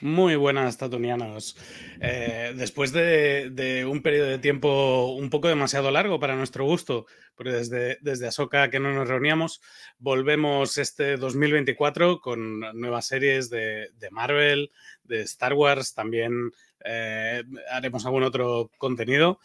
Muy 0.00 0.34
buenas, 0.34 0.76
tatunianos. 0.76 1.56
Eh, 2.00 2.52
después 2.56 2.92
de, 2.92 3.86
un 3.88 4.02
periodo 4.02 4.28
de 4.28 4.38
tiempo 4.38 5.14
un 5.14 5.30
poco 5.30 5.48
demasiado 5.48 5.90
largo 5.92 6.18
para 6.18 6.34
nuestro 6.34 6.64
gusto, 6.64 7.06
porque 7.36 7.52
desde, 7.52 7.98
desde 8.00 8.26
Ahsoka 8.26 8.70
que 8.70 8.80
no 8.80 8.92
nos 8.92 9.08
reuníamos, 9.08 9.62
volvemos 9.98 10.78
este 10.78 11.16
2024 11.16 12.20
con 12.20 12.60
nuevas 12.78 13.06
series 13.06 13.50
de, 13.50 13.88
Marvel, 14.10 14.72
de 15.04 15.22
Star 15.22 15.54
Wars, 15.54 15.94
también 15.94 16.50
eh, 16.84 17.44
haremos 17.70 18.04
algún 18.04 18.24
otro 18.24 18.72
contenido. 18.78 19.38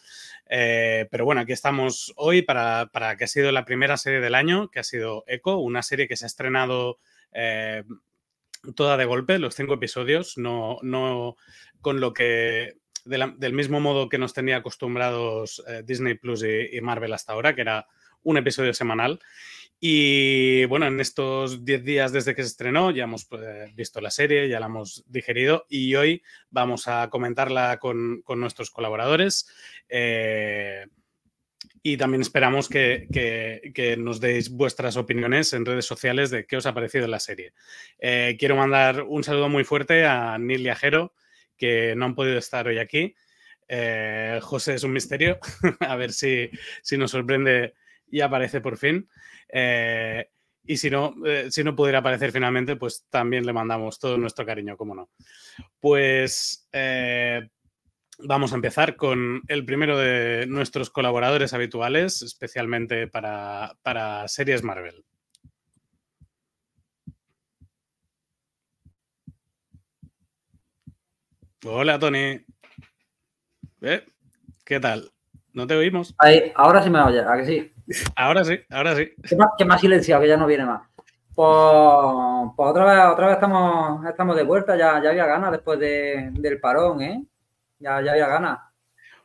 Eh, 0.49 1.07
pero 1.12 1.26
bueno, 1.26 1.41
aquí 1.41 1.52
estamos 1.52 2.12
hoy 2.16 2.41
para, 2.41 2.90
para, 2.91 3.16
que 3.18 3.26
ha 3.26 3.27
sido 3.27 3.52
la 3.52 3.66
primera 3.66 3.98
serie 3.98 4.20
del 4.20 4.34
año, 4.34 4.70
que 4.71 4.79
ha 4.79 4.84
sido 4.84 5.23
Echo, 5.27 5.59
una 5.59 5.84
serie 5.84 6.07
que 6.07 6.18
se 6.18 6.26
ha 6.26 6.27
estrenado 6.27 6.98
toda 8.76 8.98
de 8.98 9.05
golpe, 9.05 9.40
los 9.40 9.55
cinco 9.55 9.76
episodios, 9.76 10.38
no, 10.38 10.77
no 10.81 11.36
con 11.81 11.99
lo 11.99 12.13
que 12.13 12.77
del 13.05 13.54
mismo 13.54 13.80
modo 13.80 14.09
que 14.09 14.18
nos 14.18 14.34
tenía 14.34 14.58
acostumbrados 14.58 15.63
eh, 15.68 15.84
Disney 15.85 16.16
Plus 16.16 16.44
y, 16.44 16.80
Marvel 16.82 17.13
hasta 17.13 17.34
ahora, 17.34 17.55
que 17.55 17.62
era 17.62 17.88
un 18.24 18.38
episodio 18.38 18.74
semanal. 18.74 19.20
Y 19.79 20.66
bueno, 20.66 20.88
en 20.88 20.99
estos 20.99 21.63
10 21.63 21.84
días 21.85 22.12
desde 22.12 22.35
que 22.35 22.43
se 22.43 22.49
estrenó 22.49 22.91
ya 22.91 23.05
hemos 23.05 23.26
pues, 23.26 23.74
visto 23.76 24.01
la 24.01 24.12
serie, 24.12 24.49
ya 24.49 24.60
la 24.60 24.66
hemos 24.66 25.05
digerido 25.07 25.66
y 25.70 25.96
hoy 25.96 26.21
vamos 26.49 26.90
a 26.90 27.10
comentarla 27.10 27.79
con, 27.79 28.21
con 28.23 28.41
nuestros 28.41 28.71
colaboradores. 28.71 29.49
Eh, 29.88 30.85
y 31.82 31.98
también 31.98 32.21
esperamos 32.21 32.68
que, 32.68 33.96
nos 33.98 34.20
deis 34.20 34.49
vuestras 34.49 34.98
opiniones 34.98 35.54
en 35.54 35.66
redes 35.66 35.85
sociales 35.85 36.29
de 36.29 36.46
qué 36.46 36.57
os 36.57 36.66
ha 36.66 36.74
parecido 36.74 37.07
la 37.07 37.20
serie. 37.20 37.54
Eh, 37.99 38.35
quiero 38.40 38.55
mandar 38.55 39.04
un 39.04 39.24
saludo 39.24 39.49
muy 39.49 39.63
fuerte 39.63 40.05
a 40.05 40.38
Nil 40.38 40.63
Viajero, 40.63 41.13
que 41.57 41.96
no 41.96 42.05
han 42.05 42.16
podido 42.16 42.38
estar 42.38 42.68
hoy 42.68 42.79
aquí. 42.79 43.16
Eh, 43.68 44.40
José 44.41 44.76
es 44.76 44.84
un 44.84 44.93
misterio, 44.93 45.40
a 45.79 45.96
ver 45.96 46.12
si, 46.12 46.49
si, 46.82 46.98
nos 46.98 47.12
sorprende 47.12 47.76
y 48.07 48.21
aparece 48.21 48.62
por 48.62 48.77
fin. 48.77 49.10
Eh, 49.48 50.27
y 50.66 50.77
si 50.77 50.90
no, 50.90 51.16
si 51.49 51.63
no 51.63 51.76
pudiera 51.76 51.99
aparecer 51.99 52.32
finalmente, 52.32 52.76
pues 52.76 53.05
también 53.10 53.46
le 53.46 53.54
mandamos 53.54 53.98
todo 53.99 54.18
nuestro 54.18 54.46
cariño, 54.46 54.77
como 54.77 54.94
no. 54.94 55.10
Pues 55.79 56.68
Vamos 58.21 58.51
a 58.51 58.55
empezar 58.55 58.98
con 58.98 59.43
el 59.48 59.63
primero 59.63 59.98
de 59.98 60.45
nuestros 60.45 60.89
colaboradores 60.89 61.53
habituales, 61.53 62.21
especialmente 62.21 63.07
para, 63.07 64.28
series 64.28 64.61
Marvel. 64.61 65.06
Hola, 71.66 71.97
Tony. 71.97 72.45
¿Eh? 73.81 74.06
¿Qué 74.66 74.81
tal? 74.81 75.09
¿No 75.53 75.66
te 75.66 75.75
oímos? 75.75 76.13
Ahí, 76.17 76.51
ahora 76.56 76.83
sí 76.83 76.89
me 76.89 77.00
oye, 77.00 77.22
¿a 77.22 77.38
que 77.38 77.45
sí? 77.45 77.73
Ahora 78.17 78.44
sí, 78.44 78.59
ahora 78.69 78.97
sí. 78.97 79.13
¿Qué 79.57 79.66
más, 79.66 79.79
silenciado, 79.79 80.22
que 80.22 80.28
ya 80.28 80.35
no 80.35 80.45
viene 80.45 80.66
más? 80.66 80.81
Pues, 81.33 82.53
pues, 82.55 82.69
otra 82.69 82.83
vez, 82.83 83.13
otra 83.13 83.27
vez 83.27 83.35
estamos, 83.35 84.05
estamos 84.05 84.35
de 84.35 84.44
vuelta, 84.44 84.75
ya, 84.75 85.01
ya 85.01 85.09
había 85.09 85.25
ganas 85.25 85.53
después 85.53 85.79
del 85.79 86.59
parón, 86.59 87.01
¿eh? 87.01 87.25
Ya, 87.79 88.01
ya 88.01 88.12
había 88.12 88.28
ganas. 88.28 88.59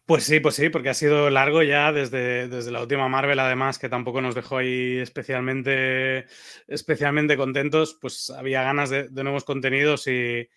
Pues 0.07 0.25
sí, 0.25 0.39
pues 0.39 0.55
sí, 0.55 0.69
porque 0.69 0.91
ha 0.91 0.95
sido 0.95 1.31
largo 1.31 1.63
ya 1.63 1.91
desde, 1.91 2.47
desde 2.49 2.71
la 2.71 2.83
última 2.83 3.09
Marvel, 3.09 3.39
además, 3.39 3.79
que 3.79 3.89
tampoco 3.89 4.21
nos 4.21 4.35
dejó 4.35 4.59
ahí 4.59 4.99
especialmente, 4.99 6.27
especialmente 6.69 7.39
contentos, 7.39 7.97
pues 7.99 8.29
había 8.29 8.63
ganas 8.63 8.91
de, 8.91 9.09
nuevos 9.11 9.45
contenidos 9.45 10.07
y, 10.07 10.49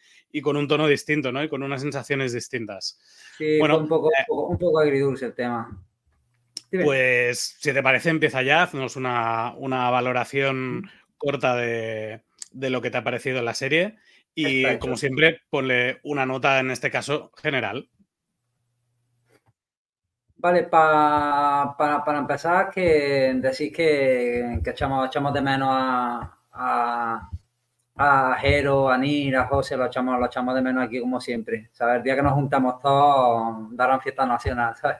con 0.41 0.57
un 0.57 0.67
tono 0.67 0.85
distinto, 0.85 1.31
¿no? 1.31 1.41
Y 1.41 1.47
con 1.47 1.63
unas 1.63 1.81
sensaciones 1.81 2.33
distintas. 2.33 2.99
Sí, 3.37 3.57
bueno, 3.57 3.77
un 3.77 3.87
poco, 3.87 4.09
eh, 4.09 4.25
un 4.27 4.57
poco 4.57 4.79
agridulce 4.79 5.27
el 5.27 5.33
tema. 5.33 5.81
Pues, 6.69 7.55
si 7.57 7.71
te 7.71 7.81
parece, 7.81 8.09
empieza 8.09 8.41
ya, 8.41 8.63
haznos 8.63 8.97
una, 8.97 9.53
valoración 9.55 10.89
corta 11.17 11.55
de, 11.55 12.21
de, 12.51 12.69
lo 12.69 12.81
que 12.81 12.91
te 12.91 12.97
ha 12.97 13.03
parecido 13.03 13.41
la 13.41 13.53
serie 13.53 13.97
y 14.37 14.77
como 14.77 14.95
siempre, 14.95 15.41
ponle 15.49 15.99
una 16.03 16.23
nota 16.23 16.59
en 16.59 16.69
este 16.69 16.91
caso 16.91 17.31
general. 17.41 17.89
Vale, 20.35 20.65
para 20.65 22.19
empezar, 22.19 22.69
que 22.69 23.33
decís 23.35 23.73
que, 23.75 24.61
echamos, 24.63 25.07
echamos, 25.07 25.33
de 25.33 25.41
menos 25.41 25.69
a, 25.71 26.37
a, 26.51 27.29
a 27.95 28.35
Jero, 28.35 28.89
a 28.91 28.97
Nir, 28.99 29.35
a 29.37 29.47
José, 29.47 29.75
lo 29.75 29.87
echamos, 29.87 30.19
lo 30.19 30.27
echamos 30.27 30.53
de 30.53 30.61
menos 30.61 30.83
aquí 30.85 30.99
como 30.99 31.19
siempre. 31.19 31.71
¿sabes? 31.73 31.97
El 31.97 32.03
día 32.03 32.15
que 32.15 32.21
nos 32.21 32.33
juntamos 32.33 32.79
todos, 32.79 33.75
darán 33.75 33.99
fiesta 34.01 34.27
nacional. 34.27 34.75
¿sabes? 34.75 34.97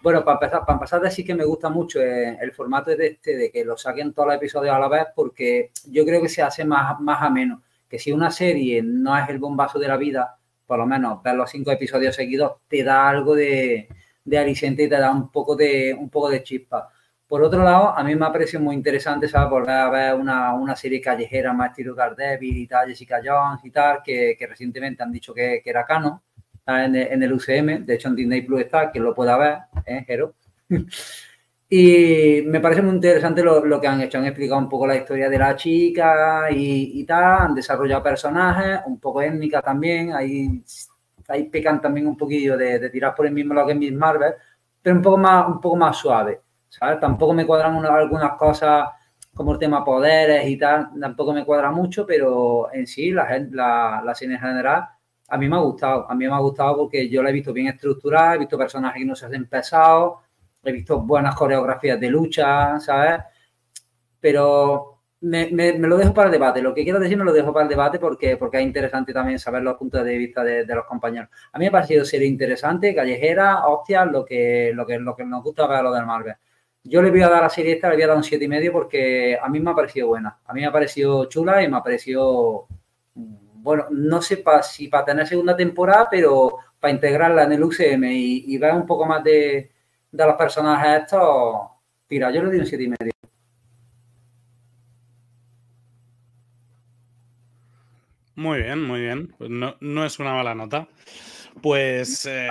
Bueno, 0.00 0.24
para 0.24 0.34
empezar, 0.34 0.66
para 0.66 0.72
empezar, 0.72 1.00
decir 1.00 1.24
que 1.24 1.36
me 1.36 1.44
gusta 1.44 1.68
mucho 1.68 2.00
el, 2.00 2.36
el, 2.40 2.50
formato 2.50 2.90
de 2.96 3.06
este, 3.06 3.36
de 3.36 3.52
que 3.52 3.64
lo 3.64 3.76
saquen 3.76 4.12
todos 4.12 4.26
los 4.26 4.36
episodios 4.36 4.74
a 4.74 4.80
la 4.80 4.88
vez, 4.88 5.06
porque 5.14 5.70
yo 5.86 6.04
creo 6.04 6.20
que 6.20 6.28
se 6.28 6.42
hace 6.42 6.64
más, 6.64 6.98
más 6.98 7.22
ameno 7.22 7.62
que 7.92 7.98
si 7.98 8.10
una 8.10 8.30
serie 8.30 8.82
no 8.82 9.14
es 9.18 9.28
el 9.28 9.38
bombazo 9.38 9.78
de 9.78 9.86
la 9.86 9.98
vida, 9.98 10.38
por 10.66 10.78
lo 10.78 10.86
menos 10.86 11.22
ver 11.22 11.34
los 11.34 11.50
cinco 11.50 11.70
episodios 11.70 12.16
seguidos 12.16 12.52
te 12.66 12.82
da 12.82 13.06
algo 13.06 13.34
de, 13.34 13.86
de 14.24 14.38
aliciente 14.38 14.84
y 14.84 14.88
te 14.88 14.96
da 14.96 15.10
un 15.10 15.30
poco 15.30 15.54
de, 15.54 15.92
un 15.92 16.08
poco 16.08 16.30
de 16.30 16.42
chispa. 16.42 16.88
Por 17.28 17.42
otro 17.42 17.62
lado, 17.62 17.90
a 17.94 18.02
mí 18.02 18.16
me 18.16 18.24
ha 18.24 18.32
parecido 18.32 18.62
muy 18.62 18.74
interesante, 18.74 19.28
¿sabes? 19.28 19.50
Volver 19.50 19.76
a 19.76 19.90
ver 19.90 20.14
una, 20.14 20.54
una 20.54 20.74
serie 20.74 21.02
callejera 21.02 21.52
más 21.52 21.72
estilo 21.72 21.94
Daredevil 21.94 22.56
y 22.56 22.66
tal, 22.66 22.88
Jessica 22.88 23.20
Jones 23.22 23.62
y 23.62 23.70
tal, 23.70 23.98
que, 24.02 24.36
que 24.38 24.46
recientemente 24.46 25.02
han 25.02 25.12
dicho 25.12 25.34
que, 25.34 25.60
que 25.62 25.68
era 25.68 25.84
canon 25.84 26.18
en, 26.66 27.22
el 27.22 27.30
UCM. 27.30 27.84
De 27.84 27.96
hecho, 27.96 28.08
en 28.08 28.16
Disney 28.16 28.40
Plus 28.40 28.62
está, 28.62 28.90
que 28.90 29.00
lo 29.00 29.14
pueda 29.14 29.36
ver, 29.36 29.58
¿eh? 29.84 30.06
Y 31.74 32.42
me 32.44 32.60
parece 32.60 32.82
muy 32.82 32.96
interesante 32.96 33.42
lo, 33.42 33.80
que 33.80 33.86
han 33.88 34.02
hecho. 34.02 34.18
Han 34.18 34.26
explicado 34.26 34.60
un 34.60 34.68
poco 34.68 34.86
la 34.86 34.96
historia 34.96 35.30
de 35.30 35.38
la 35.38 35.56
chica 35.56 36.50
y, 36.50 37.02
tal. 37.04 37.46
Han 37.46 37.54
desarrollado 37.54 38.02
personajes, 38.02 38.80
un 38.84 39.00
poco 39.00 39.22
étnica 39.22 39.62
también. 39.62 40.12
Ahí, 40.12 40.62
ahí 41.28 41.44
pecan 41.44 41.80
también 41.80 42.06
un 42.08 42.16
poquillo 42.18 42.58
de, 42.58 42.90
tirar 42.90 43.14
por 43.14 43.24
el 43.24 43.32
mismo 43.32 43.54
lado 43.54 43.68
que 43.68 43.74
Miss 43.74 43.94
Marvel, 43.94 44.34
pero 44.82 44.96
un 44.96 45.00
poco 45.00 45.16
más, 45.16 45.48
un 45.48 45.62
poco 45.62 45.76
más 45.76 45.96
suave. 45.96 46.42
¿sabes? 46.68 47.00
Tampoco 47.00 47.32
me 47.32 47.46
cuadran 47.46 47.82
algunas 47.86 48.32
cosas 48.32 48.90
como 49.34 49.52
el 49.52 49.58
tema 49.58 49.82
poderes 49.82 50.46
y 50.46 50.58
tal. 50.58 50.90
Tampoco 51.00 51.32
me 51.32 51.46
cuadra 51.46 51.70
mucho, 51.70 52.04
pero 52.04 52.70
en 52.70 52.86
sí, 52.86 53.12
la, 53.12 53.26
la, 53.50 54.02
la 54.04 54.14
serie 54.14 54.34
en 54.34 54.42
general 54.42 54.88
a 55.26 55.38
mí 55.38 55.48
me 55.48 55.56
ha 55.56 55.60
gustado. 55.60 56.10
A 56.10 56.14
mí 56.14 56.26
me 56.26 56.34
ha 56.34 56.38
gustado 56.38 56.76
porque 56.76 57.08
yo 57.08 57.22
la 57.22 57.30
he 57.30 57.32
visto 57.32 57.54
bien 57.54 57.68
estructurada, 57.68 58.34
he 58.34 58.38
visto 58.40 58.58
personajes 58.58 59.00
que 59.00 59.06
no 59.06 59.16
se 59.16 59.24
hacen 59.24 59.46
pesados 59.46 60.21
he 60.64 60.72
visto 60.72 61.00
buenas 61.00 61.34
coreografías 61.34 61.98
de 61.98 62.08
lucha, 62.08 62.78
¿sabes? 62.80 63.20
Pero 64.20 64.92
me, 65.22 65.78
lo 65.78 65.96
dejo 65.96 66.14
para 66.14 66.26
el 66.26 66.32
debate. 66.32 66.62
Lo 66.62 66.74
que 66.74 66.84
quiero 66.84 67.00
decir 67.00 67.16
me 67.16 67.24
lo 67.24 67.32
dejo 67.32 67.52
para 67.52 67.64
el 67.64 67.68
debate 67.68 67.98
porque, 67.98 68.36
porque 68.36 68.58
es 68.58 68.64
interesante 68.64 69.12
también 69.12 69.38
saber 69.38 69.62
los 69.62 69.76
puntos 69.76 70.04
de 70.04 70.16
vista 70.16 70.42
de, 70.44 70.64
los 70.66 70.84
compañeros. 70.86 71.28
A 71.52 71.58
mí 71.58 71.64
me 71.64 71.68
ha 71.68 71.72
parecido 71.72 72.04
ser 72.04 72.22
interesante, 72.22 72.94
callejera, 72.94 73.66
hostia, 73.66 74.04
lo 74.04 74.24
que, 74.24 74.72
lo 74.74 74.86
que, 74.86 74.98
lo 74.98 75.16
que 75.16 75.24
nos 75.24 75.42
gusta 75.42 75.66
ver 75.66 75.82
lo 75.82 75.92
del 75.92 76.06
Marvel. 76.06 76.34
Yo 76.84 77.00
le 77.00 77.10
voy 77.10 77.22
a 77.22 77.28
dar 77.28 77.38
a 77.38 77.42
la 77.42 77.50
serie 77.50 77.74
esta, 77.74 77.88
le 77.88 77.94
voy 77.94 78.02
a 78.02 78.08
dar 78.08 78.16
un 78.16 78.24
7,5 78.24 78.72
porque 78.72 79.38
a 79.40 79.48
mí 79.48 79.60
me 79.60 79.70
ha 79.70 79.74
parecido 79.74 80.08
buena. 80.08 80.40
A 80.44 80.52
mí 80.52 80.60
me 80.60 80.66
ha 80.66 80.72
parecido 80.72 81.26
chula 81.26 81.62
y 81.62 81.68
me 81.68 81.76
ha 81.76 81.82
parecido, 81.82 82.66
bueno, 83.14 83.86
no 83.90 84.20
sé 84.20 84.42
si 84.64 84.88
para 84.88 85.04
tener 85.04 85.26
segunda 85.28 85.56
temporada, 85.56 86.08
pero 86.10 86.58
para 86.80 86.92
integrarla 86.92 87.44
en 87.44 87.52
el 87.52 87.62
UCM 87.62 88.04
y, 88.04 88.52
y 88.52 88.58
ver 88.58 88.74
un 88.74 88.84
poco 88.84 89.06
más 89.06 89.22
de, 89.22 89.71
de 90.12 90.26
los 90.26 90.36
personajes 90.36 91.02
estos, 91.02 91.56
tira, 92.06 92.30
yo 92.30 92.42
le 92.42 92.50
doy 92.50 92.58
un 92.58 92.66
7 92.66 92.84
y 92.84 92.88
medio. 92.88 93.12
Muy 98.34 98.62
bien, 98.62 98.82
muy 98.82 99.00
bien. 99.00 99.34
Pues 99.38 99.50
no, 99.50 100.04
es 100.04 100.18
una 100.18 100.34
mala 100.34 100.54
nota. 100.54 100.88
Pues 101.62 102.26
eh, 102.26 102.48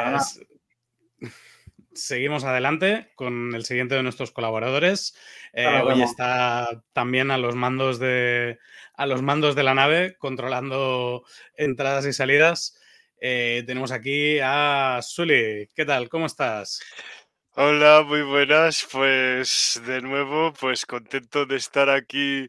seguimos 1.94 2.44
adelante 2.44 3.12
con 3.16 3.54
el 3.54 3.66
siguiente 3.66 3.96
de 3.96 4.04
nuestros 4.04 4.32
colaboradores. 4.32 5.16
Eh, 5.54 5.82
hoy 5.84 6.02
está 6.02 6.84
también 6.94 7.30
a 7.30 7.38
los 7.38 7.56
mandos 7.56 8.00
de 8.00 8.60
a 8.96 9.06
los 9.06 9.22
mandos 9.22 9.56
de 9.56 9.64
la 9.64 9.74
nave, 9.74 10.16
controlando 10.18 11.24
entradas 11.56 12.06
y 12.06 12.14
salidas. 12.14 12.80
Eh, 13.20 13.64
tenemos 13.68 13.92
aquí 13.92 14.40
a 14.42 15.00
Sully. 15.02 15.70
¿Qué 15.76 15.86
tal? 15.86 16.10
¿Cómo 16.10 16.26
estás? 16.26 16.82
Hola, 17.64 18.04
muy 18.08 18.24
buenas. 18.24 18.88
Pues 18.92 19.80
de 19.86 20.02
nuevo, 20.02 20.52
pues 20.54 20.84
contento 20.88 21.46
de 21.46 21.58
estar 21.58 21.92
aquí 21.92 22.48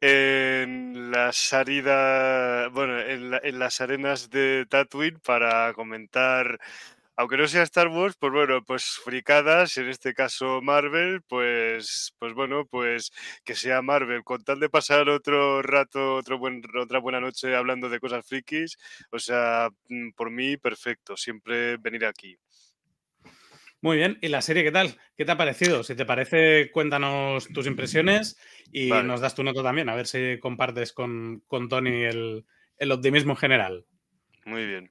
en 0.00 1.10
la 1.10 1.32
salida, 1.32 2.68
bueno, 2.68 3.00
en, 3.00 3.58
las 3.58 3.80
arenas 3.80 4.30
de 4.30 4.64
Tatooine 4.70 5.18
para 5.18 5.72
comentar 5.74 6.60
aunque 7.16 7.36
no 7.38 7.48
sea 7.48 7.62
Star 7.64 7.88
Wars, 7.88 8.16
pues 8.18 8.32
bueno, 8.32 8.64
pues 8.64 8.84
fricadas, 9.04 9.76
en 9.78 9.88
este 9.88 10.14
caso 10.14 10.60
Marvel, 10.62 11.22
pues, 11.28 12.14
pues 12.18 12.34
bueno, 12.34 12.66
pues 12.66 13.12
que 13.44 13.54
sea 13.56 13.82
Marvel, 13.82 14.24
con 14.24 14.44
tal 14.44 14.60
de 14.60 14.70
pasar 14.70 15.08
otro 15.08 15.62
rato, 15.62 16.16
otro 16.16 16.38
buen, 16.38 16.62
otra 16.80 17.00
buena 17.00 17.20
noche 17.20 17.56
hablando 17.56 17.88
de 17.88 18.00
cosas 18.00 18.26
frikis, 18.26 18.78
o 19.10 19.18
sea, 19.18 19.70
mm, 19.88 20.12
por 20.12 20.30
mí, 20.30 20.56
perfecto, 20.56 21.16
siempre 21.16 21.76
venir 21.78 22.06
aquí. 22.06 22.38
Muy 23.82 23.96
bien, 23.96 24.16
¿y 24.22 24.28
la 24.28 24.42
serie 24.42 24.62
qué 24.62 24.70
tal? 24.70 24.96
¿Qué 25.16 25.24
te 25.24 25.32
ha 25.32 25.36
parecido? 25.36 25.82
Si 25.82 25.96
te 25.96 26.06
parece, 26.06 26.70
cuéntanos 26.70 27.48
tus 27.48 27.66
impresiones 27.66 28.38
y 28.70 28.90
nos 28.90 29.20
das 29.20 29.34
tu 29.34 29.42
nota 29.42 29.60
también, 29.60 29.88
a 29.88 29.96
ver 29.96 30.06
si 30.06 30.38
compartes 30.38 30.92
con, 30.92 31.42
con 31.48 31.68
Tony 31.68 32.04
el, 32.04 32.44
el 32.78 32.92
optimismo 32.92 33.34
general. 33.34 33.84
Muy 34.44 34.66
bien. 34.66 34.90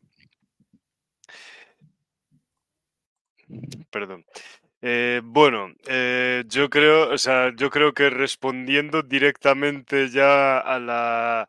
Perdón. 3.90 4.26
Eh, 4.82 5.22
bueno, 5.24 5.74
eh, 5.88 6.44
yo 6.48 6.70
creo, 6.70 7.12
o 7.12 7.18
sea, 7.18 7.54
yo 7.56 7.70
creo 7.70 7.94
que 7.94 8.10
respondiendo 8.10 9.04
directamente 9.04 10.10
ya 10.10 10.58
a 10.58 10.80
la, 10.80 11.48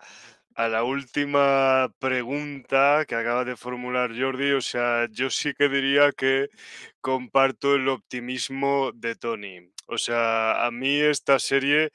a 0.55 0.69
la 0.69 0.85
última 0.85 1.93
pregunta 1.99 3.05
que 3.07 3.15
acaba 3.15 3.45
de 3.45 3.57
formular 3.57 4.11
Jordi, 4.19 4.53
o 4.53 4.61
sea, 4.61 5.07
yo 5.11 5.31
sí 5.31 5.55
que 5.55 5.69
diría 5.69 6.13
que 6.13 6.49
comparto 7.01 7.75
el 7.75 7.89
optimismo 7.89 8.93
de 8.95 9.17
Tony. 9.17 9.72
O 9.87 9.99
sea, 9.99 10.65
a 10.67 10.71
mí 10.71 11.01
esta 11.01 11.39
serie 11.39 11.91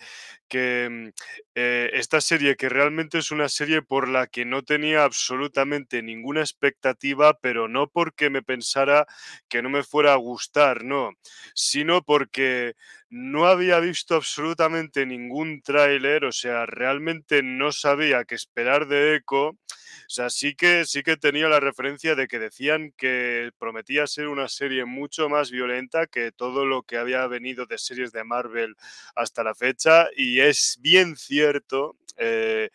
que 0.48 0.88
mm, 0.89 1.07
eh, 1.56 1.89
esta 1.94 2.22
serie 2.22 2.56
que 2.56 2.69
realmente 2.69 3.18
es 3.19 3.31
una 3.31 3.50
serie 3.50 3.81
por 3.81 4.07
la 4.07 4.28
que 4.28 4.45
no 4.45 4.63
tenía 4.63 5.04
absolutamente 5.04 6.01
ninguna 6.04 6.42
expectativa, 6.42 7.38
pero 7.42 7.68
no 7.68 7.88
porque 7.89 8.30
me 8.30 8.44
pensara 8.44 9.07
que 9.50 9.62
no 9.62 9.69
me 9.69 9.84
fuera 9.84 10.13
a 10.13 10.18
gustar, 10.18 10.84
no, 10.84 11.12
sino 11.56 12.04
porque 12.04 12.75
no 13.10 13.48
había 13.48 13.80
visto 13.80 14.16
absolutamente 14.16 15.06
ningún 15.06 15.62
tráiler, 15.62 16.25
o 16.25 16.31
sea, 16.31 16.66
realmente 16.66 17.42
no 17.44 17.72
sabía 17.72 18.25
qué 18.25 18.36
esperar 18.36 18.88
de 18.88 19.16
Echo. 19.16 19.57
O 20.06 20.10
sea, 20.10 20.30
sí 20.30 20.56
que, 20.56 20.86
sí 20.86 21.04
que 21.04 21.18
tenía 21.18 21.48
la 21.48 21.60
referencia 21.60 22.16
de 22.16 22.28
que 22.28 22.40
decían 22.40 22.94
que 22.98 23.52
prometía 23.58 24.08
ser 24.08 24.28
una 24.28 24.48
serie 24.48 24.86
mucho 24.86 25.30
más 25.30 25.52
violenta 25.52 26.08
que 26.08 26.32
todo 26.32 26.66
lo 26.66 26.84
que 26.84 26.98
había 26.98 27.26
venido 27.28 27.66
de 27.66 27.78
series 27.78 28.12
de 28.12 28.24
Marvel 28.24 28.76
hasta 29.16 29.44
la 29.44 29.56
fecha. 29.56 30.08
Y 30.16 30.40
es 30.40 30.78
bien 30.82 31.16
cierto. 31.16 31.96
Eh, 32.18 32.70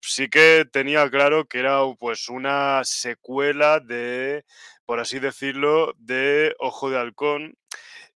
sí 0.00 0.28
que 0.28 0.66
tenía 0.70 1.08
claro 1.10 1.46
que 1.46 1.60
era 1.60 1.80
pues 1.98 2.28
una 2.28 2.82
secuela 2.84 3.80
de, 3.80 4.44
por 4.86 5.00
así 5.00 5.18
decirlo, 5.18 5.94
de 5.98 6.54
Ojo 6.58 6.90
de 6.90 6.98
Halcón. 6.98 7.56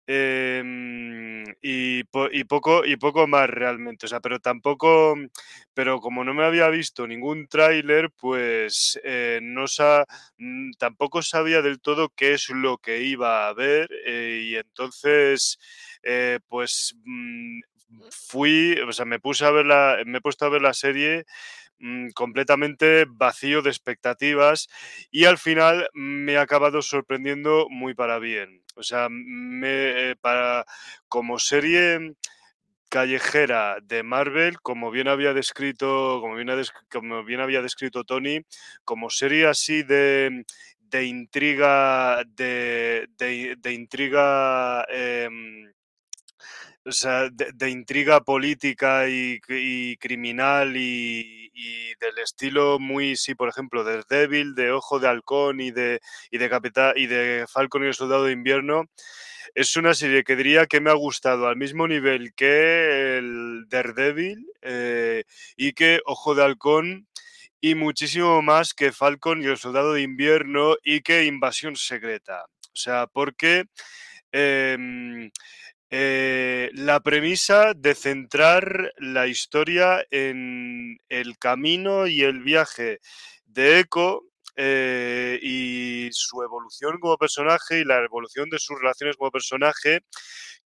Em, 0.06 1.44
y, 1.62 2.04
poco, 2.44 2.84
y 2.84 2.96
poco 2.96 3.26
más 3.26 3.48
realmente, 3.48 4.04
o 4.04 4.08
sea, 4.08 4.20
pero 4.20 4.38
tampoco, 4.38 5.14
pero 5.72 5.98
como 6.00 6.24
no 6.24 6.34
me 6.34 6.44
había 6.44 6.68
visto 6.68 7.06
ningún 7.06 7.46
tráiler, 7.48 8.10
pues 8.10 9.00
eh, 9.02 9.40
no 9.42 9.66
sa, 9.66 10.04
mm, 10.36 10.72
tampoco 10.78 11.22
sabía 11.22 11.62
del 11.62 11.80
todo 11.80 12.10
qué 12.14 12.34
es 12.34 12.50
lo 12.50 12.76
que 12.78 13.02
iba 13.02 13.48
a 13.48 13.54
ver 13.54 13.88
eh, 14.06 14.42
y 14.44 14.56
entonces, 14.56 15.58
eh, 16.02 16.38
pues 16.48 16.94
mm, 17.04 17.60
fui, 18.10 18.78
o 18.86 18.92
sea, 18.92 19.06
me 19.06 19.20
puse 19.20 19.44
a 19.46 19.50
ver 19.50 19.64
la, 19.66 19.98
me 20.04 20.18
he 20.18 20.20
puesto 20.20 20.44
a 20.44 20.50
ver 20.50 20.60
la 20.62 20.74
serie 20.74 21.24
Mm, 21.86 22.12
completamente 22.14 23.04
vacío 23.06 23.60
de 23.60 23.68
expectativas 23.68 24.68
y 25.10 25.26
al 25.26 25.36
final 25.36 25.86
me 25.92 26.38
ha 26.38 26.40
acabado 26.40 26.80
sorprendiendo 26.80 27.66
muy 27.68 27.92
para 27.94 28.18
bien. 28.18 28.62
O 28.74 28.82
sea, 28.82 29.08
me, 29.10 30.12
eh, 30.12 30.16
para, 30.18 30.64
como 31.08 31.38
serie 31.38 32.14
callejera 32.88 33.78
de 33.82 34.02
Marvel, 34.02 34.60
como 34.62 34.90
bien 34.90 35.08
había 35.08 35.34
descrito, 35.34 36.20
como 36.22 37.24
bien, 37.24 37.40
había 37.40 37.60
descrito 37.60 38.04
Tony, 38.04 38.40
como 38.84 39.10
serie 39.10 39.46
así 39.46 39.82
de, 39.82 40.46
de 40.80 41.04
intriga, 41.04 42.24
de, 42.24 43.08
de, 43.18 43.72
intriga 43.74 44.86
em, 44.88 45.70
o 46.86 46.92
sea, 46.92 47.28
de, 47.30 47.70
intriga 47.70 48.20
política 48.20 49.08
y, 49.08 49.40
criminal 49.98 50.76
y, 50.76 51.43
del 52.00 52.18
estilo 52.18 52.78
muy, 52.78 53.16
sí, 53.16 53.34
por 53.34 53.48
ejemplo, 53.48 53.84
de 53.84 54.02
Devil, 54.08 54.54
de 54.54 54.72
Ojo 54.72 54.98
de 54.98 55.08
Halcón 55.08 55.60
y 55.60 55.70
de, 55.70 56.00
y 56.30 56.38
de 56.38 56.50
Capitán 56.50 56.92
y 56.96 57.06
de 57.06 57.46
Falcon 57.48 57.84
y 57.84 57.88
el 57.88 57.94
Soldado 57.94 58.24
de 58.24 58.32
Invierno. 58.32 58.84
Es 59.54 59.76
una 59.76 59.94
serie 59.94 60.24
que 60.24 60.36
diría 60.36 60.66
que 60.66 60.80
me 60.80 60.90
ha 60.90 60.94
gustado 60.94 61.46
al 61.46 61.56
mismo 61.56 61.86
nivel 61.86 62.34
que 62.34 63.18
el 63.18 63.66
Daredevil 63.68 64.46
eh, 64.62 65.24
y 65.56 65.72
que 65.72 66.00
Ojo 66.06 66.34
de 66.34 66.42
Halcón 66.42 67.06
y 67.60 67.74
muchísimo 67.74 68.42
más 68.42 68.74
que 68.74 68.92
Falcon 68.92 69.42
y 69.42 69.46
el 69.46 69.56
Soldado 69.56 69.94
de 69.94 70.02
Invierno 70.02 70.76
y 70.82 71.00
que 71.00 71.24
Invasión 71.24 71.76
Secreta. 71.76 72.44
O 72.44 72.76
sea, 72.76 73.06
porque 73.06 73.64
em, 74.32 75.30
eh, 75.96 76.70
la 76.72 76.98
premisa 76.98 77.72
de 77.72 77.94
centrar 77.94 78.92
la 78.98 79.28
historia 79.28 80.04
en 80.10 80.98
el 81.08 81.38
camino 81.38 82.08
y 82.08 82.22
el 82.22 82.40
viaje 82.42 82.98
de 83.44 83.78
Echo 83.78 84.22
eh, 84.56 85.38
y 85.40 86.08
su 86.10 86.42
evolución 86.42 86.98
como 86.98 87.16
personaje 87.16 87.78
y 87.78 87.84
la 87.84 88.02
evolución 88.02 88.50
de 88.50 88.58
sus 88.58 88.76
relaciones 88.80 89.16
como 89.16 89.30
personaje, 89.30 90.00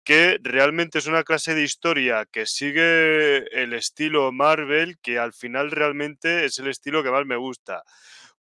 que 0.03 0.39
realmente 0.43 0.99
es 0.99 1.07
una 1.07 1.25
clase 1.25 1.55
de 1.55 1.63
historia 1.63 2.25
que 2.25 2.47
sigue 2.47 3.39
el 3.53 3.75
estilo 3.75 4.33
Marvel, 4.33 4.97
que 5.03 5.19
al 5.19 5.35
final 5.35 5.71
realmente 5.71 6.47
es 6.47 6.59
el 6.59 6.69
estilo 6.69 7.03
que 7.03 7.11
más 7.11 7.27
me 7.27 7.37
gusta. 7.37 7.83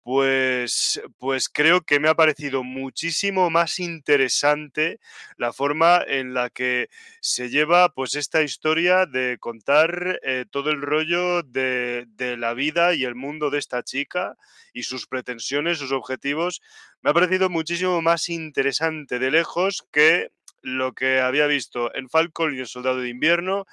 Pues, 0.05 1.01
pues 1.19 1.49
creo 1.49 1.83
que 1.83 2.01
me 2.01 2.09
ha 2.09 2.17
parecido 2.17 2.65
muchísimo 2.65 3.51
más 3.51 3.79
interesante 3.79 4.99
la 5.37 5.53
forma 5.53 6.03
en 6.05 6.35
la 6.35 6.51
que 6.51 6.89
se 7.21 7.51
lleva 7.51 7.89
pues 7.95 8.17
esta 8.17 8.43
historia 8.43 9.07
de 9.07 9.37
contar 9.39 10.19
eh, 10.25 10.45
todo 10.51 10.71
el 10.71 10.83
rollo 10.83 11.45
de, 11.45 12.07
de, 12.17 12.37
la 12.37 12.53
vida 12.53 12.95
y 12.95 13.05
el 13.05 13.15
mundo 13.15 13.49
de 13.51 13.61
esta 13.61 13.85
chica 13.85 14.37
y 14.73 14.83
sus 14.83 15.07
pretensiones, 15.07 15.79
sus 15.79 15.93
objetivos. 15.93 16.63
Me 17.03 17.11
ha 17.11 17.15
parecido 17.15 17.49
muchísimo 17.49 18.03
más 18.03 18.29
interesante 18.29 19.21
de 19.21 19.31
lejos 19.31 19.87
que 19.93 20.33
lo 20.63 20.95
que 20.95 21.21
había 21.21 21.47
visto 21.47 21.95
en 21.95 22.09
Falcon 22.09 22.57
y 22.57 22.59
el 22.59 22.67
Soldado 22.67 22.99
de 22.99 23.09
Invierno 23.09 23.67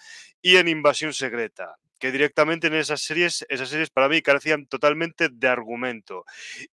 y 0.43 0.57
en 0.57 0.67
Invasión 0.67 1.13
Secreta 1.13 1.79
que 1.99 2.11
directamente 2.11 2.67
en 2.67 2.75
esas 2.75 3.01
series, 3.01 3.45
esas 3.49 3.69
series 3.69 3.89
para 3.89 4.09
mí 4.09 4.21
carecían 4.21 4.65
totalmente 4.65 5.29
de 5.29 5.47
argumento. 5.47 6.25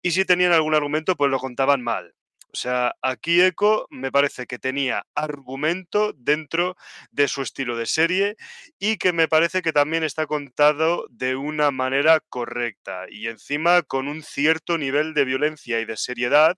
Y 0.02 0.12
si 0.12 0.24
tenían 0.24 0.52
algún 0.52 0.74
argumento, 0.74 1.16
pues 1.16 1.30
lo 1.30 1.38
contaban 1.38 1.82
mal. 1.82 2.14
O 2.52 2.58
sea, 2.58 2.94
aquí 3.02 3.42
Echo 3.42 3.86
me 3.90 4.10
parece 4.10 4.46
que 4.46 4.58
tenía 4.58 5.04
argumento 5.14 6.14
dentro 6.16 6.74
de 7.10 7.28
su 7.28 7.42
estilo 7.42 7.76
de 7.76 7.84
serie 7.84 8.36
y 8.78 8.96
que 8.96 9.12
me 9.12 9.28
parece 9.28 9.60
que 9.60 9.74
también 9.74 10.04
está 10.04 10.26
contado 10.26 11.06
de 11.10 11.36
una 11.36 11.70
manera 11.70 12.20
correcta 12.30 13.04
y 13.10 13.28
encima 13.28 13.82
con 13.82 14.08
un 14.08 14.22
cierto 14.22 14.78
nivel 14.78 15.12
de 15.12 15.26
violencia 15.26 15.80
y 15.80 15.84
de 15.84 15.98
seriedad 15.98 16.56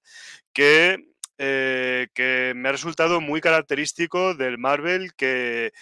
que, 0.53 0.99
eh, 1.39 2.07
que 2.15 2.53
me 2.55 2.69
ha 2.69 2.73
resultado 2.73 3.21
muy 3.21 3.41
característico 3.41 4.35
del 4.35 4.57
Marvel 4.57 5.15
que 5.17 5.73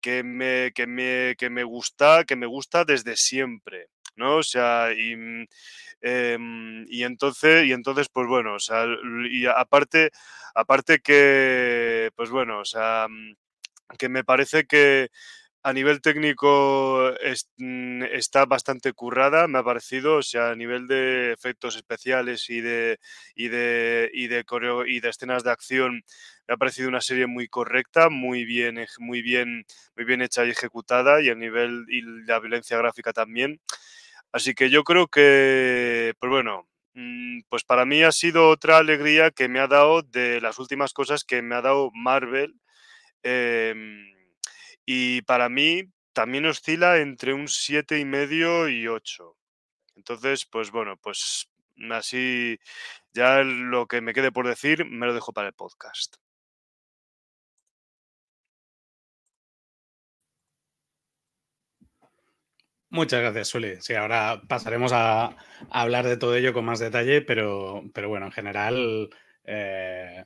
que 0.00 0.22
me, 0.24 0.72
que 0.74 0.86
me, 0.86 1.34
que 1.38 1.50
me 1.50 1.64
gusta, 1.64 2.24
que 2.24 2.36
me 2.36 2.46
gusta 2.46 2.84
desde 2.84 3.16
siempre, 3.16 3.88
¿no? 4.16 4.36
O 4.38 4.42
sea, 4.42 4.92
y, 4.92 5.14
em, 6.02 6.86
y 6.88 7.04
entonces, 7.04 7.66
y 7.66 7.72
entonces, 7.72 8.08
pues 8.12 8.26
bueno, 8.28 8.54
o 8.54 8.58
sea, 8.60 8.86
y 9.30 9.46
aparte, 9.46 10.10
aparte 10.54 11.00
que, 11.00 12.10
pues 12.16 12.30
bueno, 12.30 12.60
o 12.60 12.64
sea, 12.64 13.06
mm, 13.08 13.34
que 13.98 14.08
me 14.08 14.24
parece 14.24 14.66
que 14.66 15.10
a 15.62 15.72
nivel 15.74 16.00
técnico 16.02 17.12
mm, 17.58 18.04
está 18.04 18.46
bastante 18.46 18.92
currada, 18.94 19.46
me 19.48 19.58
ha 19.58 19.62
parecido, 19.64 20.16
o 20.18 20.22
sea, 20.22 20.50
a 20.50 20.56
nivel 20.56 20.86
de 20.88 21.32
efectos 21.32 21.76
especiales 21.76 22.48
y 22.50 22.60
de, 22.62 22.98
y 23.34 23.48
de, 23.48 24.10
y 24.14 24.28
de, 24.28 24.44
coreo, 24.44 24.86
y 24.86 25.00
de 25.00 25.10
escenas 25.10 25.44
de 25.44 25.50
acción, 25.52 26.02
ha 26.50 26.56
parecido 26.56 26.88
una 26.88 27.00
serie 27.00 27.26
muy 27.26 27.48
correcta, 27.48 28.10
muy 28.10 28.44
bien, 28.44 28.84
muy 28.98 29.22
bien, 29.22 29.64
muy 29.96 30.04
bien 30.04 30.22
hecha 30.22 30.44
y 30.44 30.50
ejecutada, 30.50 31.22
y 31.22 31.30
a 31.30 31.34
nivel 31.34 31.84
y 31.88 32.02
la 32.26 32.40
violencia 32.40 32.76
gráfica 32.78 33.12
también. 33.12 33.60
Así 34.32 34.54
que 34.54 34.70
yo 34.70 34.84
creo 34.84 35.08
que, 35.08 36.14
pues 36.20 36.30
bueno, 36.30 36.68
mm, 36.94 37.40
pues 37.48 37.64
para 37.64 37.84
mí 37.86 38.02
ha 38.02 38.12
sido 38.12 38.48
otra 38.50 38.78
alegría 38.78 39.30
que 39.30 39.48
me 39.48 39.60
ha 39.60 39.66
dado 39.68 40.02
de 40.02 40.40
las 40.40 40.58
últimas 40.58 40.92
cosas 40.92 41.24
que 41.24 41.42
me 41.42 41.54
ha 41.56 41.62
dado 41.62 41.90
Marvel. 41.94 42.54
Em, 43.22 44.14
y 44.86 45.22
para 45.22 45.48
mí 45.48 45.84
también 46.12 46.46
oscila 46.46 46.98
entre 46.98 47.34
un 47.34 47.48
siete 47.48 47.98
y 47.98 48.04
medio 48.04 48.68
y 48.68 48.88
8. 48.88 49.36
Entonces, 49.96 50.46
pues 50.46 50.70
bueno, 50.70 50.96
pues 50.98 51.48
Así, 51.90 52.58
ya 53.14 53.42
lo 53.42 53.86
que 53.86 54.00
me 54.00 54.12
quede 54.12 54.32
por 54.32 54.46
decir 54.46 54.84
me 54.84 55.06
lo 55.06 55.14
dejo 55.14 55.32
para 55.32 55.48
el 55.48 55.54
podcast. 55.54 56.16
Muchas 62.90 63.20
gracias, 63.20 63.48
Suli. 63.48 63.76
Sí, 63.80 63.94
ahora 63.94 64.42
pasaremos 64.48 64.90
a, 64.92 65.36
hablar 65.70 66.08
de 66.08 66.16
todo 66.16 66.34
ello 66.34 66.52
con 66.52 66.64
más 66.64 66.80
detalle, 66.80 67.22
pero, 67.22 67.84
pero 67.94 68.08
bueno, 68.08 68.26
en 68.26 68.32
general, 68.32 69.10
eh, 69.44 70.24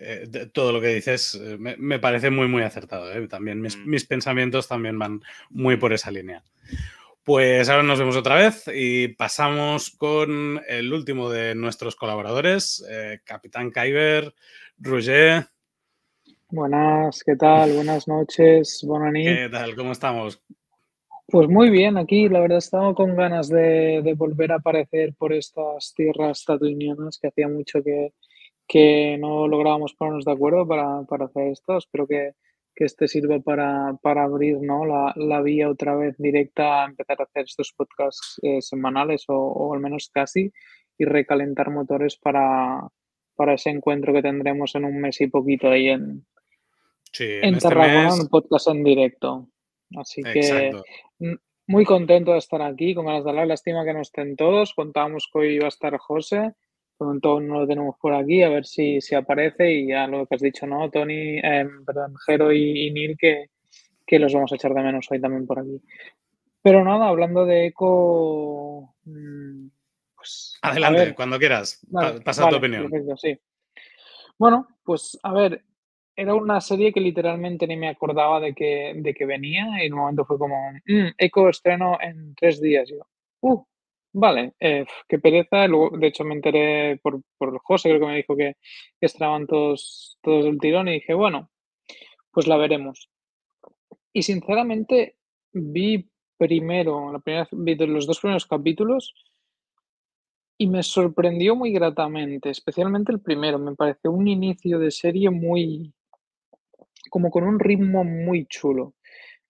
eh, 0.00 0.28
todo 0.54 0.70
lo 0.70 0.80
que 0.80 0.94
dices 0.94 1.34
eh, 1.34 1.56
me, 1.58 1.98
parece 1.98 2.30
muy, 2.30 2.46
muy 2.46 2.62
acertado. 2.62 3.10
También 3.26 3.60
mis, 3.60 3.76
mm. 3.76 3.90
mis, 3.90 4.06
pensamientos 4.06 4.68
también 4.68 5.00
van 5.00 5.20
muy 5.48 5.78
por 5.78 5.92
esa 5.92 6.12
línea. 6.12 6.44
Pues 7.24 7.68
ahora 7.68 7.82
nos 7.82 7.98
vemos 7.98 8.16
otra 8.16 8.36
vez 8.36 8.70
y 8.72 9.08
pasamos 9.08 9.90
con 9.90 10.62
el 10.68 10.92
último 10.92 11.28
de 11.28 11.56
nuestros 11.56 11.96
colaboradores, 11.96 12.84
Capitán 13.24 13.72
Kyber, 13.72 14.32
Roger. 14.78 15.48
Buenas, 16.48 17.22
¿qué 17.24 17.36
tal? 17.36 17.72
Buenas 17.72 18.08
noches, 18.08 18.82
buenas 18.86 19.12
¿Qué 19.12 19.48
tal? 19.52 19.76
¿Cómo 19.76 19.92
estamos? 19.92 20.42
Pues 21.30 21.48
muy 21.48 21.70
bien, 21.70 21.96
aquí 21.96 22.28
la 22.28 22.40
verdad 22.40 22.58
estaba 22.58 22.92
con 22.92 23.14
ganas 23.14 23.48
de, 23.48 24.14
volver 24.16 24.50
a 24.50 24.56
aparecer 24.56 25.14
por 25.16 25.32
estas 25.32 25.94
tierras 25.94 26.44
tatuinianas 26.44 27.18
que 27.18 27.28
hacía 27.28 27.46
mucho 27.46 27.84
que, 27.84 28.14
que 28.66 29.16
no 29.20 29.46
lográbamos 29.46 29.94
ponernos 29.94 30.24
de 30.24 30.32
acuerdo 30.32 30.66
para, 30.66 31.00
hacer 31.24 31.48
esto. 31.52 31.76
Espero 31.78 32.06
que, 32.08 32.32
este 32.74 33.08
sirva 33.08 33.38
para, 33.40 34.24
abrir 34.24 34.58
¿no? 34.60 34.84
la, 34.86 35.42
vía 35.42 35.68
otra 35.68 35.94
vez 35.94 36.16
directa 36.18 36.82
a 36.82 36.86
empezar 36.86 37.20
a 37.20 37.24
hacer 37.24 37.44
estos 37.44 37.74
podcasts 37.76 38.40
eh, 38.42 38.62
semanales 38.62 39.24
o, 39.28 39.72
al 39.72 39.80
menos 39.80 40.10
casi 40.12 40.50
y 40.98 41.04
recalentar 41.04 41.70
motores 41.70 42.16
para, 42.16 42.88
para 43.36 43.54
ese 43.54 43.70
encuentro 43.70 44.14
que 44.14 44.22
tendremos 44.22 44.74
en 44.74 44.86
un 44.86 44.98
mes 44.98 45.20
y 45.20 45.26
poquito 45.26 45.68
ahí 45.68 45.88
en, 45.88 46.26
en, 47.18 47.54
este 47.54 47.68
un 47.68 48.28
podcast 48.28 48.68
en 48.68 48.82
directo. 48.82 49.48
Así 49.96 50.22
que 50.22 50.72
muy 51.66 51.84
contento 51.84 52.32
de 52.32 52.38
estar 52.38 52.60
aquí, 52.62 52.94
con 52.94 53.06
ganas 53.06 53.22
de 53.22 53.30
hablar. 53.30 53.46
Lástima 53.46 53.84
que 53.84 53.92
no 53.92 54.00
estén 54.00 54.34
todos. 54.34 54.74
Contábamos 54.74 55.28
que 55.32 55.38
hoy 55.38 55.54
iba 55.54 55.66
a 55.66 55.68
estar 55.68 55.96
José. 55.98 56.52
Pronto 56.98 57.40
no 57.40 57.60
lo 57.60 57.66
tenemos 57.66 57.94
por 58.00 58.12
aquí, 58.12 58.42
a 58.42 58.48
ver 58.48 58.66
si, 58.66 59.00
si 59.00 59.14
aparece. 59.14 59.72
Y 59.72 59.88
ya 59.88 60.08
lo 60.08 60.26
que 60.26 60.34
has 60.34 60.40
dicho, 60.40 60.66
¿no? 60.66 60.90
Tony, 60.90 61.38
eh, 61.38 61.68
perdón, 61.86 62.14
Jero 62.26 62.52
y, 62.52 62.88
y 62.88 62.90
Neil, 62.90 63.16
que, 63.16 63.50
que, 64.04 64.18
los 64.18 64.34
vamos 64.34 64.50
a 64.50 64.56
echar 64.56 64.74
de 64.74 64.82
menos 64.82 65.06
hoy 65.10 65.20
también 65.20 65.46
por 65.46 65.60
aquí. 65.60 65.80
Pero 66.60 66.84
nada, 66.84 67.06
hablando 67.06 67.46
de 67.46 67.66
eco. 67.66 68.96
Mm, 69.04 69.68
pues, 70.16 70.58
Adelante, 70.62 71.14
cuando 71.14 71.38
quieras. 71.38 71.86
pasa 72.24 72.48
tu 72.48 72.56
opinión. 72.56 72.90
Perfecto, 72.90 73.16
sí. 73.16 73.38
Bueno, 74.36 74.66
pues 74.82 75.18
a 75.22 75.32
ver, 75.32 75.64
era 76.16 76.34
una 76.34 76.60
serie 76.60 76.92
que 76.92 77.00
literalmente 77.00 77.66
ni 77.66 77.76
me 77.76 77.88
acordaba 77.88 78.40
de 78.40 78.54
que, 78.54 78.92
de 78.96 79.14
que 79.14 79.26
venía 79.26 79.66
y 79.82 79.86
en 79.86 79.94
un 79.94 80.00
momento 80.00 80.24
fue 80.24 80.38
como, 80.38 80.72
mm, 80.86 81.14
Eco 81.18 81.48
estreno 81.48 81.98
en 82.00 82.34
tres 82.34 82.60
días. 82.60 82.88
yo, 82.88 82.98
uh, 83.40 83.64
vale, 84.12 84.54
eh, 84.60 84.84
qué 85.08 85.18
pereza. 85.18 85.66
Luego, 85.66 85.96
de 85.96 86.06
hecho, 86.08 86.24
me 86.24 86.34
enteré 86.34 86.98
por, 87.02 87.22
por 87.38 87.58
José, 87.62 87.88
creo 87.90 88.00
que 88.00 88.06
me 88.06 88.16
dijo 88.16 88.36
que, 88.36 88.56
estaban 89.00 89.46
todos, 89.46 90.18
todos 90.22 90.44
del 90.44 90.58
tirón 90.60 90.88
y 90.88 90.94
dije, 90.94 91.14
bueno, 91.14 91.50
pues 92.32 92.46
la 92.46 92.56
veremos. 92.56 93.10
Y 94.12 94.22
sinceramente 94.22 95.16
vi 95.52 96.10
primero, 96.36 97.12
la 97.12 97.18
primera, 97.20 97.48
vi 97.52 97.74
los 97.76 98.06
dos 98.06 98.20
primeros 98.20 98.46
capítulos 98.46 99.14
y 100.58 100.66
me 100.66 100.82
sorprendió 100.82 101.56
muy 101.56 101.72
gratamente, 101.72 102.50
especialmente 102.50 103.12
el 103.12 103.20
primero. 103.20 103.58
Me 103.58 103.74
pareció 103.74 104.10
un 104.12 104.28
inicio 104.28 104.78
de 104.78 104.90
serie 104.90 105.30
muy, 105.30 105.94
como 107.10 107.30
con 107.30 107.44
un 107.44 107.60
ritmo 107.60 108.04
muy 108.04 108.46
chulo. 108.46 108.94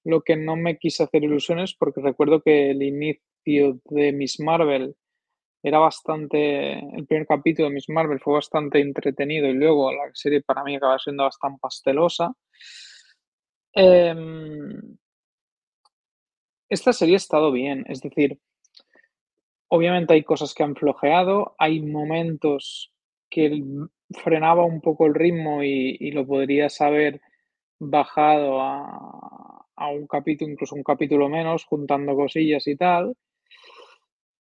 Lo 0.04 0.22
que 0.22 0.36
no 0.36 0.56
me 0.56 0.78
quise 0.78 1.02
hacer 1.04 1.22
ilusiones 1.24 1.74
porque 1.74 2.00
recuerdo 2.00 2.42
que 2.42 2.70
el 2.70 2.82
inicio 2.82 3.80
de 3.84 4.12
Miss 4.12 4.40
Marvel 4.40 4.96
era 5.62 5.78
bastante, 5.78 6.78
el 6.78 7.06
primer 7.06 7.26
capítulo 7.26 7.68
de 7.68 7.74
Miss 7.74 7.88
Marvel 7.88 8.18
fue 8.20 8.34
bastante 8.34 8.80
entretenido 8.80 9.46
y 9.48 9.52
luego 9.52 9.92
la 9.92 10.10
serie 10.14 10.42
para 10.42 10.64
mí 10.64 10.76
acaba 10.76 10.98
siendo 10.98 11.24
bastante 11.24 11.58
pastelosa. 11.60 12.32
Em, 13.74 14.96
esta 16.68 16.92
serie 16.92 17.14
ha 17.14 17.16
estado 17.18 17.52
bien, 17.52 17.84
es 17.88 18.00
decir, 18.00 18.38
obviamente 19.68 20.14
hay 20.14 20.24
cosas 20.24 20.54
que 20.54 20.62
han 20.62 20.76
flojeado, 20.76 21.54
hay 21.58 21.80
momentos 21.80 22.92
que 23.28 23.62
frenaba 24.22 24.64
un 24.64 24.80
poco 24.80 25.06
el 25.06 25.14
ritmo 25.14 25.62
y, 25.62 25.96
y 26.00 26.12
lo 26.12 26.26
podría 26.26 26.70
saber 26.70 27.20
bajado 27.80 28.60
a, 28.60 29.88
un 29.92 30.06
capítulo, 30.06 30.52
incluso 30.52 30.76
un 30.76 30.84
capítulo 30.84 31.28
menos, 31.28 31.64
juntando 31.64 32.14
cosillas 32.14 32.66
y 32.68 32.76
tal. 32.76 33.16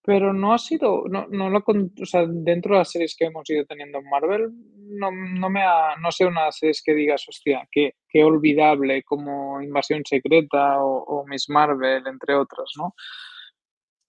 Pero 0.03 0.33
no 0.33 0.53
ha 0.53 0.59
sido, 0.59 1.05
no, 1.09 1.27
no 1.29 1.49
lo, 1.49 1.59
o 1.59 2.07
sea, 2.07 2.27
dentro 2.27 2.73
de 2.75 2.79
las 2.79 2.91
series 2.91 3.15
que 3.17 3.27
hemos 3.27 3.49
ido 3.49 3.65
teniendo 3.67 3.99
en 3.99 4.09
Marvel, 4.09 4.51
no, 4.89 5.11
no 5.13 5.51
me 5.51 5.63
ha, 5.63 5.97
no 6.01 6.11
sé 6.11 6.27
una 6.27 6.51
series 6.51 6.83
que 6.83 6.95
digas, 6.95 7.25
hostia, 7.29 7.69
qué, 7.71 7.95
qué 8.09 8.25
olvidable 8.25 9.03
como 9.05 9.61
Invasión 9.63 10.03
Secreta 10.05 10.83
o, 10.83 11.25
Miss 11.29 11.49
Marvel, 11.49 12.07
entre 12.07 12.35
otras, 12.35 12.73
¿no? 12.77 12.95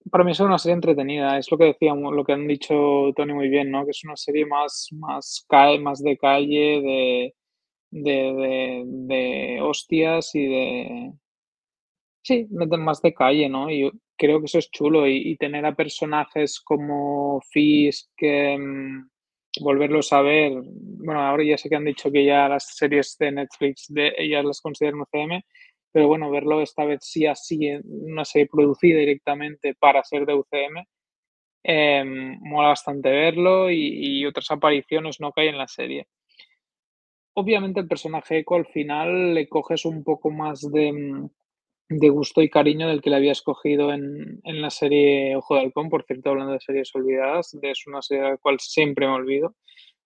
Para 0.10 0.24
mí 0.24 0.32
es 0.32 0.40
una 0.40 0.58
serie 0.58 0.76
entretenida, 0.76 1.38
es 1.38 1.52
lo 1.52 1.58
que 1.58 1.66
decíamos, 1.66 2.14
lo 2.14 2.24
que 2.24 2.34
han 2.34 2.48
dicho 2.48 3.12
Tony 3.16 3.34
muy 3.34 3.50
bien, 3.50 3.70
¿no? 3.70 3.84
Que 3.84 3.92
es 3.92 4.04
una 4.06 4.16
serie 4.16 4.46
más, 4.46 4.88
más, 4.94 5.46
más 5.82 6.02
de 6.02 6.18
calle, 6.18 6.82
de, 6.82 7.36
de, 7.92 8.84
de, 8.86 9.60
hostias 9.62 10.36
y 10.36 10.46
de... 10.46 11.14
Sí, 12.22 12.48
más 12.50 13.02
de 13.02 13.14
calle, 13.14 13.50
¿no? 13.50 13.72
Y 13.72 13.90
creo 14.18 14.40
que 14.40 14.46
eso 14.46 14.60
es 14.60 14.70
chulo 14.70 15.08
y, 15.08 15.36
tener 15.38 15.66
a 15.66 15.76
personajes 15.76 16.60
como 16.60 17.42
Fisk, 17.50 18.10
que 18.18 18.58
mm, 18.58 19.10
volverlos 19.62 20.14
a 20.14 20.22
ver, 20.22 20.54
bueno, 20.64 21.22
ahora 21.22 21.44
ya 21.44 21.58
sé 21.58 21.70
que 21.70 21.76
han 21.76 21.86
dicho 21.86 22.12
que 22.12 22.26
ya 22.26 22.48
las 22.50 22.76
series 22.76 23.18
de 23.18 23.32
Netflix 23.32 23.86
de 23.90 24.14
ellas 24.18 24.46
las 24.46 24.62
consideran 24.62 25.02
UCM, 25.02 25.42
pero 25.92 26.08
bueno, 26.08 26.30
verlo 26.30 26.62
esta 26.62 26.86
vez 26.86 27.00
sí 27.04 27.26
así, 27.26 27.68
en 27.68 27.82
una 27.86 28.26
serie 28.26 28.48
producida 28.48 29.00
directamente 29.00 29.76
para 29.76 30.04
ser 30.04 30.26
de 30.26 30.36
UCM, 30.36 30.86
em, 31.64 32.38
mola 32.42 32.70
bastante 32.70 33.10
verlo 33.10 33.72
y, 33.72 34.26
otras 34.26 34.52
apariciones 34.52 35.20
no 35.20 35.32
hay 35.36 35.48
en 35.48 35.58
la 35.58 35.68
serie 35.68 36.08
obviamente 37.34 37.80
el 37.80 37.88
personaje 37.88 38.40
Eco 38.40 38.56
al 38.56 38.66
final 38.66 39.34
le 39.34 39.48
coges 39.48 39.86
un 39.86 40.04
poco 40.04 40.30
más 40.30 40.62
de, 40.72 40.92
mm, 40.92 41.30
de 41.90 42.10
gusto 42.10 42.42
y 42.42 42.50
cariño 42.50 42.88
del 42.88 43.02
que 43.02 43.10
le 43.10 43.16
había 43.16 43.32
escogido 43.32 43.92
en, 43.92 44.40
en, 44.44 44.62
la 44.62 44.70
serie 44.70 45.36
Ojo 45.36 45.56
de 45.56 45.62
Halcón, 45.62 45.90
por 45.90 46.04
cierto, 46.04 46.30
hablando 46.30 46.54
de 46.54 46.60
series 46.60 46.94
olvidadas, 46.94 47.58
es 47.62 47.88
una 47.88 48.02
serie 48.02 48.26
a 48.26 48.30
la 48.32 48.38
cual 48.38 48.60
siempre 48.60 49.08
me 49.08 49.14
olvido, 49.14 49.56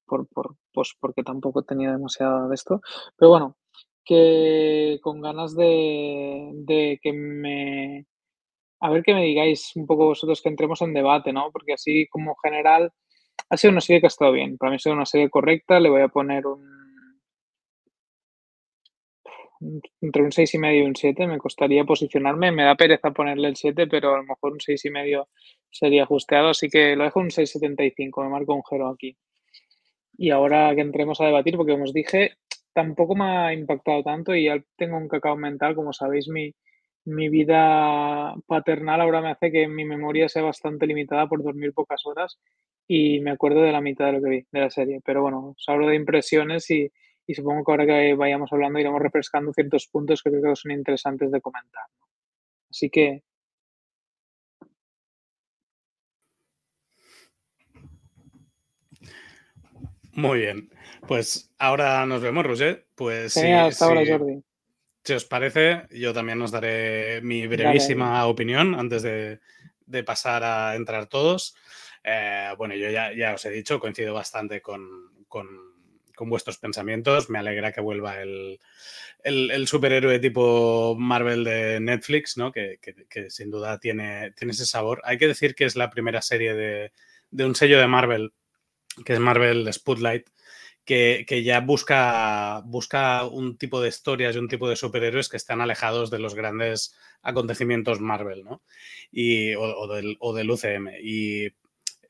por, 0.05 0.27
por, 0.27 0.55
pues 0.73 0.95
porque 0.99 1.23
tampoco 1.23 1.63
tenía 1.63 1.91
demasiado 1.91 2.47
de 2.47 2.55
esto. 2.55 2.81
Pero 3.17 3.29
bueno, 3.29 3.57
que 4.05 4.99
con 5.01 5.21
ganas 5.21 5.55
de, 5.55 6.51
de 6.53 6.99
que 7.01 7.13
me... 7.13 8.05
A 8.79 8.89
ver 8.89 9.03
que 9.03 9.13
me 9.13 9.23
digáis 9.23 9.71
un 9.75 9.87
poco 9.87 10.07
vosotros 10.07 10.41
que 10.41 10.49
entremos 10.49 10.81
en 10.81 10.93
debate, 10.93 11.31
¿no? 11.31 11.51
Porque 11.53 11.73
así 11.73 12.07
como 12.09 12.35
general 12.35 12.91
ha 13.49 13.57
sido 13.57 13.71
una 13.71 13.81
serie 13.81 14.01
que 14.01 14.07
ha 14.07 14.09
estado 14.09 14.33
bien. 14.33 14.57
Para 14.57 14.71
mí 14.71 14.75
ha 14.75 14.79
sido 14.79 14.95
una 14.95 15.05
serie 15.05 15.29
correcta. 15.29 15.79
Le 15.79 15.89
voy 15.89 16.01
a 16.01 16.09
poner 16.09 16.45
un 16.45 16.82
entre 20.01 20.23
un 20.23 20.31
6 20.31 20.53
y 20.53 20.57
medio 20.57 20.83
y 20.83 20.85
un 20.85 20.95
7 20.95 21.27
me 21.27 21.37
costaría 21.37 21.83
posicionarme. 21.83 22.51
Me 22.51 22.63
da 22.63 22.75
pereza 22.75 23.11
ponerle 23.11 23.49
el 23.49 23.55
7, 23.55 23.87
pero 23.87 24.13
a 24.13 24.17
lo 24.17 24.23
mejor 24.23 24.53
un 24.53 24.59
6 24.59 24.85
y 24.85 24.89
medio 24.89 25.27
sería 25.69 26.03
ajusteado, 26.03 26.49
así 26.49 26.69
que 26.69 26.95
lo 26.95 27.03
dejo 27.03 27.19
un 27.19 27.29
6,75, 27.29 28.23
me 28.23 28.29
marco 28.29 28.53
un 28.53 28.63
0 28.69 28.89
aquí. 28.89 29.17
Y 30.17 30.29
ahora 30.29 30.73
que 30.75 30.81
entremos 30.81 31.19
a 31.19 31.25
debatir, 31.25 31.57
porque 31.57 31.71
como 31.71 31.85
os 31.85 31.93
dije, 31.93 32.37
tampoco 32.73 33.15
me 33.15 33.25
ha 33.25 33.53
impactado 33.53 34.03
tanto 34.03 34.35
y 34.35 34.45
ya 34.45 34.63
tengo 34.77 34.97
un 34.97 35.07
cacao 35.07 35.35
mental, 35.35 35.75
como 35.75 35.91
sabéis, 35.93 36.27
mi, 36.29 36.53
mi 37.05 37.29
vida 37.29 38.35
paternal 38.47 39.01
ahora 39.01 39.21
me 39.21 39.31
hace 39.31 39.51
que 39.51 39.67
mi 39.67 39.85
memoria 39.85 40.29
sea 40.29 40.43
bastante 40.43 40.87
limitada 40.87 41.27
por 41.27 41.43
dormir 41.43 41.73
pocas 41.73 42.05
horas 42.05 42.39
y 42.87 43.19
me 43.21 43.31
acuerdo 43.31 43.61
de 43.61 43.71
la 43.71 43.81
mitad 43.81 44.07
de 44.07 44.11
lo 44.13 44.21
que 44.21 44.29
vi 44.29 44.45
de 44.51 44.59
la 44.59 44.69
serie. 44.69 45.01
Pero 45.03 45.21
bueno, 45.21 45.55
os 45.57 45.65
hablo 45.67 45.87
de 45.87 45.95
impresiones 45.95 46.69
y, 46.69 46.91
y 47.25 47.33
supongo 47.33 47.63
que 47.63 47.71
ahora 47.71 47.85
que 47.85 48.15
vayamos 48.15 48.51
hablando 48.51 48.79
iremos 48.79 49.01
refrescando 49.01 49.53
ciertos 49.53 49.87
puntos 49.87 50.21
que 50.21 50.29
creo 50.29 50.43
que 50.43 50.55
son 50.55 50.71
interesantes 50.71 51.31
de 51.31 51.41
comentar. 51.41 51.85
Así 52.69 52.89
que... 52.89 53.23
Muy 60.13 60.39
bien. 60.39 60.69
Pues 61.07 61.51
ahora 61.57 62.05
nos 62.05 62.21
vemos, 62.21 62.45
Roger. 62.45 62.87
Pues 62.95 63.33
sí, 63.33 63.51
hasta 63.51 63.85
ahora, 63.85 64.03
Jordi. 64.05 64.43
Si 65.03 65.13
os 65.13 65.25
parece, 65.25 65.87
yo 65.89 66.13
también 66.13 66.41
os 66.41 66.51
daré 66.51 67.19
mi 67.21 67.45
brevísima 67.47 68.25
opinión 68.25 68.75
antes 68.75 69.01
de, 69.01 69.39
de 69.85 70.03
pasar 70.03 70.43
a 70.43 70.75
entrar 70.75 71.07
todos. 71.07 71.55
Eh, 72.03 72.53
bueno, 72.57 72.75
yo 72.75 72.89
ya, 72.89 73.13
ya, 73.13 73.33
os 73.33 73.45
he 73.45 73.49
dicho, 73.49 73.79
coincido 73.79 74.13
bastante 74.13 74.61
con, 74.61 75.25
con, 75.27 75.47
con 76.15 76.29
vuestros 76.29 76.57
pensamientos. 76.57 77.29
Me 77.29 77.39
alegra 77.39 77.71
que 77.71 77.81
vuelva 77.81 78.21
el, 78.21 78.59
el, 79.23 79.67
superhéroe 79.67 80.19
tipo 80.19 80.95
Marvel 80.97 81.43
de 81.43 81.79
Netflix, 81.79 82.37
¿no? 82.37 82.51
Que, 82.51 82.79
que, 82.81 83.05
que, 83.09 83.29
sin 83.29 83.49
duda 83.49 83.79
tiene, 83.79 84.31
tiene 84.31 84.51
ese 84.51 84.65
sabor. 84.65 85.01
Hay 85.03 85.17
que 85.17 85.27
decir 85.27 85.55
que 85.55 85.65
es 85.65 85.75
la 85.75 85.89
primera 85.89 86.21
serie 86.21 86.53
de, 86.53 86.91
de 87.31 87.45
un 87.45 87.55
sello 87.55 87.79
de 87.79 87.87
Marvel, 87.87 88.33
que 89.05 89.13
es 89.13 89.19
Marvel 89.19 89.71
Spotlight, 89.73 90.27
que, 90.85 91.25
que, 91.27 91.43
ya 91.43 91.61
busca, 91.61 92.61
busca 92.65 93.25
un 93.25 93.57
tipo 93.57 93.81
de 93.81 93.89
historias 93.89 94.35
y 94.35 94.39
un 94.39 94.49
tipo 94.49 94.69
de 94.69 94.75
superhéroes 94.75 95.29
que 95.29 95.37
están 95.37 95.61
alejados 95.61 96.11
de 96.11 96.19
los 96.19 96.35
grandes 96.35 96.95
acontecimientos 97.21 98.01
Marvel, 98.01 98.43
¿no? 98.43 98.61
Y, 99.11 99.55
o, 99.55 99.61
o, 99.61 99.93
del, 99.93 100.17
o 100.19 100.33
del, 100.33 100.51
UCM. 100.51 100.89
Y 101.01 101.51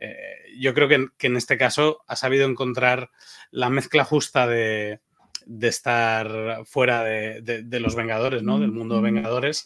eh, 0.04 0.52
yo 0.60 0.74
creo 0.74 0.90
que, 0.90 1.08
que, 1.18 1.28
en 1.28 1.38
este 1.38 1.58
caso 1.58 2.04
ha 2.08 2.18
sabido 2.18 2.46
encontrar 2.46 3.10
la 3.52 3.70
mezcla 3.70 4.04
justa 4.04 4.48
de, 4.48 5.00
de 5.46 5.68
estar 5.70 6.66
fuera 6.66 7.06
de, 7.06 7.42
de, 7.42 7.64
de, 7.64 7.80
los 7.80 7.96
Vengadores, 7.96 8.44
¿no? 8.44 8.60
Del 8.60 8.74
mundo 8.74 8.96
de 8.96 9.02
Vengadores, 9.02 9.66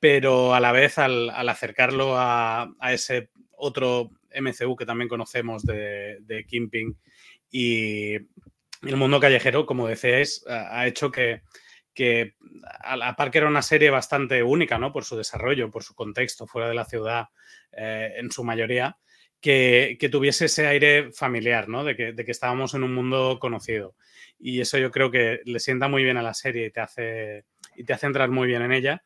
pero 0.00 0.54
a 0.54 0.60
la 0.60 0.72
vez 0.72 0.96
al, 0.96 1.28
al 1.28 1.48
acercarlo 1.50 2.16
a, 2.16 2.72
a, 2.80 2.92
ese 2.94 3.28
otro 3.50 4.12
MCU 4.34 4.76
que 4.76 4.86
también 4.86 5.10
conocemos 5.10 5.62
de, 5.62 6.20
de 6.22 6.46
Kimping 6.46 6.96
y 7.50 8.14
el 8.14 8.96
mundo 8.96 9.20
callejero, 9.20 9.66
como 9.66 9.88
decíais, 9.88 10.42
ha 10.48 10.86
hecho 10.86 11.10
que, 11.10 11.42
que 11.92 12.34
a 12.80 12.96
la 12.96 13.14
par 13.14 13.30
que 13.30 13.38
era 13.38 13.48
una 13.48 13.62
serie 13.62 13.90
bastante 13.90 14.42
única, 14.42 14.78
¿no? 14.78 14.90
Por 14.90 15.04
su 15.04 15.16
desarrollo, 15.16 15.70
por 15.70 15.82
su 15.82 15.94
contexto, 15.94 16.46
fuera 16.46 16.68
de 16.68 16.74
la 16.74 16.86
ciudad, 16.86 17.28
eh, 17.72 18.14
en 18.16 18.30
su 18.30 18.42
mayoría, 18.42 18.96
que, 19.46 20.08
tuviese 20.10 20.46
ese 20.46 20.66
aire 20.66 21.12
familiar, 21.12 21.68
¿no? 21.68 21.84
De 21.84 21.94
que, 21.94 22.12
de 22.12 22.24
que, 22.24 22.32
estábamos 22.32 22.74
en 22.74 22.82
un 22.82 22.94
mundo 22.94 23.38
conocido. 23.40 23.94
Y 24.40 24.60
eso 24.60 24.76
yo 24.78 24.90
creo 24.90 25.10
que 25.10 25.40
le 25.44 25.60
sienta 25.60 25.86
muy 25.88 26.02
bien 26.02 26.16
a 26.16 26.22
la 26.22 26.34
serie 26.34 26.66
y 26.66 26.70
te 26.70 26.80
hace, 26.80 27.44
y 27.76 27.84
te 27.84 27.92
hace 27.92 28.06
entrar 28.06 28.28
muy 28.30 28.48
bien 28.48 28.62
en 28.62 28.72
ella. 28.72 29.04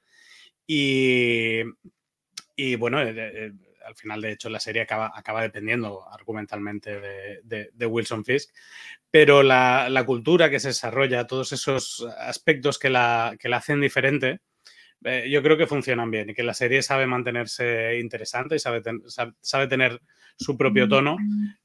Y, 0.67 1.61
y 2.57 2.77
bueno, 2.77 3.03
eh, 3.03 3.13
eh, 3.17 3.53
al 3.85 3.95
final, 3.95 4.23
de 4.23 4.33
hecho, 4.33 4.49
la 4.49 4.61
serie 4.61 4.83
acaba, 4.83 5.13
acaba 5.15 5.43
dependiendo 5.43 6.09
argumentalmente 6.11 7.01
de, 7.01 7.41
de, 7.43 7.71
de 7.73 7.87
Wilson 7.87 8.25
Fisk, 8.25 8.55
pero 9.11 9.43
la, 9.43 9.89
la, 9.91 10.07
cultura 10.07 10.49
que 10.49 10.61
se 10.61 10.69
desarrolla, 10.69 11.27
todos 11.27 11.53
esos 11.53 12.07
aspectos 12.19 12.79
que 12.79 12.89
la, 12.89 13.37
que 13.39 13.49
la 13.49 13.59
hacen 13.59 13.81
diferente, 13.81 14.41
eh, 15.05 15.29
yo 15.31 15.43
creo 15.43 15.57
que 15.57 15.67
funcionan 15.67 16.11
bien 16.11 16.31
y 16.31 16.35
que 16.35 16.43
la 16.43 16.55
serie 16.55 16.83
sabe 16.83 17.07
mantenerse 17.07 17.99
interesante 17.99 18.57
y 18.57 18.59
sabe, 18.59 18.81
ten, 18.81 19.03
sabe, 19.07 19.33
sabe 19.41 19.67
tener 19.67 20.01
su 20.37 20.57
propio 20.57 20.89
tono, 20.89 21.17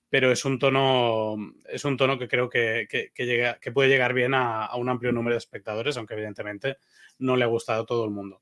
pero 0.10 0.32
es 0.32 0.46
un 0.46 0.60
tono, 0.60 1.36
es 1.68 1.86
un 1.86 1.98
tono 1.98 2.18
que 2.18 2.28
creo 2.28 2.50
que, 2.50 2.88
que, 2.90 3.12
que 3.14 3.26
llega, 3.26 3.60
que 3.60 3.72
puede 3.72 3.90
llegar 3.90 4.14
bien 4.14 4.34
a, 4.34 4.66
a, 4.66 4.76
un 4.76 4.90
amplio 4.90 5.12
número 5.12 5.34
de 5.34 5.40
espectadores, 5.40 5.98
aunque 5.98 6.14
evidentemente 6.14 6.78
no 7.20 7.36
le 7.36 7.44
ha 7.44 7.48
gustado 7.48 7.84
a 7.84 7.86
todo 7.86 8.06
el 8.06 8.12
mundo. 8.12 8.42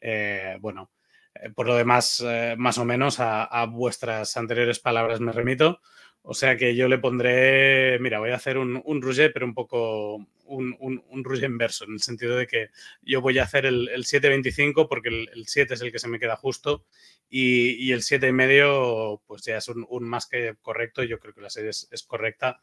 Eh, 0.00 0.56
bueno, 0.60 0.90
eh, 1.34 1.50
por 1.50 1.66
lo 1.66 1.76
demás, 1.76 2.22
eh, 2.26 2.54
más 2.58 2.78
o 2.78 2.84
menos 2.84 3.20
a, 3.20 3.44
a, 3.44 3.66
vuestras 3.66 4.36
anteriores 4.36 4.78
palabras 4.78 5.20
me 5.20 5.32
remito. 5.32 5.80
O 6.22 6.34
sea 6.34 6.56
que 6.56 6.74
yo 6.74 6.88
le 6.88 6.98
pondré, 6.98 7.98
mira, 8.00 8.18
voy 8.18 8.30
a 8.30 8.36
hacer 8.36 8.58
un, 8.58 8.82
un 8.84 9.02
Rouget, 9.02 9.32
pero 9.32 9.46
un 9.46 9.54
poco 9.54 10.26
un, 10.46 10.76
un, 10.80 11.04
un 11.08 11.24
Rouget 11.24 11.44
inverso, 11.48 11.84
en 11.84 11.94
el 11.94 12.02
sentido 12.02 12.36
de 12.36 12.46
que 12.46 12.70
yo 13.02 13.20
voy 13.20 13.38
a 13.38 13.44
hacer 13.44 13.66
el, 13.66 13.88
el 13.88 14.04
7.25 14.04 14.88
porque 14.88 15.08
el, 15.08 15.28
el, 15.34 15.46
7 15.46 15.74
es 15.74 15.80
el 15.80 15.92
que 15.92 15.98
se 15.98 16.08
me 16.08 16.18
queda 16.18 16.36
justo 16.36 16.84
y, 17.28 17.72
y 17.84 17.92
el 17.92 18.02
7.5 18.02 19.22
pues 19.26 19.42
ya 19.44 19.58
es 19.58 19.68
un, 19.68 19.86
un, 19.88 20.08
más 20.08 20.26
que 20.26 20.54
correcto. 20.62 21.02
Yo 21.02 21.18
creo 21.18 21.34
que 21.34 21.40
la 21.40 21.50
serie 21.50 21.70
es, 21.70 22.04
correcta, 22.06 22.60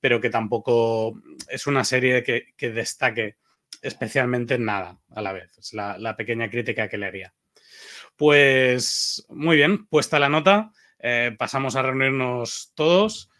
pero 0.00 0.20
que 0.20 0.30
tampoco 0.30 1.20
es 1.48 1.66
una 1.66 1.84
serie 1.84 2.22
que, 2.22 2.54
que 2.56 2.70
destaque 2.70 3.36
especialmente 3.80 4.58
nada 4.58 5.00
a 5.10 5.22
la 5.22 5.32
vez. 5.32 5.56
Es 5.58 5.72
la, 5.72 5.98
la 5.98 6.16
pequeña 6.16 6.50
crítica 6.50 6.88
que 6.88 6.98
le 6.98 7.06
haría. 7.06 7.34
Pues 8.16 9.24
muy 9.28 9.56
bien, 9.56 9.86
puesta 9.86 10.18
la 10.18 10.28
nota, 10.28 10.72
eh, 10.98 11.34
pasamos 11.36 11.74
a 11.76 11.82
reunirnos 11.82 12.72
todos 12.74 13.30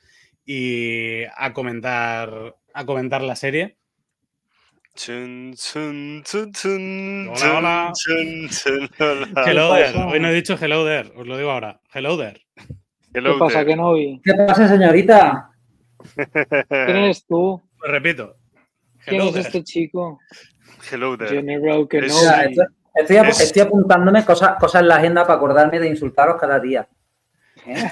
y 0.45 1.23
a 1.37 1.53
comentar, 1.53 2.57
a 2.75 2.85
comentar 2.85 3.23
la 3.23 3.37
serie. 3.37 3.77
Chun, 4.95 5.55
chun, 5.55 6.23
chun, 6.23 7.29
hola, 7.29 7.59
hola. 7.59 7.93
Hello 9.47 9.75
there. 9.75 9.99
Hoy 9.99 10.21
no 10.21 10.29
he 10.29 10.35
dicho 10.35 10.57
hello 10.61 10.85
there, 10.85 11.13
os 11.17 11.27
lo 11.27 11.39
digo 11.39 11.51
ahora. 11.51 11.81
Hello 11.95 12.19
there. 12.19 12.47
Hello 13.15 13.35
¿Qué 13.35 13.39
pasa, 13.39 13.59
there. 13.59 13.67
que 13.67 13.77
no 13.77 13.95
vi? 13.95 14.21
¿Qué 14.23 14.35
pasa, 14.35 14.69
señorita? 14.69 15.51
¿Quién 16.15 16.97
eres 16.97 17.25
tú? 17.27 17.63
Lo 17.83 17.91
repito. 17.91 18.37
¿Quién 19.07 19.23
es 19.23 19.33
there. 19.33 19.47
este 19.47 19.65
chico? 19.65 20.21
Hello 20.91 21.17
there. 21.17 21.37
General 21.37 21.89
que 21.89 22.03
no. 22.03 22.07
Estoy, 22.95 23.17
es... 23.17 23.41
estoy, 23.41 23.63
apuntándome 23.63 24.23
cosas, 24.27 24.59
cosas 24.61 24.83
en 24.83 24.89
la 24.89 24.97
agenda 24.97 25.23
para 25.23 25.37
acordarme 25.37 25.81
de 25.81 25.89
insultaros 25.89 26.37
cada 26.39 26.61
día. 26.61 26.87
¿Eh? 27.67 27.91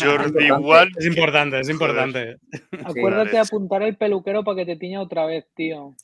Jordi 0.00 0.46
igual. 0.46 0.90
Es 0.96 1.06
importante, 1.06 1.60
es 1.60 1.68
importante. 1.68 2.36
Acuérdate 2.84 3.30
de 3.30 3.38
apuntar 3.38 3.82
el 3.82 3.96
peluquero 3.96 4.42
para 4.42 4.56
que 4.56 4.66
te 4.66 4.76
tiña 4.76 5.00
otra 5.00 5.26
vez, 5.26 5.46
tío. 5.54 5.94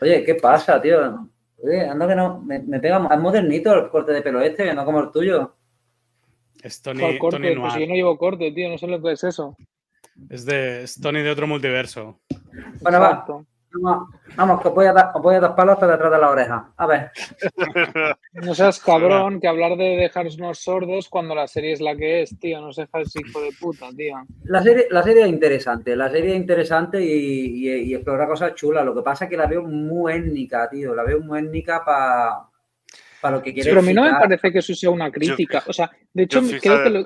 Oye, 0.00 0.24
¿qué 0.24 0.34
pasa, 0.34 0.80
tío? 0.80 1.28
Oye, 1.62 1.88
ando 1.88 2.06
que 2.06 2.14
no. 2.14 2.40
Me, 2.40 2.58
me 2.60 2.80
pega. 2.80 3.08
Es 3.12 3.20
modernito 3.20 3.74
el 3.74 3.88
corte 3.88 4.12
de 4.12 4.22
pelo 4.22 4.40
este, 4.40 4.74
no 4.74 4.84
como 4.84 5.00
el 5.00 5.10
tuyo. 5.10 5.54
Es 6.62 6.82
Tony, 6.82 7.18
corte? 7.18 7.38
Tony 7.38 7.60
pues 7.60 7.74
yo 7.74 7.86
no 7.86 7.94
llevo 7.94 8.18
corte, 8.18 8.50
tío, 8.52 8.68
no 8.68 8.78
sé 8.78 8.86
lo 8.86 9.00
que 9.00 9.12
es 9.12 9.24
eso. 9.24 9.56
Es 10.30 10.44
de 10.44 10.82
es 10.82 11.00
Tony 11.00 11.22
de 11.22 11.30
otro 11.30 11.46
multiverso. 11.46 12.20
Bueno, 12.80 12.98
Exacto. 12.98 13.38
va. 13.38 13.55
Vamos, 13.80 14.08
vamos, 14.36 14.60
que 14.60 14.68
os 14.68 14.74
voy, 14.74 14.86
a 14.86 14.92
dar, 14.92 15.10
os 15.14 15.22
voy 15.22 15.34
a 15.34 15.40
dar 15.40 15.54
palos 15.54 15.74
hasta 15.74 15.86
detrás 15.86 16.12
de 16.12 16.18
la 16.18 16.30
oreja. 16.30 16.72
A 16.76 16.86
ver. 16.86 17.10
No 18.32 18.54
seas 18.54 18.80
cabrón, 18.80 19.40
que 19.40 19.48
hablar 19.48 19.78
de 19.78 19.96
dejarnos 19.96 20.58
sordos 20.58 21.08
cuando 21.08 21.34
la 21.34 21.46
serie 21.46 21.72
es 21.72 21.80
la 21.80 21.96
que 21.96 22.20
es, 22.20 22.38
tío. 22.38 22.60
No 22.60 22.70
seas 22.70 22.90
hijo 22.92 23.40
de 23.40 23.50
puta, 23.58 23.88
tío. 23.96 24.14
La 24.44 24.62
serie, 24.62 24.88
la 24.90 25.02
serie 25.02 25.22
es 25.22 25.28
interesante, 25.28 25.96
la 25.96 26.10
serie 26.10 26.32
es 26.32 26.36
interesante 26.36 27.02
y, 27.02 27.66
y, 27.66 27.70
y 27.84 27.94
explora 27.94 28.26
cosas 28.26 28.54
chulas. 28.54 28.84
Lo 28.84 28.94
que 28.94 29.00
pasa 29.00 29.24
es 29.24 29.30
que 29.30 29.38
la 29.38 29.46
veo 29.46 29.62
muy 29.62 30.12
étnica, 30.12 30.68
tío. 30.68 30.94
La 30.94 31.02
veo 31.02 31.20
muy 31.20 31.38
étnica 31.38 31.82
para 31.82 32.46
para 33.20 33.36
lo 33.36 33.42
que 33.42 33.52
quiere 33.52 33.64
sí, 33.64 33.70
Pero 33.70 33.80
a 33.80 33.82
mí 33.82 33.94
no 33.94 34.02
me 34.02 34.10
parece 34.10 34.52
que 34.52 34.58
eso 34.58 34.74
sea 34.74 34.90
una 34.90 35.10
crítica. 35.10 35.60
Yo, 35.60 35.70
o 35.70 35.72
sea, 35.72 35.90
de 36.12 36.22
hecho, 36.22 36.42
creo 36.60 36.82
que 36.82 36.90
lo... 36.90 37.00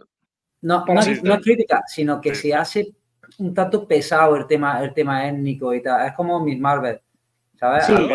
No, 0.62 0.84
no, 0.84 0.94
no 0.94 1.00
es 1.34 1.42
crítica, 1.42 1.82
sino 1.86 2.20
que 2.20 2.34
se 2.34 2.54
hace 2.54 2.92
un 3.38 3.54
tanto 3.54 3.86
pesado 3.86 4.36
el 4.36 4.46
tema, 4.46 4.82
el 4.82 4.92
tema 4.92 5.28
étnico 5.28 5.74
y 5.74 5.82
tal. 5.82 6.06
Es 6.06 6.14
como 6.14 6.44
Miss 6.44 6.58
Marvel, 6.58 7.00
¿sabes? 7.58 7.86
Sí, 7.86 7.92
no, 7.92 8.14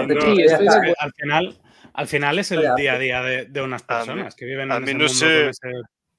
al 0.99 1.13
final, 1.13 1.57
al 1.93 2.07
final 2.07 2.39
es 2.39 2.51
el 2.51 2.59
Oye, 2.59 2.71
día 2.77 2.93
a 2.93 2.99
día 2.99 3.21
de, 3.21 3.45
de 3.45 3.61
unas 3.61 3.83
personas 3.83 4.33
mí, 4.33 4.37
que 4.37 4.45
viven 4.45 4.71
a 4.71 4.77
en 4.77 4.83
mí 4.83 4.91
ese 4.91 4.97
no 4.99 5.07
sé, 5.07 5.49
ese... 5.49 5.69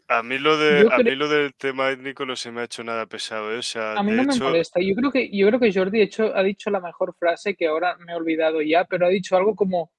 A 0.09 0.23
mí, 0.23 0.39
lo 0.39 0.57
de, 0.57 0.89
a 0.89 0.99
mí 0.99 1.17
lo 1.17 1.29
del 1.29 1.53
tema 1.55 1.91
étnico 1.91 2.25
no 2.25 2.37
se 2.37 2.53
me 2.53 2.61
ha 2.61 2.65
hecho 2.65 2.85
nada 2.85 3.07
pesado. 3.07 3.53
¿eh? 3.53 3.59
O 3.59 3.63
sea, 3.63 3.95
a 3.95 4.03
mí 4.05 4.13
no 4.13 4.23
hecho... 4.23 4.45
me 4.45 4.51
molesta. 4.51 4.81
Yo 4.81 4.95
creo 4.95 5.11
que, 5.11 5.37
yo 5.37 5.49
creo 5.49 5.59
que 5.59 5.73
Jordi 5.73 6.01
hecho, 6.01 6.33
ha 6.37 6.45
dicho 6.45 6.71
la 6.71 6.79
mejor 6.79 7.15
frase 7.19 7.57
que 7.57 7.67
ahora 7.67 7.97
me 7.99 8.13
he 8.13 8.15
olvidado 8.15 8.63
ya, 8.63 8.85
pero 8.85 9.07
ha 9.07 9.09
dicho 9.09 9.37
algo 9.37 9.57
como 9.57 9.91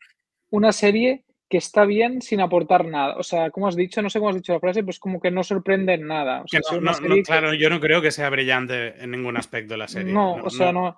una 0.49 0.71
serie 0.71 1.25
que 1.49 1.57
está 1.57 1.85
bien 1.85 2.21
sin 2.21 2.41
aportar 2.41 2.85
nada. 2.85 3.15
O 3.17 3.23
sea, 3.23 3.51
como 3.51 3.67
has 3.67 3.75
dicho, 3.75 4.01
no 4.01 4.09
sé 4.09 4.19
cómo 4.19 4.29
has 4.29 4.35
dicho 4.35 4.53
la 4.53 4.59
frase, 4.59 4.83
pues 4.83 4.99
como 4.99 5.19
que 5.19 5.31
no 5.31 5.43
sorprende 5.43 5.93
en 5.93 6.07
nada. 6.07 6.41
O 6.41 6.47
sea, 6.47 6.59
no, 6.71 6.81
no, 6.81 6.99
no, 6.99 7.23
claro, 7.23 7.53
yo 7.53 7.69
no 7.69 7.79
creo 7.79 8.01
que 8.01 8.11
sea 8.11 8.29
brillante 8.29 9.01
en 9.01 9.11
ningún 9.11 9.37
aspecto 9.37 9.77
la 9.77 9.87
serie. 9.87 10.11
No, 10.11 10.35
o 10.35 10.49
sea, 10.49 10.71
no. 10.71 10.97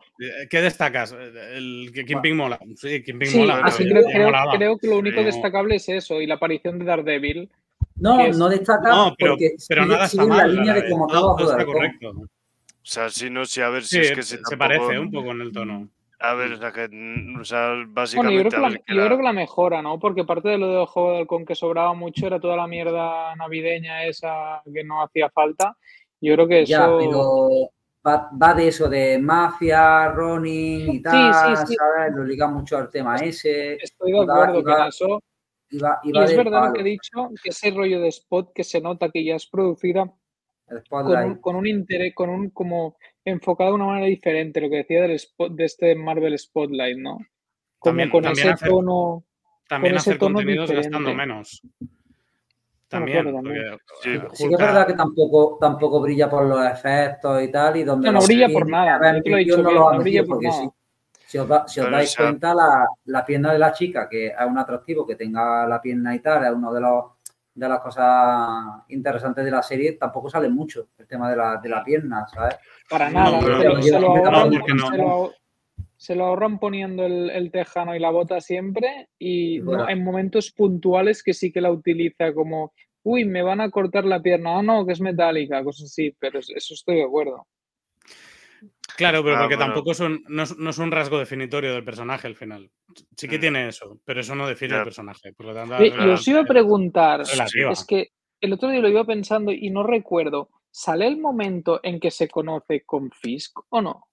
¿Qué 0.49 0.62
destacas? 0.62 1.12
El 1.12 1.91
que 1.93 2.05
Kimping 2.05 2.35
mola. 2.35 2.59
Sí, 2.75 3.03
Kimping 3.03 3.27
sí, 3.27 3.38
mola. 3.39 3.62
Así 3.63 3.88
creo, 3.88 4.03
creo, 4.05 4.31
creo, 4.55 4.77
que 4.77 4.88
lo 4.88 4.97
único 4.97 5.23
destacable 5.23 5.75
es 5.75 5.88
eso 5.89 6.19
y 6.19 6.25
la 6.25 6.35
aparición 6.35 6.79
de 6.79 6.85
Daredevil. 6.85 7.49
No, 7.95 8.19
es... 8.21 8.38
no 8.38 8.49
destaca 8.49 8.89
no, 8.89 9.15
pero, 9.17 9.33
porque 9.33 9.51
pero 9.67 9.83
sigue, 9.83 9.93
nada 9.93 10.07
sigue 10.07 10.23
está 10.23 10.35
la 10.35 10.43
mal, 10.43 10.55
línea 10.55 10.73
de 10.73 10.89
cómo 10.89 11.05
acaba 11.05 11.35
todo 11.38 11.51
está 11.51 11.65
correcto. 11.65 12.09
O 12.09 12.91
sea, 12.91 13.09
si 13.09 13.29
no, 13.29 13.45
si 13.45 13.62
a 13.62 13.69
ver 13.69 13.83
si 13.83 13.97
sí, 13.97 14.01
es 14.01 14.12
que 14.13 14.23
se, 14.23 14.38
tampoco... 14.38 14.57
parece 14.57 14.99
un 14.99 15.12
poco 15.12 15.31
en 15.31 15.41
el 15.41 15.51
tono. 15.51 15.89
A 16.21 16.34
ver, 16.34 16.51
o 16.51 16.58
sea, 16.58 16.71
que, 16.73 16.89
o 17.39 17.45
sea 17.45 17.75
básicamente. 17.88 18.17
Bueno, 18.17 18.32
yo, 18.32 18.49
creo 18.49 18.51
que, 18.51 18.69
la, 18.69 18.84
que 18.86 18.95
yo 18.95 19.05
creo 19.05 19.17
que 19.17 19.23
la 19.23 19.34
mejora, 19.34 19.82
¿no? 19.82 19.99
Porque 19.99 20.25
parte 20.25 20.49
de 20.49 20.58
lo 20.58 20.67
del 20.67 20.86
juego 20.86 21.13
del 21.13 21.27
con 21.27 21.45
que 21.45 21.55
sobraba 21.55 21.93
mucho 21.93 22.27
era 22.27 22.41
toda 22.41 22.58
la 22.58 22.67
mierda 22.67 23.34
navideña 23.38 24.03
esa 24.03 24.62
que 24.71 24.84
no 24.84 25.01
hacía 25.01 25.29
falta. 25.29 25.77
Yo 26.19 26.34
creo 26.34 26.47
que 26.47 26.62
eso. 26.63 26.71
Ya, 26.71 26.86
pero 26.86 27.71
va, 28.05 28.29
va 28.41 28.53
de 28.53 28.67
eso, 28.67 28.89
de 28.89 29.17
mafia, 29.17 30.10
Ronin 30.10 30.95
y 30.95 31.01
tal, 31.01 31.34
sí, 31.34 31.62
sí, 31.62 31.67
sí. 31.67 31.75
¿sabes? 31.75 32.13
Lo 32.13 32.25
liga 32.25 32.47
mucho 32.47 32.77
al 32.77 32.89
tema 32.89 33.15
ese. 33.15 33.75
Estoy 33.75 34.12
de 34.12 34.21
acuerdo 34.21 34.62
con 34.62 34.88
eso. 34.88 35.23
Y, 35.69 35.77
va, 35.77 35.99
y, 36.03 36.17
y 36.17 36.21
es 36.21 36.36
verdad 36.36 36.51
palo. 36.51 36.67
lo 36.67 36.73
que 36.73 36.82
he 36.82 36.84
dicho, 36.84 37.29
que 37.41 37.49
ese 37.49 37.71
rollo 37.71 38.01
de 38.01 38.10
spot 38.10 38.51
que 38.53 38.65
se 38.65 38.82
nota 38.82 39.10
que 39.10 39.23
ya 39.23 39.36
es 39.36 39.47
producida 39.47 40.12
con 40.89 41.08
un, 41.08 41.36
con 41.36 41.55
un, 41.55 41.67
interés, 41.67 42.13
con 42.13 42.29
un 42.29 42.49
como 42.49 42.97
enfocado 43.29 43.69
de 43.71 43.75
una 43.75 43.85
manera 43.85 44.05
diferente, 44.07 44.61
lo 44.61 44.69
que 44.69 44.77
decía 44.77 45.01
del 45.03 45.11
spot, 45.11 45.53
de 45.53 45.65
este 45.65 45.95
Marvel 45.95 46.37
Spotlight, 46.37 46.97
¿no? 46.97 47.17
Como 47.79 47.91
también, 47.91 48.09
con 48.09 48.23
también 48.23 48.47
ese 48.47 48.53
hacer, 48.55 48.69
tono. 48.69 49.23
También 49.67 49.93
con 49.93 49.97
hacer 49.99 50.13
ese 50.13 50.19
tono 50.19 50.33
contenidos 50.35 50.69
diferente. 50.69 50.89
gastando 50.97 51.15
menos. 51.15 51.61
también. 52.87 53.19
acuerdo 53.19 53.37
también. 53.41 53.63
porque, 53.69 53.79
Sí, 54.01 54.43
Sí 54.43 54.47
que 54.49 54.53
es 54.55 54.59
verdad 54.59 54.87
que 54.87 54.93
tampoco, 54.93 55.57
tampoco 55.61 56.01
brilla 56.01 56.29
por 56.29 56.45
los 56.45 56.65
efectos 56.65 57.43
y 57.43 57.51
tal, 57.51 57.77
y 57.77 57.83
donde 57.83 58.07
No, 58.07 58.19
no 58.19 58.25
brilla 58.25 58.49
por 58.49 58.67
nada, 58.69 58.97
ver, 58.97 59.15
yo 59.17 59.21
te 59.23 59.29
lo 59.29 59.35
he 59.35 59.39
metido, 59.39 59.57
dicho 59.57 59.63
no 59.69 59.71
lo 59.71 59.93
no 59.93 59.99
brilla 60.01 60.23
por 60.25 60.43
nada. 60.43 60.61
sí. 60.61 60.69
Si 61.27 61.37
os, 61.37 61.47
da- 61.47 61.67
si 61.67 61.79
os 61.79 61.91
dais 61.91 62.15
cuenta, 62.17 62.55
la, 62.55 62.87
la 63.05 63.23
pierna 63.23 63.53
de 63.53 63.59
la 63.59 63.71
chica, 63.71 64.09
que 64.09 64.27
es 64.27 64.33
un 64.47 64.57
atractivo 64.57 65.05
que 65.05 65.15
tenga 65.15 65.67
la 65.67 65.79
pierna 65.79 66.15
y 66.15 66.19
tal, 66.21 66.43
es 66.43 66.51
uno 66.51 66.73
de 66.73 66.81
los 66.81 67.03
de 67.53 67.67
las 67.67 67.79
cosas 67.79 68.83
interesantes 68.89 69.43
de 69.43 69.51
la 69.51 69.62
serie, 69.62 69.93
tampoco 69.93 70.29
sale 70.29 70.49
mucho 70.49 70.89
el 70.97 71.07
tema 71.07 71.29
de 71.29 71.35
la, 71.35 71.57
de 71.57 71.69
la 71.69 71.83
pierna, 71.83 72.25
¿sabes? 72.27 72.55
Para 72.89 73.09
nada, 73.09 73.41
se, 73.41 73.47
lo- 76.15 76.23
ahorran, 76.25 76.59
poniendo 76.59 77.05
el, 77.05 77.29
el 77.29 77.51
tejano 77.51 77.95
y 77.95 77.99
la 77.99 78.09
bota 78.12 78.39
siempre 78.39 79.09
y 79.17 79.57
Y 79.57 79.62
fuera. 79.62 79.83
no, 79.83 79.89
en 79.89 80.03
momentos 80.03 80.51
puntuales 80.51 81.21
que 81.23 81.33
sí 81.33 81.51
que 81.51 81.59
la 81.62 81.71
utiliza 81.71 82.33
como, 82.33 82.71
uy, 83.03 83.25
me 83.25 83.41
van 83.41 83.59
a 83.62 83.69
cortar 83.69 84.05
la 84.05 84.21
pierna, 84.21 84.59
ah, 84.59 84.63
no, 84.63 84.85
que 84.85 84.93
es 84.93 85.01
metálica, 85.01 85.63
cosas 85.63 85.85
así, 85.88 86.15
pero 86.19 86.39
es- 86.39 86.49
eso 86.55 86.73
estoy 86.73 86.97
de 86.97 87.03
acuerdo. 87.03 87.45
Claro, 88.99 89.23
pero 89.23 89.35
Ah, 89.38 89.39
porque 89.39 89.55
bueno. 89.55 89.71
tampoco 89.73 89.91
es 89.93 89.99
un, 90.01 90.23
no, 90.27 90.43
es, 90.43 90.57
no 90.57 90.69
es 90.69 90.77
un 90.77 90.91
rasgo 90.91 91.17
definitorio 91.17 91.73
del 91.73 91.83
personaje 91.85 92.27
al 92.27 92.35
final. 92.35 92.69
Sí 93.15 93.27
que 93.29 93.38
Mm. 93.38 93.41
tiene 93.41 93.67
eso, 93.69 93.99
pero 94.05 94.19
eso 94.19 94.35
no 94.35 94.45
define 94.47 94.75
el 94.75 94.83
personaje. 94.83 95.31
Por 95.33 95.45
lo 95.47 95.53
tanto, 95.53 95.81
Y, 95.83 95.89
la 95.91 96.05
y 96.05 96.09
os 96.09 96.27
iba 96.27 96.41
a 96.41 96.45
preguntar, 96.45 97.21
es 97.21 97.31
relativa. 97.31 97.71
es 97.71 97.85
que 97.88 98.09
el 98.41 98.53
otro 98.53 98.69
día 98.69 98.81
lo 98.81 98.89
iba 98.89 99.05
pensando 99.05 99.51
y 99.51 99.69
no 99.69 99.83
recuerdo, 99.83 100.49
¿sale 100.69 101.07
el 101.07 101.17
momento 101.17 101.79
en 101.81 101.99
que 101.99 102.12
se 102.12 102.27
conoce 102.27 102.83
con 102.85 103.09
Fisk 103.12 103.59
o 103.69 103.81
no? 103.81 104.05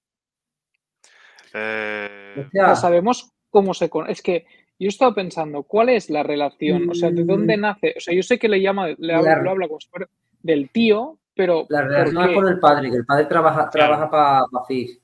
Eh, 1.53 2.35
O 2.37 2.41
Hostia, 2.43 2.67
sea, 2.67 2.75
sabemos 2.77 3.33
cómo 3.51 3.75
se 3.75 3.89
conoce. 3.91 4.13
Es 4.13 4.23
que 4.23 4.47
yo 4.79 4.87
he 4.87 4.89
estado 4.89 5.15
pensando, 5.15 5.63
¿cuál 5.65 5.89
es 5.89 6.11
la 6.11 6.23
relación? 6.23 6.89
O 6.91 6.95
sea, 6.95 7.11
¿de 7.11 7.25
dónde 7.25 7.57
Mm. 7.57 7.61
nace? 7.61 7.95
O 7.97 8.01
sea, 8.01 8.15
yo 8.15 8.23
sé 8.23 8.39
que 8.39 8.49
le 8.49 8.61
llama, 8.61 8.89
le 8.99 9.15
habla, 9.15 9.41
lo 9.43 9.51
habla 9.51 9.69
como 9.69 9.81
si 9.81 9.89
fuera 9.89 10.09
del 10.43 10.69
tío, 10.71 11.19
pero 11.37 11.67
la 11.69 11.81
¿por 11.83 11.89
relación 11.91 12.29
es 12.31 12.35
por 12.35 12.49
el 12.49 12.59
padre, 12.59 12.91
que 12.91 12.97
el 12.97 13.05
padre 13.07 13.25
trabaja, 13.27 13.71
trabaja 13.71 14.11
para 14.11 14.65
Fish. 14.67 14.99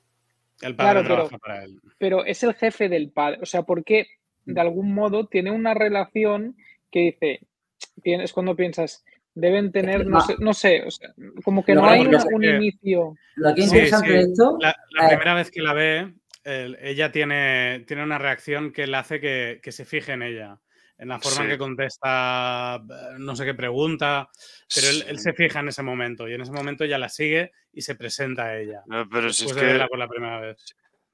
El 0.62 0.74
padre 0.74 0.92
Claro, 0.92 1.02
pero- 1.02 1.14
trabaja 1.14 1.38
para 1.38 1.64
él. 1.64 1.80
pero 1.98 2.24
es 2.24 2.42
el 2.42 2.54
jefe 2.54 2.88
del 2.88 3.10
padre. 3.10 3.38
O 3.42 3.46
sea, 3.46 3.62
¿por 3.62 3.84
qué 3.84 4.06
de 4.44 4.60
algún 4.60 4.92
modo 4.94 5.26
tiene 5.28 5.50
una 5.52 5.74
relación 5.74 6.56
que 6.90 7.00
dice, 7.00 7.40
es 8.04 8.32
cuando 8.32 8.56
piensas, 8.56 9.04
deben 9.34 9.72
tener, 9.72 10.04
no 10.06 10.18
no. 10.18 10.20
sé, 10.20 10.34
no 10.38 10.52
sé, 10.54 10.82
o 10.86 10.90
sea, 10.90 11.14
como 11.44 11.64
que 11.64 11.74
no 11.74 11.84
hay 11.86 12.00
una- 12.06 12.18
que- 12.22 12.34
un 12.34 12.44
inicio. 12.44 13.14
Lo 13.36 13.54
que 13.54 13.60
es 13.62 13.70
Sí, 13.70 13.76
interesante 13.76 14.08
sí. 14.08 14.12
de 14.14 14.20
esto, 14.22 14.58
La, 14.60 14.76
la 14.90 15.06
Eh. 15.06 15.08
primera 15.08 15.34
vez 15.34 15.50
que 15.50 15.62
la 15.62 15.72
ve, 15.74 16.12
el- 16.44 16.76
ella 16.82 17.12
tiene, 17.12 17.84
tiene 17.86 18.02
una 18.02 18.18
reacción 18.18 18.72
que 18.72 18.86
le 18.86 18.96
hace 18.96 19.20
que, 19.20 19.60
que 19.62 19.72
se 19.72 19.84
fije 19.84 20.12
en 20.12 20.22
ella. 20.22 20.58
En 21.02 21.08
la 21.08 21.18
forma 21.18 21.42
en 21.42 21.50
que 21.50 21.58
contesta, 21.58 22.76
eh, 22.76 23.16
no 23.18 23.34
sé 23.34 23.44
qué 23.44 23.54
pregunta, 23.54 24.28
pero 24.72 24.86
él, 24.88 25.18
se 25.18 25.32
fija 25.32 25.58
en 25.58 25.66
ese 25.66 25.82
momento 25.82 26.28
y 26.28 26.34
en 26.34 26.42
ese 26.42 26.52
momento 26.52 26.84
ya 26.84 26.96
la 26.96 27.08
sigue 27.08 27.50
y 27.72 27.80
se 27.82 27.96
presenta 27.96 28.44
a 28.44 28.60
ella. 28.60 28.82
No, 28.86 29.08
pero 29.10 29.32
si 29.32 29.46
es 29.46 29.54
de 29.56 29.60
que, 29.60 29.66
verla 29.66 29.88
por 29.88 29.98
la 29.98 30.06
primera 30.06 30.38
vez. 30.38 30.64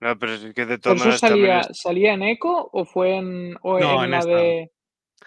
no, 0.00 0.18
pero 0.18 0.34
es 0.34 0.40
que 0.52 0.66
de 0.66 0.78
¿Pero 0.78 0.78
todas 0.78 0.96
eso 0.98 1.04
maneras 1.06 1.20
salía, 1.20 1.60
es- 1.60 1.68
salía 1.80 2.12
en 2.12 2.22
Eco 2.22 2.68
o 2.70 2.84
fue 2.84 3.16
en, 3.16 3.56
o 3.62 3.78
No, 3.78 3.98
en 4.00 4.04
en 4.04 4.10
la 4.10 4.18
esta. 4.18 4.30
de... 4.30 4.70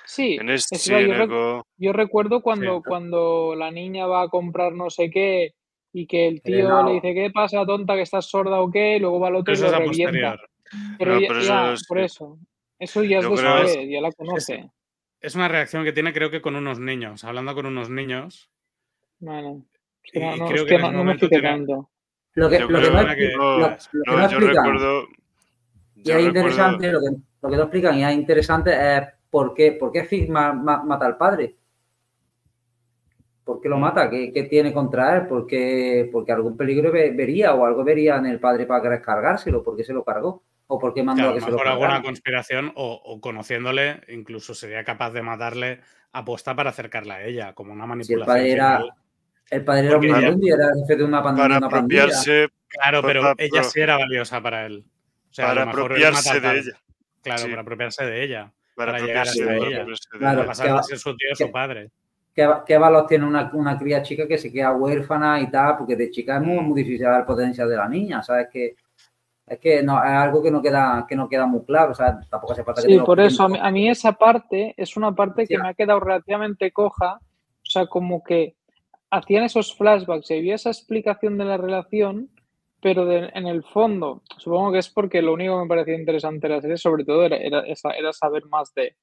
Sí, 0.06 0.38
en 0.40 0.50
este, 0.52 0.76
es 0.76 0.82
sí, 0.84 0.94
verdad, 0.94 1.06
en 1.06 1.12
yo, 1.12 1.18
rec- 1.18 1.26
Eco, 1.26 1.68
yo 1.78 1.94
recuerdo 1.94 2.42
cuando, 2.44 2.76
Sí. 2.78 2.84
cuando 2.86 3.56
la 3.56 3.72
niña 3.72 4.06
va 4.06 4.22
a 4.22 4.30
comprar 4.30 4.74
no 4.74 4.92
sé 4.92 5.10
qué 5.10 5.56
y 5.92 6.06
que 6.06 6.28
el 6.28 6.44
tío 6.44 6.84
le 6.84 6.94
dice, 6.94 7.16
¿qué 7.16 7.32
pasa, 7.34 7.66
tonta, 7.66 7.96
que 7.96 8.04
estás 8.04 8.28
sorda 8.30 8.62
o 8.62 8.70
qué? 8.70 8.98
Y 8.98 9.00
luego 9.00 9.20
va 9.20 9.30
el 9.30 9.36
otro 9.38 9.56
Pero 9.56 9.58
y 9.58 9.62
lo 9.62 9.68
es 9.70 9.74
a 9.74 9.78
revienta. 9.80 10.12
posterior. 10.12 10.50
Pero 11.00 11.14
No, 11.16 11.20
ya, 11.20 11.28
pero 11.30 11.42
ya, 11.42 11.74
eso 11.74 11.84
por 11.88 11.98
sí. 11.98 12.04
eso. 12.06 12.38
Eso 12.82 13.04
ya 13.04 13.20
es 13.20 13.26
creo- 13.28 13.38
después, 13.56 13.90
ya 13.90 14.02
la 14.02 14.12
conoce. 14.12 14.70
Es 15.20 15.36
una 15.36 15.48
reacción 15.48 15.84
que 15.84 15.94
tiene, 15.94 16.14
creo 16.14 16.32
que 16.32 16.42
con 16.42 16.56
unos 16.56 16.80
niños, 16.80 17.24
hablando 17.24 17.54
con 17.54 17.68
unos 17.68 17.90
niños. 17.92 18.50
Vale. 19.20 19.62
Es 20.04 20.12
que 20.12 20.20
Y 20.20 20.24
no, 20.24 20.36
no, 20.38 20.48
creo 20.48 20.64
es 20.64 20.70
que 20.70 20.78
no, 20.80 20.92
no 20.92 21.04
me 21.04 21.16
tiene- 21.18 21.42
tanto. 21.42 21.90
lo 22.34 22.50
que, 22.50 22.58
yo 22.60 22.68
lo 22.70 22.80
que 22.80 22.88
creo 22.88 22.92
no, 23.04 23.08
que- 23.08 23.14
expli- 23.14 23.38
no, 23.38 23.44
lo- 23.44 23.60
lo 23.60 23.68
que 23.68 23.78
no, 23.94 24.14
no 24.14 24.18
yo 24.18 24.26
explican, 24.26 24.66
recuerdo, 24.66 25.04
y 25.94 26.00
es 26.02 26.08
recuerdo, 26.08 26.28
interesante, 26.28 26.92
lo 26.92 27.00
que, 27.02 27.06
lo 27.44 27.50
que 27.52 27.56
no 27.58 27.62
explican 27.64 27.98
y 28.00 28.04
es 28.04 28.14
interesante 28.16 28.72
es 28.98 29.04
por 29.30 29.54
qué, 29.54 29.74
por 29.74 29.92
qué 29.92 30.06
Fish 30.06 30.28
ma- 30.28 30.54
ma- 30.54 30.84
mata 30.84 31.06
al 31.06 31.18
padre. 31.18 31.56
¿Por 33.44 33.62
qué 33.62 33.70
lo 33.70 33.78
Mm. 33.78 33.82
mata? 33.82 34.10
¿Qué, 34.10 34.32
qué 34.32 34.44
tiene 34.44 34.74
contra 34.74 35.18
él? 35.18 35.28
¿Por 35.28 35.46
qué- 35.46 36.10
porque 36.12 36.32
algún 36.32 36.58
peligro 36.58 36.92
ve- 36.92 37.12
vería 37.12 37.54
o 37.54 37.64
algo 37.66 37.84
vería 37.84 38.16
en 38.18 38.26
el 38.28 38.40
padre 38.40 38.66
para 38.66 38.82
querer 38.82 39.02
cargárselo? 39.02 39.64
¿Por 39.64 39.76
qué 39.76 39.84
se 39.84 39.94
lo 39.94 40.04
cargó? 40.04 40.42
¿O 40.74 40.80
por 40.80 40.94
qué 40.94 41.04
mandó 41.04 41.22
Claro, 41.24 41.30
a 41.30 41.32
a 41.32 41.36
que 41.36 41.42
se 41.42 41.48
lo 41.48 41.52
mejor 41.58 41.68
alguna 41.68 42.02
conspiración 42.02 42.72
o, 42.76 42.94
o 43.04 43.20
conociéndole, 43.20 44.02
incluso 44.08 44.54
sería 44.54 44.86
capaz 44.86 45.12
de 45.12 45.22
matarle 45.22 45.82
aposta 46.14 46.56
para 46.56 46.70
acercarla 46.70 47.16
a 47.16 47.24
ella, 47.26 47.54
como 47.54 47.74
una 47.74 47.84
Si 47.84 48.14
el 48.14 48.20
manipulación. 48.20 48.26
padre 48.26 48.52
era, 48.54 48.84
el 49.50 49.66
padre 49.66 49.88
era 49.88 49.98
un 49.98 50.04
ella- 50.06 50.16
Mindundi, 50.18 50.50
era 50.50 50.66
el 50.68 50.80
jefe 50.82 50.96
de 50.96 51.04
una, 51.04 51.22
pan- 51.22 51.36
de 51.36 51.42
para 51.42 51.58
una 51.58 51.70
pandilla. 51.70 52.04
apropiarse, 52.04 52.48
Claro, 52.70 53.02
pero 53.02 53.22
pa- 53.22 53.36
ella 53.38 53.64
sí 53.64 53.82
era 53.82 53.98
valiosa 53.98 54.42
para 54.42 54.66
él. 54.66 54.86
O 55.30 55.34
sea, 55.34 55.46
a 55.46 55.48
para 55.50 55.62
lo 55.62 55.68
mejor 55.68 55.92
él 55.92 56.06
apropiarse 56.06 56.40
de 56.40 56.58
ella, 56.60 56.72
Claro, 57.22 57.40
Sí. 57.42 57.50
para 57.50 57.62
apropiarse 57.62 58.06
de 58.06 58.24
ella. 58.24 58.52
para 58.74 58.94
Para 58.94 59.06
llegar 59.06 59.28
apropiarse 59.28 59.42
hasta 59.42 59.52
de 59.52 59.58
ella. 59.58 59.68
ella, 59.68 59.76
apropiarse 59.82 60.10
de 60.14 60.18
Claro. 60.20 60.32
Para 60.38 60.42
ella. 60.42 60.48
pasar 60.48 60.76
va- 60.76 60.84
ser 60.84 60.98
su 61.00 61.16
tío 61.18 61.28
a 61.34 61.36
su 61.36 61.52
padre. 61.52 61.90
¿Qué, 62.34 62.50
qué 62.66 62.78
valor 62.78 63.06
tiene 63.08 63.26
una, 63.26 63.52
una 63.54 63.78
cría 63.78 64.02
chica 64.02 64.26
que 64.26 64.38
se 64.38 64.52
queda 64.54 64.72
huérfana 64.72 65.42
y 65.42 65.52
tal? 65.52 65.76
Porque 65.78 65.98
de 65.98 66.10
chica 66.10 66.38
es 66.38 66.42
muy, 66.42 66.64
muy 66.64 66.82
difícil 66.82 67.06
ver 67.06 67.20
el 67.20 67.26
potencial 67.26 67.70
de 67.70 67.76
la 67.76 67.90
niña, 67.90 68.24
¿sabes? 68.24 68.48
Que, 68.52 68.76
es 69.52 69.60
que 69.60 69.84
no, 69.84 69.98
es 70.04 70.10
algo 70.10 70.42
que 70.42 70.50
no 70.52 70.62
queda, 70.62 71.06
que 71.08 71.16
no 71.16 71.28
queda 71.28 71.46
muy 71.46 71.64
claro, 71.66 71.92
o 71.92 71.96
sea, 71.96 72.20
tampoco 72.30 72.54
hace 72.54 72.64
falta 72.64 72.82
que 72.82 72.88
Sí, 72.88 73.00
por 73.00 73.20
eso 73.20 73.44
a 73.44 73.48
mí, 73.50 73.56
expliquen. 73.56 73.68
a 73.68 73.72
mí 73.72 73.90
esa 73.90 74.14
parte 74.14 74.74
es 74.78 74.96
una 74.96 75.14
parte 75.14 75.46
que 75.46 75.56
Ya. 75.56 75.62
me 75.64 75.70
ha 75.70 75.74
quedado 75.74 76.00
relativamente 76.00 76.72
coja. 76.72 77.20
O 77.20 77.70
sea, 77.72 77.86
como 77.88 78.24
que 78.24 78.56
hacían 79.10 79.44
esos 79.44 79.76
flashbacks 79.76 80.32
y 80.32 80.38
había 80.38 80.56
esa 80.56 80.70
explicación 80.70 81.38
de 81.38 81.46
la 81.46 81.58
relación, 81.58 82.30
pero 82.82 83.06
de- 83.06 83.30
en 83.34 83.46
el 83.48 83.64
fondo, 83.64 84.24
supongo 84.38 84.72
que 84.72 84.80
es 84.80 84.90
porque 84.90 85.22
lo 85.22 85.34
único 85.34 85.56
que 85.58 85.64
me 85.64 85.68
parecía 85.70 85.96
interesante 86.00 86.48
de 86.48 86.56
la 86.56 86.62
serie, 86.62 86.78
sobre 86.78 87.04
todo, 87.04 87.26
era, 87.26 87.38
era, 87.38 88.14
saber 88.14 88.46
más 88.46 88.74
de 88.74 88.96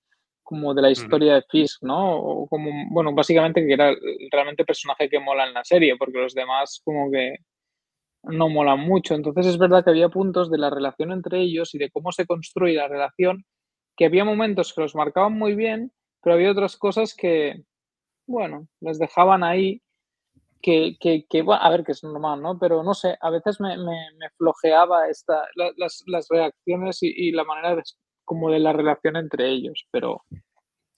como 0.43 0.73
de 0.73 0.81
la 0.81 0.91
historia 0.91 1.35
de 1.35 1.43
Fisk, 1.51 1.83
¿no? 1.83 2.17
O 2.17 2.47
como, 2.49 2.71
bueno, 2.91 3.13
básicamente 3.15 3.67
que 3.67 3.75
era 3.75 3.93
realmente 4.33 4.63
el 4.63 4.67
personaje 4.67 5.09
que 5.11 5.21
mola 5.21 5.47
en 5.47 5.53
la 5.53 5.63
serie, 5.63 5.95
porque 5.99 6.17
los 6.19 6.35
demás 6.35 6.81
como 6.83 7.11
que 7.11 7.37
no 8.23 8.49
molan 8.49 8.81
mucho. 8.81 9.15
Entonces 9.15 9.47
es 9.47 9.59
verdad 9.59 9.85
que 9.85 9.91
había 9.91 10.09
puntos 10.09 10.51
de 10.51 10.59
la 10.59 10.71
relación 10.71 11.13
entre 11.13 11.41
ellos 11.41 11.75
y 11.75 11.79
de 11.79 11.91
cómo 11.91 12.13
se 12.13 12.27
construye 12.27 12.75
la 12.75 12.89
relación, 12.89 13.45
que 13.97 14.07
había 14.07 14.25
momentos 14.25 14.73
que 14.73 14.81
los 14.83 14.95
marcaban 14.95 15.33
muy 15.35 15.55
bien, 15.55 15.93
pero 16.23 16.35
había 16.35 16.51
otras 16.53 16.77
cosas 16.77 17.15
que, 17.15 17.63
bueno, 18.27 18.69
les 18.81 18.99
dejaban 18.99 19.43
ahí, 19.45 19.83
que, 20.61 20.97
que, 21.01 21.25
que, 21.29 21.43
bueno, 21.43 21.63
a 21.63 21.71
ver, 21.71 21.85
que 21.85 21.93
es 21.93 22.03
normal, 22.03 22.43
¿no? 22.43 22.59
Pero 22.59 22.83
no 22.83 22.93
sé, 22.95 23.17
a 23.21 23.31
veces 23.31 23.61
me, 23.61 23.77
me, 23.77 23.85
me 24.19 24.31
flojeaba 24.37 25.09
esta, 25.09 25.47
la- 25.55 25.73
las, 25.77 26.03
las 26.07 26.27
reacciones 26.29 27.03
y, 27.03 27.09
y 27.17 27.31
la 27.33 27.45
manera 27.45 27.77
de, 27.77 27.83
como 28.25 28.51
de 28.51 28.59
la 28.59 28.73
relación 28.73 29.17
entre 29.17 29.49
ellos, 29.49 29.87
pero 29.91 30.25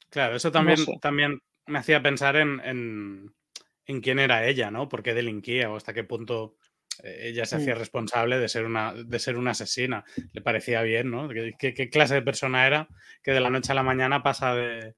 Claro, 0.09 0.35
eso 0.35 0.51
también, 0.51 0.79
sé. 0.79 0.99
también 1.01 1.41
me 1.67 1.79
hacía 1.79 2.03
pensar 2.03 2.37
en, 2.37 2.59
en, 2.65 3.35
en 3.87 4.01
quién 4.01 4.19
era 4.19 4.47
ella, 4.47 4.71
¿no? 4.71 4.89
¿Por 4.89 5.03
qué 5.03 5.15
delinquía 5.15 5.71
o 5.71 5.77
hasta 5.77 5.93
qué 5.95 6.03
punto 6.05 6.57
ella 7.05 7.45
se 7.47 7.57
Mm. 7.57 7.61
hacía 7.61 7.75
responsable 7.75 8.39
de 8.39 8.49
ser 8.49 8.65
una, 8.65 8.93
de 8.95 9.19
ser 9.19 9.37
una 9.37 9.53
asesina? 9.53 10.05
Le 10.33 10.41
parecía 10.41 10.83
bien, 10.83 11.11
¿no? 11.11 11.29
¿Qué, 11.29 11.89
clase 11.91 12.15
de 12.15 12.23
persona 12.23 12.67
era 12.67 12.89
que 13.23 13.33
de 13.33 13.41
la 13.41 13.51
noche 13.51 13.73
a 13.73 13.75
la 13.75 13.83
mañana 13.83 14.23
pasa 14.23 14.55
de, 14.55 14.95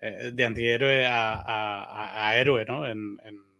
eh, 0.00 0.30
de 0.32 0.44
antihéroe 0.44 1.06
a, 1.06 1.32
a- 1.34 1.84
a- 1.84 2.28
a 2.28 2.36
héroe, 2.38 2.64
¿no? 2.64 2.86
En, 2.86 3.18
en- 3.24 3.51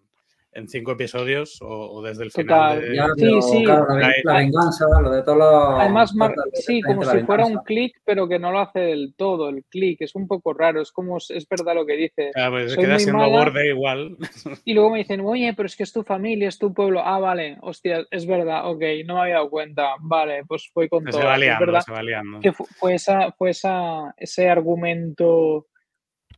en 0.55 0.69
cinco 0.69 0.93
episodios 0.93 1.62
o, 1.62 1.67
o 1.93 2.03
desde 2.03 2.25
el 2.25 2.31
final. 2.31 2.75
Total. 2.77 2.91
de- 2.91 2.97
Ya, 2.97 3.07
Sí, 3.07 3.12
pero, 3.21 3.41
sí. 3.43 3.65
claro, 3.65 3.87
la, 3.88 3.95
ven- 4.09 4.15
la 4.25 4.33
venganza, 4.35 4.85
lo 5.01 5.11
de 5.11 5.23
todos 5.23 5.38
los. 5.38 5.81
Además, 5.81 6.15
mar- 6.15 6.35
todos 6.35 6.49
los- 6.53 6.65
sí, 6.65 6.83
como 6.83 7.03
si 7.05 7.19
fuera 7.21 7.47
un 7.47 7.57
clic, 7.65 7.97
pero 8.05 8.29
que 8.29 8.38
no 8.38 8.53
lo 8.53 8.59
hace 8.61 8.81
del 8.81 9.15
todo, 9.17 9.49
el 9.49 9.65
clic. 9.65 10.03
Es 10.03 10.15
un 10.15 10.29
poco 10.29 10.53
raro, 10.53 10.83
es 10.83 10.93
como, 10.93 11.17
es 11.17 11.47
verdad 11.49 11.75
lo 11.75 11.87
que 11.87 11.97
dice. 11.97 12.31
Claro, 12.35 12.53
pues 12.53 12.73
soy 12.75 12.85
queda 12.85 12.99
siendo 12.99 13.19
mala. 13.19 13.38
borde 13.38 13.69
igual. 13.69 14.17
Y 14.67 14.75
luego 14.75 14.91
me 14.91 14.99
dicen, 14.99 15.21
oye, 15.23 15.55
pero 15.57 15.67
es 15.67 15.75
que 15.75 15.85
es 15.85 15.93
tu 15.93 16.03
familia, 16.03 16.49
es 16.49 16.59
tu 16.59 16.75
pueblo. 16.75 17.01
Ah, 17.03 17.19
vale, 17.19 17.57
hostia, 17.62 18.07
es 18.11 18.27
verdad, 18.27 18.69
ok, 18.71 18.83
no 19.07 19.15
me 19.15 19.21
había 19.23 19.35
dado 19.37 19.49
cuenta. 19.51 19.95
Vale, 20.01 20.45
pues 20.47 20.71
voy 20.75 20.88
con 20.88 21.05
se 21.05 21.12
todo. 21.12 21.25
va 21.25 21.35
Es 21.35 21.41
liando, 21.41 21.67
verdad 21.67 21.81
se 21.81 21.93
va 21.93 22.03
liando. 22.03 22.41
que 22.41 22.53
fu- 22.53 22.67
fue, 22.79 22.95
esa, 22.95 23.33
fue 23.33 23.51
esa, 23.51 24.15
ese 24.19 24.49
argumento 24.51 25.67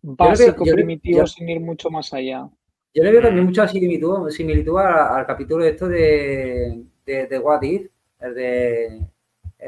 básico, 0.03 0.65
yo 0.65 0.73
primitivo, 0.75 1.19
yo- 1.19 1.27
sin 1.27 1.49
ir 1.49 1.61
mucho 1.61 1.91
más 1.91 2.13
allá. 2.15 2.49
Yo 2.95 3.03
le 3.03 3.11
veo 3.11 3.23
también 3.23 3.47
mucha 3.47 3.67
similitud, 3.69 4.31
similitud 4.31 4.79
al, 4.79 5.19
al 5.19 5.27
capítulo 5.27 5.65
esto 5.65 5.89
de, 5.89 6.85
de, 7.05 7.27
de 7.27 7.39
What 7.39 7.63
If, 7.63 7.91
el, 8.21 8.35
de, 8.35 9.01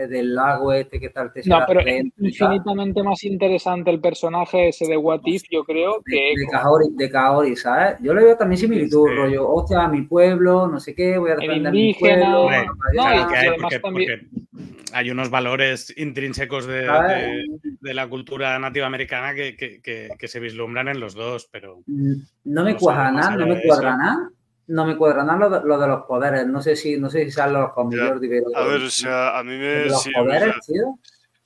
del 0.08 0.34
lago 0.34 0.72
este 0.72 1.00
que 1.00 1.06
está 1.06 1.22
el 1.22 1.30
No, 1.46 1.60
pero 1.66 1.80
es 1.80 1.86
y 2.04 2.10
tal. 2.10 2.26
infinitamente 2.54 3.02
más 3.02 3.24
interesante 3.24 3.90
el 3.90 4.00
personaje 4.00 4.68
ese 4.68 4.86
de 4.86 4.96
What 4.96 5.20
If, 5.24 5.44
yo 5.50 5.64
creo, 5.64 6.02
de, 6.04 6.12
que 6.12 6.32
de. 6.36 6.46
Kaori, 6.50 6.86
de 6.96 7.10
Kaori, 7.10 7.56
¿sabes? 7.56 7.96
Yo 8.00 8.12
le 8.14 8.24
veo 8.24 8.36
también 8.36 8.58
similitud, 8.58 9.08
Sí. 9.08 9.14
rollo, 9.14 9.48
hostia, 9.48 9.88
mi 9.88 10.02
pueblo, 10.02 10.66
no 10.66 10.78
sé 10.80 10.94
qué, 10.94 11.16
voy 11.18 11.30
a 11.30 11.36
defender 11.36 11.72
mi 11.72 11.94
pueblo. 11.94 12.42
Hombre, 12.42 12.66
no, 12.94 13.02
allá, 13.04 13.28
que 13.28 13.36
hay, 13.36 13.48
porque, 13.60 13.78
también- 13.80 14.28
porque 14.30 14.90
hay 14.92 15.10
unos 15.10 15.30
valores 15.30 15.92
intrínsecos 15.96 16.66
de, 16.66 16.82
de- 16.82 17.44
de 17.80 17.94
la 17.94 18.08
cultura 18.08 18.58
nativa 18.58 18.86
americana 18.86 19.34
que, 19.34 19.56
que, 19.56 19.80
que, 20.18 20.28
se 20.28 20.40
vislumbran 20.40 20.88
en 20.88 21.00
los 21.00 21.14
dos, 21.14 21.48
pero... 21.52 21.80
No 22.44 22.64
me 22.64 22.76
cuadra 22.76 23.10
nada, 23.12 23.36
no 23.36 23.46
me 23.46 23.62
cuadra 23.62 23.96
nada. 23.96 24.30
No 24.68 24.84
me 24.84 24.96
cuadra 24.96 25.24
nada 25.24 25.38
lo 25.38 25.50
de, 25.50 25.66
lo 25.66 25.78
de, 25.78 25.86
los 25.86 26.04
poderes. 26.04 26.46
No 26.46 26.60
sé 26.60 26.76
si, 26.76 26.98
no 26.98 27.08
sé 27.08 27.24
si 27.24 27.30
sean 27.30 27.52
los 27.52 27.72
conmigo. 27.72 28.04
A 28.54 28.64
ver, 28.64 28.82
o 28.82 28.90
sea, 28.90 29.38
a 29.38 29.44
mí 29.44 29.56
me... 29.56 29.86
Los 29.86 30.08
poderes, 30.08 30.54
tío. 30.66 30.98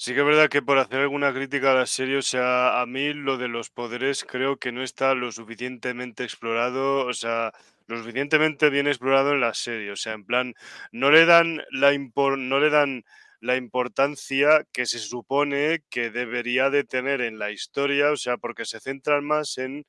Sí 0.03 0.15
que 0.15 0.21
es 0.21 0.27
verdad 0.27 0.49
que 0.49 0.63
por 0.63 0.79
hacer 0.79 1.01
alguna 1.01 1.31
crítica 1.31 1.73
a 1.73 1.75
la 1.75 1.85
serie, 1.85 2.17
o 2.17 2.23
sea, 2.23 2.81
a 2.81 2.87
mí 2.87 3.13
lo 3.13 3.37
de 3.37 3.49
los 3.49 3.69
poderes 3.69 4.25
creo 4.25 4.57
que 4.57 4.73
no 4.73 4.83
está 4.83 5.15
lo 5.15 5.31
suficientemente 5.31 6.25
explorado, 6.25 7.05
o 7.05 7.13
sea, 7.13 7.53
lo 7.87 7.99
suficientemente 7.99 8.71
bien 8.71 8.87
explorado 8.87 9.33
en 9.33 9.43
la 9.43 9.53
serie, 9.53 9.91
o 9.91 9.97
sea, 9.97 10.15
en 10.15 10.25
plan, 10.25 10.55
no 10.91 11.11
le 11.11 11.27
dan 11.27 11.63
la 11.71 11.93
no 11.93 12.61
le 12.61 12.71
dan 12.71 13.05
la 13.41 13.57
importancia 13.57 14.67
que 14.73 14.87
se 14.87 14.99
supone 15.01 15.83
que 15.91 16.09
debería 16.09 16.71
de 16.71 16.85
tener 16.85 17.21
en 17.21 17.39
la 17.39 17.51
historia, 17.51 18.11
o 18.11 18.17
sea, 18.17 18.39
porque 18.39 18.65
se 18.65 18.81
centran 18.81 19.23
más 19.27 19.59
en 19.59 19.85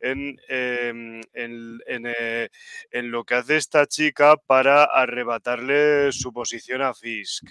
en, 0.00 0.38
em, 0.48 1.20
eh, 1.34 2.48
en, 2.90 3.10
lo 3.10 3.24
que 3.24 3.34
hace 3.34 3.56
esta 3.56 3.86
chica 3.86 4.36
para 4.36 4.84
arrebatarle 4.84 6.12
su 6.12 6.32
posición 6.32 6.82
a 6.82 6.94
Fisk. 6.94 7.44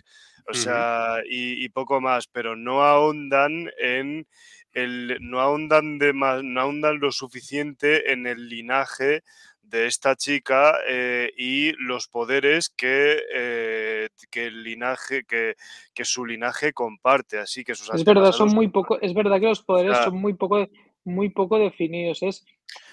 O 0.50 0.54
sea, 0.54 1.18
y, 1.30 1.68
poco 1.70 2.00
más, 2.00 2.28
pero 2.28 2.56
no 2.56 2.82
ahondan 2.82 3.70
en 3.78 4.26
el, 4.72 5.18
no 5.20 5.42
ahondan 5.42 5.98
de 5.98 6.14
más, 6.14 6.42
no 6.42 6.62
ahondan 6.62 7.00
lo 7.00 7.12
suficiente 7.12 8.14
en 8.14 8.28
el 8.28 8.48
linaje 8.48 9.24
de 9.70 9.88
esta 9.88 10.16
chica 10.16 10.78
eh, 10.88 11.32
y 11.36 11.74
los 11.74 12.08
poderes 12.08 12.70
que, 12.70 13.22
eh, 13.34 14.10
que 14.32 14.46
el 14.46 14.64
linaje 14.64 15.26
que, 15.26 15.56
que, 15.94 16.06
su 16.06 16.26
linaje 16.26 16.72
comparte. 16.72 17.40
Así 17.40 17.64
que 17.64 17.76
sus 17.76 17.94
es 17.94 18.06
verdad 18.06 18.32
son 18.32 18.50
muy 18.50 18.70
poco 18.70 19.00
es 19.02 19.14
verdad 19.14 19.40
que 19.40 19.48
los 19.48 19.64
poderes 19.64 19.98
son 19.98 20.16
muy 20.16 20.34
poco 20.34 20.66
muy 21.08 21.30
poco 21.30 21.58
definidos. 21.58 22.22
Es, 22.22 22.46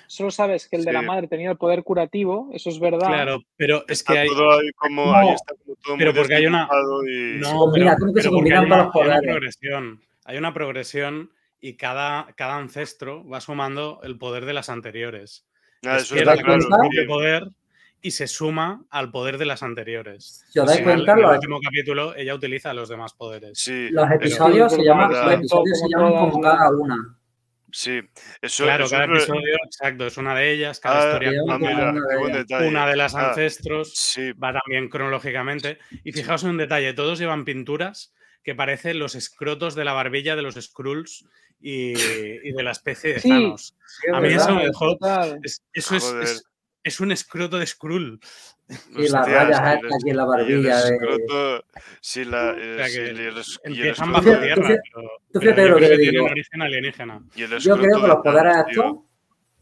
solo 0.07 0.31
sabes 0.31 0.69
que 0.69 0.77
el 0.77 0.85
de 0.85 0.93
la 0.93 1.03
madre 1.03 1.29
tenía 1.29 1.51
el 1.51 1.57
poder 1.57 1.83
curativo, 1.83 2.49
eso 2.53 2.71
es 2.71 2.79
verdad. 2.79 3.09
Claro, 3.09 3.43
pero 3.57 3.85
es 3.89 4.03
que 4.03 4.19
hay. 4.19 4.29
como, 4.77 5.13
pero 5.99 6.15
porque 6.15 6.35
hay 6.35 6.47
una. 6.47 6.69
No, 7.39 7.67
mira, 7.73 7.97
que 8.15 8.23
se 8.23 8.31
combinan 8.31 8.65
hay, 8.65 8.71
una, 8.71 8.91
progresión. 8.91 10.01
Hay 10.25 10.39
una 10.39 10.55
progresión 10.55 11.31
y 11.61 11.75
cada, 11.75 12.33
cada 12.37 12.57
ancestro 12.57 13.27
va 13.29 13.41
sumando 13.41 14.01
el 14.03 14.17
poder 14.19 14.45
de 14.47 14.55
las 14.55 14.69
anteriores. 14.69 15.47
Ah, 15.85 15.99
eso 15.99 16.17
está 16.17 16.37
claro. 16.37 16.65
poder 17.07 17.49
y 18.05 18.11
se 18.11 18.27
suma 18.27 18.85
al 18.91 19.11
poder 19.11 19.39
de 19.39 19.47
las 19.47 19.63
anteriores. 19.63 20.45
Si 20.51 20.59
os 20.59 20.67
dais 20.67 20.83
cuenta, 20.83 21.13
en 21.13 21.21
el, 21.21 21.25
último 21.25 21.59
capítulo 21.59 22.15
ella 22.15 22.35
utiliza 22.35 22.75
los 22.75 22.91
demás 22.91 23.15
poderes. 23.15 23.59
Sí, 23.59 23.89
los 23.91 24.11
episodios, 24.11 24.75
se, 24.75 24.85
llaman, 24.85 25.11
los 25.11 25.33
episodios 25.33 25.81
se 25.81 25.89
llaman 25.89 26.13
como 26.13 26.39
cada 26.39 26.71
una. 26.71 27.19
Sí, 27.75 28.01
eso 28.41 28.63
Claro, 28.63 28.85
eso 28.85 28.93
cada 28.93 29.05
es... 29.07 29.11
episodio, 29.11 29.57
exacto, 29.67 30.07
es 30.07 30.17
una 30.17 30.33
de 30.37 30.53
ellas, 30.53 30.79
cada 30.79 31.03
ah, 31.03 31.07
historia 31.07 31.33
ah, 31.49 31.59
mira, 31.59 31.91
una, 31.91 32.69
una 32.69 32.87
de 32.87 32.95
las 32.95 33.17
ah, 33.17 33.31
ancestros, 33.31 33.93
sí. 33.97 34.31
va 34.33 34.53
también 34.53 34.89
cronológicamente. 34.89 35.79
Y 36.05 36.13
fijaos 36.13 36.45
en 36.45 36.51
un 36.51 36.57
detalle, 36.57 36.95
todos 36.95 37.19
llevan 37.19 37.45
pinturas 37.45 38.15
que 38.45 38.55
parecen 38.55 39.01
los 39.01 39.17
escrotos 39.17 39.75
de 39.75 39.85
la 39.85 39.93
barbilla 39.93 40.37
de 40.37 40.43
los 40.43 40.55
Skrulls 40.55 41.27
y, 41.61 41.95
y 41.99 42.53
de 42.53 42.63
la 42.63 42.71
especie 42.71 43.15
de 43.15 43.21
Thanos. 43.21 43.75
Sí, 43.87 44.07
A 44.13 44.21
mí 44.21 44.29
verdad, 44.29 44.45
eso 44.45 44.55
me 44.55 44.67
dejó... 44.67 44.97
Es, 45.43 45.65
eso 45.73 45.97
es, 45.97 46.05
es, 46.23 46.47
es, 46.85 47.01
un 47.01 47.11
escroto 47.13 47.59
de 47.59 47.67
Skrull. 47.67 48.21
Y 48.97 49.09
las 49.09 49.29
rayas 49.29 49.61
aquí 49.61 50.11
en 50.11 50.17
la 50.17 50.25
barbilla. 50.25 50.81
El 50.87 50.95
escroto, 50.95 51.65
sí, 52.01 52.25
la, 52.25 52.51
el 52.51 52.81
empiezan 53.65 54.13
bajo 54.13 54.25
tierra, 54.25 54.55
tú 54.55 54.63
pero, 54.63 55.09
tú 55.33 55.41
pero 55.41 55.41
fíjate 55.41 55.63
yo 55.63 55.69
lo 55.69 55.77
creo 55.77 55.89
que 55.91 55.97
tiene 55.97 56.11
digo. 56.13 56.25
origen 56.27 56.63
alienígena. 56.63 57.23
y 57.35 57.43
el 57.43 57.59
Yo 57.59 57.77
creo 57.77 58.01
que 58.01 58.07
los 58.09 58.23
de 58.23 58.31
poderes 58.31 58.57
estos, 58.69 58.97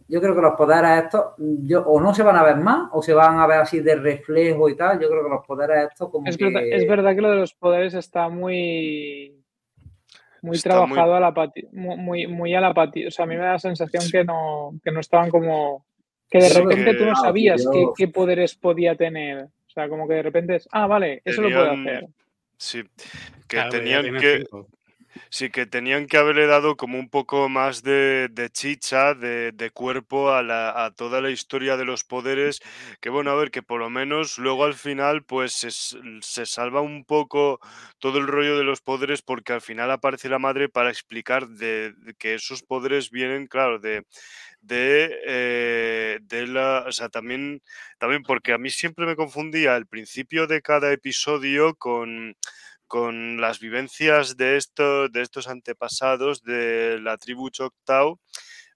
yo 0.09 0.21
creo 0.21 0.35
que 0.37 0.41
los 0.43 0.55
poderes 0.55 1.05
estos, 1.05 1.25
yo, 1.39 1.83
o 1.83 2.01
no 2.01 2.15
se 2.15 2.23
van 2.23 2.37
a 2.37 2.43
ver 2.45 2.57
más, 2.57 2.91
o 2.93 3.03
se 3.03 3.13
van 3.15 3.39
a 3.41 3.47
ver 3.47 3.61
así 3.61 3.81
de 3.81 3.97
reflejo 3.97 4.69
y 4.69 4.77
tal. 4.77 5.01
Yo 5.01 5.09
creo 5.09 5.25
que 5.25 5.31
los 5.31 5.47
poderes 5.47 5.89
estos 5.91 6.11
como 6.11 6.29
Es 6.29 6.37
que... 6.37 6.45
verdad, 6.45 6.63
es 6.65 6.87
verdad 6.87 7.15
que 7.15 7.21
lo 7.23 7.31
de 7.31 7.37
los 7.39 7.55
poderes 7.55 7.95
está 7.95 8.29
muy 8.29 9.37
muy 10.43 10.57
Está 10.57 10.71
trabajado 10.71 11.09
muy- 11.09 11.17
a 11.17 11.21
la 11.21 11.35
pati, 11.35 11.67
mu- 11.73 11.97
muy, 11.97 12.27
muy 12.27 12.55
a 12.55 12.61
la 12.61 12.75
pati. 12.75 13.07
O 13.07 13.11
sea, 13.13 13.25
a 13.25 13.29
mí 13.29 13.37
me 13.37 13.43
da 13.45 13.53
la 13.53 13.59
sensación 13.61 14.03
que 14.11 14.25
no, 14.25 14.73
que 14.85 14.91
no 14.91 14.99
estaban 15.01 15.31
como 15.31 15.87
que 16.33 16.39
de 16.39 16.49
repente 16.49 16.95
tú 16.95 17.05
no 17.05 17.13
que- 17.13 17.21
sabías 17.21 17.69
qué, 17.73 17.85
qué 17.97 18.09
poderes 18.09 18.55
podía 18.57 18.97
tener. 18.97 19.45
O 19.45 19.71
sea, 19.75 19.89
como 19.89 20.09
que 20.09 20.15
de 20.15 20.23
repente 20.23 20.57
es, 20.57 20.69
ah, 20.73 20.87
vale, 20.87 21.23
eso 21.25 21.43
lo 21.43 21.49
Tenían- 21.49 21.87
hacer. 21.89 22.07
Sí, 22.57 22.83
que 23.49 23.57
Claro, 23.57 23.71
tenían 23.71 24.17
que, 24.19 24.39
cinco. 24.39 24.69
Sí, 25.29 25.51
que 25.51 25.67
tenían 25.67 26.07
que 26.07 26.17
haberle 26.17 26.47
dado 26.47 26.77
como 26.77 26.99
un 26.99 27.11
poco 27.11 27.49
más 27.51 27.83
de, 27.83 28.29
de 28.31 28.49
chicha, 28.51 29.13
de, 29.15 29.53
de 29.53 29.71
cuerpo 29.71 30.31
a, 30.31 30.43
la, 30.43 30.85
a 30.85 30.91
toda 30.91 31.21
la 31.21 31.31
historia 31.31 31.77
de 31.77 31.85
los 31.85 32.03
poderes, 32.05 32.61
que 33.01 33.11
bueno, 33.11 33.31
a 33.31 33.35
ver, 33.35 33.51
que 33.51 33.63
por 33.63 33.81
lo 33.81 33.91
menos 33.91 34.39
luego 34.39 34.65
al 34.65 34.73
final 34.75 35.23
pues 35.25 35.53
se, 35.53 35.71
se 35.71 36.47
salva 36.47 36.81
un 36.81 37.05
poco 37.05 37.61
todo 37.99 38.19
el 38.19 38.27
rollo 38.27 38.57
de 38.57 38.65
los 38.65 38.81
poderes 38.81 39.21
porque 39.23 39.53
al 39.53 39.61
final 39.61 39.91
aparece 39.91 40.29
la 40.31 40.39
madre 40.39 40.69
para 40.71 40.89
explicar 40.91 41.47
de, 41.49 41.93
de 41.93 42.15
que 42.15 42.35
esos 42.35 42.63
poderes 42.63 43.11
vienen, 43.11 43.47
claro, 43.49 43.79
de, 43.79 44.05
de, 44.63 45.11
eh, 45.27 46.19
de 46.23 46.47
la, 46.47 46.85
o 46.89 46.93
sea, 46.93 47.09
también, 47.11 47.63
también 47.99 48.23
porque 48.23 48.53
a 48.53 48.59
mí 48.59 48.71
siempre 48.71 49.07
me 49.07 49.17
confundía 49.17 49.77
el 49.77 49.87
principio 49.87 50.47
de 50.47 50.63
cada 50.63 50.93
episodio 50.93 51.75
con 51.77 52.37
con 52.87 53.41
las 53.41 53.59
vivencias 53.59 54.37
de, 54.37 54.61
de 55.11 55.23
estos 55.23 55.49
antepasados 55.49 56.43
de 56.43 56.99
la 57.01 57.17
tribu 57.17 57.49
Choctaw. 57.51 58.19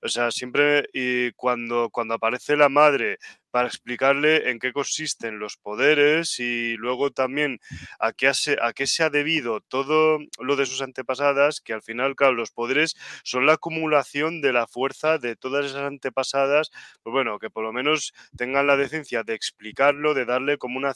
O 0.06 0.08
sea, 0.08 0.30
siempre 0.30 0.88
y 0.92 1.32
cuando, 1.32 1.90
cuando 1.90 2.14
aparece 2.14 2.56
la 2.56 2.68
madre 2.68 3.18
para 3.50 3.66
explicarle 3.66 4.50
en 4.50 4.58
qué 4.58 4.72
consisten 4.72 5.38
los 5.38 5.56
poderes 5.56 6.38
y 6.38 6.76
luego 6.76 7.10
también 7.10 7.58
a 7.98 8.12
qué, 8.12 8.32
se, 8.34 8.56
a 8.60 8.72
qué 8.72 8.86
se 8.86 9.02
ha 9.02 9.10
debido 9.10 9.62
todo 9.62 10.18
lo 10.38 10.56
de 10.56 10.66
sus 10.66 10.80
antepasadas, 10.80 11.60
que 11.60 11.72
al 11.72 11.82
final, 11.82 12.14
claro, 12.14 12.34
los 12.34 12.50
poderes 12.50 12.94
son 13.24 13.46
la 13.46 13.54
acumulación 13.54 14.42
de 14.42 14.52
la 14.52 14.66
fuerza 14.66 15.18
de 15.18 15.34
todas 15.34 15.66
esas 15.66 15.82
antepasadas, 15.82 16.70
pues 17.02 17.12
bueno, 17.12 17.38
que 17.38 17.50
por 17.50 17.64
lo 17.64 17.72
menos 17.72 18.12
tengan 18.36 18.66
la 18.66 18.76
decencia 18.76 19.22
de 19.22 19.34
explicarlo, 19.34 20.14
de 20.14 20.24
darle 20.24 20.58
como, 20.58 20.76
una, 20.78 20.92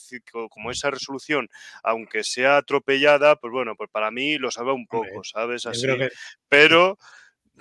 como 0.51 0.71
esa 0.71 0.91
resolución, 0.91 1.49
aunque 1.83 2.23
sea 2.23 2.59
atropellada, 2.59 3.37
pues 3.37 3.53
bueno, 3.53 3.75
pues 3.75 3.91
para 3.91 4.11
mí 4.11 4.39
lo 4.39 4.51
salva 4.51 4.73
un 4.73 4.87
poco, 4.87 5.25
¿sabes? 5.25 5.67
Así, 5.67 5.87
pero 6.49 6.97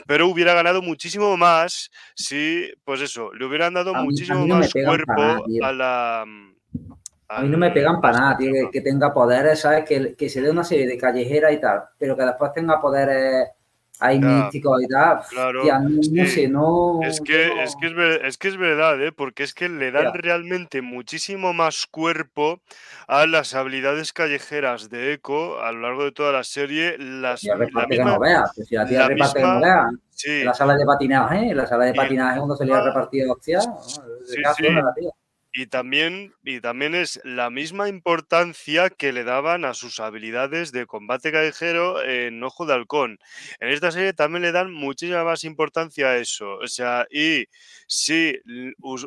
pero 0.07 0.27
hubiera 0.27 0.53
ganado 0.53 0.81
muchísimo 0.81 1.35
más 1.37 1.91
si, 2.15 2.71
pues 2.83 3.01
eso, 3.01 3.33
le 3.33 3.45
hubieran 3.45 3.73
dado 3.73 3.91
A 3.91 3.93
mí- 3.93 3.99
a 3.99 4.03
muchísimo 4.03 4.39
mí 4.41 4.47
no 4.47 4.55
me 4.55 4.61
más 4.61 4.75
nada, 4.75 4.87
cuerpo 4.87 5.45
a 5.63 5.71
la... 5.71 6.25
A 7.31 7.41
mí 7.43 7.49
no 7.49 7.57
me 7.59 7.69
pegan 7.69 8.01
para 8.01 8.17
nada, 8.19 8.37
tío, 8.37 8.51
que 8.71 8.81
tenga 8.81 9.13
poderes, 9.13 9.59
¿sabes? 9.59 9.85
Que, 9.85 10.15
que 10.15 10.29
se 10.29 10.41
dé 10.41 10.49
una 10.49 10.63
serie 10.63 10.87
de 10.87 10.97
callejeras 10.97 11.53
y 11.53 11.61
tal, 11.61 11.83
pero 11.99 12.17
que 12.17 12.23
después 12.23 12.51
tenga 12.53 12.81
poderes 12.81 13.49
ahí 13.99 14.19
Ya, 14.21 14.27
místicos 14.27 14.81
y 14.83 14.87
tal. 14.87 15.19
claro, 15.29 15.61
Tía, 15.63 15.79
no, 15.79 15.99
es 16.01 16.11
no 16.11 16.23
que- 16.23 16.29
sé, 16.29 16.47
no. 16.47 16.99
Es 17.03 17.21
que, 17.21 17.47
no- 17.47 17.61
es, 17.61 17.75
que 17.79 17.87
es, 17.87 17.93
ver- 17.95 18.25
es 18.25 18.37
que 18.37 18.47
es 18.47 18.57
verdad, 18.57 19.01
¿eh? 19.01 19.11
porque 19.11 19.43
es 19.43 19.53
que 19.53 19.69
le 19.69 19.91
dan 19.91 20.05
Ya. 20.05 20.11
realmente 20.13 20.81
muchísimo 20.81 21.53
más 21.53 21.85
cuerpo 21.85 22.61
a 23.07 23.25
las 23.25 23.53
habilidades 23.55 24.13
callejeras 24.13 24.89
de 24.89 25.13
Echo 25.13 25.61
a 25.61 25.71
lo 25.71 25.81
largo 25.81 26.03
de 26.05 26.11
toda 26.11 26.31
la 26.31 26.43
serie. 26.43 26.97
Las, 26.97 27.43
la 27.43 27.55
reparte 27.55 27.89
que 27.95 27.97
misma, 27.97 28.11
no 28.13 28.19
veas, 28.19 28.51
pues 28.55 28.67
si 28.67 28.75
la 28.75 28.85
tía 28.85 28.99
la 28.99 29.07
reparte 29.07 29.39
que 29.39 29.45
no 29.45 29.53
misma- 29.59 29.67
veas. 29.67 29.85
sí, 30.09 30.43
la 30.43 30.53
sala 30.53 30.75
de 30.75 30.85
patinaje, 30.85 31.49
en 31.51 31.57
la 31.57 31.67
sala 31.67 31.85
de 31.85 31.93
patinaje 31.93 32.37
cuando 32.37 32.55
se 32.55 32.65
le 32.65 32.73
ha 32.73 32.81
repartido 32.83 33.33
hostia, 33.33 33.59
¿no? 33.59 33.77
de 34.19 34.25
Sí, 34.55 34.67
Y 35.51 35.65
también, 35.65 36.33
y 36.43 36.61
también 36.61 36.93
es 36.93 37.19
la 37.23 37.49
misma 37.49 37.89
importancia 37.89 38.91
que 38.91 39.11
le 39.11 39.23
daban 39.23 39.65
a 39.65 39.73
sus 39.73 39.99
habilidades 39.99 40.71
de 40.71 40.85
combate 40.85 41.31
callejero 41.31 42.03
en 42.03 42.43
Ojo 42.43 42.67
de 42.67 42.73
Halcón. 42.75 43.17
En 43.59 43.69
esta 43.69 43.91
serie 43.91 44.13
también 44.13 44.43
le 44.43 44.51
dan 44.51 44.71
muchísima 44.71 45.23
más 45.23 45.43
importancia 45.43 46.09
a 46.09 46.17
eso. 46.17 46.57
O 46.57 46.67
sea, 46.67 47.07
y 47.09 47.45
si 47.87 48.35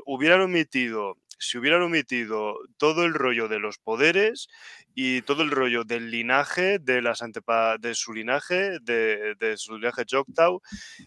hubieran 0.05 0.41
omitido, 0.41 1.17
si 1.39 1.59
hubieran 1.59 1.83
omitido 1.83 2.57
todo 2.77 3.05
el 3.05 3.15
rollo 3.15 3.47
de 3.47 3.61
los 3.61 3.79
poderes 3.79 4.49
y 4.95 5.23
todo 5.23 5.43
el 5.43 5.51
rollo 5.51 5.85
del 5.85 6.11
linaje, 6.11 6.79
de 6.79 7.03
las 7.03 7.23
antepa 7.23 7.79
de 7.79 7.95
su 7.95 8.13
linaje, 8.13 8.79
de, 8.83 9.35
de 9.39 9.57
su 9.57 9.77
linaje 9.79 10.05
Choctaw, 10.05 10.61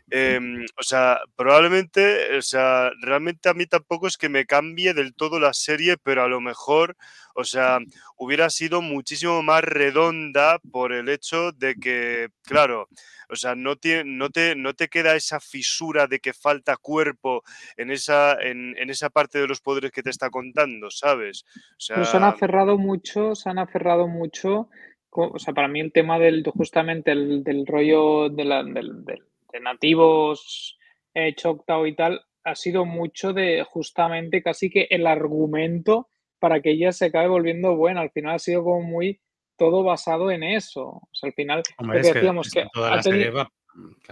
Em, 0.10 0.65
o 0.78 0.84
sea, 0.84 1.19
probablemente, 1.36 2.38
o 2.38 2.41
sea, 2.41 2.91
realmente 3.02 3.50
a 3.50 3.54
mí 3.54 3.65
tampoco 3.65 4.08
es 4.08 4.17
que 4.17 4.30
me 4.30 4.45
cambie 4.45 4.93
del 4.93 5.13
todo 5.13 5.39
la 5.39 5.54
serie, 5.54 5.98
pero 5.98 6.24
a 6.24 6.28
lo 6.28 6.41
mejor, 6.41 6.95
o 7.36 7.43
sea, 7.43 7.80
hubiera 8.17 8.50
sido 8.50 8.82
muchísimo 8.82 9.43
más 9.43 9.63
redonda 9.63 10.60
por 10.71 10.93
el 10.93 11.10
hecho 11.10 11.52
de 11.52 11.76
que, 11.76 12.30
claro, 12.43 12.88
o 13.30 13.36
sea, 13.36 13.56
no, 13.56 13.76
tiene, 13.76 14.04
no, 14.06 14.30
te, 14.30 14.56
no 14.56 14.74
te 14.74 14.88
queda 14.88 15.15
esa 15.15 15.39
fisura 15.39 16.08
de 16.08 16.19
que 16.19 16.34
falta 16.34 16.78
cuerpo 16.78 17.43
en 17.78 17.91
esa, 17.91 18.34
en, 18.41 18.76
en 18.78 18.89
esa 18.89 19.10
parte 19.10 19.39
de 19.39 19.48
los 19.48 19.62
poderes 19.62 19.91
que 19.91 20.04
te 20.04 20.10
está 20.10 20.30
contando, 20.30 20.89
¿sabes? 20.89 21.45
O 21.78 21.80
sea, 21.80 21.98
han 21.98 22.24
aferrado 22.24 22.78
mucho, 22.78 23.36
se 23.36 23.50
han 23.50 23.60
aferrado 23.60 24.08
mucho 24.08 24.69
o 25.17 25.39
sea, 25.39 25.54
para 25.54 25.67
mí 25.67 25.80
el 25.80 25.91
tema 25.91 26.19
del 26.19 26.43
justamente 26.45 27.12
el, 27.12 27.43
del 27.43 27.65
rollo 27.65 28.30
de, 28.30 28.43
la, 28.43 28.63
del, 28.63 29.06
de 29.06 29.60
nativos 29.62 30.78
eh, 31.13 31.34
Choctaw 31.36 31.86
y 31.86 31.95
tal, 31.95 32.21
ha 32.43 32.56
sido 32.56 32.86
mucho 32.86 33.34
de 33.34 33.63
justamente 33.63 34.43
casi 34.43 34.69
que 34.69 34.88
el 34.89 35.08
argumento 35.08 36.10
para 36.39 36.62
que 36.62 36.71
ella 36.71 36.91
se 36.91 37.06
acabe 37.06 37.28
volviendo 37.28 37.76
buena. 37.76 38.02
Al 38.02 38.12
final 38.12 38.36
ha 38.36 38.39
sido 38.39 38.63
como 38.63 38.82
muy 38.82 39.19
todo 39.58 39.84
basado 39.84 40.32
en 40.32 40.43
eso. 40.43 40.84
O 40.84 41.10
sea, 41.12 41.28
al 41.28 41.34
final 41.34 41.63
decíamos 41.93 42.50
que, 42.52 42.65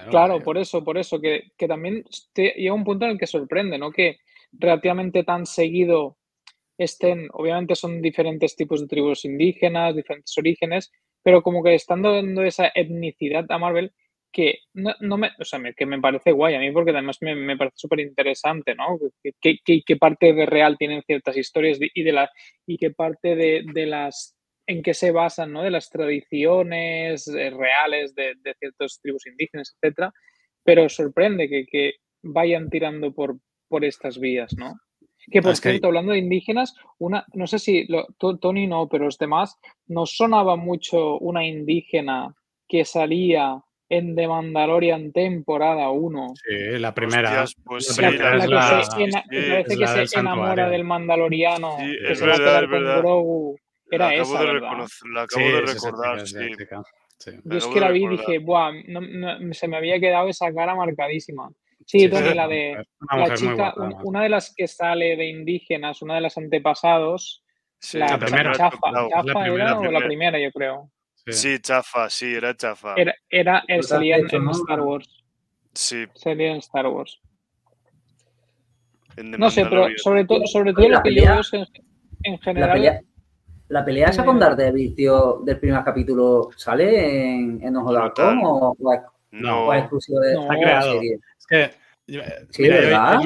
claro, 0.09 0.39
por 0.39 0.57
eso, 0.57 0.83
por 0.83 0.97
eso, 0.97 1.19
que, 1.19 1.51
que 1.57 1.67
también 1.67 2.03
llega 2.35 2.73
un 2.73 2.83
punto 2.83 3.05
en 3.05 3.11
el 3.11 3.17
que 3.17 3.27
sorprende, 3.27 3.77
¿no? 3.77 3.91
Que 3.91 4.19
relativamente 4.51 5.23
tan 5.23 5.45
seguido 5.45 6.17
estén, 6.77 7.27
obviamente 7.33 7.75
son 7.75 8.01
diferentes 8.01 8.55
tipos 8.55 8.81
de 8.81 8.87
tribus 8.87 9.25
indígenas, 9.25 9.95
diferentes 9.95 10.37
orígenes, 10.37 10.91
pero 11.21 11.41
como 11.41 11.63
que 11.63 11.75
están 11.75 12.01
dando 12.01 12.43
esa 12.43 12.71
etnicidad 12.73 13.45
a 13.49 13.57
Marvel 13.57 13.93
que 14.33 14.59
no, 14.73 15.17
me, 15.17 15.31
o 15.39 15.45
sea, 15.45 15.61
que 15.77 15.85
me 15.85 16.01
parece 16.01 16.31
guay 16.31 16.55
a 16.55 16.59
mí 16.59 16.71
porque 16.71 16.91
además 16.91 17.19
me, 17.21 17.55
parece 17.55 17.77
súper 17.77 17.99
interesante, 17.99 18.73
¿no? 18.75 18.99
¿Qué, 19.39 19.95
parte 19.97 20.33
de 20.33 20.45
real 20.47 20.75
tienen 20.77 21.03
ciertas 21.03 21.37
historias 21.37 21.77
y, 21.79 22.03
de 22.03 22.11
la, 22.11 22.29
y 22.65 22.77
qué 22.77 22.89
parte 22.89 23.35
de, 23.35 23.63
de 23.73 23.85
las 23.85 24.35
en 24.65 24.81
qué 24.81 24.93
se 24.93 25.11
basan, 25.11 25.51
¿no? 25.51 25.61
De 25.61 25.69
las 25.69 25.89
tradiciones 25.89 27.27
eh, 27.27 27.49
reales 27.51 28.15
de, 28.15 28.33
de 28.41 28.53
ciertas 28.55 28.99
tribus 29.01 29.27
indígenas, 29.27 29.75
etcétera, 29.75 30.11
pero 30.63 30.89
sorprende 30.89 31.47
que, 31.47 31.65
que 31.65 31.93
vayan 32.23 32.69
tirando 32.69 33.13
por, 33.13 33.37
por 33.67 33.85
estas 33.85 34.19
vías, 34.19 34.55
¿no? 34.57 34.73
Que 35.31 35.41
por 35.41 35.55
cierto, 35.55 35.87
hablando 35.87 36.11
de 36.11 36.17
indígenas, 36.17 36.75
una, 36.97 37.25
no 37.33 37.47
sé 37.47 37.59
si 37.59 37.87
Tony 38.17 38.67
no, 38.67 38.89
pero 38.89 39.05
los 39.05 39.17
demás, 39.17 39.57
nos 39.87 40.17
sonaba 40.17 40.55
mucho 40.57 41.17
una 41.19 41.45
indígena 41.45 42.35
que 42.67 42.83
salía 42.83 43.61
en 43.97 44.15
The 44.15 44.27
Mandalorian 44.27 45.11
temporada 45.11 45.89
1. 45.89 46.33
Sí, 46.35 46.79
la 46.79 46.93
primera. 46.93 47.45
pues 47.63 47.97
la, 47.99 48.11
que, 48.11 49.63
se, 49.67 49.77
que 49.77 50.07
se 50.07 50.19
enamora 50.19 50.69
del 50.69 50.83
Mandaloriano, 50.83 51.77
que 51.77 52.15
se 52.15 52.25
va 52.25 52.35
a 52.35 52.67
con 52.67 52.83
Grogu. 52.83 53.57
Era 53.91 54.07
la 54.07 54.15
esa, 54.15 54.43
de 54.43 54.53
La 55.13 55.21
acabo 55.21 55.45
de 55.45 55.61
recordar, 55.61 56.27
sí. 56.27 56.37
Yo 57.43 57.57
es 57.57 57.67
que 57.67 57.79
la 57.79 57.91
vi 57.91 58.05
y 58.05 58.09
dije, 58.09 58.39
Buah, 58.39 58.71
se 59.51 59.67
me 59.67 59.77
había 59.77 59.99
quedado 59.99 60.27
esa 60.27 60.51
cara 60.53 60.75
marcadísima. 60.75 61.49
Sí, 61.85 62.09
Tony, 62.09 62.33
la 62.33 62.47
de 62.47 62.85
la 63.11 63.33
chica, 63.35 63.73
una 64.03 64.23
de 64.23 64.29
las 64.29 64.53
que 64.55 64.67
sale 64.67 65.15
de 65.15 65.29
indígenas, 65.29 66.01
una 66.01 66.15
de 66.15 66.21
las 66.21 66.37
antepasados, 66.37 67.43
la, 67.93 68.17
primera. 68.17 68.53
Chafa, 68.53 68.77
Chafa 69.09 69.47
era 69.47 69.77
o 69.77 69.91
la 69.91 69.99
primera, 69.99 70.39
yo 70.39 70.51
creo. 70.51 70.89
Sí. 71.27 71.59
Chafa, 71.59 72.09
sí, 72.09 72.33
era 72.33 72.55
Chafa. 72.55 72.95
Era, 72.95 73.15
era 73.29 73.63
el, 73.67 73.83
salía 73.83 74.17
en, 74.17 74.25
Star 74.25 74.81
Wars. 74.81 75.23
Sí. 75.73 76.05
Salía 76.15 76.51
en 76.51 76.57
Star 76.57 76.87
Wars. 76.87 77.19
no 79.17 79.49
sé, 79.49 79.65
pero 79.65 79.87
sobre, 79.97 80.25
todo 80.25 80.45
sobre 80.45 80.73
todo 80.73 80.89
lo 80.89 81.01
que 81.01 81.15
yo 81.15 81.23
veo 81.23 81.39
es 81.39 81.53
en, 82.23 82.39
general. 82.39 82.69
La 82.69 82.73
pelea, 82.73 83.01
la 83.69 83.85
pelea 83.85 84.07
esa 84.07 84.25
con 84.25 84.39
Daredevil, 84.39 84.95
tío, 84.95 85.41
del 85.45 85.59
primer 85.59 85.83
capítulo, 85.83 86.49
¿sale 86.57 87.35
en, 87.35 87.61
en 87.63 87.75
Ojo 87.77 87.93
de 87.93 87.99
Halcón 87.99 88.39
o, 88.43 88.75
no, 89.31 89.67
o 89.67 89.73
es 89.73 89.79
exclusivo 89.79 90.19
de 90.19 90.33
no, 90.33 90.51
está 90.51 90.81
serie? 90.81 91.19
Es 91.37 91.47
que 91.47 91.83
Sí, 92.05 92.67
¿verdad? 92.67 93.21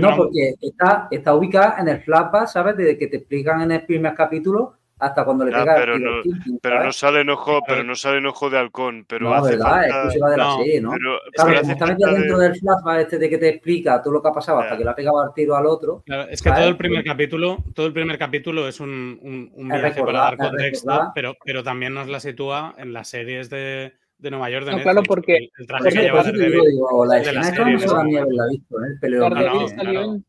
no, 0.00 0.16
porque 0.16 0.54
está, 0.60 1.06
está 1.10 1.34
ubicada 1.34 1.76
en 1.78 1.88
el 1.88 2.02
flashback, 2.02 2.48
¿sabes? 2.48 2.76
Desde 2.76 2.98
que 2.98 3.06
te 3.06 3.18
explican 3.18 3.62
en 3.62 3.70
el 3.70 3.86
primer 3.86 4.14
capítulo 4.14 4.79
hasta 5.00 5.24
cuando 5.24 5.44
le 5.44 5.52
pega 5.52 5.74
pero, 5.76 5.98
no, 5.98 6.22
pero 6.60 6.84
no 6.84 6.92
sale 6.92 7.20
en 7.22 7.30
ojo, 7.30 7.60
pero 7.66 7.82
no 7.82 7.94
sale 7.94 8.18
en 8.18 8.26
ojo 8.26 8.50
de 8.50 8.58
halcón, 8.58 9.06
pero 9.08 9.28
no, 9.28 9.34
hace 9.34 9.52
verdad, 9.52 9.70
falta... 9.70 9.86
es 9.86 9.94
exclusiva 9.94 10.30
de 10.30 10.36
la 10.36 10.56
serie, 10.56 10.80
¿no? 10.80 10.90
Pero, 10.90 11.18
claro, 11.32 11.60
como 11.60 11.72
está 11.72 11.86
metido 11.86 12.12
dentro 12.12 12.38
del 12.38 12.56
flashback 12.56 13.00
este 13.00 13.18
de 13.18 13.30
que 13.30 13.38
te 13.38 13.48
explica 13.48 14.02
todo 14.02 14.12
lo 14.12 14.22
que 14.22 14.28
ha 14.28 14.32
pasado 14.32 14.58
hasta 14.58 14.76
que 14.76 14.84
le 14.84 14.90
ha 14.90 14.94
pegado 14.94 15.24
el 15.24 15.32
tiro 15.34 15.56
al 15.56 15.66
otro. 15.66 16.02
Claro, 16.04 16.28
es 16.30 16.42
que 16.42 16.50
todo 16.50 16.68
el 16.68 16.76
primer 16.76 17.04
capítulo, 17.04 17.64
todo 17.74 17.86
el 17.86 17.92
primer 17.92 18.18
capítulo 18.18 18.68
es 18.68 18.80
un, 18.80 19.18
un, 19.22 19.50
un 19.54 19.68
viaje 19.68 20.02
para 20.02 20.20
dar 20.20 20.36
contexto, 20.36 21.12
pero, 21.14 21.34
pero 21.44 21.62
también 21.62 21.94
nos 21.94 22.08
la 22.08 22.20
sitúa 22.20 22.74
en 22.76 22.92
las 22.92 23.08
series 23.08 23.48
de, 23.48 23.94
de 24.18 24.30
Nueva 24.30 24.50
York 24.50 24.66
de 24.66 24.72
no, 24.72 24.76
Netflix, 24.78 24.92
claro, 24.92 25.06
porque 25.06 25.36
el, 25.36 25.50
el 25.58 25.66
traje 25.66 25.88
que 25.88 26.02
lleva 26.02 26.22
Daredevil. 26.22 26.60
Digo, 26.70 27.06
la 27.06 27.18
escena 27.18 27.50
de 27.50 27.72
no 27.72 27.78
se 27.78 27.86
la 27.86 28.04
ni 28.04 28.16
haberla 28.16 28.46
visto, 28.50 28.80
¿eh? 28.80 28.88
El 28.92 29.00
peleo 29.00 29.20
Daredevil, 29.22 29.60
no, 29.60 29.68
salió 29.68 29.92
claro. 29.92 30.14
en, 30.14 30.24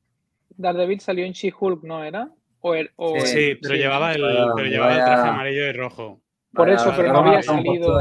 Daredevil 0.58 1.00
salió 1.00 1.26
en 1.26 1.34
She-Hulk, 1.34 1.84
¿no 1.84 2.04
era? 2.04 2.30
O 2.62 2.76
er, 2.76 2.92
o 2.96 3.20
sí, 3.20 3.50
el, 3.52 3.60
pero 3.60 3.74
sí, 3.76 3.82
llevaba 3.82 4.14
el, 4.14 4.22
Vaya, 4.22 4.46
pero 4.56 4.68
llevaba 4.70 4.92
el 4.94 5.00
vaya. 5.00 5.14
traje 5.14 5.30
amarillo 5.30 5.68
y 5.68 5.72
rojo. 5.74 6.22
Por 6.54 6.68
Vaya, 6.68 6.82
eso, 6.82 6.94
pero 6.96 7.14
no 7.14 7.20
había 7.20 7.42
salido. 7.42 7.98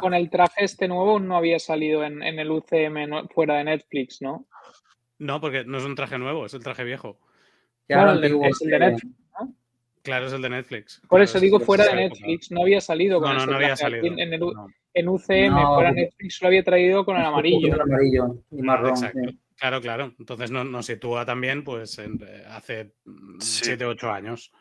Con 0.00 0.14
el 0.14 0.30
traje 0.30 0.64
este 0.64 0.86
nuevo 0.86 1.18
no 1.18 1.36
había 1.36 1.58
salido 1.58 2.04
en, 2.04 2.22
en 2.22 2.38
el 2.38 2.50
UCM 2.50 3.06
no- 3.08 3.26
fuera 3.28 3.54
de 3.56 3.64
Netflix, 3.64 4.20
¿no? 4.22 4.46
No, 5.18 5.40
porque 5.40 5.64
no 5.64 5.78
es 5.78 5.84
un 5.84 5.94
traje 5.94 6.18
nuevo, 6.18 6.46
es 6.46 6.54
el 6.54 6.62
traje 6.62 6.84
viejo. 6.84 7.18
Lo 7.88 8.12
el 8.12 8.20
de- 8.20 8.48
es 8.48 8.62
el 8.62 8.70
de 8.70 8.76
sí. 8.76 8.80
Netflix. 8.84 9.14
Claro, 10.02 10.26
es 10.26 10.32
el 10.32 10.42
de 10.42 10.50
Netflix. 10.50 11.00
Por 11.00 11.08
Claro, 11.08 11.24
eso 11.24 11.38
es- 11.38 11.42
digo 11.42 11.58
es 11.58 11.64
fuera 11.66 11.84
de. 11.86 11.94
Netflix, 11.96 12.50
no 12.52 12.62
había 12.62 12.80
salido 12.80 13.20
con 13.20 13.34
No, 13.36 13.46
no, 13.46 13.56
había 13.56 13.76
salido. 13.76 14.06
En, 14.06 14.18
el, 14.32 14.42
U- 14.42 14.52
no. 14.52 14.68
en 14.94 15.08
UCM, 15.08 15.50
No, 15.50 15.74
fuera 15.74 15.90
Netflix, 15.92 16.40
lo 16.42 16.48
había 16.48 16.62
traído 16.62 17.04
con 17.04 17.16
el 17.16 17.24
amarillo. 17.24 17.58
Con 17.70 17.74
el 17.74 17.80
amarillo 17.80 18.36
y 18.52 18.62
marrón. 18.62 18.90
Exacto. 18.90 19.18
sí. 19.26 19.38
Claro, 19.58 19.80
claro. 19.80 20.14
Entonces 20.18 20.50
nos 20.50 20.66
no 20.66 20.82
sitúa 20.82 21.24
también, 21.26 21.64
pues, 21.64 21.98
en- 21.98 22.20
eh, 22.26 22.44
hace 22.48 22.92
Sí. 23.40 23.64
7, 23.64 23.84
8 23.84 24.10
años. 24.10 24.52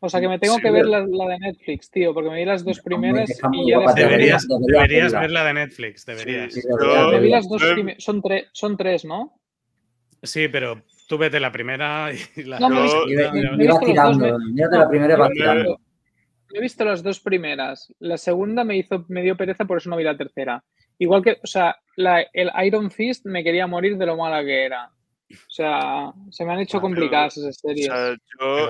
O 0.00 0.08
sea 0.10 0.20
que 0.20 0.28
me 0.28 0.38
tengo 0.38 0.56
Sí, 0.56 0.60
que 0.62 0.70
ver 0.70 0.84
la, 0.84 1.00
la 1.00 1.28
de 1.28 1.38
Netflix, 1.38 1.90
tío, 1.90 2.12
porque 2.12 2.28
me 2.28 2.36
vi 2.36 2.44
las 2.44 2.62
dos 2.62 2.78
primeras 2.80 3.30
y 3.30 3.70
ya 3.70 3.78
guapa, 3.78 3.94
después- 3.94 4.10
Deberías, 4.10 4.46
debería 4.48 4.66
deberías 4.76 5.04
verla. 5.12 5.20
ver 5.20 5.30
la 5.30 5.44
de 5.44 5.54
Netflix, 5.54 6.04
deberías. 6.06 6.52
Sí, 6.52 6.60
Sí, 6.60 6.68
debería 6.68 7.06
Me 7.08 7.20
vi 7.20 7.30
las 7.30 7.48
dos. 7.48 7.62
Son, 7.98 8.20
tres 8.22 8.46
son 8.52 8.76
tres, 8.76 9.04
¿no? 9.06 9.40
pero 10.48 10.82
tú 11.08 11.16
vete 11.16 11.40
la 11.40 11.50
primera 11.52 12.10
y 12.36 12.42
la 12.42 12.58
No, 12.60 12.66
he 12.68 12.70
vas 12.70 12.82
visto 12.82 13.06
las 13.64 13.78
dos, 13.78 13.86
tirando. 14.18 14.38
me- 14.38 14.52
Mírate 14.52 14.74
no, 14.76 14.82
la 14.82 14.88
primera 14.90 15.14
y 15.14 15.16
he 15.16 15.16
tirando. 15.32 15.80
He 16.56 16.60
visto 16.60 16.84
las 16.84 17.02
dos 17.02 17.18
primeras. 17.20 17.92
La 17.98 18.16
segunda 18.16 18.62
me 18.64 18.76
hizo, 18.76 19.04
me 19.08 19.22
dio 19.22 19.36
pereza, 19.36 19.64
por 19.64 19.78
eso 19.78 19.90
no 19.90 19.96
vi 19.96 20.04
la 20.04 20.16
tercera. 20.16 20.62
Igual 20.98 21.22
que, 21.24 21.38
o 21.42 21.46
sea, 21.46 21.76
la- 21.96 22.24
el 22.32 22.50
Iron 22.64 22.90
Fist 22.90 23.26
me 23.26 23.42
quería 23.42 23.66
morir 23.66 23.96
de 23.98 24.06
lo 24.06 24.16
mala 24.16 24.42
que 24.44 24.64
era. 24.64 24.86
O 25.30 25.50
sea, 25.50 26.12
se 26.30 26.44
me 26.44 26.52
han 26.52 26.60
hecho 26.60 26.76
Ah, 26.76 26.80
pero- 26.80 26.88
complicadas 26.94 27.36
esas 27.38 27.56
O 27.56 27.68
series. 27.68 27.86
sea, 27.86 27.94
la 27.96 28.10
yo, 28.12 28.16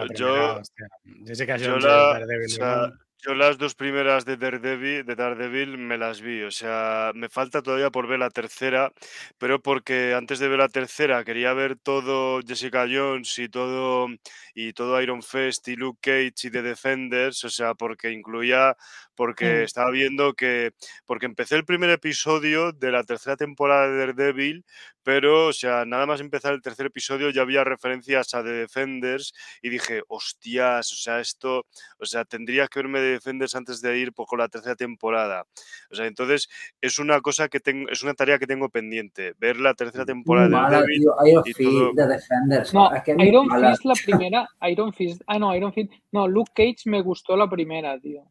primera, 0.06 0.14
yo, 0.14 0.56
hostia. 0.60 0.86
Jessica 1.26 1.56
yo 1.58 1.70
Jones, 1.72 1.84
la- 1.84 1.90
Daredevil, 2.14 2.46
o 2.46 2.48
sea, 2.48 2.76
¿no? 2.76 2.92
Yo 3.26 3.34
las 3.34 3.56
dos 3.58 3.74
primeras 3.74 4.24
de 4.24 4.36
Daredevil, 4.36 5.04
de 5.06 5.14
Daredevil 5.14 5.78
me 5.78 5.96
las 5.98 6.20
vi, 6.20 6.42
o 6.42 6.50
sea, 6.50 7.12
me 7.14 7.28
falta 7.28 7.62
todavía 7.62 7.90
por 7.90 8.06
ver 8.06 8.18
la 8.18 8.30
tercera, 8.30 8.92
pero 9.38 9.60
porque 9.62 10.14
antes 10.14 10.38
de 10.38 10.48
ver 10.48 10.58
la 10.58 10.68
tercera 10.68 11.24
quería 11.24 11.52
ver 11.54 11.76
todo 11.76 12.40
Jessica 12.46 12.86
Jones 12.90 13.38
y 13.38 13.48
todo 13.48 14.08
y 14.54 14.72
todo 14.74 15.00
Iron 15.00 15.22
Fist 15.22 15.66
y 15.68 15.76
Luke 15.76 15.98
Cage 16.02 16.48
y 16.48 16.50
The 16.50 16.62
Defenders, 16.62 17.44
o 17.44 17.50
sea, 17.50 17.74
porque 17.74 18.10
incluía 18.12 18.76
porque 19.14 19.60
Mm. 19.60 19.64
estaba 19.64 19.90
viendo 19.90 20.34
que 20.34 20.72
porque 21.06 21.26
empecé 21.26 21.56
el 21.56 21.64
primer 21.64 21.90
episodio 21.90 22.72
de 22.72 22.90
la 22.92 23.04
tercera 23.04 23.36
temporada 23.36 23.88
de 23.88 23.98
Daredevil, 23.98 24.64
pero 25.02 25.48
o 25.48 25.52
sea, 25.52 25.84
nada 25.84 26.06
más 26.06 26.20
empezar 26.20 26.54
el 26.54 26.62
tercer 26.62 26.86
episodio 26.86 27.30
ya 27.30 27.42
había 27.42 27.62
referencias 27.64 28.34
a 28.34 28.42
The 28.42 28.50
Defenders 28.50 29.34
y 29.62 29.68
dije, 29.68 30.02
hostias, 30.08 30.90
o 30.92 30.96
sea, 30.96 31.20
esto, 31.20 31.66
o 31.98 32.04
sea, 32.06 32.24
tendría 32.24 32.66
que 32.68 32.78
verme 32.80 32.98
The 33.00 33.04
Defenders 33.12 33.54
antes 33.54 33.80
de 33.82 33.98
ir 33.98 34.12
por 34.12 34.26
con 34.26 34.38
la 34.38 34.48
tercera 34.48 34.74
temporada. 34.74 35.44
O 35.90 35.94
sea, 35.94 36.06
entonces 36.06 36.48
es 36.80 36.98
una 36.98 37.20
cosa 37.20 37.48
que 37.48 37.60
tengo, 37.60 37.88
es 37.90 38.02
una 38.02 38.14
tarea 38.14 38.38
que 38.38 38.46
tengo 38.46 38.68
pendiente, 38.70 39.34
ver 39.38 39.58
la 39.58 39.74
tercera 39.74 40.04
temporada 40.06 40.48
Muy 40.48 40.58
de 40.58 40.70
Daredevil. 40.70 41.00
tío. 41.00 41.42
Y 41.44 41.52
Fist 41.52 41.70
todo. 41.70 41.92
de 41.94 42.06
Defenders. 42.08 42.74
No, 42.74 42.94
es 42.94 43.02
que 43.02 43.14
Iron. 43.18 43.48
Fist 43.50 43.84
la 43.84 43.94
primera, 44.04 44.48
Iron 44.70 44.92
Fist, 44.92 45.22
ah 45.26 45.38
no, 45.38 45.54
Iron 45.54 45.72
Fist, 45.72 45.92
no, 46.12 46.26
Luke 46.26 46.52
Cage 46.54 46.82
me 46.86 47.02
gustó 47.02 47.36
la 47.36 47.48
primera, 47.48 47.98
tío. 48.00 48.22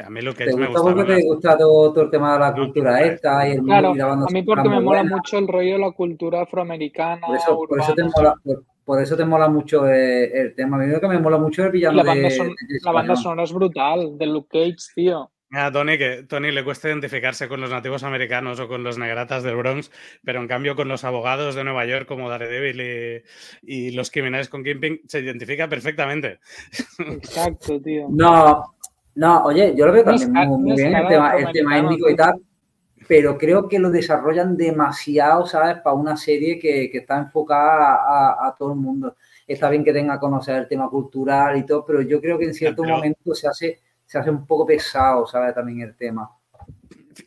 A 0.00 0.08
mí 0.10 0.20
lo 0.22 0.32
que 0.34 0.46
¿Te 0.46 0.56
me 0.56 0.66
gusta 0.68 0.82
porque 0.94 1.14
te 1.14 1.22
gusta 1.26 1.58
todo, 1.58 1.92
todo 1.92 2.04
el 2.04 2.10
tema 2.10 2.32
de 2.34 2.38
la 2.40 2.50
No, 2.52 2.56
cultura 2.64 3.00
esta 3.02 3.48
y 3.48 3.52
el 3.52 3.62
Claro, 3.62 3.94
y 3.94 3.98
la 3.98 4.06
banda 4.06 4.26
a 4.28 4.32
mí 4.32 4.42
porque 4.42 4.68
me 4.68 4.80
mola 4.80 5.02
buena? 5.02 5.16
mucho 5.16 5.38
el 5.38 5.48
rollo 5.48 5.72
de 5.74 5.78
la 5.78 5.90
cultura 5.92 6.42
afroamericana, 6.42 7.26
Por 7.26 7.36
eso, 7.36 7.58
por 7.68 7.80
eso 7.80 7.94
te 7.94 8.04
mola, 8.04 8.34
por, 8.42 8.64
por 8.84 9.02
eso 9.02 9.16
te 9.16 9.24
mola 9.24 9.48
mucho 9.48 9.86
eh, 9.88 10.30
el 10.40 10.54
tema. 10.54 10.76
A 10.76 10.80
mí 10.80 10.86
lo 10.92 11.00
que 11.00 11.08
me 11.08 11.18
mola 11.18 11.38
mucho 11.38 11.62
es 11.62 11.66
el 11.66 11.72
villano 11.72 11.96
La 11.96 12.02
banda, 12.04 12.28
de, 12.28 12.30
son- 12.36 12.48
de 12.48 12.54
Jessica 12.68 12.86
la 12.86 12.92
banda 12.92 13.14
Jones. 13.14 13.22
sonora 13.22 13.42
es 13.44 13.52
brutal, 13.52 14.18
de 14.18 14.26
Luke 14.26 14.48
Cage, 14.50 14.76
tío. 14.94 15.30
Mira, 15.50 15.70
Tony, 15.70 15.98
que 15.98 16.22
Tony 16.22 16.50
le 16.50 16.64
cuesta 16.64 16.88
identificarse 16.88 17.46
con 17.46 17.60
los 17.60 17.68
nativos 17.70 18.02
americanos 18.04 18.58
o 18.58 18.68
con 18.68 18.82
los 18.82 18.96
negratas 18.96 19.42
del 19.42 19.54
Bronx, 19.56 19.90
pero 20.24 20.40
en 20.40 20.48
cambio 20.48 20.74
con 20.74 20.88
los 20.88 21.04
abogados 21.04 21.54
de 21.54 21.62
Nueva 21.62 21.84
York 21.84 22.06
como 22.06 22.30
Daredevil 22.30 22.80
y, 23.62 23.88
y 23.88 23.90
los 23.90 24.10
criminales 24.10 24.48
con 24.48 24.64
Kingpin 24.64 25.02
se 25.06 25.20
identifica 25.20 25.68
perfectamente. 25.68 26.40
Exacto, 26.98 27.78
tío. 27.82 28.06
No, 28.08 28.74
no, 29.14 29.44
oye, 29.44 29.74
yo 29.76 29.86
lo 29.86 29.92
veo 29.92 30.04
también 30.04 30.32
muy, 30.32 30.74
bien 30.74 30.94
el 30.94 31.08
tema, 31.08 31.36
el 31.36 31.52
tema 31.52 31.78
étnico 31.78 32.08
y 32.10 32.16
tal, 32.16 32.40
pero 33.06 33.36
creo 33.36 33.68
que 33.68 33.78
lo 33.78 33.90
desarrollan 33.90 34.56
demasiado, 34.56 35.46
¿sabes? 35.46 35.78
Para 35.82 35.94
una 35.96 36.16
serie 36.16 36.58
que, 36.58 36.88
que 36.90 36.98
está 36.98 37.18
enfocada 37.18 37.96
a, 37.96 38.46
a 38.48 38.54
todo 38.56 38.72
el 38.72 38.78
mundo. 38.78 39.16
Está 39.46 39.68
bien 39.68 39.84
que 39.84 39.92
tenga 39.92 40.14
a 40.14 40.20
conocer 40.20 40.56
el 40.56 40.68
tema 40.68 40.88
cultural 40.88 41.56
y 41.58 41.66
todo, 41.66 41.84
pero 41.84 42.00
yo 42.00 42.20
creo 42.20 42.38
que 42.38 42.46
en 42.46 42.54
cierto 42.54 42.82
pero- 42.82 42.96
momento 42.96 43.34
se 43.34 43.48
hace, 43.48 43.80
se 44.06 44.18
hace 44.18 44.30
un 44.30 44.46
poco 44.46 44.64
pesado, 44.66 45.26
¿sabes? 45.26 45.54
También 45.54 45.80
el 45.80 45.96
tema. 45.96 46.30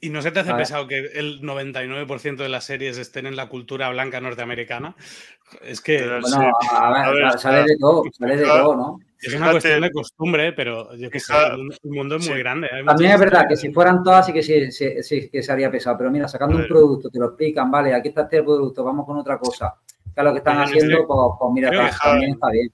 ¿Y 0.01 0.09
no 0.09 0.21
se 0.21 0.31
te 0.31 0.39
hace 0.39 0.51
A 0.51 0.53
ver. 0.55 0.63
pesado 0.63 0.88
que 0.88 0.97
el 1.13 1.41
99% 1.41 2.43
de 2.43 2.49
las 2.49 2.63
series 2.63 2.97
estén 2.97 3.25
en 3.25 3.36
la 3.36 3.47
cultura 3.49 3.89
blanca 3.89 4.19
norteamericana? 4.21 4.95
Es 5.63 5.81
que 5.81 5.99
Pero 5.99 6.21
Bueno, 6.21 6.38
Sí. 6.61 6.67
a 6.75 6.91
ver, 6.91 7.03
A 7.03 7.11
ver, 7.11 7.39
sale 7.39 7.63
de 7.63 7.77
todo, 7.79 8.03
sale 8.17 8.38
de 8.38 8.43
todo, 8.45 8.75
¿no? 8.75 8.99
es 9.19 9.27
una 9.29 9.38
fíjate- 9.38 9.51
cuestión 9.51 9.81
de 9.81 9.91
costumbre, 9.91 10.53
pero 10.53 10.95
yo 10.95 11.09
qué 11.09 11.19
sé, 11.19 11.33
el 11.53 11.91
mundo- 11.91 12.15
es 12.17 12.27
muy 12.27 12.36
sí. 12.36 12.39
grande. 12.39 12.69
hay 12.71 12.83
También 12.86 13.11
es 13.11 13.19
verdad 13.19 13.45
que 13.47 13.55
si 13.55 13.71
fueran 13.71 14.03
todas 14.03 14.25
sí 14.25 14.33
que 14.33 14.43
sí, 14.43 14.71
sí- 14.71 15.01
sí 15.03 15.29
que 15.29 15.41
se 15.43 15.51
haría 15.51 15.71
pesado, 15.71 15.97
pero 15.97 16.11
mira, 16.11 16.27
sacando 16.27 16.57
un 16.57 16.67
producto, 16.67 17.09
te 17.09 17.19
lo 17.19 17.27
explican, 17.27 17.69
vale, 17.71 17.93
aquí 17.93 18.09
está 18.09 18.23
este 18.23 18.43
producto, 18.43 18.83
vamos 18.83 19.05
con 19.05 19.17
otra 19.17 19.38
cosa. 19.38 19.75
Que 20.13 20.21
es 20.21 20.23
lo 20.25 20.31
que 20.31 20.38
están 20.39 20.59
haciendo, 20.59 21.05
pues, 21.07 21.19
pues 21.39 21.51
mira, 21.53 21.69
que- 21.71 21.91
también 22.03 22.31
está 22.33 22.49
bien. 22.49 22.71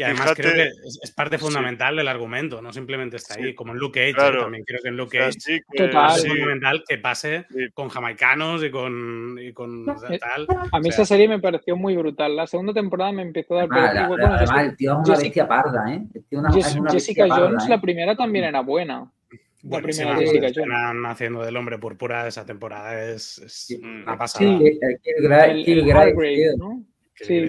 Y 0.00 0.02
además 0.02 0.22
Fíjate- 0.30 0.42
creo 0.42 0.54
que 0.54 0.62
es, 1.02 1.12
parte 1.14 1.36
Sí. 1.36 1.44
fundamental 1.44 1.94
del 1.94 2.08
argumento, 2.08 2.62
no 2.62 2.72
simplemente 2.72 3.16
está 3.18 3.34
Sí. 3.34 3.42
ahí, 3.42 3.54
como 3.54 3.72
en 3.72 3.78
Luke 3.78 4.00
Cage. 4.00 4.10
¿eh? 4.10 4.14
Claro. 4.14 4.42
También 4.44 4.64
creo 4.64 4.80
que 4.82 4.88
en 4.88 4.94
O 4.94 4.96
Luke 4.96 5.10
sea, 5.10 5.26
Cage 5.26 5.40
sí 5.40 5.52
es 5.56 6.22
sí, 6.22 6.28
fundamental 6.28 6.84
que 6.88 6.96
pase 6.98 7.44
Sí. 7.50 7.56
con 7.74 7.90
jamaicanos 7.90 8.64
y 8.64 8.70
con, 8.70 9.38
y 9.38 9.52
con 9.52 9.86
Eh, 10.08 10.18
tal. 10.18 10.46
A 10.72 10.80
mí 10.80 10.88
O 10.88 10.92
sea, 10.92 11.02
esa 11.02 11.04
serie 11.04 11.28
me 11.28 11.38
pareció 11.38 11.76
muy 11.76 11.96
brutal. 11.96 12.34
La 12.34 12.46
segunda 12.46 12.72
temporada 12.72 13.12
me 13.12 13.20
empezó 13.20 13.58
a 13.58 13.66
dar 13.66 13.94
la- 13.94 14.08
Bueno, 14.08 14.26
además, 14.26 14.64
el 14.64 14.76
tío 14.78 14.92
es 14.92 14.96
una 14.96 15.04
Jessica- 15.16 15.22
bestia 15.22 15.48
parda, 15.48 15.92
¿eh? 15.94 16.02
El 16.14 16.24
tío 16.24 16.38
es 16.38 16.44
una- 16.44 16.50
Jess- 16.50 16.80
una 16.80 16.90
Jessica 16.92 17.26
Jones, 17.28 17.40
parda, 17.54 17.68
la 17.68 17.74
¿eh? 17.74 17.78
primera 17.82 18.16
también 18.16 18.44
era 18.46 18.60
buena. 18.62 19.12
buenísima. 19.62 20.12
primera 20.14 20.26
Jessica 20.26 20.46
Están 20.46 20.70
Jones. 20.70 21.10
haciendo 21.12 21.44
del 21.44 21.54
hombre 21.58 21.76
purpura 21.78 22.26
esa 22.26 22.46
temporada 22.46 23.04
es, 23.10 23.36
es 23.40 23.52
Sí. 23.52 23.74
una 23.84 24.12
Sí. 24.12 24.18
pasada. 24.18 24.44
El- 24.50 24.62
el 24.80 24.98
Killgrave, 25.02 25.50
El, 25.52 25.58
el 25.58 25.64
Killgrave, 25.66 26.10
Hargrave, 26.12 26.34
tío. 26.34 26.56
¿no? 26.56 26.82
Sí, 27.16 27.46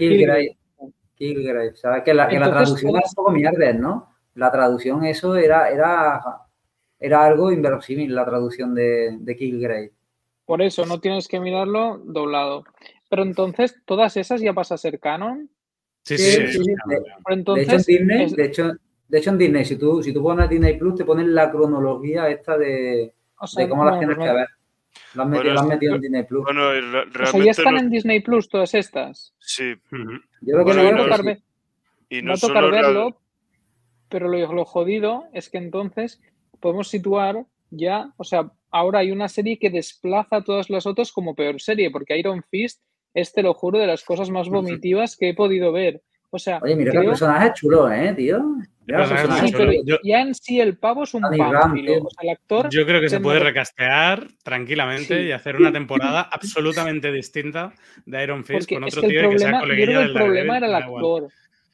Killgrave, 1.21 1.75
¿sabes? 1.75 2.03
Que 2.03 2.13
la, 2.13 2.27
que 2.27 2.39
la 2.39 2.47
Entonces, 2.47 2.63
traducción 2.75 2.91
¿cómo- 2.93 3.03
es 3.05 3.09
un 3.11 3.15
poco 3.15 3.31
mierda, 3.31 3.73
¿no? 3.73 4.09
La 4.35 4.51
traducción, 4.51 5.05
eso 5.05 5.35
era, 5.35 5.69
era, 5.69 6.21
era 6.99 7.23
algo 7.25 7.51
inverosímil, 7.51 8.13
la 8.15 8.25
traducción 8.25 8.73
de, 8.73 9.17
de 9.19 9.35
Killgrave. 9.35 9.91
Por 10.45 10.61
eso 10.61 10.85
no 10.85 10.99
tienes 10.99 11.27
que 11.27 11.39
mirarlo 11.39 11.97
doblado. 12.03 12.63
Pero 13.09 13.23
entonces, 13.23 13.75
todas 13.85 14.17
esas 14.17 14.41
ya 14.41 14.53
pasa 14.53 14.75
a 14.75 14.77
ser 14.77 14.99
canon. 14.99 15.49
Sí, 16.03 16.17
Sí, 16.17 16.47
sí, 16.47 16.59
De 17.45 17.61
hecho, 17.61 17.75
en 17.75 17.81
Disney, 17.83 18.23
es- 18.23 18.35
de 18.35 18.45
hecho, 18.45 18.71
de 19.07 19.17
hecho, 19.19 19.29
en 19.29 19.37
Disney, 19.37 19.65
si 19.65 19.75
tú, 19.77 20.01
si 20.01 20.11
tú 20.13 20.23
pones 20.23 20.49
Disney 20.49 20.77
Plus, 20.77 20.95
te 20.95 21.05
ponen 21.05 21.35
la 21.35 21.51
cronología 21.51 22.29
esta 22.29 22.57
de, 22.57 23.13
o 23.39 23.45
sea, 23.45 23.63
de 23.63 23.69
cómo 23.69 23.85
las 23.85 23.99
tienes 23.99 24.17
que 24.17 24.23
ver. 24.33 24.47
Lo 25.13 25.23
han 25.23 25.29
metido, 25.29 25.53
Bueno, 25.53 25.61
es- 25.61 25.67
metido 25.75 25.95
en 25.95 26.01
Disney 26.01 26.23
Plus. 26.23 26.43
Bueno, 26.45 26.67
o 26.69 27.25
sea, 27.25 27.43
ya 27.43 27.51
están 27.51 27.73
no- 27.75 27.79
en 27.81 27.89
Disney 27.89 28.21
Plus 28.21 28.47
todas 28.49 28.73
estas. 28.73 29.33
sí. 29.39 29.73
Yo 30.41 30.53
creo 30.53 30.65
que 30.65 30.73
Bueno, 30.73 30.83
va 30.83 30.89
a 30.89 30.91
no- 30.91 31.03
tocar, 31.03 31.19
sí. 31.19 31.25
ver- 31.25 31.41
y 32.09 32.15
me 32.17 32.21
no 32.23 32.27
va 32.29 32.35
a 32.35 32.39
tocar 32.39 32.71
verlo, 32.71 33.21
pero 34.09 34.27
lo, 34.27 34.53
lo 34.53 34.65
jodido 34.65 35.25
es 35.33 35.49
que 35.49 35.57
entonces 35.57 36.21
podemos 36.59 36.89
situar 36.89 37.45
ya, 37.69 38.13
o 38.17 38.23
sea, 38.23 38.51
ahora 38.69 38.99
hay 38.99 39.11
una 39.11 39.29
serie 39.29 39.57
que 39.57 39.69
desplaza 39.69 40.37
a 40.37 40.43
todas 40.43 40.69
las 40.69 40.85
otras 40.85 41.11
como 41.11 41.35
peor 41.35 41.61
serie, 41.61 41.89
porque 41.89 42.17
Iron 42.17 42.43
Fist 42.49 42.81
es, 43.13 43.31
te 43.33 43.43
lo 43.43 43.53
juro, 43.53 43.79
de 43.79 43.87
las 43.87 44.03
cosas 44.03 44.29
más 44.29 44.49
vomitivas 44.49 45.15
que 45.17 45.29
he 45.29 45.33
podido 45.33 45.71
ver. 45.71 46.01
O 46.33 46.39
sea, 46.39 46.59
Oye, 46.63 46.75
mira 46.75 46.91
que 46.91 46.97
el 46.97 47.01
creo- 47.03 47.11
personaje 47.11 47.47
es 47.47 47.53
chulo, 47.53 47.91
¿eh, 47.91 48.13
tío? 48.15 48.39
Mira 48.87 49.03
el 49.03 49.09
personaje 49.09 49.21
es 49.21 49.27
personaje. 49.27 49.41
muy 49.41 49.47
Sí, 49.47 49.53
chulo. 49.53 49.65
pero 49.71 49.83
Yo- 49.85 49.97
ya 50.03 50.21
en 50.21 50.33
sí 50.33 50.59
el 50.61 50.77
pavo 50.77 51.03
es 51.03 51.13
un 51.13 51.23
tío. 51.31 51.45
O 51.45 52.09
sea, 52.09 52.23
el 52.23 52.29
actor. 52.29 52.69
Yo 52.69 52.85
creo 52.85 53.01
que 53.01 53.09
se 53.09 53.19
puede 53.19 53.39
recastear 53.39 54.27
tranquilamente 54.43 55.17
Sí. 55.21 55.27
y 55.27 55.31
hacer 55.33 55.57
una 55.57 55.71
temporada 55.71 56.21
absolutamente 56.31 57.11
distinta 57.11 57.73
de 58.05 58.23
Iron 58.23 58.43
Fist 58.45 58.61
Porque 58.61 58.75
con 58.75 58.83
es 58.85 58.97
otro 58.97 59.01
que 59.09 59.15
el 59.15 59.21
tío 59.21 59.29
y 59.29 59.33
que 59.33 59.39
sea 59.39 59.47
problema, 59.49 59.59
yo 59.59 59.61
coleguilla 59.67 59.85
creo 59.87 59.99
que 59.99 60.05
el 60.05 60.13
problema 60.13 60.57
era 60.57 60.67
el 60.67 60.75
actor. 60.75 61.27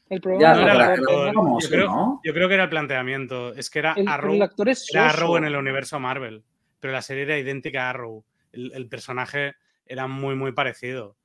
El 0.10 0.22
problema 0.22 0.42
Ya, 0.42 0.56
No 0.56 0.62
era 0.64 0.74
el 0.74 0.82
actor. 0.82 1.34
Yo 1.62 1.70
creo, 1.70 2.20
creo 2.34 2.48
que 2.48 2.54
era 2.54 2.64
el 2.64 2.70
planteamiento. 2.70 3.54
Es 3.54 3.70
que 3.70 3.80
era 3.80 3.94
El, 3.96 4.08
Arrow, 4.08 4.34
el 4.36 4.42
actor 4.42 4.70
es 4.70 4.90
era. 4.94 5.10
Arrow 5.10 5.38
en 5.38 5.46
el 5.46 5.56
universo 5.56 6.00
Marvel, 6.00 6.44
pero 6.80 6.94
la 6.94 7.02
serie 7.02 7.24
era 7.24 7.38
idéntica 7.38 7.86
a 7.88 7.90
Arrow. 7.92 8.24
El, 8.54 8.72
el 8.74 8.88
personaje 8.88 9.54
era 9.86 10.08
muy, 10.08 10.36
muy 10.36 10.52
parecido. 10.54 11.16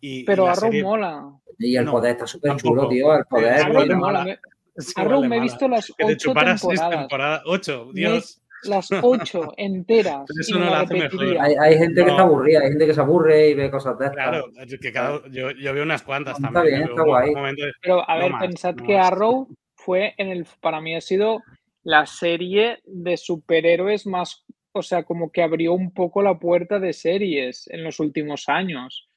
Y, 0.00 0.20
y 0.20 0.24
Pero 0.24 0.44
la 0.46 0.52
Arrow 0.52 0.70
serie- 0.70 0.82
mola. 0.82 1.30
Y 1.58 1.76
el 1.76 1.84
No, 1.84 1.92
poder 1.92 2.12
está 2.12 2.26
súper 2.26 2.56
chulo, 2.56 2.88
tío. 2.88 3.14
El 3.14 3.24
poder. 3.26 3.58
Sí, 3.58 3.64
Arrow 3.66 3.96
mola. 3.98 4.38
Arrow 4.96 5.24
me 5.24 5.36
he 5.36 5.40
visto 5.40 5.68
las 5.68 5.86
Que 5.88 6.04
te 6.06 6.12
ocho 6.12 6.32
temporadas. 6.32 6.90
temporadas. 6.90 7.42
Ocho, 7.46 7.86
Me- 7.88 7.92
Dios. 7.92 8.36
Las 8.64 8.88
ocho 9.02 9.52
enteras. 9.56 10.22
Pero 10.26 10.40
eso 10.40 10.50
y 10.50 10.58
me 10.58 10.60
no 10.60 10.70
la 10.70 10.76
la 10.78 10.80
hace 10.82 10.94
mejor. 10.94 11.10
repetiría. 11.12 11.42
Hay, 11.42 11.54
hay 11.58 11.78
gente 11.78 11.94
que 12.00 12.06
No. 12.06 12.10
está 12.12 12.22
aburrida, 12.24 12.60
hay 12.60 12.68
gente 12.68 12.86
que 12.86 12.94
se 12.94 13.00
aburre 13.00 13.48
y 13.48 13.54
ve 13.54 13.70
cosas 13.70 13.98
de 13.98 14.04
estas. 14.06 14.16
Claro, 14.30 14.46
que 14.82 14.92
cada, 14.92 15.22
yo, 15.30 15.50
yo 15.52 15.72
veo 15.74 15.82
unas 15.82 16.02
cuantas 16.02 16.36
Está 16.38 16.50
también. 16.52 16.76
bien, 16.76 16.88
pero 16.94 17.16
está 17.20 17.30
guay. 17.32 17.54
de- 17.56 17.72
Pero 17.82 18.08
a 18.10 18.14
No 18.16 18.20
ver, 18.22 18.32
más, 18.32 18.42
pensad 18.42 18.74
no 18.74 18.86
que 18.86 18.96
más. 18.98 19.06
Arrow 19.06 19.48
fue 19.76 20.14
en 20.18 20.28
el. 20.28 20.46
Para 20.60 20.80
mí 20.82 20.94
ha 20.94 21.00
sido 21.00 21.42
la 21.84 22.04
serie 22.06 22.80
de 22.84 23.16
superhéroes 23.16 24.06
más. 24.06 24.44
O 24.72 24.82
sea, 24.82 25.04
como 25.04 25.32
que 25.32 25.42
abrió 25.42 25.72
un 25.72 25.92
poco 25.92 26.22
la 26.22 26.38
puerta 26.38 26.78
de 26.78 26.92
series 26.92 27.66
en 27.70 27.82
los 27.82 27.98
últimos 27.98 28.48
años. 28.48 29.08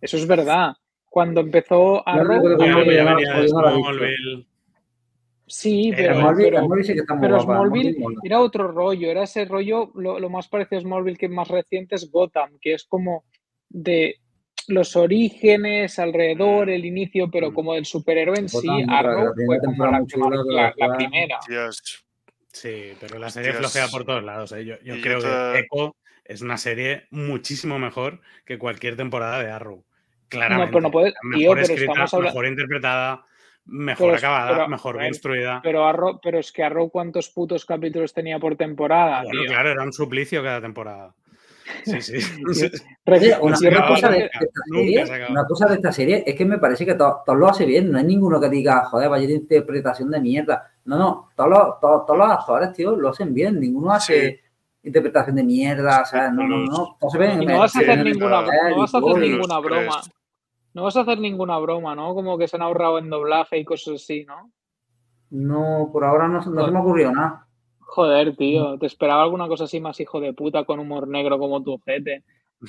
Eso 0.00 0.16
es 0.16 0.26
verdad. 0.26 0.74
Cuando 1.08 1.40
empezó. 1.40 2.02
Smallville. 3.46 4.46
Sí, 5.48 5.92
Pero 5.96 6.08
pero. 6.14 6.20
Smallville, 6.20 6.50
pero- 6.50 6.64
Smallville 6.64 6.84
sí 6.86 6.92
que 6.94 7.00
está 7.00 7.14
muy 7.14 7.22
Pero 7.22 7.36
guapa, 7.36 7.52
Smallville 7.54 7.98
mola. 8.00 8.20
era 8.24 8.40
otro 8.40 8.68
rollo, 8.68 9.10
era 9.10 9.22
ese 9.22 9.44
rollo, 9.44 9.92
lo, 9.94 10.18
lo 10.18 10.28
más 10.28 10.48
parecido 10.48 10.78
a 10.78 10.82
Smallville 10.82 11.16
que 11.16 11.28
más 11.28 11.46
reciente 11.48 11.94
es 11.94 12.10
Gotham, 12.10 12.58
que 12.60 12.74
es 12.74 12.84
como 12.84 13.24
de 13.68 14.16
los 14.68 14.96
orígenes, 14.96 16.00
alrededor, 16.00 16.68
el 16.70 16.84
inicio, 16.84 17.30
pero 17.30 17.54
como 17.54 17.74
del 17.74 17.86
superhéroe 17.86 18.38
en 18.38 18.48
sí, 18.48 18.56
Gotham, 18.66 18.86
la 18.88 18.98
Arrow 18.98 19.34
primera 19.34 19.60
fue 19.60 19.74
como 20.20 20.30
la, 20.52 20.74
primera. 20.96 21.38
Sí, 22.52 22.92
pero 22.98 23.18
la 23.20 23.30
serie 23.30 23.52
flojea 23.52 23.86
por 23.88 24.04
todos 24.04 24.24
lados. 24.24 24.50
¿eh? 24.52 24.64
Yo, 24.64 24.74
yo 24.82 25.00
creo 25.00 25.20
que 25.20 25.58
Echo 25.60 25.94
es 26.28 26.42
una 26.42 26.56
serie 26.58 27.06
muchísimo 27.10 27.78
mejor 27.78 28.20
que 28.44 28.58
cualquier 28.58 28.96
temporada 28.96 29.42
de 29.42 29.50
Arrow. 29.50 29.84
Claramente. 30.28 30.72
pero 30.72 30.80
no 30.82 30.90
puedes- 30.90 31.14
mejor 31.22 31.38
tío, 31.38 31.50
pero 31.52 31.62
escrita, 31.62 32.18
mejor 32.20 32.46
interpretada, 32.46 33.24
mejor 33.66 34.06
Pero 34.06 34.18
acabada, 34.18 34.50
pero- 34.56 34.68
mejor 34.68 34.96
ver, 34.98 35.06
instruida. 35.08 35.60
Pero 35.62 35.86
Arrow, 35.86 36.20
pero 36.22 36.38
es 36.40 36.50
que 36.50 36.64
Arrow 36.64 36.90
cuántos 36.90 37.28
putos 37.30 37.64
capítulos 37.64 38.12
tenía 38.12 38.38
por 38.40 38.56
temporada, 38.56 39.22
bueno, 39.22 39.42
tío? 39.42 39.50
claro, 39.50 39.70
era 39.70 39.82
un 39.84 39.92
suplicio 39.92 40.42
cada 40.42 40.60
temporada. 40.60 41.14
Sí, 41.84 42.00
sí. 42.00 42.14
Oye, 43.06 43.36
cosa 43.88 44.08
de, 44.08 44.18
de 44.18 44.30
serie, 44.72 45.26
una 45.30 45.44
cosa 45.46 45.66
de 45.66 45.74
esta 45.74 45.92
serie 45.92 46.24
es 46.26 46.34
que 46.34 46.44
me 46.44 46.58
parece 46.58 46.84
que 46.86 46.94
todo, 46.94 47.22
todo 47.24 47.36
lo 47.36 47.48
hace 47.48 47.64
bien. 47.66 47.90
No 47.90 47.98
hay 47.98 48.04
ninguno 48.04 48.40
que 48.40 48.48
diga, 48.48 48.84
joder, 48.84 49.08
vaya 49.08 49.26
de 49.26 49.34
interpretación 49.34 50.10
de 50.10 50.20
mierda. 50.20 50.72
No, 50.84 50.96
no, 50.98 51.30
todos 51.36 51.50
los, 51.50 51.80
todos, 51.80 52.06
todos 52.06 52.18
los 52.18 52.30
actores, 52.30 52.72
tío, 52.72 52.96
lo 52.96 53.08
hacen 53.10 53.32
bien. 53.34 53.58
Ninguno 53.60 53.92
hace 53.92 54.40
interpretación 54.86 55.36
de 55.36 55.44
mierda. 55.44 56.00
O 56.02 56.06
sea, 56.06 56.30
no, 56.30 56.42
no, 56.46 56.58
no. 56.64 56.96
Se 57.10 57.18
ven. 57.18 57.44
No 57.44 57.58
vas 57.58 57.76
a 57.76 57.80
hacer 57.80 58.04
ninguna, 58.04 58.42
no 58.70 58.76
vas 58.78 58.94
a 58.94 58.98
hacer 58.98 59.18
ninguna 59.18 59.58
broma. 59.58 60.00
No 60.74 60.82
vas 60.84 60.96
a 60.96 61.00
hacer 61.00 61.18
ninguna 61.18 61.58
broma, 61.58 61.94
¿no? 61.94 62.14
Como 62.14 62.36
que 62.38 62.48
se 62.48 62.56
han 62.56 62.62
ahorrado 62.62 62.98
en 62.98 63.08
doblaje 63.10 63.58
y 63.58 63.64
cosas 63.64 63.94
así, 63.94 64.24
¿no? 64.24 64.50
No, 65.30 65.88
por 65.92 66.04
ahora 66.04 66.28
no, 66.28 66.42
se- 66.42 66.50
no 66.50 66.64
se 66.64 66.70
me 66.70 66.78
ocurrió 66.80 67.10
nada. 67.10 67.46
Joder, 67.80 68.36
tío, 68.36 68.78
te 68.78 68.86
esperaba 68.86 69.22
alguna 69.22 69.48
cosa 69.48 69.64
así 69.64 69.80
más 69.80 69.98
hijo 70.00 70.20
de 70.20 70.32
puta 70.34 70.64
con 70.64 70.78
humor 70.80 71.08
negro 71.08 71.38
como 71.38 71.62
tu 71.62 71.74
ojete. 71.74 72.24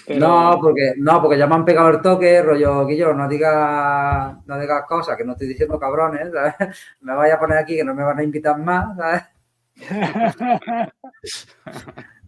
Pero- 0.06 0.20
No, 0.28 0.58
porque, 0.62 0.94
no, 0.98 1.22
porque 1.22 1.38
ya 1.38 1.48
me 1.48 1.56
han 1.56 1.66
pegado 1.66 1.90
el 1.90 2.02
toque, 2.02 2.42
rollo, 2.42 2.86
Guillo, 2.86 3.14
no 3.14 3.28
digas, 3.28 4.38
no 4.46 4.60
digas 4.60 4.84
cosas, 4.88 5.18
que 5.18 5.24
no 5.26 5.34
estoy 5.34 5.48
diciendo 5.50 5.80
cabrones, 5.80 6.30
¿sabes? 6.34 6.56
Me 7.02 7.14
vaya 7.16 7.36
a 7.36 7.40
poner 7.40 7.58
aquí 7.58 7.76
que 7.76 7.84
no 7.84 7.94
me 7.94 8.04
van 8.04 8.20
a 8.20 8.24
invitar 8.24 8.58
más, 8.60 8.96
¿sabes? 8.98 9.24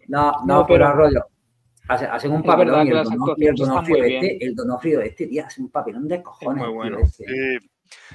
No, 0.08 0.32
no, 0.32 0.46
No, 0.46 0.66
pero, 0.66 0.92
rollo. 0.92 1.26
Hace- 1.88 2.06
Hacen 2.06 2.30
un 2.32 2.42
papelón 2.42 2.86
y 2.86 2.90
el, 2.90 3.02
Donofrio 3.56 4.04
este, 4.04 4.44
el 4.44 4.54
Donofrio 4.54 5.00
este, 5.00 5.26
tío, 5.26 5.44
hace 5.44 5.60
un 5.60 5.70
papelón 5.70 6.06
de 6.06 6.22
cojones. 6.22 6.64
muy 6.64 6.72
bueno. 6.74 6.98
este. 7.00 7.24
Sí, 7.26 7.69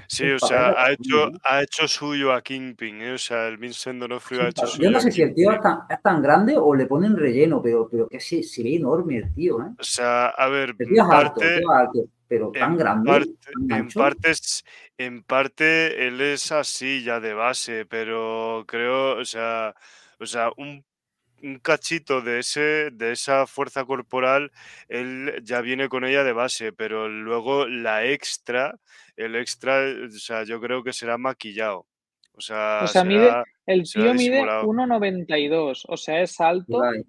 sí, 0.08 0.30
o 0.32 0.40
sea, 0.40 0.74
ha 0.78 0.92
hecho, 0.92 1.32
ha 1.44 1.62
hecho 1.62 1.88
suyo 1.88 2.34
a 2.34 2.42
Kingpin, 2.42 3.02
¿eh? 3.02 3.14
o 3.14 3.18
sea, 3.18 3.48
el 3.48 3.58
Vincent 3.58 4.00
D'Onofrio 4.00 4.44
ha 4.44 4.50
hecho 4.50 4.68
suyo 4.68 4.84
Yo 4.84 4.92
no 4.92 5.00
sé 5.00 5.12
si 5.12 5.22
el 5.22 5.34
tío 5.34 5.52
es 5.52 5.62
tan, 5.62 5.80
es 5.90 6.02
tan 6.02 6.22
grande 6.22 6.56
o 6.58 6.74
le 6.76 6.86
ponen 6.86 7.16
relleno, 7.16 7.62
pero, 7.62 7.88
pero 7.90 8.08
que 8.08 8.20
se, 8.20 8.44
se 8.44 8.64
ve 8.64 8.76
enorme 8.76 9.18
el 9.18 9.34
tío, 9.34 9.62
¿eh? 9.62 9.72
O 9.80 9.84
sea, 9.84 10.28
a 10.28 10.48
ver, 10.50 10.76
El 10.78 10.88
en 10.88 10.94
tío 10.94 11.04
es 11.04 11.10
alto, 11.10 11.42
el 11.42 11.48
parte, 11.48 11.60
tío 11.60 11.72
es 11.72 11.80
alto, 11.80 12.10
pero 12.28 12.52
tan 12.52 12.72
en 12.72 12.78
grande, 12.78 13.10
parte, 13.12 13.34
tan 13.68 13.80
en 13.80 13.88
parte, 13.90 14.34
en 14.98 15.24
parte 15.24 16.08
él 16.08 16.22
es 16.22 16.52
así 16.52 17.04
ya 17.04 17.20
de 17.20 17.34
base, 17.34 17.86
pero 17.86 18.64
creo, 18.68 19.18
o 19.18 19.26
sea, 19.26 19.76
o 20.20 20.26
sea, 20.26 20.50
un, 20.58 20.84
un 21.44 21.60
cachito 21.60 22.22
de 22.22 22.40
ese, 22.40 22.90
de 22.92 23.12
esa 23.12 23.46
fuerza 23.46 23.86
corporal, 23.86 24.52
él 24.88 25.42
ya 25.44 25.62
viene 25.62 25.90
con 25.90 26.04
ella 26.06 26.24
de 26.24 26.34
base, 26.34 26.74
pero 26.74 27.08
luego 27.08 27.68
la 27.68 28.06
extra, 28.06 28.80
el 29.18 29.36
extra, 29.36 29.82
o 30.06 30.10
sea, 30.12 30.44
yo 30.44 30.60
creo 30.60 30.84
que 30.84 30.94
será 30.94 31.18
maquillado. 31.18 31.86
O 32.34 32.42
sea, 32.42 32.82
O 32.84 32.88
sea, 32.88 33.04
mide- 33.04 33.44
El 33.66 33.84
tío 33.84 34.14
mide 34.14 34.30
disimulado. 34.32 34.66
1,92, 34.68 35.86
o 35.88 35.98
sea, 35.98 36.22
es 36.22 36.40
alto, 36.42 36.80
grande, 36.80 37.06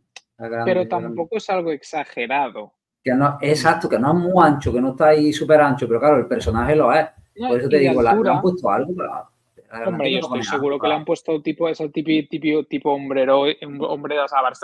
pero 0.65 0.87
tampoco 0.89 1.37
es 1.37 1.51
algo 1.51 1.73
exagerado. 1.73 2.73
Que 3.03 3.13
no, 3.15 3.39
exacto, 3.41 3.89
que 3.89 3.99
no 3.99 4.09
es 4.11 4.15
muy 4.19 4.45
ancho, 4.47 4.73
que 4.73 4.81
no 4.81 4.91
está 4.91 5.09
ahí 5.09 5.33
súper 5.33 5.61
ancho, 5.61 5.87
pero 5.87 6.01
claro, 6.01 6.19
el 6.19 6.27
personaje 6.27 6.75
lo 6.77 6.93
es. 6.93 7.07
Por 7.37 7.59
eso 7.61 7.69
te 7.69 7.79
digo, 7.79 8.03
la- 8.03 8.11
le 8.11 8.17
altura, 8.17 8.33
han 8.37 8.43
puesto 8.43 8.71
algo, 8.71 8.93
pero 8.97 9.31
Hombre, 9.87 10.13
yo 10.13 10.21
estoy 10.21 10.43
seguro 10.43 10.79
que 10.79 10.89
le 10.89 10.95
han 10.95 11.05
puesto 11.05 11.41
tipo 11.43 11.69
ese 11.69 11.89
tipo, 11.89 12.11
tipo, 12.31 12.65
tipo 12.65 12.93
hombrero, 12.93 13.45
hombre, 13.81 14.17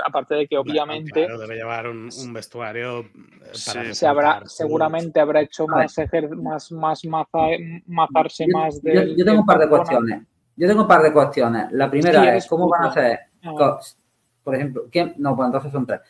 aparte 0.05 0.35
de 0.35 0.47
que 0.47 0.59
obviamente 0.59 1.27
claro, 1.27 1.39
debe 1.39 1.57
llevar 1.57 1.89
un, 1.89 2.09
un 2.21 2.33
vestuario 2.33 3.05
se 3.53 4.07
habrá, 4.07 4.43
seguramente 4.47 5.21
habrá 5.21 5.41
hecho 5.41 5.67
más, 5.67 5.97
ejer, 5.99 6.35
más, 6.37 6.71
más 6.73 7.05
maza, 7.05 7.39
mazarse 7.87 8.47
yo, 8.47 8.59
más 8.59 8.83
de. 8.83 8.95
Yo, 8.95 9.03
yo 9.17 9.25
tengo 9.25 9.41
un 9.41 9.47
par 9.47 9.59
de 9.59 9.69
cuestiones. 9.69 10.23
Yo 10.57 10.69
tengo 10.69 10.83
un 10.83 10.89
par 10.89 11.03
de 11.03 11.13
cuestiones. 11.13 11.73
La 11.73 11.91
primera 11.91 12.37
es 12.37 12.47
cómo 12.47 12.69
van 12.69 12.85
a 12.85 12.89
hacer, 12.89 13.19
ah. 13.45 13.79
por 14.43 14.55
ejemplo, 14.55 14.85
¿quién? 14.91 15.15
no, 15.19 15.35
pues 15.35 15.47
entonces 15.47 15.73
son 15.73 15.87
tres. 15.87 16.01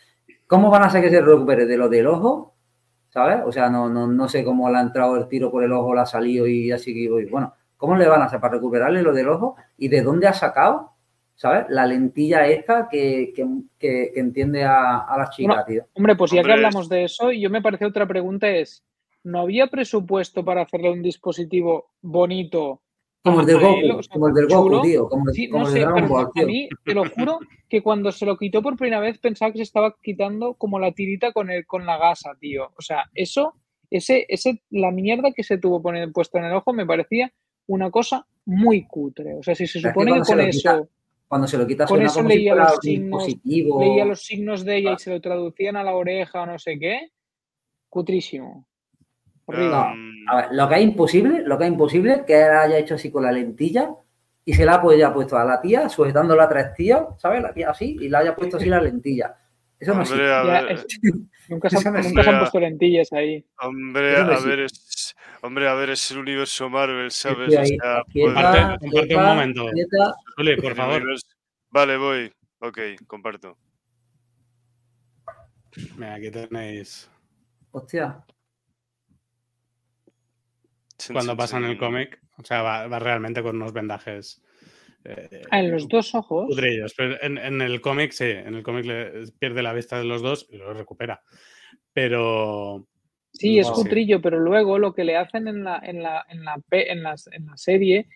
¿Cómo 0.46 0.70
van 0.70 0.82
a 0.82 0.86
hacer 0.86 1.02
que 1.02 1.10
se 1.10 1.20
recupere 1.20 1.66
de 1.66 1.76
lo 1.76 1.88
del 1.88 2.06
ojo? 2.06 2.54
¿Sabes? 3.08 3.40
O 3.44 3.52
sea, 3.52 3.68
no, 3.68 3.88
no, 3.88 4.06
no 4.06 4.28
sé 4.28 4.44
cómo 4.44 4.70
le 4.70 4.78
ha 4.78 4.80
entrado 4.80 5.16
el 5.16 5.28
tiro 5.28 5.50
por 5.50 5.62
el 5.62 5.72
ojo, 5.72 5.94
le 5.94 6.00
ha 6.00 6.06
salido 6.06 6.46
y 6.46 6.72
así 6.72 6.94
que 6.94 7.10
voy. 7.10 7.26
Bueno, 7.26 7.54
¿cómo 7.82 7.96
le 7.96 8.06
van 8.06 8.22
a 8.22 8.26
hacer 8.26 8.38
para 8.38 8.54
recuperarle 8.54 9.02
lo 9.02 9.12
del 9.12 9.28
ojo? 9.28 9.56
¿Y 9.76 9.88
de 9.88 10.02
dónde 10.02 10.28
ha 10.28 10.32
sacado, 10.32 10.92
¿sabes? 11.34 11.66
La 11.68 11.84
lentilla 11.84 12.46
esta 12.46 12.86
que, 12.88 13.32
que, 13.34 13.44
que, 13.76 14.12
entiende 14.14 14.62
a, 14.62 14.98
a 14.98 15.18
la 15.18 15.28
chica, 15.30 15.64
tío. 15.66 15.86
Hombre, 15.94 16.14
pues 16.14 16.30
ya 16.30 16.44
que 16.44 16.52
hablamos 16.52 16.88
de 16.88 17.02
eso, 17.02 17.32
yo 17.32 17.50
me 17.50 17.60
parece 17.60 17.84
otra 17.84 18.06
pregunta 18.06 18.48
es, 18.48 18.84
¿no 19.24 19.40
había 19.40 19.66
presupuesto 19.66 20.44
para 20.44 20.62
hacerle 20.62 20.92
un 20.92 21.02
dispositivo 21.02 21.90
bonito 22.00 22.82
como 23.24 23.40
el 23.40 23.46
del 23.46 23.58
Goku, 23.58 24.00
como 24.12 24.28
el 24.28 24.34
del 24.34 24.46
Goku, 24.46 24.82
tío. 24.82 25.08
Como, 25.08 25.30
el, 25.30 25.50
como 25.50 25.66
el 25.66 25.74
Dragon 25.74 26.08
Ball, 26.08 26.30
tío. 26.32 26.44
A 26.44 26.46
mí, 26.46 26.68
te 26.84 26.94
lo 26.94 27.04
juro, 27.10 27.38
que 27.68 27.82
cuando 27.82 28.12
se 28.12 28.26
lo 28.26 28.36
quitó 28.36 28.62
por 28.62 28.76
primera 28.76 29.00
vez 29.00 29.18
pensaba 29.18 29.50
que 29.50 29.58
se 29.58 29.64
estaba 29.64 29.96
quitando 30.00 30.54
como 30.54 30.78
la 30.78 30.92
tirita 30.92 31.32
con, 31.32 31.50
el, 31.50 31.66
con 31.66 31.84
la 31.84 31.98
gasa, 31.98 32.30
tío. 32.38 32.70
O 32.76 32.82
sea, 32.82 33.10
eso, 33.12 33.54
ese, 33.90 34.24
ese, 34.28 34.62
la 34.70 34.92
mierda 34.92 35.32
que 35.32 35.42
se 35.42 35.58
tuvo 35.58 35.82
poner, 35.82 36.12
puesto 36.12 36.38
en 36.38 36.44
el 36.44 36.54
ojo 36.54 36.72
me 36.72 36.86
parecía 36.86 37.32
una 37.66 37.90
cosa 37.90 38.26
muy 38.46 38.84
cutre. 38.86 39.34
O 39.34 39.42
sea, 39.42 39.54
si 39.54 39.66
se 39.66 39.80
supone 39.80 40.14
que, 40.14 40.20
con 40.20 40.40
eso... 40.40 40.88
cuando 41.28 41.46
se 41.46 41.58
lo 41.58 41.66
quitas 41.66 41.88
con 41.88 42.02
eso 42.02 42.22
leía 42.22 42.54
los 42.54 42.78
signos, 42.80 43.26
leía 43.44 44.04
los 44.04 44.22
signos 44.22 44.64
de 44.64 44.76
ella 44.76 44.92
y 44.92 44.98
se 44.98 45.10
lo 45.10 45.20
traducían 45.20 45.76
a 45.76 45.84
la 45.84 45.94
oreja 45.94 46.42
o 46.42 46.46
no 46.46 46.58
sé 46.58 46.78
qué, 46.78 47.10
cutrísimo. 47.88 48.66
Um, 49.46 50.28
a 50.28 50.36
ver, 50.36 50.48
lo 50.52 50.68
que 50.68 50.76
es 50.76 50.82
imposible, 50.82 51.42
lo 51.44 51.58
que 51.58 51.64
es 51.64 51.70
imposible 51.70 52.24
que 52.26 52.40
él 52.40 52.50
haya 52.50 52.78
hecho 52.78 52.94
así 52.94 53.10
con 53.10 53.24
la 53.24 53.32
lentilla 53.32 53.90
y 54.44 54.54
se 54.54 54.64
la 54.64 54.80
haya 54.80 55.12
puesto 55.12 55.36
a 55.36 55.44
la 55.44 55.60
tía, 55.60 55.88
sujetándola 55.88 56.44
a 56.44 56.48
tres 56.48 56.74
tíos, 56.74 57.20
¿sabes? 57.20 57.42
La 57.42 57.52
tía 57.52 57.70
así, 57.70 57.96
y 58.00 58.08
la 58.08 58.20
haya 58.20 58.34
puesto 58.34 58.56
así 58.56 58.66
la 58.66 58.80
lentilla. 58.80 59.36
Eso 59.82 59.94
no 59.94 60.02
existe. 60.02 61.10
nunca 61.48 61.68
se, 61.68 61.76
han, 61.88 61.94
nunca 61.94 62.22
se 62.22 62.30
han 62.30 62.38
puesto 62.38 62.60
lentillas 62.60 63.12
ahí. 63.12 63.44
Hombre, 63.60 64.16
a 64.16 64.38
ver, 64.38 64.60
es, 64.60 65.14
hombre, 65.40 65.68
a 65.68 65.74
ver, 65.74 65.90
es 65.90 66.10
el 66.12 66.18
universo 66.18 66.70
Marvel, 66.70 67.10
¿sabes? 67.10 67.48
o 67.48 67.64
sea, 67.64 68.04
comparte, 68.12 68.78
comparte 68.86 69.16
un 69.16 69.24
momento. 69.24 69.66
Juli, 70.36 70.56
por 70.56 70.74
favor. 70.74 71.02
Vale, 71.70 71.96
voy. 71.96 72.32
Ok, 72.60 72.78
comparto. 73.06 73.58
Mira, 75.96 76.14
aquí 76.14 76.30
tenéis. 76.30 77.10
Hostia 77.72 78.24
cuando 81.10 81.36
pasa 81.36 81.58
en 81.58 81.64
el 81.64 81.78
cómic. 81.78 82.20
O 82.38 82.44
sea, 82.44 82.62
va, 82.62 82.98
realmente 82.98 83.42
con 83.42 83.56
unos 83.56 83.72
vendajes. 83.72 84.42
Eh, 85.04 85.42
ah, 85.50 85.60
en 85.60 85.70
los 85.70 85.88
dos 85.88 86.14
ojos. 86.14 86.46
Pudrillos. 86.48 86.94
Pero 86.96 87.16
en, 87.22 87.60
el 87.60 87.80
cómic, 87.80 88.12
sí, 88.12 88.24
en 88.24 88.54
el 88.54 88.62
cómic 88.62 88.86
pierde 89.38 89.62
la 89.62 89.72
vista 89.72 89.98
de 89.98 90.04
los 90.04 90.22
dos 90.22 90.46
y 90.50 90.56
lo 90.56 90.72
recupera. 90.72 91.22
Pero. 91.92 92.86
Sí, 93.32 93.58
es 93.58 93.70
cutrillo, 93.70 94.20
pero 94.20 94.38
luego 94.38 94.78
lo 94.78 94.92
que 94.92 95.04
le 95.04 95.16
hacen 95.16 95.48
en 95.48 95.64
la, 95.64 95.80
en 95.82 96.02
la, 96.02 96.26
en 96.28 96.44
la, 96.44 96.62
en 96.70 97.02
la, 97.02 97.14
en 97.32 97.46
la 97.46 97.56
serie 97.56 98.06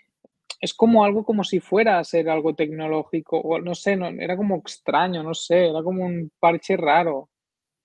es 0.61 0.74
como 0.74 1.05
algo 1.05 1.24
como 1.24 1.45
si 1.45 1.61
fuera 1.61 1.99
a 1.99 2.05
ser 2.05 2.28
algo 2.28 2.55
tecnológico, 2.55 3.39
o 3.39 3.59
no 3.61 3.74
sé, 3.74 3.97
no, 3.97 4.09
era 4.09 4.37
como 4.37 4.57
extraño, 4.57 5.22
no 5.22 5.34
sé, 5.34 5.68
era 5.68 5.82
como 5.82 6.05
un 6.05 6.30
parche 6.39 6.76
raro. 6.76 7.30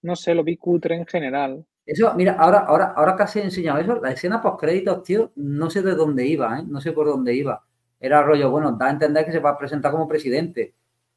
No 0.04 0.16
sé, 0.16 0.34
lo 0.34 0.44
vi 0.44 0.58
cutre 0.58 0.96
en 0.96 1.06
general. 1.06 1.66
Eso, 1.86 2.14
mira, 2.16 2.34
ahora, 2.34 2.60
ahora, 2.60 2.94
ahora 2.96 3.16
casi 3.16 3.40
he 3.40 3.44
enseñado 3.44 3.80
eso, 3.80 3.96
la 4.02 4.12
escena 4.12 4.42
post 4.42 4.60
créditos, 4.60 5.04
tío, 5.04 5.32
no 5.36 5.70
sé 5.70 5.82
de 5.82 5.96
dónde 5.96 6.26
iba, 6.26 6.60
¿eh? 6.60 6.64
no 6.66 6.82
sé 6.82 6.92
por 6.92 7.08
dónde 7.08 7.34
iba. 7.36 7.64
Era 8.02 8.24
rollo, 8.24 8.50
bueno, 8.50 8.74
da 8.74 8.88
a 8.88 8.92
entender 8.92 9.24
que 9.24 9.32
se 9.32 9.40
va 9.40 9.52
a 9.52 9.58
presentar 9.58 9.92
como 9.92 10.08
presidente, 10.08 10.74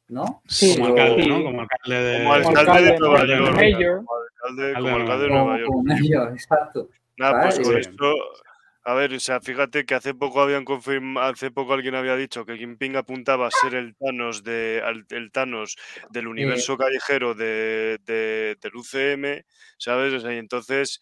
¿no? 0.07 0.41
Sí, 0.47 0.77
como 0.77 0.89
alcalde, 0.89 1.27
¿no? 1.27 1.43
Como 1.43 1.61
alcalde 1.61 2.03
de, 2.03 2.19
como 2.19 2.33
alcalde 2.33 2.83
de 2.83 2.99
Nueva 2.99 3.25
York. 3.25 4.05
Como 4.05 4.19
alcalde, 4.21 4.73
como 4.73 4.95
alcalde 4.95 5.23
de 5.23 5.29
Nueva 5.29 5.57
York. 5.57 5.67
Como 5.67 5.83
mayor, 5.83 6.31
exacto. 6.31 6.89
Nada, 7.17 7.41
pues 7.41 7.59
con 7.59 7.77
esto 7.77 8.13
a 8.87 8.93
ver, 8.93 9.11
o 9.13 9.19
sea, 9.19 9.41
fíjate 9.41 9.83
que 9.83 9.95
hace 9.95 10.13
poco 10.13 10.41
habían 10.41 10.63
confirmado, 10.63 11.33
hace 11.33 11.49
poco 11.49 11.73
alguien 11.73 11.95
había 11.95 12.15
dicho 12.15 12.45
que 12.45 12.55
Kingpin 12.55 12.95
apuntaba 12.95 13.47
a 13.47 13.51
ser 13.51 13.73
el 13.73 13.95
Thanos 13.95 14.43
de 14.43 14.77
el 15.09 15.31
Thanos 15.31 15.75
del 16.11 16.27
universo 16.27 16.77
callejero 16.77 17.33
de, 17.33 17.99
de, 18.05 18.55
del 18.61 18.75
UCM, 18.75 19.43
¿sabes? 19.79 20.13
O 20.13 20.19
sea, 20.19 20.35
y 20.35 20.37
entonces 20.37 21.01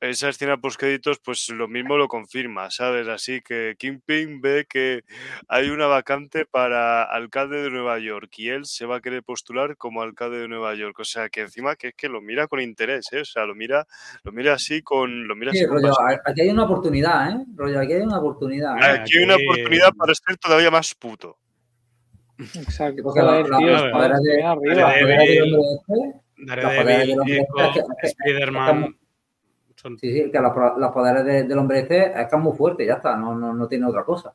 esa 0.00 0.28
escena 0.28 0.56
post 0.56 0.78
créditos, 0.78 1.18
pues 1.18 1.48
lo 1.48 1.66
mismo 1.66 1.96
lo 1.96 2.06
confirma, 2.08 2.70
¿sabes? 2.70 3.08
Así 3.08 3.40
que 3.40 3.74
Kingpin 3.78 4.40
ve 4.40 4.66
que 4.68 5.02
hay 5.48 5.70
una 5.70 5.86
vacante 5.86 6.46
para 6.46 7.02
alcalde 7.02 7.62
de 7.62 7.70
Nueva 7.70 7.98
York 7.98 8.30
y 8.36 8.50
él 8.50 8.64
se 8.64 8.86
va 8.86 8.96
a 8.96 9.00
querer 9.00 9.24
postular 9.24 9.76
como 9.76 10.02
alcalde 10.02 10.38
de 10.38 10.48
Nueva 10.48 10.74
York. 10.74 10.98
O 11.00 11.04
sea, 11.04 11.28
que 11.28 11.40
encima 11.40 11.74
que 11.74 11.88
es 11.88 11.94
que 11.94 12.08
lo 12.08 12.20
mira 12.20 12.46
con 12.46 12.60
interés, 12.60 13.12
¿eh? 13.12 13.22
O 13.22 13.24
sea, 13.24 13.44
lo 13.44 13.54
mira, 13.54 13.86
lo 14.22 14.32
mira 14.32 14.54
así 14.54 14.82
con. 14.82 15.26
Lo 15.26 15.34
mira 15.34 15.52
sí, 15.52 15.66
rollo, 15.66 15.92
aquí 16.24 16.42
hay 16.42 16.50
una 16.50 16.64
oportunidad, 16.64 17.32
¿eh? 17.32 17.44
Rollo, 17.56 17.80
aquí 17.80 17.94
hay 17.94 18.02
una 18.02 18.18
oportunidad. 18.18 18.76
¿eh? 18.76 19.00
Aquí 19.00 19.18
hay 19.18 19.24
una 19.24 19.36
oportunidad 19.36 19.92
para 19.94 20.14
ser 20.14 20.36
todavía 20.36 20.70
más 20.70 20.94
puto. 20.94 21.36
Exacto. 22.38 23.02
Porque 23.02 23.20
la, 23.20 23.38
de. 23.38 23.44
Daredevil, 26.40 27.18
Spider-Man 28.00 28.94
Sí, 29.96 30.12
sí, 30.12 30.30
que 30.30 30.40
los, 30.40 30.52
los 30.78 30.92
poderes 30.92 31.24
de, 31.24 31.44
del 31.44 31.58
hombre 31.58 31.80
este 31.80 32.06
es 32.06 32.28
que 32.28 32.36
es 32.36 32.42
muy 32.42 32.56
fuerte, 32.56 32.84
ya 32.84 32.94
está, 32.94 33.16
no, 33.16 33.34
no, 33.34 33.54
no 33.54 33.68
tiene 33.68 33.86
otra 33.86 34.04
cosa. 34.04 34.34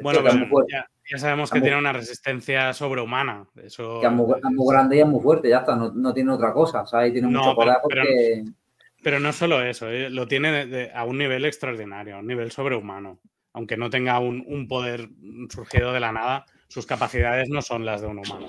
bueno, 0.00 0.20
pero 0.22 0.66
ya, 0.70 0.86
ya, 1.10 1.18
sabemos 1.18 1.50
que 1.50 1.60
tiene 1.60 1.78
una 1.78 1.92
resistencia 1.92 2.72
sobrehumana. 2.72 3.46
Eso... 3.62 4.00
Que 4.00 4.06
es 4.06 4.12
muy, 4.12 4.26
es 4.36 4.50
muy, 4.52 4.72
grande 4.72 4.96
y 4.96 5.00
es 5.00 5.06
muy 5.06 5.20
fuerte, 5.20 5.48
ya 5.48 5.58
está, 5.58 5.74
no, 5.76 5.92
no 5.92 6.12
tiene 6.14 6.32
otra 6.32 6.52
cosa. 6.52 6.84
Tiene 6.84 7.22
no, 7.22 7.40
mucho 7.40 7.54
poder 7.54 7.74
pero, 7.74 7.82
porque... 7.82 8.42
Pero, 8.44 8.54
pero, 9.02 9.20
no 9.20 9.32
solo 9.32 9.62
eso, 9.62 9.88
¿eh? 9.88 10.10
lo 10.10 10.26
tiene 10.26 10.52
de, 10.52 10.66
de, 10.66 10.92
a 10.94 11.04
un 11.04 11.18
nivel 11.18 11.44
extraordinario, 11.44 12.16
a 12.16 12.18
un 12.20 12.26
nivel 12.26 12.50
sobrehumano. 12.50 13.18
Aunque 13.52 13.76
no 13.76 13.88
tenga 13.88 14.18
un, 14.18 14.44
un 14.48 14.66
poder 14.66 15.08
surgido 15.48 15.92
de 15.92 16.00
la 16.00 16.10
nada, 16.12 16.44
sus 16.68 16.86
capacidades 16.86 17.48
no 17.50 17.62
son 17.62 17.84
las 17.84 18.00
de 18.00 18.08
un 18.08 18.18
humano. 18.18 18.48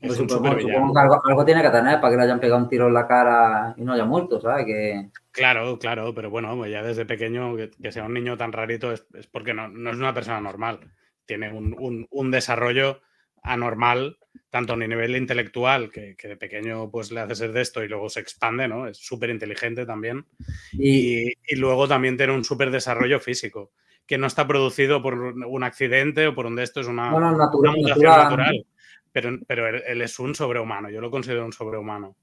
Pues 0.00 0.18
algo, 0.18 1.20
algo, 1.24 1.44
tiene 1.44 1.62
que 1.62 1.68
tener 1.68 2.00
para 2.00 2.10
que 2.10 2.16
le 2.16 2.24
hayan 2.24 2.40
pegado 2.40 2.62
un 2.62 2.68
tiro 2.68 2.88
en 2.88 2.94
la 2.94 3.06
cara 3.06 3.74
y 3.76 3.82
no 3.82 3.92
haya 3.92 4.06
muerto, 4.06 4.40
¿sabes? 4.40 4.64
Que... 4.64 5.10
Claro, 5.30 5.78
claro, 5.78 6.14
pero 6.14 6.30
bueno, 6.30 6.56
pues 6.56 6.70
ya 6.72 6.82
desde 6.82 7.04
pequeño 7.04 7.54
que, 7.54 7.70
que 7.70 7.92
sea 7.92 8.04
un 8.04 8.14
niño 8.14 8.38
tan 8.38 8.52
rarito 8.52 8.92
es, 8.92 9.06
es 9.12 9.26
porque 9.26 9.52
no, 9.52 9.68
no, 9.68 9.90
es 9.90 9.96
una 9.96 10.14
persona 10.14 10.40
normal. 10.40 10.80
Tiene 11.26 11.52
un, 11.52 11.76
un, 11.78 12.06
un, 12.10 12.30
desarrollo 12.30 13.02
anormal, 13.42 14.16
tanto 14.48 14.72
a 14.72 14.76
nivel 14.76 15.16
intelectual, 15.16 15.90
que, 15.90 16.16
que, 16.16 16.28
de 16.28 16.36
pequeño 16.38 16.90
pues 16.90 17.12
le 17.12 17.20
hace 17.20 17.34
ser 17.34 17.52
de 17.52 17.60
esto 17.60 17.84
y 17.84 17.88
luego 17.88 18.08
se 18.08 18.20
expande, 18.20 18.68
¿no? 18.68 18.86
Es 18.86 18.96
súper 18.96 19.28
inteligente 19.28 19.84
también. 19.84 20.24
Y, 20.72 21.28
y, 21.28 21.56
luego 21.56 21.86
también 21.86 22.16
tiene 22.16 22.32
un 22.32 22.44
súper 22.44 22.70
desarrollo 22.70 23.20
físico, 23.20 23.72
que 24.06 24.16
no 24.16 24.26
está 24.26 24.46
producido 24.46 25.02
por 25.02 25.14
un 25.14 25.62
accidente 25.62 26.26
o 26.26 26.34
por 26.34 26.46
un 26.46 26.56
de 26.56 26.62
esto, 26.62 26.80
es 26.80 26.86
una, 26.86 27.10
natural, 27.10 27.50
una 27.52 27.72
mutación 27.72 28.04
natural. 28.04 28.30
natural. 28.30 28.66
Pero, 29.12 29.38
pero 29.46 29.68
él, 29.68 29.82
él, 29.86 30.02
es 30.02 30.18
un 30.18 30.34
sobrehumano, 30.34 30.90
yo 30.90 31.00
lo 31.00 31.10
considero 31.10 31.44
un 31.44 31.52
sobrehumano. 31.52 32.16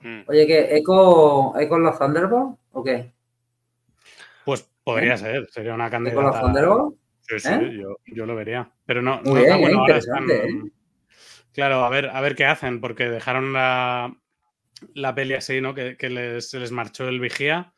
Mm. 0.00 0.20
Oye, 0.28 0.46
¿qué? 0.46 0.76
¿Eco, 0.76 1.58
¿Eco 1.58 1.78
los 1.78 1.98
Thunderbolts 1.98 2.58
o 2.72 2.84
qué? 2.84 3.12
Pues 4.44 4.70
podría 4.84 5.14
¿Eh? 5.14 5.18
ser, 5.18 5.48
sería 5.50 5.74
una 5.74 5.90
candidata. 5.90 6.20
¿Eco 6.20 6.30
los 6.30 6.40
Thunderbolts? 6.40 6.98
Sí, 7.22 7.40
sí, 7.40 7.52
¿Eh? 7.52 7.78
yo, 7.80 7.96
yo, 8.06 8.26
lo 8.26 8.36
vería. 8.36 8.70
Pero 8.84 9.02
no, 9.02 9.20
Muy 9.24 9.40
no 9.40 9.46
bien, 9.46 9.60
bueno, 9.60 9.80
ahora 9.80 9.96
están... 9.96 10.30
¿eh? 10.30 10.70
Claro, 11.52 11.84
a 11.84 11.88
ver, 11.88 12.10
a 12.10 12.20
ver 12.20 12.36
qué 12.36 12.44
hacen, 12.44 12.80
porque 12.80 13.08
dejaron 13.08 13.52
la, 13.52 14.14
la 14.94 15.14
peli 15.14 15.34
así, 15.34 15.60
¿no? 15.60 15.74
Que, 15.74 15.96
que 15.96 16.10
les, 16.10 16.50
se 16.50 16.60
les 16.60 16.70
marchó 16.70 17.08
el 17.08 17.18
vigía 17.18 17.72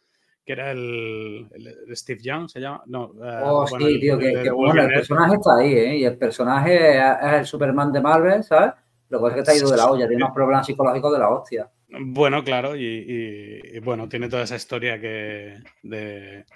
que 0.48 0.54
era 0.54 0.70
el, 0.70 1.46
el, 1.52 1.94
Steve 1.94 2.22
Young, 2.22 2.48
¿se 2.48 2.58
llama? 2.58 2.82
No, 2.86 3.08
uh, 3.08 3.22
oh, 3.42 3.66
bueno, 3.68 3.86
sí, 3.86 4.00
tío, 4.00 4.18
que, 4.18 4.32
que 4.32 4.50
bueno, 4.50 4.80
el 4.80 4.88
personaje 4.88 5.34
está 5.34 5.58
ahí, 5.58 5.72
¿eh? 5.74 5.96
Y 5.98 6.04
el 6.06 6.16
personaje 6.16 6.96
es, 6.96 7.04
es 7.22 7.32
el 7.40 7.44
Superman 7.44 7.92
de 7.92 8.00
Marvel, 8.00 8.42
¿sabes? 8.42 8.72
Lo 9.10 9.20
que 9.20 9.28
es 9.28 9.34
que 9.34 9.40
está 9.40 9.54
ido 9.54 9.70
de 9.70 9.76
la 9.76 9.90
olla, 9.90 10.08
tiene 10.08 10.24
unos 10.24 10.34
problemas 10.34 10.64
psicológicos 10.64 11.12
de 11.12 11.18
la 11.18 11.28
hostia. 11.28 11.70
Bueno, 11.90 12.42
claro, 12.44 12.76
y, 12.76 12.82
y, 12.82 13.76
y, 13.76 13.80
bueno, 13.80 14.08
tiene 14.08 14.30
toda 14.30 14.44
esa 14.44 14.56
historia 14.56 14.98
que 14.98 15.58
de, 15.82 16.46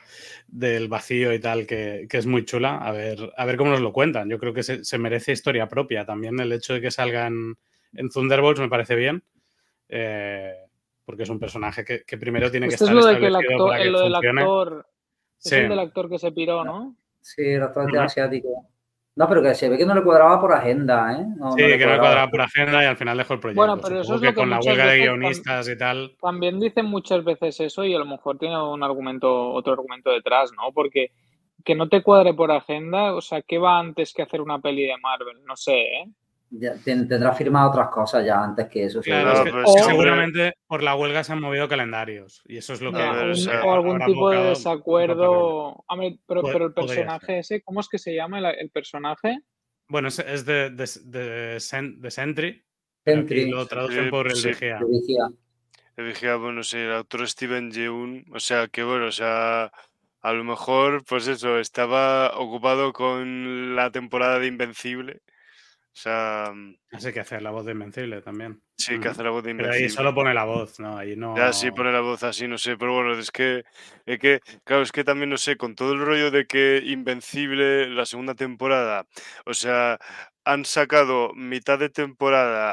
del 0.46 0.88
vacío 0.88 1.34
y 1.34 1.38
tal, 1.38 1.66
que, 1.66 2.06
que, 2.08 2.16
es 2.16 2.24
muy 2.24 2.46
chula. 2.46 2.78
A 2.78 2.92
ver, 2.92 3.30
a 3.36 3.44
ver 3.44 3.58
cómo 3.58 3.72
nos 3.72 3.82
lo 3.82 3.92
cuentan. 3.92 4.26
Yo 4.30 4.38
creo 4.38 4.54
que 4.54 4.62
se, 4.62 4.86
se 4.86 4.96
merece 4.96 5.32
historia 5.32 5.68
propia. 5.68 6.06
También 6.06 6.40
el 6.40 6.52
hecho 6.52 6.72
de 6.72 6.80
que 6.80 6.90
salgan 6.90 7.56
en 7.92 8.08
Thunderbolts 8.08 8.60
me 8.60 8.70
parece 8.70 8.94
bien. 8.96 9.22
Eh, 9.90 10.54
porque 11.04 11.24
es 11.24 11.28
un 11.28 11.38
personaje 11.38 11.84
que, 11.84 12.02
que 12.04 12.18
primero 12.18 12.50
tiene 12.50 12.68
que 12.68 12.74
Esto 12.74 12.84
estar 12.86 12.98
es 12.98 13.04
lo 13.04 13.10
de 13.10 13.18
que 13.18 13.26
el 13.26 13.36
actor, 13.36 13.68
para 13.68 13.82
que 13.82 13.90
lo 13.90 14.00
del 14.00 14.14
actor, 14.14 14.86
es 15.38 15.48
sí. 15.50 15.56
el 15.56 15.68
del 15.68 15.78
actor 15.78 16.08
que 16.08 16.18
se 16.18 16.32
piró, 16.32 16.64
¿no? 16.64 16.96
Sí, 17.20 17.42
el 17.42 17.62
actor 17.62 17.84
este 17.86 17.98
asiático. 17.98 18.68
No, 19.14 19.28
pero 19.28 19.42
que 19.42 19.54
se 19.54 19.68
ve 19.68 19.76
que 19.76 19.84
no 19.84 19.94
le 19.94 20.02
cuadraba 20.02 20.40
por 20.40 20.52
agenda, 20.54 21.12
¿eh? 21.12 21.26
No, 21.36 21.52
sí, 21.52 21.60
no 21.60 21.68
le 21.68 21.78
que 21.78 21.84
no 21.84 21.92
le 21.92 21.98
cuadraba 21.98 22.30
por 22.30 22.40
agenda 22.40 22.82
y 22.82 22.86
al 22.86 22.96
final 22.96 23.18
dejó 23.18 23.34
el 23.34 23.40
proyecto. 23.40 23.60
Bueno, 23.60 23.78
pero 23.82 24.00
eso 24.00 24.14
es 24.14 24.22
lo 24.22 24.28
que 24.28 24.34
con 24.34 24.48
la 24.48 24.58
huelga 24.58 24.86
de 24.86 25.00
guionistas 25.00 25.68
y 25.68 25.76
tal. 25.76 26.16
También 26.20 26.58
dicen 26.58 26.86
muchas 26.86 27.22
veces 27.22 27.60
eso 27.60 27.84
y 27.84 27.94
a 27.94 27.98
lo 27.98 28.06
mejor 28.06 28.38
tiene 28.38 28.60
un 28.62 28.82
argumento, 28.82 29.50
otro 29.52 29.74
argumento 29.74 30.10
detrás, 30.10 30.50
¿no? 30.56 30.72
Porque 30.72 31.10
que 31.62 31.74
no 31.74 31.88
te 31.90 32.02
cuadre 32.02 32.32
por 32.32 32.50
agenda, 32.50 33.14
o 33.14 33.20
sea, 33.20 33.42
¿qué 33.42 33.58
va 33.58 33.78
antes 33.78 34.14
que 34.14 34.22
hacer 34.22 34.40
una 34.40 34.60
peli 34.60 34.86
de 34.86 34.96
Marvel? 34.96 35.44
No 35.44 35.56
sé, 35.56 35.80
¿eh? 35.80 36.08
Ya 36.54 36.74
tendrá 36.74 37.32
firmado 37.32 37.70
otras 37.70 37.88
cosas 37.88 38.26
ya 38.26 38.44
antes 38.44 38.68
que 38.68 38.84
eso. 38.84 39.00
Claro, 39.00 39.32
es 39.32 39.40
que 39.40 39.62
o- 39.64 39.84
seguramente 39.84 40.52
por 40.66 40.82
la 40.82 40.94
huelga 40.94 41.24
se 41.24 41.32
han 41.32 41.40
movido 41.40 41.66
calendarios 41.66 42.42
y 42.44 42.58
eso 42.58 42.74
es 42.74 42.82
lo 42.82 42.92
que. 42.92 43.00
A 43.00 43.12
ver, 43.12 43.24
un- 43.24 43.30
o 43.30 43.34
sea, 43.36 43.62
algún 43.62 43.98
tipo 44.04 44.28
de 44.28 44.42
desacuerdo. 44.50 45.84
Pero, 46.28 46.66
el 46.66 46.74
personaje 46.74 47.38
ese, 47.38 47.62
¿cómo 47.62 47.80
es 47.80 47.88
que 47.88 47.98
se 47.98 48.14
llama 48.14 48.38
el, 48.38 48.44
el 48.58 48.70
personaje? 48.70 49.38
Bueno, 49.88 50.08
es, 50.08 50.18
es 50.18 50.44
de, 50.44 50.68
de, 50.70 50.84
de, 51.04 51.56
Sen- 51.56 51.98
de 51.98 52.10
Sentry. 52.10 52.62
Sentry, 53.04 53.50
lo 53.50 53.66
traducen 53.66 54.10
por 54.10 54.26
el 54.26 54.36
sí. 54.36 54.48
vigía. 54.48 54.78
El 55.96 56.04
vigía, 56.06 56.36
bueno, 56.36 56.62
sí, 56.62 56.76
el 56.76 56.92
autor 56.92 57.26
Steven 57.28 57.70
Yeun, 57.70 58.26
o 58.32 58.40
sea, 58.40 58.68
que 58.68 58.82
bueno, 58.82 59.06
o 59.06 59.12
sea, 59.12 59.72
a 60.20 60.32
lo 60.32 60.44
mejor, 60.44 61.02
pues 61.04 61.28
eso, 61.28 61.58
estaba 61.58 62.38
ocupado 62.38 62.92
con 62.92 63.74
la 63.74 63.90
temporada 63.90 64.38
de 64.38 64.46
Invencible. 64.48 65.22
O 65.94 65.98
sea, 66.00 66.52
mm, 66.54 66.74
Así 66.90 67.12
que 67.12 67.20
hacer 67.20 67.42
la 67.42 67.50
voz 67.50 67.64
de 67.64 67.72
Invencible 67.72 68.20
también. 68.22 68.62
sí, 68.76 68.98
que 68.98 69.08
Ujú. 69.08 69.08
hace 69.08 69.22
la 69.22 69.30
voz 69.30 69.44
de 69.44 69.50
Pero 69.56 69.72
Invencible. 69.72 69.72
ahí 69.72 69.88
solo 69.88 70.14
pone 70.14 70.34
la 70.34 70.44
voz, 70.44 70.78
¿no? 70.80 70.96
Ahí 70.98 71.16
no. 71.16 71.32
Ya 71.34 71.52
sí 71.54 71.70
pone 71.70 71.90
la 71.92 72.00
voz 72.00 72.22
así, 72.24 72.46
no 72.46 72.58
sé, 72.58 72.76
pero 72.76 72.92
bueno, 72.92 73.14
es 73.18 73.30
que, 73.30 73.64
es 74.04 74.18
que, 74.18 74.40
claro, 74.64 74.82
es 74.82 74.92
que 74.92 75.02
también 75.02 75.30
no 75.30 75.38
sé, 75.38 75.56
con 75.56 75.74
todo 75.74 75.92
el 75.94 76.00
rollo 76.04 76.30
de 76.30 76.44
que 76.46 76.82
Invencible, 76.84 77.88
la 77.88 78.04
segunda 78.04 78.34
temporada, 78.34 79.06
o 79.46 79.54
sea, 79.54 79.98
han 80.44 80.66
sacado 80.66 81.32
mitad 81.34 81.78
de 81.78 81.88
temporada 81.88 82.72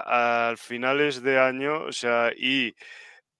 al 0.49 0.57
finales 0.57 1.21
de 1.23 1.39
año, 1.39 1.83
o 1.85 1.93
sea, 1.93 2.33
y 2.35 2.75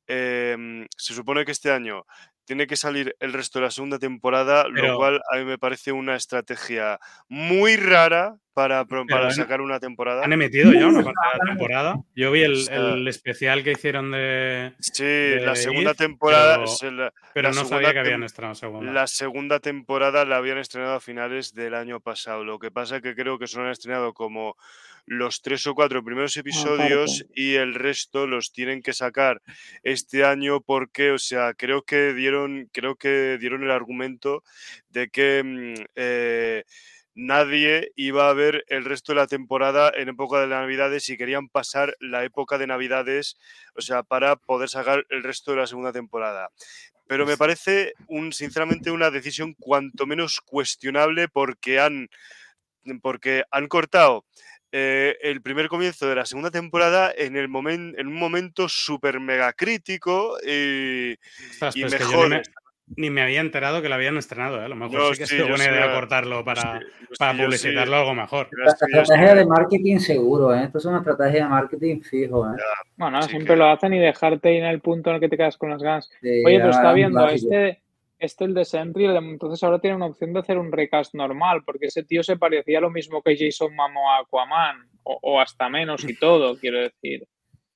em, 0.07 0.88
se 0.97 1.13
supone 1.13 1.45
que 1.45 1.51
este 1.53 1.71
año 1.71 2.05
tiene 2.50 2.66
que 2.66 2.76
salir 2.76 3.16
el 3.20 3.32
resto 3.32 3.60
de 3.60 3.66
la 3.66 3.70
segunda 3.72 4.00
temporada, 4.00 4.66
Pero- 4.74 4.88
lo 4.88 4.97
cual 4.97 5.22
a 5.32 5.38
mí 5.38 5.45
me 5.45 5.60
parece 5.60 5.91
una 5.91 6.16
estrategia 6.16 7.00
muy 7.28 7.76
rara 7.78 8.38
para, 8.56 8.86
para 8.86 9.30
sacar 9.30 9.62
una 9.62 9.80
temporada. 9.80 10.26
Han 10.26 10.34
emitido 10.34 10.74
ya 10.74 10.88
una 10.88 11.04
parte 11.04 11.20
de 11.32 11.38
la 11.38 11.45
temporada. 11.52 11.95
Yo 12.16 12.32
vi 12.32 12.41
O 12.41 12.45
el, 12.47 12.58
sea- 12.58 12.76
el 12.76 13.08
especial 13.08 13.64
que 13.64 13.74
hicieron 13.74 14.10
de. 14.10 14.74
Sí, 14.80 15.36
la 15.45 15.56
segunda 15.56 15.93
temporada, 15.93 16.56
pero- 16.56 16.68
se 16.68 16.89
la- 16.91 17.14
Pero 17.36 17.50
La 17.50 17.56
no 17.56 17.66
sabía 17.66 17.93
que 17.93 18.00
habían 18.00 18.24
estrenado 18.24 18.56
segunda. 18.56 18.91
La 18.91 19.06
segunda 19.06 19.60
temporada 19.60 20.26
la 20.26 20.38
habían 20.38 20.58
estrenado 20.58 20.95
a 20.95 21.00
finales 21.00 21.54
del 21.54 21.76
año 21.76 22.00
pasado. 22.00 22.43
Lo 22.43 22.58
que 22.58 22.72
pasa 22.72 23.00
que 23.00 23.14
creo 23.14 23.38
que 23.38 23.45
solo 23.45 23.66
han 23.66 23.72
estrenado 23.74 24.12
como 24.14 24.56
los 25.10 25.41
tres 25.41 25.66
o 25.66 25.74
cuatro 25.74 26.03
primeros 26.03 26.38
episodios 26.38 27.26
y 27.34 27.55
el 27.55 27.74
resto 27.74 28.28
los 28.28 28.51
tienen 28.51 28.84
que 28.84 28.93
sacar. 28.93 29.41
Este 29.82 30.24
año 30.24 30.62
porque, 30.62 31.10
o 31.10 31.18
sea, 31.18 31.55
creo 31.55 31.82
que 31.82 32.14
dieron, 32.14 32.70
creo 32.72 32.95
que 32.95 33.39
dieron 33.39 33.64
el 33.64 33.72
argumento 33.72 34.43
de 34.89 35.10
que 35.10 35.41
mm, 35.43 35.84
eh, 35.95 36.64
nadie 37.16 37.91
iba 37.95 38.30
a 38.30 38.34
ver 38.34 38.64
el 38.68 38.86
resto 38.86 39.14
de 39.14 39.16
la 39.22 39.26
temporada 39.26 39.91
en 39.95 40.10
época 40.10 40.41
de 40.41 40.47
Navidades 40.47 41.10
y 41.10 41.18
querían 41.18 41.49
pasar 41.49 41.95
la 41.99 42.24
época 42.24 42.60
de 42.60 42.68
Navidades, 42.68 43.36
o 43.74 43.82
sea, 43.82 44.03
para 44.03 44.36
poder 44.36 44.70
sacar 44.70 45.07
el 45.10 45.24
resto 45.24 45.51
de 45.51 45.57
la 45.57 45.68
segunda 45.68 45.91
temporada. 45.91 46.51
Pero 47.07 47.26
me 47.26 47.36
parece 47.36 47.93
un, 48.07 48.32
sinceramente 48.32 48.91
una 48.91 49.10
decisión 49.10 49.55
cuanto 49.55 50.05
menos 50.05 50.39
cuestionable 50.39 51.28
porque 51.30 51.80
han, 51.80 52.10
porque 53.01 53.43
han 53.49 53.68
cortado 53.68 54.26
eh, 54.72 55.17
el 55.22 55.41
primer 55.41 55.67
comienzo 55.67 56.07
de 56.07 56.15
la 56.15 56.26
segunda 56.26 56.51
temporada 56.51 57.11
en, 57.17 57.36
el 57.36 57.49
momen- 57.49 57.95
en 57.97 58.07
un 58.07 58.15
momento 58.15 58.70
súper 58.70 59.20
mega 59.20 59.53
crítico 59.53 60.38
y, 60.45 61.13
Ostras, 61.51 61.76
y 61.76 61.82
pues 61.82 61.93
mejor. 61.99 62.30
ni 62.30 62.36
me, 62.36 62.41
ni 62.97 63.09
me 63.11 63.22
había 63.22 63.39
enterado 63.41 63.82
que 63.82 63.89
lo 63.89 63.95
habían 63.95 64.17
estrenado. 64.17 64.59
¿eh? 64.61 64.65
A 64.65 64.67
lo 64.67 64.76
mejor 64.76 64.99
No, 64.99 65.13
sí 65.13 65.20
que 65.20 65.26
sí, 65.28 65.38
yo 65.38 65.47
buena 65.47 65.65
idea 65.65 65.93
cortarlo 65.93 66.43
para, 66.43 66.80
para 67.17 67.38
publicitarlo 67.38 67.95
algo 67.97 68.13
mejor. 68.15 68.49
La 68.51 68.72
estrategia 68.72 69.36
de 69.36 69.45
marketing 69.45 69.97
seguro, 69.99 70.53
¿eh? 70.55 70.63
Esto 70.65 70.78
es 70.80 70.86
una 70.86 70.97
estrategia 70.99 71.43
de 71.43 71.49
marketing 71.49 72.01
fijo, 72.01 72.45
¿eh? 72.47 72.57
Bueno, 72.97 73.22
Sí 73.24 73.30
siempre 73.30 73.53
que- 73.53 73.57
lo 73.59 73.70
hacen 73.70 73.93
y 73.93 73.99
dejarte 73.99 74.49
ahí 74.49 74.57
en 74.57 74.65
el 74.65 74.82
punto 74.82 75.09
en 75.09 75.15
el 75.15 75.20
que 75.22 75.30
te 75.30 75.38
quedas 75.38 75.57
con 75.57 75.70
las 75.70 75.82
ganas. 75.82 76.09
Oye, 76.22 76.57
pero 76.59 76.70
está 76.72 76.93
viendo, 76.93 77.28
este, 77.28 77.82
este 78.20 78.45
el 78.45 78.53
de 78.53 78.65
Sentry, 78.65 79.05
entonces 79.05 79.63
ahora 79.63 79.80
tiene 79.80 79.95
una 79.95 80.07
opción 80.07 80.34
de 80.34 80.39
hacer 80.39 80.57
un 80.57 80.72
recast 80.72 81.15
normal, 81.15 81.63
porque 81.65 81.88
ese 81.88 82.03
tío 82.03 82.22
se 82.24 82.38
parecía 82.38 82.82
lo 82.82 82.91
mismo 82.91 83.22
que 83.22 83.38
Jason 83.38 83.76
Momoa 83.76 84.17
a 84.17 84.20
Aquaman, 84.22 84.89
o, 85.03 85.17
o 85.22 85.39
hasta 85.39 85.70
menos 85.70 86.03
y 86.03 86.15
todo, 86.17 86.57
quiero 86.57 86.80
decir. 86.80 87.28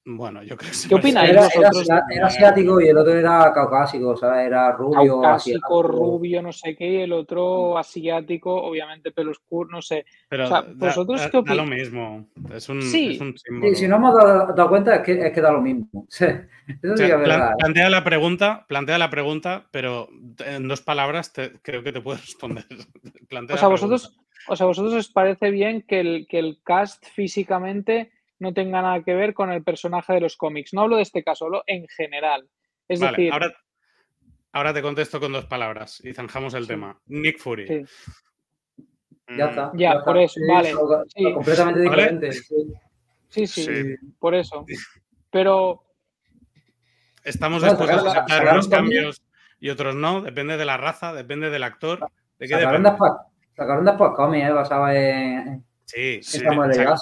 Bueno, 0.06 0.44
yo 0.44 0.58
creo 0.58 0.70
que 0.70 0.88
¿Qué 0.90 0.96
opináis 0.96 1.30
Era, 1.30 1.44
mucho. 1.44 1.60
era, 1.60 1.70
vosotros? 1.70 1.90
era- 1.90 2.06
era 2.18 2.28
asiático 2.28 2.82
y 2.82 2.88
el 2.90 2.98
otro 2.98 3.14
era 3.14 3.54
caucásico, 3.54 4.18
¿sabes? 4.18 4.48
Era 4.48 4.72
rubio. 4.74 5.22
Caucásico, 5.22 5.56
asiático. 5.58 5.84
rubio, 5.84 6.42
no 6.42 6.52
sé 6.52 6.76
qué, 6.76 6.86
y 6.92 6.96
el 7.04 7.14
otro 7.14 7.78
asiático, 7.78 8.54
obviamente 8.54 9.12
pelo 9.12 9.32
oscuro, 9.32 9.70
no 9.72 9.82
sé. 9.82 10.06
Pero 10.28 10.44
O 10.44 10.48
sea, 10.48 10.62
da- 10.64 10.74
¿vosotros 10.76 11.22
da- 11.22 11.30
qué 11.32 11.42
da 11.46 11.56
lo 11.56 11.62
opináis? 11.62 11.84
mismo. 11.84 12.28
Es 12.54 12.68
un, 12.68 12.82
Sí. 12.82 13.14
es 13.16 13.22
un 13.22 13.38
símbolo. 13.38 13.70
Sí, 13.74 13.76
si 13.80 13.88
no 13.88 13.96
hemos 13.96 14.14
dado, 14.16 14.54
dado 14.54 14.70
cuenta 14.70 14.96
es 14.96 15.02
que, 15.04 15.26
es 15.28 15.32
que 15.32 15.42
da 15.42 15.52
lo 15.52 15.62
mismo. 15.62 15.88
Sí, 16.10 16.26
Eso 16.82 16.94
O 16.94 16.98
sí 16.98 17.06
sea, 17.06 17.08
que 17.08 17.22
es 17.22 17.24
plan- 17.24 17.40
verdad. 17.40 17.52
¿eh? 17.52 17.56
plantea 17.60 17.90
la 17.90 18.04
pregunta, 18.04 18.66
plantea 18.68 18.98
la 18.98 19.10
pregunta, 19.10 19.68
pero 19.72 20.08
en 20.46 20.68
dos 20.68 20.82
palabras 20.82 21.32
te- 21.34 21.54
creo 21.62 21.82
que 21.84 21.92
te 21.94 22.00
puedo 22.02 22.18
responder. 22.18 22.66
Plantea 23.30 23.56
O 23.56 23.60
sea, 23.60 23.68
vosotros, 23.70 24.18
o 24.48 24.56
sea, 24.58 24.66
vosotros 24.66 24.94
os 24.94 25.10
parece 25.10 25.50
bien 25.50 25.82
que 25.82 26.00
el, 26.02 26.28
que 26.30 26.40
el 26.40 26.60
cast 26.64 27.06
físicamente 27.08 28.12
no 28.44 28.54
tenga 28.54 28.82
nada 28.82 29.02
que 29.04 29.16
ver 29.16 29.34
con 29.34 29.52
el 29.52 29.64
personaje 29.64 30.14
de 30.14 30.20
los 30.22 30.38
cómics. 30.38 30.74
No 30.74 30.82
hablo 30.82 30.98
de 30.98 31.02
este 31.04 31.24
caso, 31.24 31.46
hablo 31.46 31.64
en 31.66 31.88
general. 31.88 32.48
Es 32.88 33.00
Vale, 33.00 33.12
decir, 33.18 33.34
ahora, 33.34 33.54
ahora 34.52 34.74
te 34.74 34.82
contesto 34.84 35.20
con 35.20 35.32
dos 35.32 35.46
palabras 35.46 36.00
y 36.06 36.14
zanjamos 36.14 36.54
el 36.54 36.64
Sí. 36.64 36.68
tema. 36.68 37.00
Nick 37.08 37.40
Fury. 37.40 37.68
sí. 37.68 37.86
Ya 39.38 39.46
Mm, 39.48 39.50
está. 39.50 39.72
Ya, 39.76 39.90
está. 39.94 40.04
por 40.06 40.18
eso, 40.18 40.40
vale, 40.48 40.68
sí. 40.68 40.76
algo 41.26 41.34
completamente 41.36 41.80
Vale. 41.80 41.90
diferente. 41.90 42.32
sí. 42.34 42.56
sí, 43.30 43.48
sí, 43.48 43.64
Sí. 43.66 43.96
por 44.20 44.36
eso. 44.36 44.66
Pero 45.32 45.84
Estamos 47.24 47.64
dispuestos 47.64 48.06
a 48.06 48.10
aceptar 48.20 48.54
unos 48.54 48.70
también- 48.70 49.04
cambios 49.04 49.22
y 49.60 49.70
otros 49.70 49.96
no. 49.96 50.22
Depende 50.22 50.58
de 50.58 50.66
la 50.66 50.76
raza, 50.76 51.14
depende 51.14 51.50
del 51.50 51.64
actor. 51.64 52.00
¿De 52.38 52.48
qué 52.48 52.54
Sacaron 52.56 52.84
depende? 52.84 52.90
después, 52.90 53.12
sacaron 53.56 53.86
después 53.86 54.12
cómics, 54.18 54.46
¿eh? 54.46 54.52
Basado 54.52 54.90
en. 54.90 55.66
Sí, 55.86 56.20
Sí. 56.24 56.40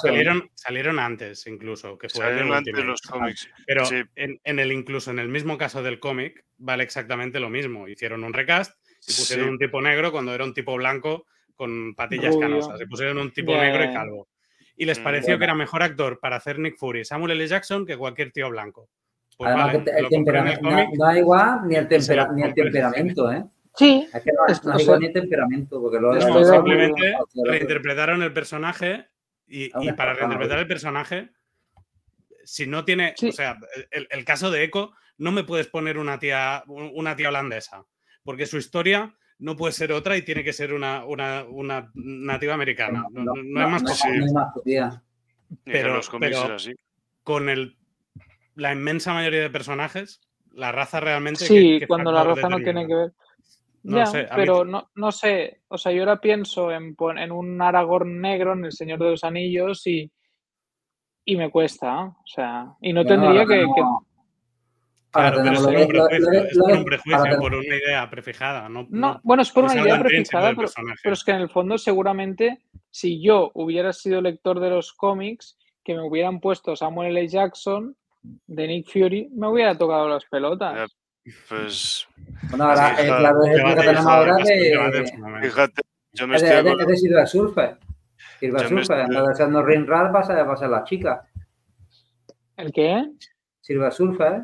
salieron, 0.01 0.49
salieron 0.55 0.99
antes 0.99 1.45
incluso, 1.47 1.97
que 1.97 2.09
fue 2.09 2.25
el 2.25 2.31
Salieron 2.31 2.53
antes 2.57 2.73
los 2.83 3.01
cómics. 3.01 3.49
Pero 3.65 3.85
Sí. 3.85 4.01
en, 4.15 4.39
en 4.43 4.59
el 4.59 4.71
incluso 4.71 5.11
en 5.11 5.19
el 5.19 5.29
mismo 5.29 5.57
caso 5.57 5.83
del 5.83 5.99
cómic 5.99 6.43
vale 6.57 6.83
exactamente 6.83 7.39
lo 7.39 7.49
mismo. 7.49 7.87
Hicieron 7.87 8.23
un 8.23 8.33
recast 8.33 8.73
y 9.07 9.13
pusieron 9.13 9.45
Sí. 9.45 9.51
un 9.51 9.57
tipo 9.59 9.81
negro 9.81 10.11
cuando 10.11 10.33
era 10.33 10.43
un 10.43 10.53
tipo 10.53 10.75
blanco 10.75 11.25
con 11.55 11.93
patillas 11.95 12.33
Rubio. 12.33 12.39
canosas. 12.49 12.81
Y 12.81 12.85
pusieron 12.87 13.17
un 13.19 13.31
tipo 13.31 13.55
negro 13.55 13.83
y 13.85 13.93
calvo. 13.93 14.27
Y 14.75 14.85
les 14.85 14.99
Mm. 14.99 15.03
pareció 15.03 15.27
Bueno. 15.27 15.37
que 15.39 15.43
era 15.45 15.55
mejor 15.55 15.83
actor 15.83 16.19
para 16.19 16.37
hacer 16.37 16.57
Nick 16.57 16.77
Fury 16.77 17.05
Samuel 17.05 17.31
L. 17.31 17.47
Jackson 17.47 17.85
que 17.85 17.95
cualquier 17.97 18.31
tío 18.31 18.49
blanco. 18.49 18.89
Pues 19.37 19.47
Además, 19.47 19.73
vale, 19.85 19.91
el 19.99 20.09
temperamento 20.09 20.61
no, 20.69 20.87
da 21.05 21.17
igual 21.17 21.59
ni 21.67 21.75
el, 21.75 21.83
se 21.83 21.89
tempera- 22.13 22.29
ni 22.33 22.43
el 22.43 22.53
temperamento, 22.53 23.31
¿eh? 23.31 23.43
Sí, 23.75 24.07
Es 24.13 24.21
que 24.23 24.31
no, 24.31 24.71
no 24.73 24.77
es 24.77 24.99
ni 24.99 25.07
el 25.07 25.13
temperamento, 25.13 25.81
porque 25.81 25.99
lo 25.99 26.13
No, 26.13 26.43
simplemente 26.45 27.15
reinterpretaron 27.45 28.21
el 28.23 28.33
personaje 28.33 29.07
y, 29.47 29.69
para 29.93 30.13
reinterpretar 30.13 30.59
el 30.59 30.67
personaje, 30.67 31.29
si 32.43 32.65
no 32.67 32.85
tiene, 32.85 33.13
Sí. 33.17 33.29
o 33.29 33.31
sea, 33.31 33.57
el, 33.91 34.07
el 34.09 34.25
caso 34.25 34.49
de 34.51 34.63
Echo, 34.63 34.91
no 35.17 35.31
me 35.31 35.43
puedes 35.43 35.67
poner 35.67 35.97
una 35.97 36.19
tía, 36.19 36.63
una 36.67 37.15
tía 37.15 37.29
holandesa, 37.29 37.85
porque 38.23 38.45
su 38.45 38.57
historia 38.57 39.13
no 39.39 39.55
puede 39.55 39.73
ser 39.73 39.91
otra 39.91 40.17
y 40.17 40.21
tiene 40.21 40.43
que 40.43 40.53
ser 40.53 40.73
una, 40.73 41.03
una, 41.05 41.43
una 41.49 41.91
nativa 41.95 42.53
americana. 42.53 43.05
No, 43.11 43.23
no- 43.23 43.33
no 43.43 43.59
hay 43.65 43.71
más 43.71 43.83
no, 43.83 43.89
posible. 43.89 44.25
no 44.31 44.53
pero- 45.63 45.99
pero- 46.19 46.27
es 46.27 46.35
así. 46.51 46.73
Con 47.23 47.49
el, 47.49 47.77
la 48.55 48.71
inmensa 48.71 49.13
mayoría 49.13 49.41
de 49.41 49.49
personajes, 49.49 50.21
la 50.53 50.71
raza 50.71 50.99
realmente. 50.99 51.45
sí, 51.45 51.73
¿qué- 51.73 51.79
qué 51.81 51.87
cuando 51.87 52.11
la 52.11 52.23
raza 52.23 52.49
no 52.49 52.57
tiene 52.59 52.87
que 52.87 52.95
ver. 52.95 53.11
No 53.83 53.97
ya, 53.97 54.05
sé, 54.05 54.23
mí- 54.23 54.29
pero 54.35 54.63
no, 54.65 54.89
no 54.95 55.11
sé. 55.11 55.61
O 55.67 55.77
sea, 55.77 55.91
yo 55.91 56.01
ahora 56.01 56.19
pienso 56.21 56.71
en, 56.71 56.95
en 57.17 57.31
un 57.31 57.61
Aragorn 57.61 58.21
negro 58.21 58.53
en 58.53 58.65
El 58.65 58.71
Señor 58.71 58.99
de 58.99 59.11
los 59.11 59.23
Anillos 59.23 59.85
y, 59.87 60.11
y 61.25 61.35
me 61.35 61.49
cuesta. 61.49 62.05
O 62.05 62.23
sea, 62.25 62.73
y 62.81 62.93
no 62.93 63.03
Bueno, 63.03 63.23
tendría 63.23 63.45
que, 63.45 63.65
Claro, 65.11 65.39
pero 65.43 65.51
es 65.51 65.61
por 65.61 65.75
un 65.75 65.87
prejuicio, 65.87 66.63
por 66.63 66.71
un 66.71 66.85
prejuicio, 66.85 67.37
una 67.47 67.75
idea 67.75 68.09
prefijada. 68.09 68.69
No, 68.69 68.87
No, 68.89 69.19
bueno, 69.23 69.43
es 69.43 69.51
por 69.51 69.65
una 69.65 69.75
idea 69.75 69.99
prefijada, 69.99 70.53
pero, 70.55 70.69
pero 71.03 71.13
es 71.13 71.23
que 71.25 71.31
en 71.31 71.41
el 71.41 71.49
fondo 71.49 71.77
seguramente 71.77 72.63
si 72.89 73.21
yo 73.21 73.51
hubiera 73.55 73.91
sido 73.91 74.21
lector 74.21 74.59
de 74.61 74.69
los 74.69 74.93
cómics, 74.93 75.57
que 75.83 75.95
me 75.95 76.01
hubieran 76.01 76.39
puesto 76.39 76.75
Samuel 76.75 77.17
L. 77.17 77.27
Jackson 77.27 77.95
de 78.21 78.67
Nick 78.67 78.89
Fury, 78.89 79.29
me 79.33 79.47
hubiera 79.47 79.77
tocado 79.77 80.07
las 80.07 80.23
pelotas. 80.25 80.95
Pues 81.47 82.07
Bueno, 82.49 82.63
ahora 82.65 82.95
Sí, 82.95 83.01
el 83.01 83.07
claro, 83.07 83.21
claro 83.21 83.45
ejemplo 83.45 83.75
que 83.75 83.81
tenemos 83.87 84.05
ahora 84.07 84.35
de. 84.37 85.41
fíjate, 85.43 85.81
yo 86.13 86.27
me 86.27 86.35
Es 86.35 86.41
estoy 86.43 86.57
es 86.57 86.63
de- 86.63 86.81
es 86.81 86.87
de 86.87 86.97
Silver 86.97 87.27
Surfer. 87.27 87.77
Me 88.41 88.59
Surfer, 88.67 88.99
en 89.01 89.09
vez 89.09 89.27
de 89.27 89.35
ser 89.35 89.49
Norrin 89.49 89.85
Rad, 89.87 90.13
va 90.13 90.19
a 90.21 90.23
va 90.43 90.53
a 90.53 90.57
la 90.69 90.83
chica. 90.83 91.27
¿El 92.57 92.71
qué? 92.71 93.05
Silver 93.59 93.91
Surfer, 93.93 94.41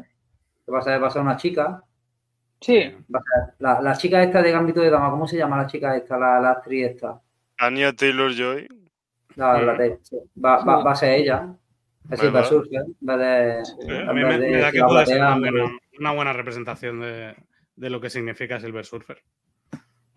que 0.66 0.72
va 0.72 0.80
a 0.80 0.82
ser, 0.84 1.02
va 1.02 1.08
a 1.08 1.12
una 1.22 1.36
chica. 1.38 1.82
Sí, 2.62 2.96
la, 3.60 3.82
la 3.82 3.96
chica 3.98 4.22
esta 4.24 4.42
de 4.42 4.52
Gambito 4.52 4.82
de 4.82 4.90
Dama, 4.90 5.10
¿cómo 5.12 5.28
se 5.28 5.38
llama 5.38 5.58
la 5.58 5.68
chica 5.68 5.96
esta, 5.96 6.18
la, 6.18 6.40
la 6.40 6.52
actriz 6.52 6.86
esta? 6.92 7.20
Anya 7.58 7.94
Taylor 7.94 8.32
Joy. 8.34 8.68
La, 9.36 9.62
la 9.62 9.74
Mm. 9.74 9.78
de- 9.78 10.00
va, 10.44 10.64
va, 10.64 10.84
va 10.84 10.92
a 10.92 10.96
ser 10.96 11.14
ella. 11.14 11.48
Es 12.10 12.20
Silver 12.20 12.42
va. 12.42 12.46
Surfer, 12.46 12.82
en 12.82 12.96
vez 13.02 13.18
de. 13.88 14.02
A 14.08 14.14
mí 14.14 14.24
me, 14.24 14.38
de 14.40 14.50
me 14.52 14.58
da 14.60 14.72
que 14.72 14.82
puede 14.82 15.06
ser 15.06 15.18
una 15.20 15.38
buena, 15.38 15.78
una 16.00 16.12
buena 16.14 16.34
representación 16.34 17.02
de, 17.02 17.36
de 17.76 17.90
lo 17.90 18.00
que 18.00 18.10
significa 18.10 18.60
Silver 18.60 18.86
Surfer. 18.86 19.18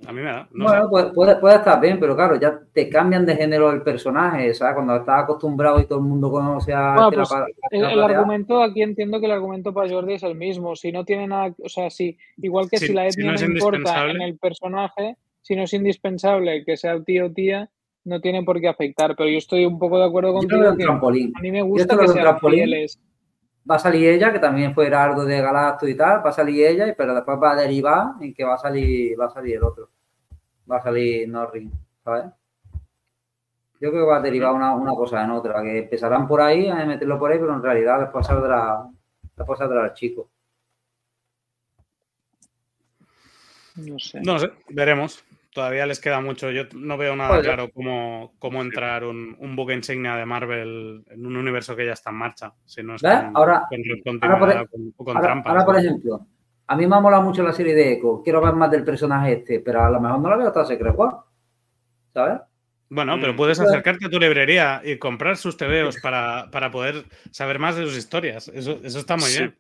A 0.07 0.12
mí 0.12 0.22
me 0.22 0.30
da. 0.30 0.49
No 0.53 0.64
bueno, 0.64 0.88
puede, 0.88 1.12
puede, 1.12 1.36
puede 1.36 1.57
estar 1.57 1.78
bien, 1.78 2.01
pero 2.01 2.16
claro, 2.16 2.41
ya 2.41 2.59
te 2.72 2.88
cambian 2.88 3.26
de 3.26 3.36
género 3.36 3.70
el 3.70 3.82
personaje, 3.82 4.55
¿sabes? 4.55 4.74
Cuando 4.74 4.97
estás 4.97 5.24
acostumbrado 5.24 5.78
y 5.78 5.84
todo 5.86 5.99
el 5.99 6.07
mundo 6.07 6.30
conoce 6.30 6.72
a. 6.72 6.95
Bueno, 6.95 7.11
la 7.11 7.16
pues, 7.16 7.30
el, 7.70 7.82
la 7.82 7.88
el 7.91 7.95
platea, 7.99 8.16
argumento, 8.18 8.62
aquí 8.62 8.80
entiendo 8.82 9.20
que 9.20 9.26
el 9.26 9.32
argumento 9.32 9.74
para 9.74 9.91
Jordi 9.91 10.14
es 10.14 10.22
el 10.22 10.36
mismo. 10.36 10.74
Si 10.74 10.91
no 10.91 11.05
tiene 11.05 11.26
nada, 11.26 11.55
o 11.62 11.68
sea, 11.68 11.91
si, 11.91 12.16
igual 12.38 12.70
que 12.70 12.78
Si- 12.78 12.86
si, 12.86 12.93
la 12.95 13.03
si 13.11 13.20
etnia 13.20 13.26
no 13.26 13.30
no, 13.32 13.36
es 13.36 13.43
importa 13.43 13.76
en 13.76 13.80
indispensable. 13.82 14.24
el 14.24 14.38
personaje, 14.38 15.16
si 15.43 15.57
no 15.57 15.62
es 15.64 15.72
indispensable 15.74 16.64
que 16.64 16.76
sea 16.78 16.99
tío 17.03 17.26
o 17.26 17.30
tía, 17.32 17.68
no 18.11 18.21
tiene 18.21 18.43
por 18.43 18.61
qué 18.61 18.69
afectar. 18.69 19.15
Pero 19.17 19.31
yo 19.31 19.39
estoy 19.39 19.65
un 19.65 19.79
poco 19.79 19.99
de 19.99 20.05
acuerdo 20.05 20.31
Yo 20.31 20.35
contigo 20.41 20.69
un 20.71 20.77
que 20.77 20.85
trampolín. 20.85 21.33
a 21.35 21.41
mí 21.41 21.51
me 21.51 21.63
gusta 21.63 21.95
lo 21.95 22.03
que 22.03 22.09
sean 22.09 22.25
trampolín. 22.25 22.65
fieles. 22.65 23.01
Va 23.71 23.77
a 23.77 23.79
salir 23.79 24.09
ella, 24.09 24.33
que 24.33 24.39
también 24.39 24.75
fue 24.75 24.87
Heraldo 24.87 25.25
de 25.25 25.41
Galacto 25.41 25.87
y 25.87 25.95
tal, 25.95 26.25
va 26.25 26.31
a 26.31 26.33
salir 26.33 26.67
ella, 26.67 26.93
pero 26.97 27.15
después 27.15 27.39
va 27.41 27.53
a 27.53 27.57
derivar 27.57 28.15
en 28.21 28.35
que 28.35 28.43
va 28.43 28.55
a 28.55 28.59
salir, 28.59 29.19
va 29.21 29.27
a 29.27 29.31
salir 29.31 29.57
el 29.57 29.63
otro. 29.63 29.91
Va 30.71 30.79
a 30.79 30.83
salir 30.83 31.29
Norrin, 31.29 31.71
¿sabes? 32.03 32.25
Yo 33.81 33.91
creo 33.91 34.05
que 34.05 34.11
va 34.11 34.17
a 34.17 34.23
derivar 34.23 34.53
una, 34.55 34.75
una 34.75 34.93
cosa 34.95 35.23
en 35.23 35.31
otra, 35.31 35.63
que 35.63 35.79
empezarán 35.79 36.27
por 36.27 36.41
ahí 36.41 36.69
a 36.69 36.85
meterlo 36.85 37.19
por 37.19 37.31
ahí, 37.31 37.39
pero 37.39 37.55
en 37.55 37.63
realidad 37.63 38.01
después 38.01 38.27
saldrá, 38.27 38.87
después 39.37 39.59
saldrá 39.59 39.85
el 39.87 39.93
chico. 39.95 40.29
No 43.77 43.99
sé. 43.99 44.21
No 44.21 44.39
sé, 44.39 44.51
veremos. 44.71 45.25
Todavía 45.53 45.84
les 45.86 45.98
queda 46.01 46.20
mucho. 46.20 46.51
Yo 46.51 46.64
no 46.74 46.96
veo 46.96 47.16
nada 47.16 47.40
claro 47.40 47.70
cómo, 47.74 48.34
cómo 48.38 48.62
entrar 48.62 49.05
un, 49.05 49.36
un 49.40 49.57
buque 49.57 49.74
insignia 49.74 50.14
de 50.14 50.24
Marvel 50.24 51.03
en 51.11 51.26
un 51.26 51.36
universo 51.36 51.74
que 51.74 51.86
ya 51.86 51.92
está 51.94 52.11
en 52.11 52.16
marcha. 52.16 52.53
Si 52.64 52.82
no 52.84 52.94
es 52.94 53.03
con, 53.03 53.11
Ahora- 53.34 53.66
con 53.68 54.18
ahora 54.22 54.38
por- 54.38 54.51
e- 54.51 54.66
con, 54.68 54.90
con 54.92 55.16
Ahora, 55.16 55.28
trampas. 55.28 55.51
ahora, 55.51 55.64
por 55.64 55.76
ejemplo, 55.76 56.26
a 56.68 56.76
mí 56.76 56.86
me 56.86 56.94
ha 56.96 57.01
molado 57.01 57.22
mucho 57.22 57.42
la 57.42 57.53
serie 57.53 57.74
de 57.74 57.94
Echo, 57.94 58.20
quiero 58.22 58.40
ver 58.40 58.55
más 58.55 58.70
del 58.70 58.84
personaje 58.84 59.32
este, 59.32 59.59
pero 59.59 59.82
a 59.82 59.90
lo 59.90 60.01
mejor 60.01 60.20
no 60.20 60.30
la 60.30 60.36
veo 60.36 60.46
hasta 60.46 60.64
Secret 60.64 60.94
War, 60.96 61.14
¿sabes? 62.14 62.40
Bueno, 62.88 63.16
pero 63.20 63.32
Mm. 63.32 63.36
puedes 63.36 63.59
acercarte 63.61 64.07
a 64.07 64.11
tu 64.11 64.18
librería 64.20 64.80
y 64.84 64.98
comprar 64.98 65.36
sus 65.36 65.57
TVOs 65.57 66.01
para, 66.01 66.48
para 66.53 66.70
poder 66.70 67.05
saber 67.32 67.59
más 67.59 67.74
de 67.76 67.84
sus 67.84 67.96
historias. 67.96 68.48
Eso, 68.48 68.78
eso 68.84 68.98
está 69.01 69.16
muy 69.16 69.26
Sí. 69.26 69.38
bien. 69.38 69.57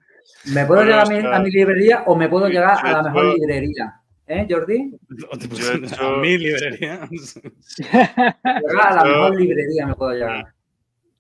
Me 0.54 0.64
puedo 0.66 0.80
Bueno, 0.84 0.90
llegar 1.04 1.06
a 1.06 1.38
mi, 1.40 1.46
a 1.46 1.48
librería 1.50 2.02
o 2.06 2.14
me 2.14 2.28
puedo 2.28 2.48
llegar 2.48 2.78
a 2.84 2.92
la 2.92 3.02
mejor 3.02 3.34
librería. 3.36 3.99
¿Eh, 4.32 4.46
Jordi? 4.48 4.92
Yo 5.08 5.26
he 5.32 5.74
A 5.74 5.76
hecho- 5.76 6.16
mi 6.18 6.38
librería. 6.38 7.00
A 7.92 8.94
la 8.94 9.02
Yo- 9.02 9.08
mejor 9.08 9.40
librería 9.40 9.86
me 9.88 9.94
puedo 9.96 10.12
llegar. 10.12 10.54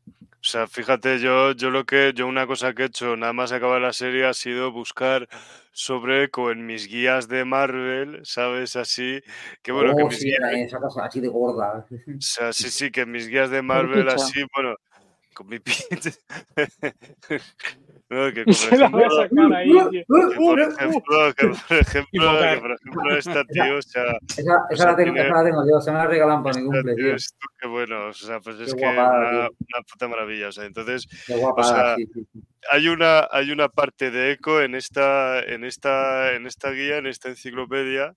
O 0.06 0.42
sea, 0.42 0.68
fíjate, 0.68 1.18
yo, 1.18 1.50
yo 1.52 1.70
lo 1.70 1.84
que, 1.84 2.12
yo 2.14 2.26
una 2.28 2.46
cosa 2.46 2.72
que 2.72 2.84
he 2.84 2.86
hecho 2.86 3.16
nada 3.16 3.32
más 3.32 3.50
acabar 3.52 3.80
la 3.82 3.92
serie 3.92 4.24
ha 4.26 4.32
sido 4.32 4.70
buscar 4.72 5.28
sobre 5.72 6.22
Echo 6.24 6.50
en 6.52 6.64
mis 6.64 6.86
guías 6.88 7.26
de 7.28 7.44
Marvel, 7.44 8.20
¿sabes? 8.22 8.76
Así, 8.76 9.20
que 9.60 9.72
bueno, 9.72 9.94
que 9.96 10.02
oh, 10.04 10.06
mis 10.08 10.18
sí, 10.20 10.26
guías, 10.28 10.52
esa 10.54 10.78
cosa 10.78 11.04
así 11.04 11.20
de 11.20 11.28
gorda. 11.28 11.84
o 11.90 12.20
sea, 12.20 12.52
sí, 12.52 12.70
sí, 12.70 12.90
que 12.92 13.04
mis 13.06 13.26
guías 13.28 13.50
de 13.50 13.60
Marvel 13.60 14.08
así, 14.08 14.40
bueno, 14.54 14.76
con 15.34 15.48
mi 15.48 15.58
pinche. 15.58 16.12
no, 18.10 18.32
que 18.32 18.44
por 18.44 18.54
ejemplo, 18.54 19.10
sacar 19.10 19.52
ahí. 19.54 19.68
tío. 19.70 19.90
que 19.90 20.04
por 20.36 20.60
ejemplo, 20.60 21.34
que 21.36 21.46
por 21.46 21.76
ejemplo, 21.78 22.08
que 22.10 22.16
Invocar. 22.16 22.60
por 22.60 22.72
ejemplo 22.72 23.16
esta 23.16 23.44
tío, 23.44 23.76
o 23.78 23.82
sea, 23.82 24.04
Esa, 24.36 24.52
esa, 24.70 24.86
la 24.90 24.96
tengo, 24.96 25.12
tiene- 25.14 25.28
esa 25.28 25.34
la 25.36 25.44
tengo 25.44 25.62
yo, 25.70 25.80
se 25.80 25.92
me 25.92 25.98
la 25.98 26.06
regalan 26.06 26.42
para 26.42 26.58
mi 26.58 26.66
esta 26.66 26.76
cumple, 26.76 26.94
tío 26.96 27.04
tío. 27.06 27.14
es 27.16 27.34
que 27.60 27.68
bueno, 27.68 28.06
o 28.08 28.12
sea, 28.12 28.40
pues 28.40 28.58
es 28.60 28.74
Qué 28.74 28.80
que 28.80 28.86
guapada, 28.86 29.48
una, 29.48 29.82
puta 29.90 30.08
maravilla, 30.08 30.48
o 30.48 30.52
sea, 30.52 30.64
entonces 30.64 31.06
Qué 31.26 31.36
guapa, 31.36 31.60
o 31.60 31.64
sea, 31.64 31.96
sí, 31.96 32.06
sí, 32.12 32.26
sí. 32.32 32.40
hay 32.70 32.88
una, 32.88 33.28
hay 33.30 33.50
una 33.52 33.68
parte 33.68 34.10
de 34.10 34.32
eco 34.32 34.60
en 34.60 34.74
esta, 34.74 35.40
en 35.40 35.64
esta, 35.64 36.32
en 36.34 36.46
esta 36.46 36.70
guía, 36.70 36.98
en 36.98 37.06
esta 37.06 37.28
enciclopedia. 37.28 38.14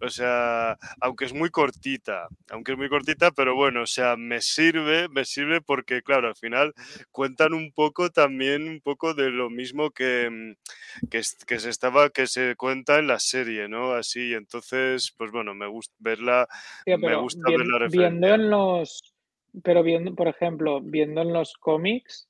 O 0.00 0.08
sea, 0.08 0.76
aunque 1.00 1.24
es 1.24 1.32
muy 1.32 1.50
cortita, 1.50 2.28
aunque 2.50 2.72
es 2.72 2.78
muy 2.78 2.88
cortita, 2.88 3.30
pero 3.30 3.54
bueno, 3.54 3.82
o 3.82 3.86
sea, 3.86 4.16
me 4.16 4.40
sirve, 4.42 5.08
me 5.08 5.24
sirve 5.24 5.60
porque, 5.60 6.02
claro, 6.02 6.28
al 6.28 6.36
final 6.36 6.74
cuentan 7.12 7.54
un 7.54 7.72
poco 7.72 8.10
también, 8.10 8.68
un 8.68 8.80
poco 8.80 9.14
de 9.14 9.30
lo 9.30 9.48
mismo 9.48 9.90
que, 9.90 10.28
mm, 10.30 11.08
que, 11.08 11.22
se 11.22 11.70
estaba, 11.70 12.10
que 12.10 12.26
se 12.26 12.56
cuenta 12.56 12.98
en 12.98 13.06
la 13.06 13.18
serie, 13.18 13.68
¿no? 13.68 13.92
Así, 13.92 14.34
entonces, 14.34 15.14
pues 15.16 15.30
bueno, 15.30 15.54
me 15.54 15.66
gusta 15.66 15.94
verla, 15.98 16.46
me 16.86 17.14
gusta 17.16 17.48
vien- 17.48 17.58
ver 17.58 17.68
la 17.68 17.88
viendo 17.88 18.26
en 18.34 18.50
los. 18.50 19.14
Pero 19.62 19.82
viendo, 19.82 20.14
por 20.14 20.28
ejemplo, 20.28 20.80
viendo 20.82 21.22
en 21.22 21.32
los 21.32 21.54
cómics. 21.54 22.28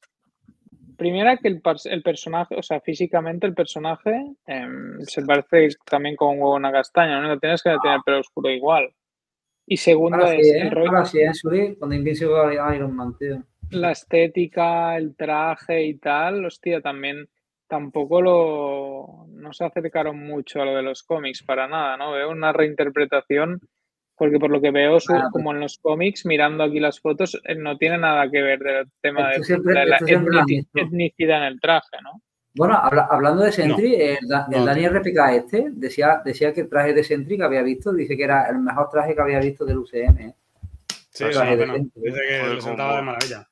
Primera 0.96 1.36
que 1.36 1.48
el, 1.48 1.60
el 1.84 2.02
personaje, 2.02 2.56
o 2.56 2.62
sea, 2.62 2.80
físicamente 2.80 3.46
el 3.46 3.54
personaje 3.54 4.24
em, 4.46 5.00
se 5.02 5.22
parece 5.22 5.68
también 5.84 6.16
con 6.16 6.30
un 6.34 6.42
huevo 6.42 6.54
una 6.54 6.72
castaña, 6.72 7.20
¿no? 7.20 7.38
Tienes 7.38 7.62
que 7.62 7.76
tener 7.82 8.00
pelo 8.04 8.20
oscuro 8.20 8.50
igual. 8.50 8.90
Y 9.66 9.76
segundo 9.78 10.18
Ahora 10.18 10.34
es 10.34 10.46
sí, 10.46 10.52
el 10.58 10.66
¿eh? 10.68 10.70
rollo, 10.70 10.88
Ahora 10.88 11.04
sí, 11.04 11.18
¿eh? 11.20 11.34
Subir 11.34 11.78
cuando 11.78 11.96
Iron 12.74 12.94
Man, 12.94 13.16
tío. 13.18 13.42
la 13.70 13.90
estética, 13.92 14.96
el 14.96 15.16
traje 15.16 15.84
y 15.84 15.98
tal, 15.98 16.44
hostia, 16.44 16.80
también 16.80 17.28
tampoco 17.68 18.22
lo 18.22 19.26
no 19.28 19.52
se 19.52 19.64
acercaron 19.64 20.18
mucho 20.18 20.62
a 20.62 20.64
lo 20.64 20.74
de 20.76 20.82
los 20.82 21.02
cómics 21.02 21.42
para 21.42 21.66
nada, 21.68 21.96
¿no? 21.96 22.12
Veo 22.12 22.30
una 22.30 22.52
reinterpretación, 22.52 23.60
porque 24.16 24.38
por 24.38 24.50
lo 24.50 24.60
que 24.60 24.70
veo, 24.70 24.98
su- 25.00 25.12
Bueno, 25.12 25.28
pues 25.30 25.32
como 25.32 25.52
en 25.52 25.60
los 25.60 25.78
cómics, 25.78 26.24
mirando 26.26 26.64
aquí 26.64 26.80
las 26.80 27.00
fotos, 27.00 27.40
eh, 27.44 27.54
no 27.54 27.76
tiene 27.76 27.98
nada 27.98 28.30
que 28.30 28.42
ver 28.42 28.58
del 28.60 28.86
tema 29.00 29.28
de, 29.28 29.32
Esto 29.34 29.44
siempre- 29.44 29.74
de 29.74 29.86
la 29.86 29.98
lo 30.00 30.44
visto. 30.46 30.78
etnicidad 30.78 31.38
en 31.38 31.44
el 31.44 31.60
traje, 31.60 31.96
¿no? 32.02 32.20
Bueno, 32.54 32.74
habla- 32.74 33.06
hablando 33.10 33.42
de 33.42 33.52
Sentry, 33.52 33.94
el, 33.96 34.16
No. 34.28 34.64
Daniel 34.64 34.96
RPK 34.96 35.34
este 35.36 35.66
decía, 35.72 36.22
decía 36.24 36.54
que 36.54 36.62
el 36.62 36.70
traje 36.70 36.94
de 36.94 37.04
Sentry 37.04 37.36
que 37.36 37.44
había 37.44 37.62
visto, 37.62 37.92
dice 37.92 38.16
que 38.16 38.24
era 38.24 38.48
el 38.48 38.58
mejor 38.60 38.88
traje 38.88 39.14
que 39.14 39.20
había 39.20 39.40
visto 39.40 39.66
del 39.66 39.76
UCM. 39.78 40.18
¿eh? 40.20 40.34
Sí, 41.10 41.24
Traje 41.24 41.30
es 41.32 41.36
una 41.36 41.50
de 41.50 41.56
pena. 41.58 41.72
gente, 41.74 42.00
Dice 42.00 42.20
que 42.28 42.40
Joder, 42.40 42.54
le 42.54 42.60
sentaba 42.62 42.96
de 42.96 43.02
maravilla. 43.02 43.38
Dice 43.38 43.48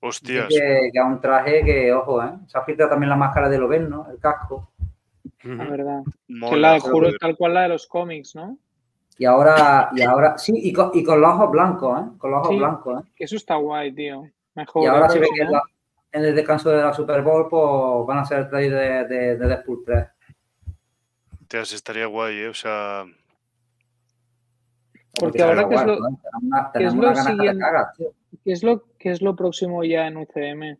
Hostias, 0.00 0.46
que, 0.48 0.56
que 0.92 0.98
es 0.98 1.04
un 1.04 1.20
traje 1.20 1.64
que, 1.64 1.92
ojo, 1.92 2.22
¿eh? 2.22 2.30
Se 2.46 2.58
ha 2.58 2.62
filtrado 2.62 2.90
también 2.90 3.08
la 3.10 3.16
máscara 3.16 3.48
de 3.48 3.58
Loven, 3.58 3.88
¿no? 3.90 4.06
El 4.10 4.18
casco. 4.20 4.70
La 5.42 5.64
verdad. 5.64 6.02
Que 6.04 6.34
mola, 6.34 6.72
la 6.74 6.80
juro, 6.80 7.10
tal 7.18 7.36
cual 7.36 7.54
la 7.54 7.62
de 7.62 7.68
los 7.70 7.86
cómics, 7.86 8.34
¿no? 8.34 8.56
Y 9.16 9.24
ahora, 9.26 9.90
y 9.94 10.02
ahora, 10.02 10.36
sí, 10.38 10.52
y 10.56 10.72
con, 10.72 10.90
y 10.92 11.04
con 11.04 11.20
los 11.20 11.30
ojos 11.30 11.50
blancos, 11.52 12.00
¿eh? 12.00 12.04
Con 12.18 12.30
los 12.32 12.40
ojos 12.40 12.50
Sí. 12.50 12.58
blancos, 12.58 13.04
¿eh? 13.04 13.08
Que 13.14 13.24
eso 13.24 13.36
está 13.36 13.54
guay, 13.56 13.92
tío. 13.92 14.28
Mejor. 14.54 14.82
Y 14.82 14.86
ahora 14.86 15.08
se 15.08 15.18
ve 15.20 15.28
que 15.34 15.40
en, 15.42 15.46
¿no? 15.46 15.52
la- 15.52 15.62
en 16.12 16.24
el 16.24 16.34
descanso 16.34 16.70
de 16.70 16.82
la 16.82 16.92
Super 16.92 17.22
Bowl, 17.22 17.48
pues 17.48 18.06
van 18.06 18.18
a 18.18 18.20
hacer 18.22 18.38
el 18.40 18.48
trailer 18.48 19.08
de, 19.08 19.14
de, 19.16 19.36
de 19.36 19.46
Deadpool 19.46 19.82
3. 19.84 20.06
Hostias, 21.42 21.72
estaría 21.72 22.06
guay, 22.06 22.38
¿eh? 22.38 22.48
O 22.48 22.54
sea, 22.54 23.04
Porque 25.18 25.42
ahora, 25.42 25.68
¿qué 25.68 25.74
es 25.76 25.84
lo- 25.84 25.98
una, 25.98 26.70
qué 26.74 26.84
es 26.84 26.94
lo 26.94 27.08
que 27.12 27.14
siguiente? 27.16 27.58
cagas, 27.60 27.96
tío. 27.96 28.08
¿Qué 28.44 28.52
es 28.52 28.62
lo, 28.62 28.82
qué 28.98 29.10
es 29.10 29.22
lo 29.22 29.36
próximo 29.36 29.84
ya 29.84 30.06
en 30.08 30.16
UCM? 30.16 30.76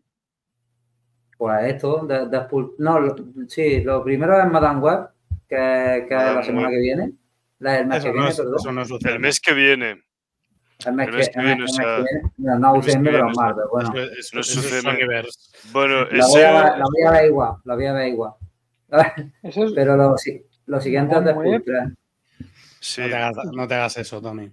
Pues 1.37 1.63
esto, 1.73 2.05
de, 2.05 2.27
Deadpool. 2.27 2.75
No, 2.79 2.99
lo- 2.99 3.15
sí, 3.47 3.81
lo 3.81 4.03
primero 4.03 4.37
es 4.39 4.45
Madame 4.51 4.79
Web, 4.81 5.07
que, 5.47 6.05
que 6.07 6.15
es 6.15 6.35
la 6.35 6.43
semana 6.43 6.67
Web. 6.67 6.75
que 6.75 6.81
viene. 6.81 7.11
La 7.59 7.73
del 7.73 7.87
mes 7.87 7.97
Eso 7.97 8.05
que 8.05 8.09
no, 8.11 8.15
viene, 8.15 8.29
es, 8.31 8.37
perdón. 8.37 8.55
eso 8.59 8.71
no 8.71 8.81
es 8.81 8.91
el 9.05 9.19
mes 9.19 9.39
que 9.39 9.53
viene. 9.53 10.03
El 10.85 10.93
mes 10.93 11.07
el 11.07 11.11
que, 11.11 11.17
mes 11.17 11.31
viene, 11.35 11.51
el 11.53 11.59
mes 11.59 11.75
sea. 11.75 12.03
No, 12.37 12.59
no 12.59 12.73
UCM, 12.73 13.03
pero. 13.03 13.27
Bueno, 13.71 13.93
Eso 14.19 14.37
No. 14.37 14.43
Sonyverse. 14.43 15.39
Bueno, 15.71 16.05
la 16.05 16.27
voy, 16.27 16.41
a, 16.41 16.51
la 16.77 16.83
voy 16.85 17.03
a 17.07 17.11
ver 17.11 17.25
igual, 17.27 17.53
la 17.63 17.75
voy 17.75 17.85
a 17.85 17.93
ver 17.93 18.07
igual. 18.09 18.33
Eso 19.43 19.63
es, 19.65 19.71
Pero 19.73 19.95
lo, 19.95 20.17
si- 20.17 20.43
lo 20.67 20.79
siguiente 20.81 21.15
es 21.15 21.21
Madame 21.21 21.41
Deadpool 21.43 21.47
Web. 21.47 21.63
3. 22.37 22.49
sí, 22.79 23.01
No, 23.01 23.07
te 23.07 23.15
hagas, 23.15 23.35
no 23.53 23.67
te 23.67 23.73
hagas 23.75 23.97
eso, 23.97 24.21
Tony. 24.21 24.51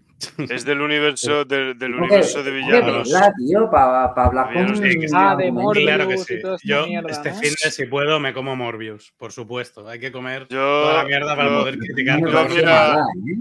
Es 0.50 0.64
del 0.64 0.80
universo, 0.80 1.44
del, 1.46 1.78
del 1.78 1.94
universo 1.94 2.42
de 2.42 2.50
villanos. 2.50 3.12
tío, 3.38 3.70
para 3.70 4.04
hablar 4.06 4.52
con... 4.52 4.76
Sí, 4.76 4.82
que 4.98 5.08
sí. 5.08 5.14
Ah, 5.16 5.34
de 5.36 5.46
con- 5.46 5.54
Morbius. 5.54 5.84
Claro 5.86 6.08
que 6.08 6.18
sí. 6.18 6.34
Yo, 6.64 6.86
mierda, 6.86 7.10
este 7.10 7.30
¿no? 7.30 7.36
fin 7.36 7.50
de 7.64 7.70
si 7.70 7.86
puedo, 7.86 8.20
me 8.20 8.32
como 8.32 8.56
Morbius, 8.56 9.12
por 9.16 9.32
supuesto. 9.32 9.88
Hay 9.88 9.98
que 10.00 10.12
comer 10.12 10.46
Yo, 10.48 10.58
toda 10.58 11.02
la 11.02 11.04
mierda 11.04 11.36
para 11.36 11.48
yo- 11.48 11.58
poder 11.60 11.78
criticar. 11.78 12.20
Yo, 12.20 12.48
mira, 12.48 12.94
¿eh? 12.94 12.96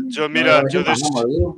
yo, 0.09 0.29
mira, 0.29 0.63
yo 0.69 0.83
des-. 0.83 1.01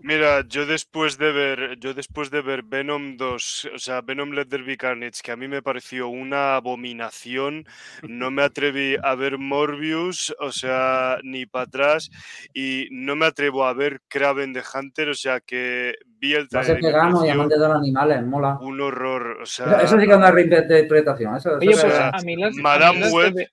Mira, 0.04 0.46
yo 0.48 0.66
después 0.66 1.18
de 1.18 1.32
ver, 1.32 1.78
yo 1.80 1.94
después 1.94 2.30
de 2.30 2.42
ver 2.42 2.64
Venom 2.64 3.18
2, 3.18 3.70
o 3.76 3.80
sea, 3.80 4.02
Venom 4.02 4.32
Let 4.32 4.46
There 4.48 4.64
Be 4.64 4.78
Carnage, 4.78 5.22
que 5.24 5.32
a 5.32 5.36
mí 5.36 5.48
me 5.48 5.62
pareció 5.62 6.08
una 6.10 6.56
abominación, 6.56 7.66
no 8.04 8.32
me 8.32 8.44
atreví 8.44 8.96
a 9.02 9.16
ver 9.16 9.38
Morbius, 9.38 10.36
o 10.40 10.52
sea, 10.52 11.18
ni 11.24 11.46
para 11.46 11.64
atrás, 11.66 12.10
y 12.54 12.88
no 12.92 13.16
me 13.16 13.26
atrevo 13.26 13.66
a 13.66 13.74
ver 13.74 14.02
Kraven 14.08 14.54
the 14.54 14.62
Hunter, 14.74 15.13
o 15.14 15.16
sea, 15.16 15.40
que 15.40 15.96
vi 16.20 16.34
el 16.34 16.48
Va 16.54 16.60
a 16.60 16.64
ser 16.64 16.80
trailer 16.80 16.94
vegano 16.94 17.26
y 17.26 17.30
amante 17.30 17.56
de 17.56 17.68
los 17.68 17.76
animales, 17.78 18.24
mola. 18.26 18.58
un 18.62 18.80
horror, 18.82 19.38
o 19.40 19.44
Eso, 19.44 19.64
sea, 19.66 19.82
eso 19.82 19.98
sí 20.00 20.06
que 20.06 20.12
es 20.12 20.18
una 20.18 20.32
reinterpretación. 20.32 21.36
Eso, 21.38 21.50
eso 21.50 21.58
Oye, 21.60 21.72
es 21.72 21.82
pues 21.82 21.94
verdad. 21.94 22.12
a 22.14 22.22
mí 22.22 22.36
las, 22.36 22.50
a 22.50 22.56
mí 22.56 22.62
Madame 22.62 23.00
las 23.00 23.10
de, 23.10 23.16
Web. 23.16 23.34
Ve- 23.36 23.50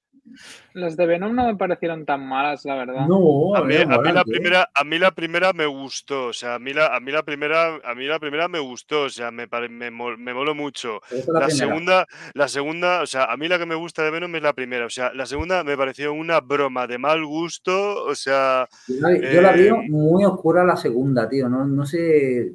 las 0.74 0.96
de 0.96 1.06
Venom 1.06 1.34
no 1.34 1.46
me 1.46 1.56
parecieron 1.56 2.04
tan 2.06 2.26
malas, 2.28 2.64
la 2.64 2.74
verdad. 2.76 3.06
No, 3.06 3.54
a 3.56 3.64
mí, 3.64 3.74
a 3.76 3.98
mí 4.00 4.12
la 4.12 4.24
primera, 4.24 4.68
a 4.74 4.84
mí 4.84 4.98
la 4.98 5.10
primera 5.10 5.52
me 5.52 5.66
gustó, 5.66 6.26
o 6.26 6.32
sea, 6.32 6.54
a 6.54 6.58
mí 6.58 6.72
la, 6.72 6.94
a 6.94 7.00
mí 7.00 7.10
la 7.12 7.22
primera, 7.22 7.76
a 7.84 7.94
mí 7.94 8.06
la 8.06 8.18
primera 8.18 8.48
me 8.48 8.58
gustó, 8.58 9.02
o 9.02 9.08
sea, 9.10 9.30
me, 9.30 9.48
pare- 9.48 9.68
me, 9.68 9.90
me 9.90 10.34
moló 10.34 10.54
mucho. 10.54 11.00
La 11.40 11.46
segunda, 11.50 12.06
la 12.34 12.48
segunda, 12.48 13.02
o 13.02 13.06
sea, 13.06 13.24
a 13.24 13.36
mí 13.36 13.48
la 13.48 13.58
que 13.58 13.66
me 13.66 13.74
gusta 13.74 14.02
de 14.04 14.10
Venom 14.10 14.34
es 14.36 14.42
la 14.42 14.52
primera, 14.52 14.86
o 14.86 14.90
sea, 14.90 15.12
la 15.14 15.26
segunda 15.26 15.64
me 15.64 15.76
pareció 15.76 16.12
una 16.12 16.40
broma 16.40 16.86
de 16.86 16.98
mal 16.98 17.24
gusto, 17.24 18.04
o 18.04 18.14
sea, 18.14 18.68
Yo 18.88 18.94
la, 19.00 19.10
vi- 19.10 19.34
yo 19.34 19.40
la 19.42 19.52
veo 19.52 19.76
eh, 19.76 19.86
muy 19.88 20.24
oscura 20.24 20.64
la 20.64 20.76
segunda, 20.76 21.28
tío. 21.28 21.48
No, 21.48 21.64
no 21.64 21.84
sé. 21.86 22.52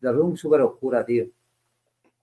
La 0.00 0.12
veo 0.12 0.36
súper 0.36 0.60
oscura, 0.62 1.04
tío. 1.04 1.26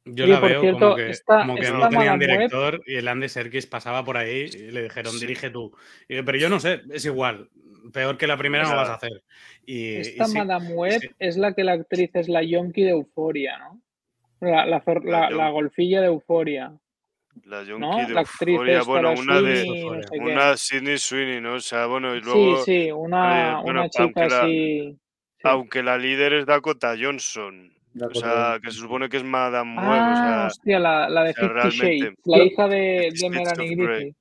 Yo 0.05 0.25
Oye, 0.25 0.33
la 0.33 0.39
por 0.39 0.49
veo 0.49 0.61
cierto, 0.61 0.79
como 0.79 0.95
que, 0.95 1.09
esta- 1.09 1.39
como 1.39 1.55
que 1.55 1.61
esta 1.63 1.77
no 1.77 1.89
tenían 1.89 2.19
Web- 2.19 2.29
director 2.29 2.81
y 2.85 2.95
el 2.95 3.07
Andy 3.07 3.27
Serkis 3.27 3.65
pasaba 3.65 4.03
por 4.05 4.17
ahí 4.17 4.45
y 4.53 4.71
le 4.71 4.83
dijeron, 4.83 5.11
Sí. 5.13 5.19
dirige 5.21 5.49
tú. 5.49 5.75
Y 6.07 6.21
pero 6.21 6.37
yo 6.37 6.47
no 6.49 6.59
sé, 6.59 6.81
es 6.91 7.05
igual. 7.05 7.49
Peor 7.91 8.17
que 8.17 8.27
la 8.27 8.37
primera 8.37 8.63
no 8.63 8.75
vas 8.75 8.89
a 8.89 8.95
hacer. 8.95 9.23
Y, 9.65 9.77
y 9.93 9.95
Esta 9.97 10.25
sí, 10.25 10.37
Madame 10.37 10.69
Web 10.73 11.01
sí. 11.01 11.09
es 11.19 11.37
la 11.37 11.53
que 11.53 11.63
la 11.63 11.73
actriz 11.73 12.11
es 12.13 12.29
la 12.29 12.43
Yonki 12.43 12.83
de 12.83 12.89
Euforia, 12.91 13.57
¿no? 13.59 13.81
La, 14.41 14.65
la, 14.65 14.83
fer- 14.83 15.03
La 15.03 15.21
la- 15.21 15.29
Yon- 15.29 15.37
la 15.37 15.49
golfilla 15.49 16.01
de 16.01 16.07
Euforia. 16.07 16.73
la 17.45 17.63
Yonki 17.63 17.81
¿No? 17.81 17.97
de 18.07 18.13
La 18.13 18.21
actriz 18.21 18.49
Euphoria, 18.55 18.79
esta, 18.79 18.89
bueno, 18.91 19.13
una 19.13 19.41
de, 19.41 19.65
no 19.65 20.01
sé 20.03 20.07
qué. 20.11 20.19
una 20.19 20.57
Sidney 20.57 20.97
Sweeney, 20.97 21.41
¿no? 21.41 21.53
O 21.55 21.59
sea, 21.59 21.85
bueno, 21.87 22.15
y 22.15 22.21
luego, 22.21 22.63
Sí, 22.63 22.85
sí, 22.85 22.91
una, 22.91 23.59
eh, 23.59 23.61
bueno, 23.63 23.79
una 23.81 23.89
chica 23.89 24.03
aunque 24.03 24.27
la- 24.27 24.41
así. 24.43 24.97
sí. 25.37 25.41
aunque 25.43 25.83
la 25.83 25.97
líder 25.97 26.33
es 26.33 26.45
Dakota 26.45 26.95
Johnson, 26.99 27.71
o 28.01 28.13
sea, 28.13 28.59
que 28.61 28.71
se 28.71 28.79
supone 28.79 29.07
que 29.09 29.17
es 29.17 29.23
Madame 29.23 29.75
Web, 29.75 29.87
o 29.87 30.11
Ah, 30.11 30.15
sea, 30.15 30.47
hostia, 30.47 30.79
la, 30.79 31.09
la 31.09 31.23
de 31.23 31.31
o 31.31 31.33
sea, 31.33 31.49
Fifty 31.49 31.69
Shades, 31.69 32.13
la 32.25 32.37
hija 32.43 32.67
de, 32.67 33.11
de 33.21 33.29
Melanie. 33.29 34.15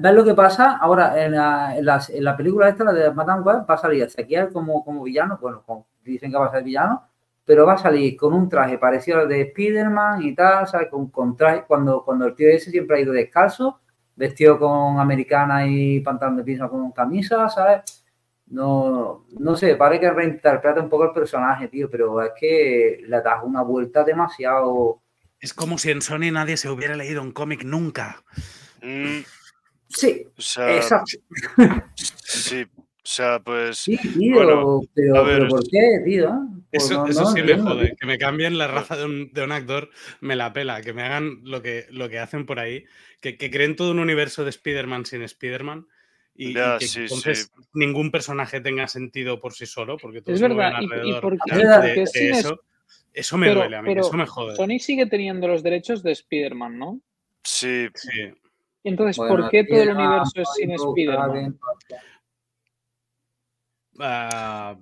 ¿Ves 0.00 0.14
lo 0.14 0.24
que 0.24 0.34
pasa? 0.34 0.76
Ahora, 0.78 1.24
en 1.24 1.32
la, 1.32 1.76
en 1.78 1.84
las- 1.86 2.10
en 2.10 2.24
la 2.24 2.36
película 2.36 2.68
esta, 2.68 2.84
la 2.84 2.92
de 2.92 3.10
Madame 3.12 3.42
Web, 3.42 3.64
va 3.70 3.74
a 3.74 3.78
salir 3.78 4.02
Ezequiel 4.02 4.48
como, 4.52 4.84
como 4.84 5.02
villano. 5.04 5.38
Bueno, 5.40 5.62
como 5.64 5.86
dicen 6.02 6.30
que 6.30 6.36
va 6.38 6.46
a 6.46 6.50
ser 6.50 6.64
villano. 6.64 7.04
Pero 7.44 7.66
va 7.66 7.72
a 7.74 7.78
salir 7.78 8.16
con 8.16 8.32
un 8.34 8.48
traje 8.48 8.78
parecido 8.78 9.20
al 9.20 9.28
de 9.28 9.40
Spider-Man 9.42 10.22
y 10.22 10.34
tal, 10.34 10.66
¿sabes? 10.66 10.88
Con, 10.88 11.08
con 11.10 11.36
traje, 11.36 11.64
cuando, 11.66 12.04
cuando 12.04 12.26
el 12.26 12.34
tío 12.34 12.48
ese 12.48 12.70
siempre 12.70 12.98
ha 12.98 13.00
ido 13.00 13.12
descalzo, 13.12 13.80
vestido 14.14 14.58
con 14.58 14.98
americana 15.00 15.66
y 15.66 16.00
pantalón 16.00 16.36
de 16.36 16.44
piso 16.44 16.68
con 16.68 16.92
camisa, 16.92 17.48
¿sabes? 17.48 17.99
No, 18.50 19.26
no 19.38 19.56
sé, 19.56 19.76
parece 19.76 20.00
que 20.02 20.10
reinterpreta 20.10 20.80
un 20.80 20.88
poco 20.88 21.04
el 21.04 21.12
personaje, 21.12 21.68
tío, 21.68 21.88
pero 21.88 22.20
es 22.22 22.32
que 22.38 23.00
le 23.06 23.20
das 23.22 23.42
una 23.44 23.62
vuelta 23.62 24.02
demasiado. 24.04 25.00
Es 25.40 25.54
como 25.54 25.78
si 25.78 25.90
en 25.90 26.02
Sony 26.02 26.30
nadie 26.32 26.56
se 26.56 26.68
hubiera 26.68 26.96
leído 26.96 27.22
un 27.22 27.32
cómic 27.32 27.62
nunca. 27.64 28.22
mm, 28.82 29.20
Sí, 29.88 30.26
o 30.36 30.40
sea, 30.40 30.76
exacto. 30.76 31.16
sí, 31.96 32.62
o 32.76 32.82
sea, 33.02 33.40
pues, 33.40 33.78
Sí, 33.78 33.96
tío, 33.96 34.34
Bueno, 34.36 34.80
pero, 34.94 35.16
a 35.16 35.22
ver, 35.22 35.38
pero 35.38 35.48
¿por 35.48 35.62
qué, 35.68 36.00
tío? 36.04 36.30
Pues 36.70 36.84
Eso, 36.84 36.94
no- 36.94 37.06
eso 37.08 37.20
no 37.22 37.26
sí 37.32 37.42
me 37.42 37.58
jode. 37.58 37.86
tío. 37.86 37.96
Que 38.00 38.06
me 38.06 38.18
cambien 38.18 38.56
la 38.58 38.68
raza 38.68 38.96
de 38.96 39.04
un, 39.04 39.32
de 39.32 39.42
un 39.42 39.50
actor, 39.52 39.90
me 40.20 40.36
la 40.36 40.52
pela. 40.52 40.82
Que 40.82 40.92
me 40.92 41.02
hagan 41.02 41.40
lo 41.44 41.62
que, 41.62 41.86
lo 41.90 42.08
que 42.08 42.18
hacen 42.20 42.46
por 42.46 42.60
ahí. 42.60 42.84
Que, 43.20 43.36
que 43.36 43.50
creen 43.50 43.74
todo 43.74 43.90
un 43.90 43.98
universo 43.98 44.44
de 44.44 44.50
Spider-Man 44.50 45.06
sin 45.06 45.22
Spider-Man. 45.22 45.86
Y, 46.42 46.50
y 46.52 46.54
que 46.54 46.86
sí, 46.88 47.00
entonces 47.02 47.52
ningún 47.74 48.10
personaje 48.10 48.60
tenga 48.62 48.88
sentido 48.88 49.38
por 49.38 49.52
sí 49.52 49.66
solo. 49.66 49.98
Porque 49.98 50.22
todos 50.22 50.34
Es 50.36 50.40
se 50.40 50.48
verdad, 50.48 50.72
y- 50.80 50.84
y 50.84 50.86
alrededor 50.86 51.20
por 51.20 51.32
qué- 51.38 51.54
de- 51.56 51.62
¿por 51.64 51.82
de- 51.82 52.02
es- 52.02 52.14
eso. 52.16 52.60
Eso 53.12 53.36
me 53.36 53.48
Pero- 53.48 53.60
duele 53.60 53.76
a 53.76 53.82
mí, 53.82 53.88
pero 53.90 54.00
eso 54.00 54.12
me 54.16 54.26
jode. 54.26 54.56
Sony 54.56 54.78
sigue 54.78 55.04
teniendo 55.06 55.48
los 55.48 55.62
derechos 55.62 56.02
de 56.02 56.12
Spider-Man, 56.12 56.78
¿no? 56.78 57.00
sí, 57.42 57.88
Sí. 57.94 58.32
Entonces, 58.84 59.18
Bueno, 59.18 59.36
¿por 59.36 59.50
qué 59.50 59.64
todo 59.64 59.76
el 59.82 59.88
Spider-Man, 59.90 60.06
universo 60.06 60.40
es 60.40 60.48
sin 60.56 60.70
Spider-Man? 60.70 61.58
Ah, 63.98 64.76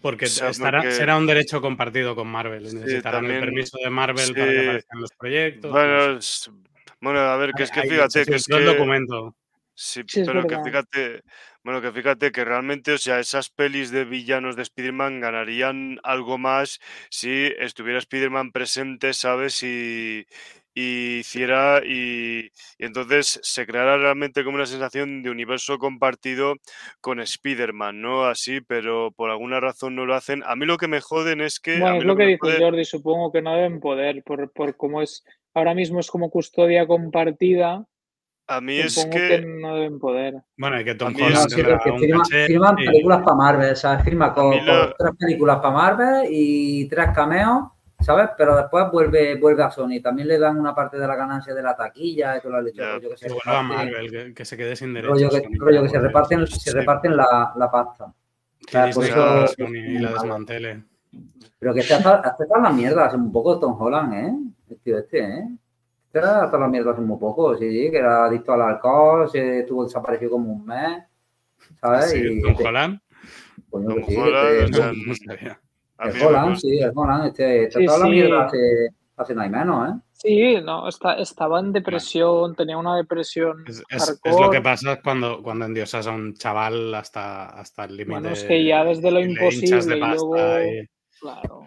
porque 0.00 0.24
O 0.24 0.28
sea, 0.28 0.48
estará, 0.48 0.78
porque- 0.80 0.94
será 0.94 1.16
un 1.18 1.26
derecho 1.26 1.60
compartido 1.60 2.14
con 2.14 2.28
Marvel. 2.28 2.62
Necesitarán 2.62 3.20
también- 3.20 3.34
el 3.42 3.44
permiso 3.44 3.76
de 3.82 3.90
Marvel 3.90 4.32
para 4.32 4.44
que 4.52 4.60
aparezcan 4.60 5.00
los 5.00 5.10
proyectos. 5.12 5.70
no 5.70 5.76
bueno, 5.78 6.20
sé. 6.22 6.50
es- 6.50 6.50
bueno, 7.00 7.18
a 7.20 7.36
ver, 7.36 7.52
que 7.52 7.64
es 7.64 7.70
que 7.70 7.82
fíjate, 7.82 8.24
que 8.24 8.34
es 8.36 8.46
que... 8.46 8.60
documento. 8.64 9.34
Sí, 9.78 10.02
pero 10.24 10.46
que 10.46 10.58
fíjate, 10.64 11.20
bueno, 11.62 11.82
que 11.82 11.92
fíjate 11.92 12.32
que 12.32 12.46
realmente, 12.46 12.92
o 12.92 12.98
sea, 12.98 13.20
esas 13.20 13.50
pelis 13.50 13.90
de 13.90 14.06
villanos 14.06 14.56
de 14.56 14.62
Spider-Man 14.62 15.20
ganarían 15.20 16.00
algo 16.02 16.38
más 16.38 16.80
si 17.10 17.52
estuviera 17.58 17.98
Spider-Man 17.98 18.52
presente, 18.52 19.12
¿sabes? 19.12 19.62
Y, 19.62 20.24
y 20.72 21.18
hiciera, 21.18 21.82
y, 21.84 22.46
y 22.78 22.84
entonces 22.86 23.38
se 23.42 23.66
creara 23.66 23.98
realmente 23.98 24.44
como 24.44 24.56
una 24.56 24.64
sensación 24.64 25.22
de 25.22 25.28
universo 25.28 25.76
compartido 25.76 26.54
con 27.02 27.20
Spider-Man, 27.20 28.00
¿no? 28.00 28.24
Así, 28.24 28.62
pero 28.62 29.10
por 29.14 29.28
alguna 29.28 29.60
razón 29.60 29.94
no 29.94 30.06
lo 30.06 30.14
hacen. 30.14 30.42
A 30.46 30.56
mí 30.56 30.64
lo 30.64 30.78
que 30.78 30.88
me 30.88 31.02
joden 31.02 31.42
es 31.42 31.60
que... 31.60 31.80
Bueno, 31.80 31.98
es 31.98 32.04
lo 32.04 32.16
que 32.16 32.24
dice 32.24 32.58
Jordi, 32.58 32.86
supongo 32.86 33.30
que 33.30 33.42
no 33.42 33.54
deben 33.54 33.78
poder, 33.80 34.22
por, 34.22 34.50
por 34.52 34.74
cómo 34.78 35.02
es, 35.02 35.22
ahora 35.52 35.74
mismo 35.74 36.00
es 36.00 36.10
como 36.10 36.30
custodia 36.30 36.86
compartida, 36.86 37.86
A 38.48 38.60
mí 38.60 38.78
es 38.78 38.94
supongo 38.94 39.16
que... 39.16 39.28
que 39.28 39.46
no 39.46 39.74
deben 39.74 39.98
poder. 39.98 40.34
Bueno, 40.56 40.80
y 40.80 40.84
que 40.84 40.94
Tom 40.94 41.12
Holland 41.16 41.32
es- 41.34 41.42
No, 41.42 41.48
sí, 41.48 41.90
un 41.90 41.98
firma- 41.98 42.24
firman 42.46 42.78
y- 42.78 42.86
películas 42.86 43.22
para 43.22 43.36
Marvel, 43.36 43.76
¿sabes? 43.76 44.04
Firma 44.04 44.32
con, 44.32 44.50
lo- 44.64 44.84
con 44.86 44.94
tres 44.98 45.12
películas 45.18 45.56
para 45.58 45.70
Marvel 45.74 46.26
y 46.30 46.88
tres 46.88 47.08
cameos, 47.12 47.64
¿sabes? 48.00 48.28
Pero 48.38 48.54
después 48.56 48.84
vuelve, 48.92 49.34
vuelve 49.40 49.64
a 49.64 49.70
Sony. 49.70 50.00
También 50.02 50.28
le 50.28 50.38
dan 50.38 50.58
una 50.60 50.74
parte 50.74 50.96
de 50.96 51.08
la 51.08 51.16
ganancia 51.16 51.54
de 51.54 51.62
la 51.62 51.74
taquilla 51.76 52.36
y 52.36 52.40
toda 52.40 52.56
la 52.58 52.62
leche, 52.62 52.78
Ya. 52.78 52.92
rollo 52.94 53.10
que 53.10 53.16
se 53.16 53.26
a 53.26 53.28
reparten, 53.30 53.66
Marvel, 53.68 54.10
que, 54.10 54.34
que 54.34 54.44
se 54.44 54.56
quede 54.56 54.76
sin 54.76 54.94
derechos. 54.94 55.14
rollo 55.22 55.30
que, 55.30 55.48
rollo 55.58 55.82
que 55.82 55.88
se 55.88 55.94
porque 55.94 56.06
reparten, 56.08 56.46
se 56.46 56.70
Sí. 56.70 56.76
reparten 56.76 57.16
la, 57.16 57.52
la 57.56 57.70
pasta. 57.70 58.12
que 58.64 58.78
Ah, 58.78 58.90
por 58.94 59.04
Disney 59.04 59.08
eso- 59.10 59.46
Sony 59.58 59.74
y 59.76 59.98
la 59.98 60.12
desmantele. 60.12 60.82
Pero 61.58 61.74
que 61.74 61.80
este 61.80 61.94
hasta 61.94 62.16
está 62.38 62.44
en 62.56 62.62
la 62.62 62.70
mierda 62.70 63.06
hace 63.06 63.16
un 63.16 63.32
poco 63.32 63.58
Tom 63.58 63.76
Holland, 63.80 64.14
¿eh? 64.14 64.34
El 64.70 64.78
tío 64.80 64.98
este, 64.98 65.18
¿eh? 65.24 65.48
Este 66.16 66.26
era 66.28 66.44
hasta 66.44 66.58
la 66.58 66.68
mierda 66.68 66.92
hace 66.92 67.00
muy 67.02 67.18
poco, 67.18 67.56
sí, 67.56 67.90
que 67.90 67.98
era 67.98 68.24
adicto 68.24 68.52
al 68.54 68.62
alcohol, 68.62 69.28
se 69.28 69.60
estuvo 69.60 69.84
desaparecido 69.84 70.32
como 70.32 70.52
un 70.54 70.64
mes, 70.64 71.02
¿sabes? 71.80 72.10
Sí, 72.10 72.18
y 72.18 72.40
Tom 72.40 72.52
este- 72.52 72.68
Holland. 72.68 73.00
coño, 73.70 73.88
Tom 73.88 73.96
que 73.96 74.04
sí, 74.04 74.16
Holland, 74.16 74.46
este- 74.64 74.80
no 74.80 74.86
no 76.46 76.56
sí, 76.56 76.78
el 76.78 76.92
Holland, 76.94 77.26
este, 77.26 77.62
este 77.64 77.78
Sí, 77.78 77.84
está 77.84 77.94
en 77.96 78.00
la 78.00 78.06
sí. 78.06 78.12
mierda 78.12 78.44
hace, 78.46 78.58
hace 79.16 79.34
no 79.34 79.40
hay 79.42 79.50
menos, 79.50 79.90
¿eh? 79.90 80.00
Sí, 80.12 80.56
no, 80.64 80.88
está, 80.88 81.14
estaba 81.14 81.60
en 81.60 81.72
depresión, 81.72 82.54
tenía 82.54 82.78
una 82.78 82.96
depresión 82.96 83.64
Es, 83.66 83.82
es- 83.90 84.20
es 84.24 84.40
lo 84.40 84.48
que 84.50 84.62
pasa 84.62 84.98
cuando, 85.02 85.42
cuando 85.42 85.66
endiosas 85.66 86.06
a 86.06 86.12
un 86.12 86.32
chaval 86.34 86.94
hasta, 86.94 87.46
hasta 87.50 87.84
el 87.84 87.96
límite. 87.96 88.20
Bueno, 88.20 88.30
es 88.30 88.44
que 88.44 88.64
ya 88.64 88.84
desde 88.84 89.10
lo 89.10 89.20
y 89.20 89.34
le 89.34 89.54
hinchas 89.54 89.84
de 89.86 89.98
imposible 89.98 89.98
y 89.98 90.00
luego- 90.00 90.62
y- 90.82 90.88
Claro. 91.20 91.62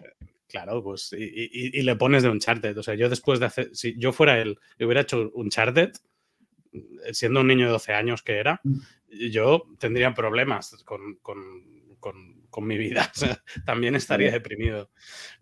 Claro, 0.49 0.83
pues, 0.83 1.13
y, 1.13 1.23
y- 1.23 1.79
y 1.79 1.81
le 1.83 1.95
pones 1.95 2.23
de 2.23 2.29
Uncharted. 2.29 2.75
O 2.77 2.83
sea, 2.83 2.95
yo 2.95 3.07
después 3.07 3.39
de 3.39 3.45
hacer, 3.45 3.69
si 3.73 3.95
yo 3.97 4.11
fuera 4.11 4.39
él 4.41 4.57
y 4.79 4.83
hubiera 4.83 5.01
hecho 5.01 5.29
Uncharted, 5.35 5.91
siendo 7.11 7.41
un 7.41 7.47
niño 7.47 7.65
de 7.67 7.71
12 7.71 7.93
años 7.93 8.21
que 8.23 8.37
era, 8.39 8.59
Mm. 8.63 8.79
yo 9.31 9.63
tendría 9.79 10.13
problemas 10.13 10.83
con, 10.85 11.15
con- 11.21 11.95
con- 11.99 12.41
con 12.49 12.65
mi 12.67 12.77
vida. 12.77 13.01
O 13.15 13.19
sea, 13.19 13.43
también 13.65 13.95
estaría 13.95 14.31
deprimido. 14.31 14.89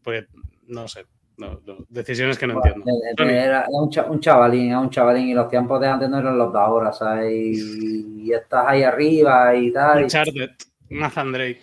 Porque, 0.03 0.27
no 0.67 0.87
sé, 0.87 1.05
no- 1.37 1.61
no, 1.65 1.85
decisiones 1.89 2.37
que 2.37 2.47
no 2.47 2.55
entiendo. 2.55 2.85
Eh, 2.91 3.11
eh. 3.11 3.23
Era, 3.29 3.61
era 3.61 3.65
un, 3.69 3.89
cha- 3.89 4.05
un 4.11 4.19
chavalín, 4.19 4.69
era 4.69 4.79
un 4.79 4.89
chavalín 4.89 5.29
y 5.29 5.33
los 5.33 5.49
tiempos 5.49 5.79
de 5.79 5.87
antes 5.87 6.09
no 6.09 6.19
eran 6.19 6.37
los 6.37 6.51
de 6.51 6.59
ahora, 6.59 6.91
¿sabes? 6.91 7.31
Y, 7.31 8.23
y 8.25 8.33
estás 8.33 8.65
ahí 8.67 8.83
arriba 8.83 9.55
y 9.55 9.71
tal. 9.71 10.01
y- 10.01 10.03
Uncharted, 10.03 10.49
Nathan 10.89 11.31
Drake. 11.31 11.61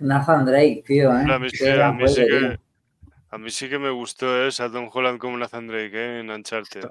Nathan 0.00 0.44
Drake, 0.44 0.82
tío, 0.86 1.10
¿eh? 1.16 1.24
A 1.30 1.38
mí, 1.38 1.50
sí, 1.50 1.68
a 1.68 1.92
mí 1.92 2.08
sí 2.08 2.26
que, 2.26 2.58
a 3.30 3.38
mí 3.38 3.50
sí 3.50 3.68
que 3.68 3.78
me 3.78 3.90
gustó 3.90 4.46
¿eh? 4.46 4.50
Tom 4.56 4.88
Holland 4.92 5.18
como 5.18 5.36
Nathan 5.36 5.66
Drake 5.66 5.92
¿eh? 5.94 6.20
en 6.20 6.30
Uncharted. 6.30 6.88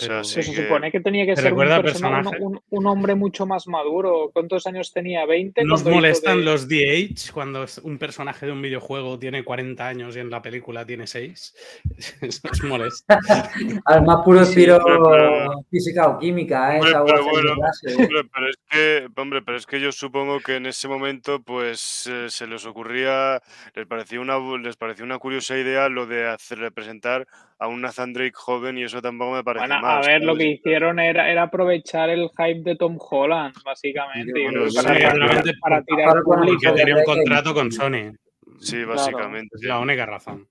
O 0.00 0.04
sea, 0.04 0.08
Pero- 0.08 0.24
sí 0.24 0.42
se 0.44 0.52
que- 0.54 0.62
supone 0.62 0.92
que 0.92 1.00
tenía 1.00 1.26
que 1.26 1.34
¿Te 1.34 1.42
ser 1.42 1.52
un, 1.52 1.58
persona- 1.58 1.76
un- 1.78 1.82
personaje? 1.82 2.36
un- 2.40 2.60
un 2.70 2.86
hombre 2.86 3.14
mucho 3.16 3.46
más 3.46 3.66
maduro. 3.66 4.30
¿Cuántos 4.32 4.64
años 4.68 4.92
tenía? 4.92 5.24
¿20? 5.26 5.64
¿Nos 5.64 5.84
molestan 5.84 6.38
de- 6.38 6.44
los 6.44 6.68
DH 6.68 7.32
cuando 7.32 7.64
un 7.82 7.98
personaje 7.98 8.46
de 8.46 8.52
un 8.52 8.62
videojuego 8.62 9.18
tiene 9.18 9.42
40 9.42 9.88
años 9.88 10.16
y 10.16 10.20
en 10.20 10.30
la 10.30 10.40
película 10.40 10.84
tiene 10.86 11.06
6? 11.08 11.54
Eso 12.22 12.48
os 12.50 12.62
molesta. 12.62 13.18
Al 13.86 14.04
más 14.04 14.24
puro 14.24 14.44
Sí, 14.44 14.50
estilo 14.50 14.80
pero- 14.84 15.02
pero- 15.10 15.64
física 15.70 16.06
o 16.08 16.18
química, 16.18 16.76
¿eh? 16.76 16.80
Hombre, 16.80 16.92
pero 17.06 17.24
bueno. 17.24 17.52
Hombre, 17.52 18.50
es 18.50 18.56
que, 18.70 19.08
hombre, 19.16 19.42
pero 19.42 19.56
es 19.56 19.66
que 19.66 19.80
yo 19.80 19.90
supongo 19.90 20.38
que 20.40 20.56
en 20.56 20.66
ese 20.66 20.86
momento, 20.86 21.42
pues, 21.42 22.06
eh, 22.06 22.26
se 22.28 22.46
les 22.46 22.64
ocurría, 22.66 23.40
les 23.74 23.86
parecía 23.86 24.20
una, 24.20 24.38
bu- 24.38 24.60
les 24.62 24.76
parecía 24.76 25.04
una 25.04 25.18
curiosa 25.18 25.56
idea 25.58 25.88
lo 25.88 26.06
de 26.06 26.28
hacer 26.28 26.58
representar 26.58 27.26
a 27.60 27.66
un 27.66 27.80
Nathan 27.80 28.12
Drake 28.12 28.32
joven 28.34 28.78
y 28.78 28.84
eso 28.84 29.02
tampoco 29.02 29.32
me 29.32 29.42
parece 29.44 29.66
Bueno, 29.66 29.82
mal. 29.82 30.04
a 30.04 30.06
ver, 30.06 30.22
lo 30.22 30.36
que 30.36 30.46
hicieron 30.46 30.98
era, 31.00 31.28
era 31.30 31.42
aprovechar 31.42 32.08
el 32.10 32.28
hype 32.30 32.62
de 32.62 32.76
Tom 32.76 32.96
Holland, 33.00 33.54
básicamente. 33.64 34.32
Sí, 34.34 34.42
bueno, 34.44 34.70
sí, 34.70 34.76
para, 34.76 34.88
para- 34.88 35.10
seguramente 35.10 35.52
para 35.60 35.82
tirar 35.82 35.98
para- 36.08 36.12
para- 36.12 36.22
Porque 36.24 36.46
público. 36.52 36.74
tenía 36.74 36.96
un 36.96 37.04
contrato 37.04 37.54
con 37.54 37.72
Sony. 37.72 38.12
Sí, 38.60 38.76
Claro. 38.76 38.88
básicamente. 38.94 39.56
Es 39.56 39.62
la 39.64 39.78
única 39.80 40.06
razón. 40.06 40.46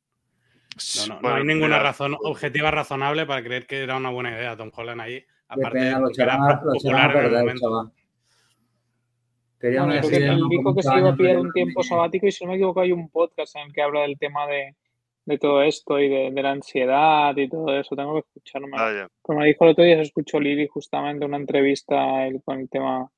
No, 0.97 1.07
no, 1.07 1.15
no 1.15 1.21
Bueno, 1.21 1.37
hay 1.37 1.43
ninguna 1.45 1.67
mira, 1.77 1.83
razón 1.83 2.15
objetiva 2.23 2.71
razonable 2.71 3.25
para 3.25 3.41
creer 3.43 3.65
que 3.65 3.81
era 3.83 3.95
una 3.97 4.09
buena 4.11 4.31
idea 4.31 4.55
Tom 4.55 4.69
Holland 4.75 5.01
ahí. 5.01 5.25
Aparte 5.47 5.79
de 5.79 5.91
lo 5.99 6.09
que 6.09 6.21
era 6.21 6.37
popular 6.61 7.15
en 7.15 7.25
el 7.25 7.31
momento. 7.31 7.91
Querían 9.59 9.85
Bueno, 9.85 10.01
dijo 10.01 10.75
que 10.75 10.83
se 10.83 10.97
iba 10.99 11.09
a 11.09 11.15
pillar 11.15 11.39
un 11.39 11.51
tiempo 11.51 11.79
no- 11.79 11.83
sabático 11.83 12.27
y 12.27 12.31
si 12.31 12.43
no 12.45 12.51
me 12.51 12.57
equivoco 12.57 12.81
hay 12.81 12.91
un 12.91 13.09
podcast 13.09 13.55
en 13.55 13.63
el 13.67 13.73
que 13.73 13.81
habla 13.81 14.01
del 14.01 14.19
tema 14.19 14.45
de, 14.45 14.75
de 15.27 15.37
todo 15.37 15.61
esto 15.61 15.99
y 15.99 16.07
de, 16.07 16.31
de 16.31 16.41
la 16.41 16.51
ansiedad 16.51 17.35
y 17.35 17.49
todo 17.49 17.77
eso. 17.77 17.95
Tengo 17.95 18.13
que 18.13 18.19
escucharme. 18.19 18.71
Vaya. 18.71 19.09
Como 19.21 19.43
dijo 19.43 19.65
el 19.65 19.71
otro 19.71 19.83
día, 19.83 19.97
se 19.97 20.03
escuchó 20.03 20.39
Lili 20.39 20.67
justamente 20.67 21.25
una 21.25 21.35
entrevista 21.35 22.25
él 22.25 22.41
con 22.45 22.61
el 22.61 22.69
tema 22.69 23.11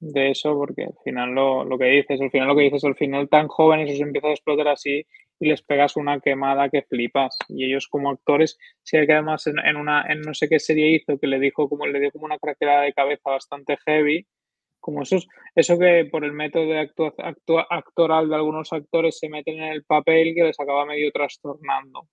de 0.00 0.30
eso, 0.32 0.54
porque 0.56 0.84
al 0.84 0.96
final 1.04 1.30
lo, 1.30 1.64
lo 1.64 1.78
que 1.78 1.86
dices, 1.86 2.20
al 2.20 2.30
final 2.30 2.48
lo 2.48 2.56
que 2.56 2.62
dices, 2.62 2.84
al 2.84 2.96
final 2.96 3.28
tan 3.28 3.46
jóvenes 3.46 3.92
os 3.92 4.00
empieza 4.00 4.28
a 4.28 4.32
explotar 4.32 4.68
así 4.68 5.06
y 5.38 5.48
les 5.48 5.62
pegas 5.62 5.96
una 5.96 6.18
quemada 6.18 6.68
que 6.70 6.82
flipas. 6.82 7.38
Y 7.48 7.64
ellos 7.66 7.86
como 7.86 8.10
actores, 8.10 8.58
sí 8.82 8.98
que 9.06 9.12
además 9.12 9.46
en, 9.46 9.60
en 9.60 9.76
una, 9.76 10.04
en 10.08 10.22
no 10.22 10.34
sé 10.34 10.48
qué 10.48 10.58
serie 10.58 10.90
hizo, 10.90 11.18
que 11.20 11.28
le 11.28 11.38
dijo 11.38 11.68
como 11.68 11.86
le 11.86 12.00
dio 12.00 12.10
como 12.10 12.24
una 12.24 12.38
craquelada 12.38 12.82
de 12.82 12.92
cabeza 12.92 13.30
bastante 13.30 13.78
heavy, 13.86 14.26
como 14.80 15.02
esos, 15.02 15.26
eso 15.54 15.78
que 15.78 16.08
por 16.10 16.24
el 16.24 16.32
método 16.32 16.66
de 16.66 16.78
actua- 16.80 17.14
actua- 17.18 17.66
actoral 17.68 18.28
de 18.28 18.34
algunos 18.36 18.72
actores 18.72 19.18
se 19.18 19.28
meten 19.28 19.56
en 19.58 19.72
el 19.72 19.84
papel 19.84 20.34
que 20.34 20.44
les 20.44 20.58
acaba 20.60 20.86
medio 20.86 21.10
trastornando. 21.12 22.06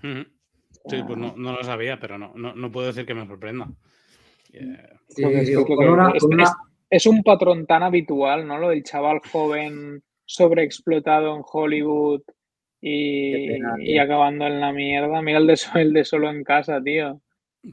Sí, 0.00 1.02
pues 1.06 1.18
no, 1.18 1.34
no 1.36 1.52
lo 1.52 1.62
sabía, 1.64 1.98
pero 1.98 2.18
no, 2.18 2.32
no, 2.34 2.54
no 2.54 2.70
puedo 2.72 2.86
decir 2.86 3.04
que 3.04 3.14
me 3.14 3.26
sorprenda. 3.26 3.68
Eh, 4.52 4.76
Sí, 5.08 5.24
es 5.24 5.48
que 5.50 5.54
con 5.54 5.76
lo 5.76 5.78
que- 5.78 5.88
una- 5.88 6.10
es- 6.12 6.22
con 6.22 6.34
una- 6.34 6.44
es- 6.44 6.52
es 6.90 7.06
un 7.06 7.22
patrón 7.22 7.66
tan 7.66 7.82
habitual, 7.82 8.46
¿no? 8.46 8.58
Lo 8.58 8.68
del 8.70 8.82
chaval 8.84 9.20
joven 9.32 10.02
sobreexplotado 10.24 11.34
en 11.36 11.42
Hollywood 11.50 12.22
y, 12.80 13.48
pena, 13.48 13.74
acabando 14.02 14.46
en 14.46 14.60
la 14.60 14.72
mierda. 14.72 15.20
Mira 15.22 15.38
el 15.38 15.46
de, 15.46 15.58
el 15.76 15.92
de 15.92 16.04
solo 16.04 16.30
en 16.30 16.44
casa, 16.44 16.80
tío. 16.82 17.20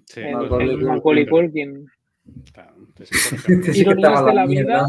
sí, 0.08 0.22
El, 0.22 0.34
Macaulay 0.34 0.68
el 0.70 0.74
Culkin, 0.76 0.88
Macaulay 0.88 1.24
pero- 1.26 1.36
Culkin. 1.38 1.86
Ironías 3.74 4.26
de 4.26 4.34
la 4.34 4.46
vida. 4.46 4.86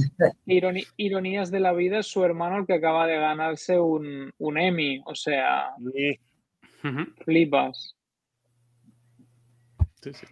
ironías 0.97 1.51
de 1.51 1.61
la 1.61 1.72
vida 1.72 1.99
es 1.99 2.07
su 2.07 2.24
hermano 2.24 2.59
el 2.59 2.66
que 2.66 2.74
acaba 2.74 3.07
de 3.07 3.16
ganarse 3.16 3.78
un, 3.78 4.32
un 4.39 4.59
Emmy. 4.59 5.03
O 5.07 5.14
sea, 5.14 5.70
flipas. 7.24 7.97
Sí, 10.03 10.12
sí. 10.12 10.26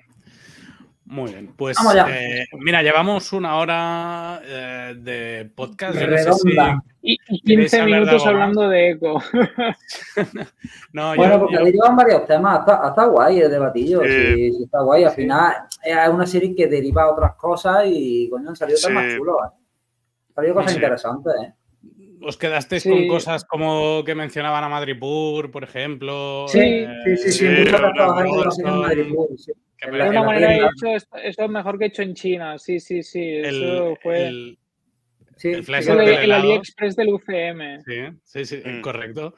Muy 1.06 1.30
bien, 1.32 1.52
pues 1.54 1.76
eh, 2.08 2.46
mira, 2.60 2.82
llevamos 2.82 3.30
una 3.34 3.56
hora 3.58 4.40
eh, 4.42 4.94
de 4.96 5.50
podcast. 5.54 5.98
Yo 6.00 6.06
no 6.06 6.16
sé 6.16 6.32
si-. 6.32 6.56
Y, 7.02 7.12
y 7.28 7.40
¿Queréis 7.42 7.70
15 7.72 7.80
hablar 7.82 8.00
de 8.00 8.06
minutos 8.06 8.26
hablando 8.26 8.68
de 8.70 8.90
eco. 8.92 9.22
No, 10.92 11.14
Bueno, 11.16 11.34
yo- 11.34 11.40
porque 11.40 11.54
yo- 11.56 11.64
ahí 11.64 11.72
llevan 11.72 11.96
varios 11.96 12.26
temas, 12.26 12.60
está, 12.60 12.88
está 12.88 13.04
guay 13.06 13.40
el 13.40 13.50
debatillo, 13.50 14.02
Sí. 14.04 14.52
sí, 14.52 14.62
está 14.64 14.80
guay. 14.82 15.04
Al 15.04 15.10
Sí. 15.10 15.16
final 15.22 15.52
es 15.82 16.08
una 16.08 16.26
serie 16.26 16.54
que 16.54 16.66
deriva 16.68 17.02
a 17.02 17.12
otras 17.12 17.34
cosas 17.34 17.84
y 17.86 18.28
coño, 18.30 18.48
han 18.48 18.56
salido 18.56 18.78
temas 18.82 19.14
chulos. 19.14 19.36
¿eh? 19.44 19.54
Han 20.30 20.34
salido 20.34 20.54
cosas 20.54 20.70
Sí. 20.72 20.76
interesantes, 20.78 21.32
¿eh? 21.42 21.52
os 22.26 22.38
quedasteis 22.38 22.82
Sí. 22.84 22.88
con 22.90 23.06
cosas 23.08 23.44
como 23.44 24.02
que 24.02 24.14
mencionaban 24.14 24.64
a 24.64 24.68
Madripur, 24.70 25.50
por 25.50 25.62
ejemplo. 25.64 26.46
Sí, 26.48 26.58
eh, 26.60 26.88
sí, 27.04 27.16
sí, 27.18 27.32
sí. 27.32 27.38
sí, 27.56 27.70
Boston, 27.70 28.52
serie 28.52 28.72
en 28.72 28.78
Madrid, 28.80 29.14
sí. 29.36 29.52
Que 29.78 29.90
De 29.90 29.96
en 29.98 30.02
una 30.08 30.20
la 30.20 30.22
manera 30.26 30.52
he 30.54 30.56
hecho 30.58 30.86
esto, 30.94 31.16
esto 31.18 31.44
es 31.44 31.50
mejor 31.50 31.78
que 31.78 31.86
hecho 31.86 32.02
en 32.02 32.14
China. 32.14 32.58
Sí, 32.58 32.80
sí, 32.80 33.02
sí. 33.02 33.20
el, 33.22 33.44
Eso 33.44 33.96
fue. 34.02 34.26
el- 34.28 34.58
Sí, 35.36 35.48
el 35.48 35.56
sí, 35.56 35.62
flash 35.64 35.84
sí, 35.84 35.90
el, 35.90 35.98
del 35.98 36.08
el 36.08 36.18
helado. 36.24 36.42
AliExpress 36.44 36.94
del 36.96 37.08
UCM. 37.08 37.80
Sí, 37.84 38.18
sí, 38.22 38.44
sí, 38.44 38.62
Mm. 38.64 38.80
correcto. 38.82 39.34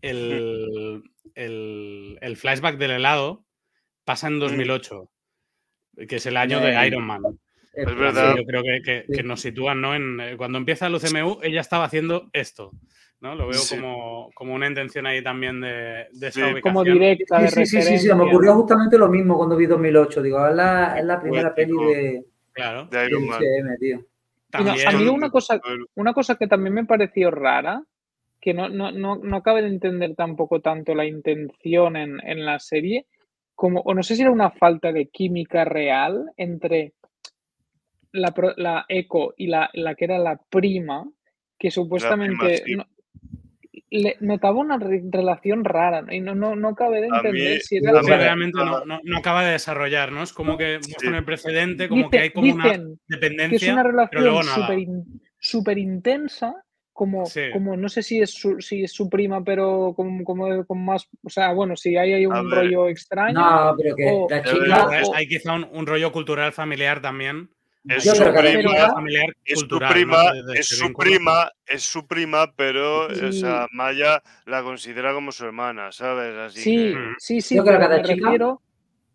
El, 0.00 1.02
el- 1.34 2.18
el 2.20 2.36
flashback 2.36 2.76
del 2.78 2.92
helado 2.92 3.44
pasa 4.04 4.28
en 4.28 4.38
2008, 4.38 5.10
que 6.08 6.16
es 6.16 6.26
el 6.26 6.36
año 6.36 6.60
de 6.60 6.86
Iron 6.86 7.04
Man. 7.04 7.22
es 7.74 7.86
Es 7.86 7.96
verdad. 7.96 8.32
Sí, 8.32 8.38
yo 8.40 8.44
creo 8.46 8.62
que, 8.62 8.80
que- 8.82 9.04
Sí. 9.08 9.12
que 9.12 9.22
nos 9.24 9.40
sitúan, 9.40 9.80
¿no? 9.80 9.94
En, 9.94 10.20
eh, 10.20 10.36
cuando 10.36 10.58
empieza 10.58 10.86
el 10.86 10.94
UCMU, 10.94 11.40
ella 11.42 11.60
estaba 11.60 11.84
haciendo 11.84 12.28
esto, 12.32 12.70
¿no? 13.20 13.34
Lo 13.34 13.44
veo 13.48 13.54
Sí. 13.58 13.76
como, 13.76 14.30
como 14.34 14.54
una 14.54 14.66
intención 14.66 15.06
ahí 15.06 15.22
también 15.22 15.60
de, 15.60 16.06
de 16.12 16.28
esa 16.28 16.32
Sí. 16.32 16.42
ubicación. 16.52 16.62
Como 16.62 16.84
directa 16.84 17.40
de 17.40 17.48
Sí, 17.48 17.66
sí, 17.66 17.82
sí, 17.82 17.98
sí, 17.98 18.08
me 18.14 18.24
ocurrió 18.24 18.54
justamente 18.54 18.96
lo 18.98 19.08
mismo 19.08 19.36
cuando 19.36 19.56
vi 19.56 19.66
2008. 19.66 20.22
Digo, 20.22 20.46
es 20.46 20.54
la, 20.54 20.98
es 20.98 21.04
la 21.04 21.20
primera 21.20 21.54
peli 21.54 21.72
de, 21.72 22.24
Claro. 22.52 22.86
de 22.86 23.06
Iron 23.06 23.26
Man. 23.26 23.40
Tío. 23.78 23.96
No, 23.98 24.04
También, 24.64 24.88
a 24.88 24.92
mí 24.92 25.06
una 25.06 25.30
cosa, 25.30 25.60
una 25.94 26.12
cosa 26.12 26.34
que 26.36 26.48
también 26.48 26.74
me 26.74 26.84
pareció 26.84 27.30
rara, 27.30 27.84
que 28.40 28.52
no, 28.54 28.68
no, 28.68 28.90
no, 28.90 29.16
no 29.16 29.36
acabé 29.36 29.62
de 29.62 29.68
entender 29.68 30.14
tampoco 30.16 30.60
tanto 30.60 30.94
la 30.94 31.04
intención 31.04 31.96
en, 31.96 32.18
en 32.26 32.44
la 32.44 32.58
serie, 32.58 33.06
como, 33.54 33.80
o 33.82 33.94
no 33.94 34.02
sé 34.02 34.16
si 34.16 34.22
era 34.22 34.30
una 34.30 34.50
falta 34.50 34.90
de 34.92 35.06
química 35.08 35.64
real 35.66 36.32
entre 36.38 36.94
la, 38.12 38.34
la 38.56 38.86
Echo 38.88 39.34
y 39.36 39.46
la, 39.46 39.70
la 39.74 39.94
que 39.94 40.06
era 40.06 40.18
la 40.18 40.40
prima, 40.48 41.08
que 41.58 41.70
supuestamente 41.70 42.56
sí. 42.64 42.74
no- 42.76 42.86
le, 43.90 44.16
notaba 44.20 44.58
una 44.58 44.78
re- 44.78 45.02
relación 45.10 45.64
rara 45.64 46.02
¿no? 46.02 46.12
y 46.12 46.20
no, 46.20 46.34
no, 46.34 46.54
no 46.54 46.68
acabé 46.68 47.00
de 47.00 47.08
entender 47.08 47.54
mí- 47.56 47.60
si 47.60 47.76
era 47.78 48.00
sí, 48.02 48.10
Vale. 48.10 48.22
realmente 48.22 48.56
no, 48.58 48.84
no- 48.84 49.00
no 49.02 49.16
acaba 49.18 49.44
de 49.44 49.52
desarrollar, 49.52 50.12
¿no? 50.12 50.22
Es 50.22 50.32
como 50.32 50.56
que 50.56 50.78
muestran 50.78 51.14
el 51.16 51.24
precedente, 51.24 51.88
como 51.88 52.08
que 52.08 52.16
Dice- 52.18 52.22
hay 52.24 52.30
como 52.30 52.52
una 52.54 52.64
dicen 52.64 52.86
que 53.08 53.14
es 53.14 53.20
dependencia, 53.20 53.72
una 53.72 53.82
pero 53.82 53.92
relación 53.92 54.44
súper 55.40 55.78
in- 55.78 55.88
intensa, 55.90 56.54
como, 56.92 57.24
Sí. 57.26 57.40
como 57.52 57.76
no 57.76 57.88
sé 57.88 58.02
si 58.02 58.20
es 58.20 58.30
su, 58.30 58.60
si 58.60 58.84
es 58.84 58.92
su 58.92 59.08
prima, 59.08 59.42
pero 59.42 59.94
como, 59.96 60.22
como, 60.22 60.64
con 60.66 60.84
más, 60.84 61.08
o 61.24 61.30
sea, 61.30 61.52
bueno, 61.52 61.74
si 61.76 61.96
hay 61.96 62.24
A 62.24 62.28
un 62.28 62.50
rollo 62.50 62.88
extraño. 62.88 63.40
No, 63.40 63.74
pero 63.76 63.96
que 63.96 64.04
o- 64.10 64.26
la 64.28 64.42
chica. 64.42 64.88
O- 65.08 65.14
hay 65.14 65.26
quizá 65.26 65.54
un, 65.54 65.64
un 65.72 65.86
rollo 65.86 66.12
cultural 66.12 66.52
familiar 66.52 67.00
también. 67.00 67.48
Es 67.88 68.04
Yo 68.04 68.14
su 68.14 68.24
la 68.24 68.32
prima, 68.34 68.90
familiar 68.92 69.26
es 69.44 69.58
su 69.58 69.66
cultural, 69.68 69.88
¿no? 69.88 69.94
prima, 69.94 70.32
De- 70.32 70.42
de 70.52 70.60
es 70.60 70.68
su 70.68 70.92
prima, 70.92 71.50
es 71.66 71.82
su 71.82 72.06
prima, 72.06 72.52
pero 72.54 73.06
o 73.06 73.14
Sí. 73.14 73.32
sea, 73.40 73.66
Maya 73.72 74.22
la 74.44 74.62
considera 74.62 75.14
como 75.14 75.32
su 75.32 75.46
hermana, 75.46 75.90
¿sabes? 75.90 76.36
Así 76.36 76.60
sí, 76.60 76.92
que- 76.92 77.14
sí, 77.18 77.40
sí, 77.40 77.56
Yo 77.56 77.64
creo 77.64 77.78
que 77.80 77.88
de 77.88 77.96
me 77.96 78.02
chica- 78.04 78.24
refiero, 78.26 78.60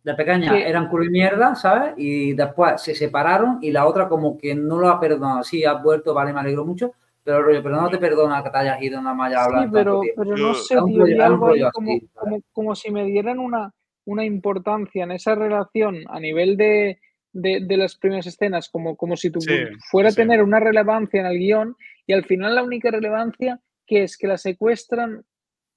De 0.03 0.13
pequeña 0.13 0.53
que- 0.53 0.69
eran 0.69 0.87
culo 0.87 1.03
y 1.05 1.09
mierda, 1.09 1.55
¿sabes? 1.55 1.93
Y 1.97 2.33
después 2.33 2.79
se 2.79 2.93
separaron 2.93 3.57
y 3.61 3.71
la 3.71 3.87
otra 3.87 4.07
como 4.07 4.37
que 4.37 4.53
no 4.53 4.77
lo 4.77 4.87
ha 4.89 4.99
perdonado. 4.99 5.43
Sí, 5.43 5.63
has 5.65 5.81
vuelto, 5.81 6.13
vale, 6.13 6.31
me 6.31 6.41
alegro 6.41 6.63
mucho, 6.63 6.91
pero 7.23 7.41
rollo, 7.41 7.63
pero 7.63 7.81
no 7.81 7.89
te 7.89 7.97
perdona 7.97 8.43
que 8.43 8.51
te 8.51 8.57
hayas 8.59 8.79
ido 8.83 9.01
nada 9.01 9.15
más 9.15 9.33
a 9.33 9.45
hablar 9.45 9.63
sí, 9.63 9.69
pero, 9.73 10.01
pero 10.15 10.37
no 10.37 10.53
sé, 10.53 10.75
tío, 10.75 11.05
rollo- 11.05 11.23
algo 11.23 11.47
ahí 11.53 11.61
como, 11.73 11.99
como, 12.13 12.39
como 12.53 12.75
si 12.75 12.91
me 12.91 13.03
dieran 13.05 13.39
una, 13.39 13.71
una 14.05 14.23
importancia 14.23 15.03
en 15.05 15.11
esa 15.11 15.33
relación 15.33 16.03
a 16.07 16.19
nivel 16.19 16.55
de, 16.55 16.99
de, 17.37 17.59
de 17.61 17.75
las 17.77 17.95
primeras 17.97 18.25
escenas, 18.27 18.69
como, 18.69 18.95
como 18.95 19.17
si 19.17 19.29
tu, 19.29 19.41
Sí, 19.41 19.57
fuera 19.91 20.07
a 20.07 20.11
sí. 20.11 20.15
tener 20.17 20.41
una 20.41 20.59
relevancia 20.59 21.19
en 21.19 21.25
el 21.25 21.37
guion 21.37 21.75
y 22.07 22.13
al 22.13 22.23
final 22.23 22.55
la 22.55 22.63
única 22.63 22.89
relevancia 22.89 23.59
que 23.85 24.03
es 24.03 24.17
que 24.17 24.25
la 24.27 24.37
secuestran, 24.37 25.25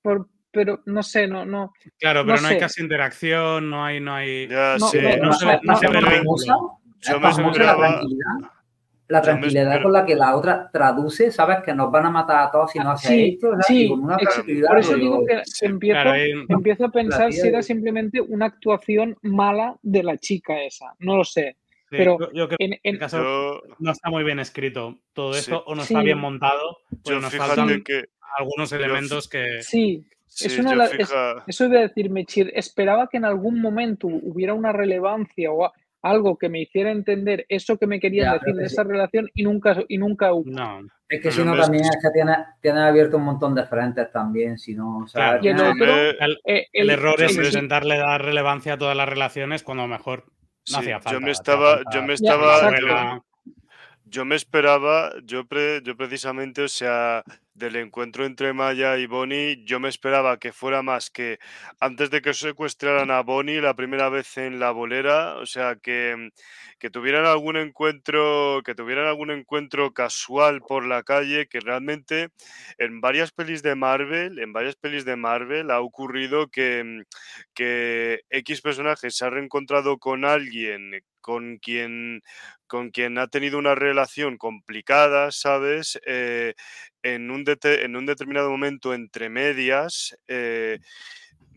por, 0.00 0.28
pero 0.52 0.80
no 0.86 1.02
sé, 1.02 1.26
no, 1.26 1.44
no, 1.44 1.72
Claro, 1.98 2.22
pero 2.24 2.36
No 2.36 2.42
no, 2.42 2.48
hay 2.48 2.54
sé. 2.54 2.60
casi 2.60 2.80
interacción, 2.80 3.68
no 3.68 3.84
hay, 3.84 3.98
no 4.00 4.14
hay. 4.14 4.46
Ya 4.48 4.76
No, 4.78 4.86
sé, 4.86 5.02
no, 5.02 5.16
no 5.16 5.26
no, 5.26 5.32
se 5.32 5.46
ve- 5.46 5.60
no 5.64 5.76
se 5.76 5.86
el 5.86 5.92
vínculo. 5.92 6.80
yo 7.00 7.20
me 7.20 7.28
esperaba- 7.50 8.00
la 9.08 9.22
tranquilidad 9.22 9.64
espero- 9.68 9.82
con 9.84 9.92
la 9.94 10.04
que 10.04 10.14
la 10.14 10.36
otra 10.36 10.70
traduce, 10.72 11.30
¿sabes? 11.30 11.58
Que 11.64 11.74
nos 11.74 11.90
van 11.90 12.06
a 12.06 12.10
matar 12.10 12.46
a 12.46 12.50
todos 12.50 12.70
si 12.72 12.78
no 12.78 12.90
hace 12.90 13.08
Sí, 13.08 13.28
esto, 13.34 13.52
sí, 13.66 13.84
Y 13.84 13.88
con 13.88 14.00
una 14.04 14.18
por 14.68 14.78
eso 14.78 14.94
digo 14.96 15.24
que, 15.26 15.40
sí, 15.44 15.64
empiezo, 15.66 16.02
Claro, 16.02 16.14
empiezo 16.48 16.84
a 16.84 16.90
pensar 16.90 17.32
si 17.32 17.48
era 17.48 17.62
simplemente 17.62 18.20
una 18.20 18.46
actuación 18.46 19.16
mala 19.22 19.76
de 19.82 20.02
la 20.02 20.18
chica 20.18 20.62
esa, 20.62 20.94
no 20.98 21.16
lo 21.16 21.24
sé, 21.24 21.56
sí, 21.58 21.86
pero 21.88 22.18
yo- 22.20 22.32
yo 22.32 22.48
creo 22.48 22.56
en, 22.60 22.78
en- 22.82 22.98
caso 22.98 23.16
yo, 23.22 23.62
no 23.78 23.92
está 23.92 24.10
muy 24.10 24.24
bien 24.24 24.38
escrito 24.40 24.98
todo 25.14 25.32
Sí. 25.32 25.38
esto 25.40 25.64
o 25.66 25.74
no 25.74 25.82
está 25.82 26.00
Sí. 26.00 26.04
bien 26.04 26.18
montado, 26.18 26.78
yo 27.04 27.18
nos 27.20 27.34
faltan 27.34 27.82
que 27.82 28.04
algunos 28.38 28.70
elementos 28.72 29.26
que. 29.26 29.62
sí, 29.62 30.04
sí, 30.26 30.60
una 30.60 30.84
es- 30.84 30.90
fija- 30.92 31.44
Eso 31.46 31.64
iba 31.64 31.78
a 31.78 31.82
decir, 31.82 32.10
Mechir, 32.10 32.52
esperaba 32.54 33.08
que 33.08 33.16
en 33.16 33.24
algún 33.24 33.60
momento 33.62 34.06
hubiera 34.06 34.52
una 34.52 34.70
relevancia 34.72 35.50
o 35.50 35.72
algo 36.02 36.36
que 36.38 36.48
me 36.48 36.60
hiciera 36.60 36.90
entender 36.90 37.44
eso 37.48 37.76
que 37.76 37.86
me 37.86 37.98
querían 38.00 38.26
Ya, 38.26 38.38
decir 38.38 38.54
de 38.54 38.68
sí. 38.68 38.72
esa 38.74 38.84
relación 38.84 39.28
y 39.34 39.42
nunca, 39.42 39.76
y 39.88 39.98
nunca 39.98 40.32
hubo. 40.32 40.50
No. 40.50 40.80
Es 41.08 41.20
que 41.22 41.30
si 41.32 41.42
no, 41.42 41.56
también 41.56 41.84
es 41.84 41.98
que 42.02 42.10
tiene, 42.12 42.36
tiene 42.60 42.80
abierto 42.82 43.16
un 43.16 43.24
montón 43.24 43.54
de 43.54 43.64
frentes 43.64 44.12
también, 44.12 44.58
si 44.58 44.74
no, 44.74 44.98
o 44.98 45.06
sea, 45.08 45.38
Claro. 45.40 45.44
Y 45.44 45.48
el 45.48 45.60
otro- 45.60 46.10
El, 46.20 46.38
Eh, 46.44 46.66
el 46.72 46.90
error 46.90 47.20
es 47.22 47.34
intentarle 47.36 47.96
dar 47.96 48.22
relevancia 48.24 48.74
a 48.74 48.78
todas 48.78 48.96
las 48.96 49.08
relaciones 49.08 49.62
cuando 49.62 49.86
mejor 49.88 50.24
no 50.26 50.32
sí, 50.64 50.76
hacía 50.76 51.00
falta. 51.00 51.12
yo 51.12 51.20
me 51.20 51.30
estaba, 51.30 51.74
falta 51.76 51.90
yo 51.94 52.02
me 52.02 52.12
estaba, 52.12 52.70
yo, 52.78 53.24
yo 54.04 54.24
me 54.26 54.36
esperaba, 54.36 55.12
yo, 55.24 55.46
pre- 55.46 55.80
yo 55.82 55.96
precisamente, 55.96 56.62
o 56.62 56.68
sea, 56.68 57.24
del 57.58 57.76
encuentro 57.76 58.24
entre 58.24 58.52
Maya 58.52 58.96
y 58.98 59.06
Bonnie, 59.06 59.64
yo 59.64 59.80
me 59.80 59.88
esperaba 59.88 60.38
que 60.38 60.52
fuera 60.52 60.82
más 60.82 61.10
que 61.10 61.38
antes 61.80 62.10
de 62.10 62.22
que 62.22 62.34
secuestraran 62.34 63.10
a 63.10 63.22
Bonnie 63.22 63.60
la 63.60 63.74
primera 63.74 64.08
vez 64.08 64.38
en 64.38 64.60
la 64.60 64.70
bolera, 64.70 65.36
o 65.36 65.46
sea, 65.46 65.76
que, 65.76 66.30
que 66.78 66.90
tuvieran 66.90 67.26
algún 67.26 67.56
encuentro, 67.56 68.62
que 68.64 68.74
tuvieran 68.74 69.06
algún 69.06 69.30
encuentro 69.30 69.92
casual 69.92 70.60
por 70.60 70.86
la 70.86 71.02
calle, 71.02 71.48
que 71.48 71.60
realmente 71.60 72.30
en 72.78 73.00
varias 73.00 73.32
pelis 73.32 73.62
de 73.62 73.74
Marvel, 73.74 74.38
en 74.38 74.52
varias 74.52 74.76
pelis 74.76 75.04
de 75.04 75.16
Marvel 75.16 75.70
ha 75.70 75.80
ocurrido 75.80 76.48
que, 76.48 77.02
que 77.54 78.20
X 78.30 78.62
personajes 78.62 79.16
se 79.16 79.24
ha 79.24 79.30
reencontrado 79.30 79.98
con 79.98 80.24
alguien 80.24 81.02
con 81.20 81.58
quien, 81.58 82.22
con 82.66 82.90
quien 82.90 83.18
ha 83.18 83.28
tenido 83.28 83.58
una 83.58 83.74
relación 83.74 84.36
complicada, 84.38 85.30
¿sabes? 85.32 85.98
Eh, 86.06 86.54
en, 87.02 87.30
un 87.30 87.44
en, 87.62 87.96
un 87.96 88.06
determinado 88.06 88.50
momento 88.50 88.94
entre 88.94 89.28
medias, 89.28 90.16
eh, 90.28 90.78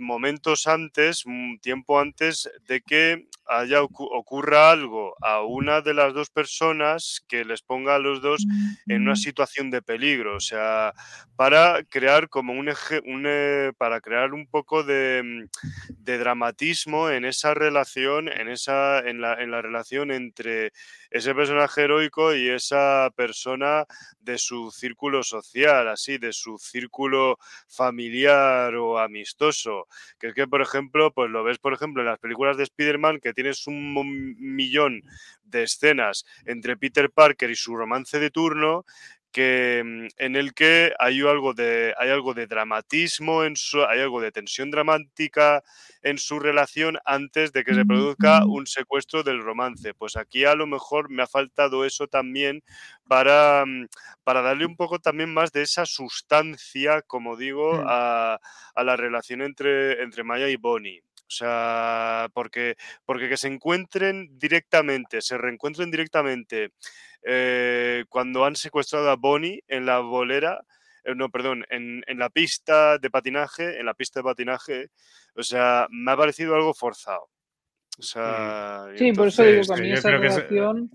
momentos 0.02 0.68
antes, 0.68 1.26
un 1.26 1.60
tiempo 1.62 2.00
antes 2.00 2.50
de 2.68 2.82
que 2.82 3.28
haya 3.48 3.84
ocurra 3.84 4.72
algo 4.72 5.16
a 5.22 5.42
una 5.44 5.82
de 5.82 5.94
las 5.94 6.14
dos 6.14 6.30
personas 6.30 7.24
que 7.28 7.46
les 7.46 7.62
ponga 7.62 7.96
a 7.96 8.00
los 8.00 8.22
dos 8.22 8.46
en 8.88 9.04
una 9.04 9.16
situación 9.16 9.70
de 9.70 9.82
peligro, 9.82 10.36
o 10.36 10.40
sea, 10.40 10.94
para 11.36 11.84
crear 11.84 12.30
como 12.30 12.54
un 12.54 12.70
eje, 12.70 13.02
un, 13.06 13.26
eh, 13.28 13.72
para 13.78 14.02
crear 14.02 14.34
un 14.34 14.48
poco 14.48 14.84
de, 14.84 15.22
mm, 15.24 15.94
de, 16.04 16.18
dramatismo 16.18 17.10
en 17.10 17.26
esa 17.26 17.54
relación, 17.54 18.28
en 18.28 18.48
esa, 18.48 19.00
en 19.00 19.22
la, 19.22 19.36
en 19.36 19.52
la 19.52 19.62
relación 19.62 20.12
entre 20.12 20.72
ese 21.12 21.36
personaje 21.36 21.82
heroico 21.82 22.34
y 22.34 22.50
esa 22.50 23.10
persona 23.16 23.86
de 24.20 24.38
su 24.38 24.72
círculo 24.72 25.24
social, 25.24 25.90
así, 25.90 26.18
de 26.18 26.32
su 26.32 26.58
círculo 26.58 27.38
familiar 27.68 28.74
o 28.76 28.98
amistoso. 28.98 29.88
Que 30.18 30.28
es 30.28 30.34
que, 30.34 30.48
por 30.48 30.62
ejemplo, 30.62 31.12
pues 31.14 31.30
lo 31.30 31.44
ves, 31.44 31.60
por 31.60 31.74
ejemplo, 31.74 32.02
en 32.02 32.08
las 32.08 32.20
películas 32.20 32.56
de 32.56 32.64
Spider-Man, 32.64 33.20
que 33.20 33.34
tienes 33.34 33.68
un 33.68 33.94
millón 34.40 35.04
de 35.44 35.64
escenas 35.64 36.26
entre 36.46 36.78
Peter 36.78 37.12
Parker 37.12 37.50
y 37.50 37.56
su 37.56 37.76
romance 37.76 38.18
de 38.18 38.32
turno 38.32 38.86
que 39.32 39.82
mm, 39.84 40.08
en 40.18 40.36
el 40.36 40.54
que 40.54 40.94
hay 41.00 41.22
algo 41.22 41.54
de 41.54 41.94
hay 41.98 42.10
algo 42.10 42.34
de 42.34 42.48
dramatismo 42.48 43.44
en 43.44 43.56
su 43.56 43.84
hay 43.84 44.02
algo 44.02 44.22
de 44.22 44.32
tensión 44.32 44.72
dramática 44.72 45.64
en 46.02 46.18
su 46.18 46.40
relación 46.40 46.98
antes 47.06 47.54
de 47.54 47.64
que 47.64 47.74
se 47.74 47.86
produzca 47.86 48.46
un 48.46 48.66
secuestro 48.68 49.24
del 49.24 49.42
romance. 49.42 49.94
Pues 49.94 50.16
aquí 50.16 50.46
a 50.46 50.56
lo 50.56 50.68
mejor 50.68 51.10
me 51.10 51.24
ha 51.24 51.28
faltado 51.28 51.86
eso 51.86 52.08
también 52.08 52.64
para, 53.08 53.66
mm, 53.66 53.88
para 54.24 54.42
darle 54.42 54.66
un 54.66 54.76
poco 54.76 55.00
también 55.00 55.34
más 55.34 55.52
de 55.52 55.62
esa 55.62 55.86
sustancia 55.86 57.02
como 57.04 57.38
digo 57.38 57.76
mm. 57.76 57.86
a, 57.88 58.40
a 58.76 58.84
la 58.84 58.96
relación 58.96 59.42
entre 59.42 60.02
entre 60.04 60.24
Maya 60.24 60.50
y 60.50 60.56
Bonnie. 60.56 61.04
O 61.32 61.34
sea, 61.34 62.28
porque, 62.34 62.76
porque 63.06 63.30
que 63.30 63.38
se 63.38 63.48
encuentren 63.48 64.38
directamente, 64.38 65.22
se 65.22 65.38
reencuentren 65.38 65.90
directamente 65.90 66.72
eh, 67.24 68.06
cuando 68.10 68.46
han 68.46 68.56
secuestrado 68.56 69.10
a 69.10 69.16
Bonnie 69.16 69.64
en 69.68 69.86
la 69.86 70.00
bolera, 70.00 70.62
eh, 71.04 71.16
no, 71.16 71.30
perdón, 71.30 71.66
en, 71.70 72.04
en, 72.08 72.20
la 72.20 72.30
pista 72.30 72.98
de 72.98 73.10
patinaje, 73.10 73.80
en 73.80 73.86
la 73.86 73.94
pista 73.94 74.20
de 74.20 74.24
patinaje, 74.24 74.90
o 75.36 75.44
sea, 75.44 75.88
me 75.90 76.12
ha 76.12 76.18
parecido 76.18 76.56
algo 76.56 76.74
forzado. 76.74 77.30
O 77.98 78.04
sea, 78.04 78.86
sí, 78.98 79.12
por 79.12 79.28
eso 79.28 79.44
digo 79.44 79.62
que 79.64 79.74
a 79.74 79.78
mí 79.78 79.92
esa 79.92 80.10
relación... 80.12 80.90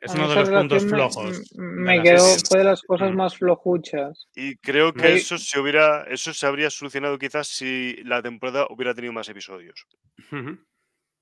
Es, 0.00 0.14
uno 0.14 0.28
de 0.28 0.34
los 0.36 0.48
puntos 0.48 0.86
flojos. 0.86 1.42
Me 1.56 2.00
quedó, 2.00 2.24
fue 2.48 2.58
de 2.58 2.64
las 2.64 2.82
cosas 2.82 3.12
más 3.12 3.36
flojuchas. 3.36 4.28
Y 4.36 4.56
creo 4.58 4.92
que 4.92 5.14
eso 5.14 5.38
se 5.38 5.58
hubiera, 5.58 6.04
eso 6.04 6.32
se 6.32 6.46
habría 6.46 6.70
solucionado 6.70 7.18
quizás 7.18 7.48
si 7.48 7.96
la 8.04 8.22
temporada 8.22 8.68
hubiera 8.70 8.94
tenido 8.94 9.12
más 9.12 9.28
episodios. 9.28 9.88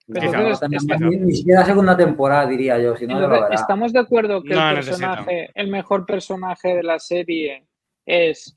Ni, 0.09 1.35
siquiera 1.35 1.65
segunda 1.65 1.97
temporada, 1.97 2.47
diría 2.47 2.79
yo. 2.79 2.97
Si 2.97 3.07
no, 3.07 3.49
estamos 3.51 3.93
de 3.93 4.01
acuerdo 4.01 4.43
que 4.43 4.55
el 4.55 4.75
personaje, 4.75 5.51
el 5.55 5.69
mejor 5.69 6.07
personaje 6.07 6.75
de 6.75 6.83
la 6.83 6.99
serie 6.99 7.67
es 8.05 8.57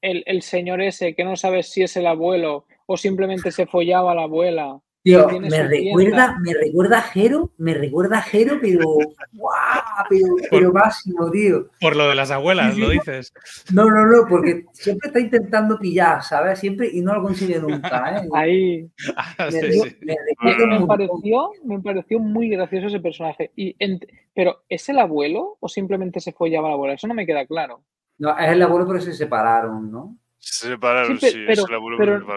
el, 0.00 0.22
el, 0.26 0.42
señor 0.42 0.82
ese 0.82 1.14
que 1.14 1.24
no 1.24 1.36
sabes 1.36 1.70
si 1.70 1.82
es 1.82 1.96
el 1.96 2.06
abuelo 2.06 2.66
o 2.86 2.96
simplemente 2.96 3.52
se 3.52 3.66
follaba 3.66 4.12
a 4.12 4.14
la 4.14 4.22
abuela. 4.24 4.80
Tío, 5.04 5.28
me 5.38 5.62
recuerda, 5.68 6.38
me 6.40 6.54
recuerda 6.54 6.96
a 6.96 7.02
Jero, 7.02 7.52
me 7.58 7.74
recuerda 7.74 8.20
a 8.20 8.22
Jero, 8.22 8.58
pero, 8.58 8.80
¡guau! 9.32 10.36
pero, 10.50 10.72
máximo, 10.72 11.30
tío. 11.30 11.68
Por 11.78 11.94
lo 11.94 12.08
de 12.08 12.14
las 12.14 12.30
abuelas, 12.30 12.78
lo 12.78 12.88
dices. 12.88 13.34
No, 13.70 13.84
no, 13.84 14.06
no, 14.06 14.26
porque 14.26 14.64
siempre 14.72 15.08
está 15.08 15.20
intentando 15.20 15.78
pillar, 15.78 16.22
¿sabes? 16.22 16.58
Siempre 16.58 16.88
y 16.90 17.02
no 17.02 17.14
lo 17.14 17.22
consigue 17.22 17.60
nunca, 17.60 18.16
¿eh? 18.16 18.28
Ahí. 18.32 18.90
Ah, 19.14 19.50
me, 19.52 20.86
pareció, 20.86 21.50
me 21.64 21.80
pareció 21.80 22.18
muy 22.18 22.48
gracioso 22.48 22.86
ese 22.86 23.00
personaje. 23.00 23.50
Y 23.54 23.76
pero, 24.34 24.64
¿es 24.70 24.88
el 24.88 24.98
abuelo 24.98 25.58
o 25.60 25.68
simplemente 25.68 26.18
se 26.20 26.32
follaba 26.32 26.68
la 26.68 26.74
abuela? 26.76 26.94
Eso 26.94 27.08
no 27.08 27.14
me 27.14 27.26
queda 27.26 27.44
claro. 27.44 27.82
No, 28.16 28.38
es 28.38 28.48
el 28.48 28.62
abuelo, 28.62 28.86
pero 28.86 29.02
se 29.02 29.12
separaron, 29.12 29.92
¿no? 29.92 30.16
Se 30.44 30.68
separaron, 30.68 31.18
sí, 31.18 31.44
pero, 31.46 31.64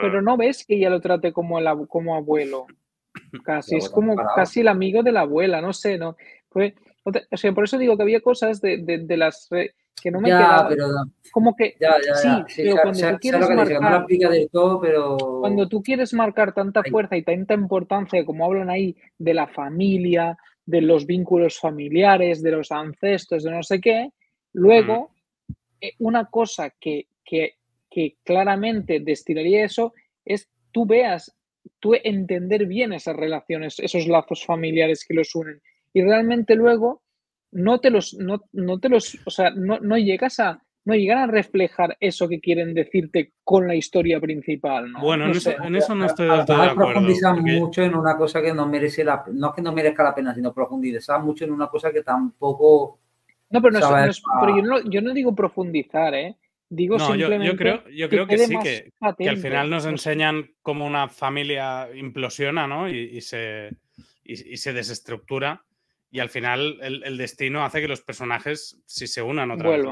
pero, 0.02 0.22
no 0.22 0.38
ves 0.38 0.66
que 0.66 0.76
ella 0.76 0.90
lo 0.90 1.02
trate 1.02 1.34
como, 1.34 1.60
como 1.88 2.16
abuelo. 2.16 2.66
Casi, 3.44 3.76
es 3.76 3.90
como 3.90 4.16
casi 4.36 4.60
el 4.62 4.68
amigo 4.68 5.02
de 5.02 5.12
la 5.12 5.22
abuela, 5.22 5.60
no 5.60 5.74
sé, 5.74 5.98
¿no? 5.98 6.16
Pues, 6.50 6.74
o 7.04 7.38
sea, 7.38 7.52
por 7.52 7.64
eso 7.64 7.78
digo 7.78 7.98
que 7.98 8.04
había 8.04 8.22
cosas 8.22 8.62
de, 8.62 8.78
de, 8.78 9.18
las 9.18 9.50
que 9.50 10.12
no 10.12 10.22
me 10.22 10.30
quedaban. 10.30 11.12
como 11.32 11.56
que 11.56 11.76
sí, 12.22 12.62
pero 12.62 12.78
cuando 12.82 13.18
tú 13.18 13.20
quieres 13.20 13.50
marcar, 13.50 14.06
cuando 15.42 15.68
tú 15.68 15.84
quieres 15.84 16.14
marcar 16.14 16.54
tanta 16.54 16.84
fuerza 16.84 17.18
y 17.18 17.24
tanta 17.24 17.56
importancia 17.56 18.24
como 18.24 18.46
hablan 18.46 18.70
ahí 18.70 18.96
de 19.18 19.34
la 19.34 19.48
familia, 19.48 20.38
de 20.66 20.82
los 20.82 21.06
vínculos 21.06 21.60
familiares, 21.60 22.44
de 22.44 22.52
los 22.52 22.72
ancestros, 22.72 23.44
de 23.44 23.52
no 23.52 23.64
sé 23.64 23.82
qué, 23.82 24.12
luego 24.54 25.12
eh, 25.82 25.94
una 26.00 26.26
cosa 26.26 26.72
que, 26.80 27.08
que 27.24 27.57
que 27.90 28.18
claramente 28.24 29.00
destilaría 29.00 29.66
eso 29.66 29.94
es 30.26 30.50
tú 30.72 30.86
veas, 30.86 31.36
tú 31.80 31.94
entender 32.04 32.66
bien 32.66 32.94
esas 32.94 33.16
relaciones, 33.16 33.80
esos 33.80 34.08
lazos 34.08 34.46
familiares 34.46 35.06
que 35.08 35.14
los 35.14 35.34
unen. 35.36 35.62
Y 35.94 36.02
realmente 36.02 36.56
luego 36.56 37.02
no 37.52 37.80
te 37.80 37.90
los, 37.90 38.14
no, 38.14 38.40
te 38.80 38.90
los, 38.90 39.18
o 39.26 39.30
sea, 39.30 39.52
no, 39.52 39.80
no 39.80 39.98
llegas 39.98 40.40
a, 40.40 40.62
no 40.88 40.96
llegan 40.96 41.18
a 41.18 41.28
reflejar 41.28 41.98
eso 42.00 42.30
que 42.30 42.40
quieren 42.40 42.74
decirte 42.74 43.34
con 43.44 43.68
la 43.68 43.76
historia 43.76 44.22
principal. 44.22 44.90
¿no? 44.92 45.02
Bueno, 45.02 45.26
en, 45.26 45.76
eso, 45.76 45.96
no 45.96 46.06
estoy 46.06 46.28
de 46.28 46.34
acuerdo. 46.34 46.76
Profundizan 46.76 47.44
mucho 47.44 47.84
en 47.84 47.94
una 47.94 48.16
cosa 48.16 48.42
que 48.42 48.54
no 48.54 48.66
merece 48.68 49.04
la 49.04 49.24
no 49.34 49.52
que 49.52 49.62
no 49.62 49.74
merezca 49.74 50.04
la 50.04 50.16
pena, 50.16 50.34
sino 50.34 50.54
profundizar 50.54 51.22
mucho 51.22 51.44
en 51.44 51.52
una 51.52 51.68
cosa 51.68 51.92
que 51.92 52.04
tampoco. 52.04 53.00
No, 53.50 53.62
pero, 53.62 53.80
no 53.80 53.98
es, 54.06 54.22
pero 54.40 54.56
yo, 54.56 54.62
no, 54.62 54.82
yo 54.90 55.02
no 55.02 55.14
digo 55.14 55.36
profundizar, 55.36 56.14
¿eh? 56.14 56.38
Digo 56.70 56.98
no, 56.98 57.16
yo, 57.16 57.28
creo, 57.56 57.88
yo 57.90 58.10
creo 58.10 58.28
que, 58.28 58.38
sí, 58.38 58.56
que, 58.62 58.92
al 59.30 59.38
final 59.38 59.70
nos 59.70 59.86
enseñan 59.86 60.52
cómo 60.62 60.86
una 60.86 61.08
familia 61.08 61.88
implosiona 61.96 62.68
¿no? 62.68 62.90
y, 62.90 63.22
se, 63.22 63.70
y, 64.24 64.58
se 64.58 64.74
desestructura. 64.74 65.64
Y 66.10 66.20
al 66.20 66.30
final 66.30 66.78
el, 66.82 67.18
destino 67.18 67.64
hace 67.64 67.82
que 67.82 67.88
los 67.88 68.02
personajes 68.02 68.82
si 68.86 69.08
se 69.08 69.22
unan 69.22 69.52
otra 69.52 69.72
vez, 69.72 69.86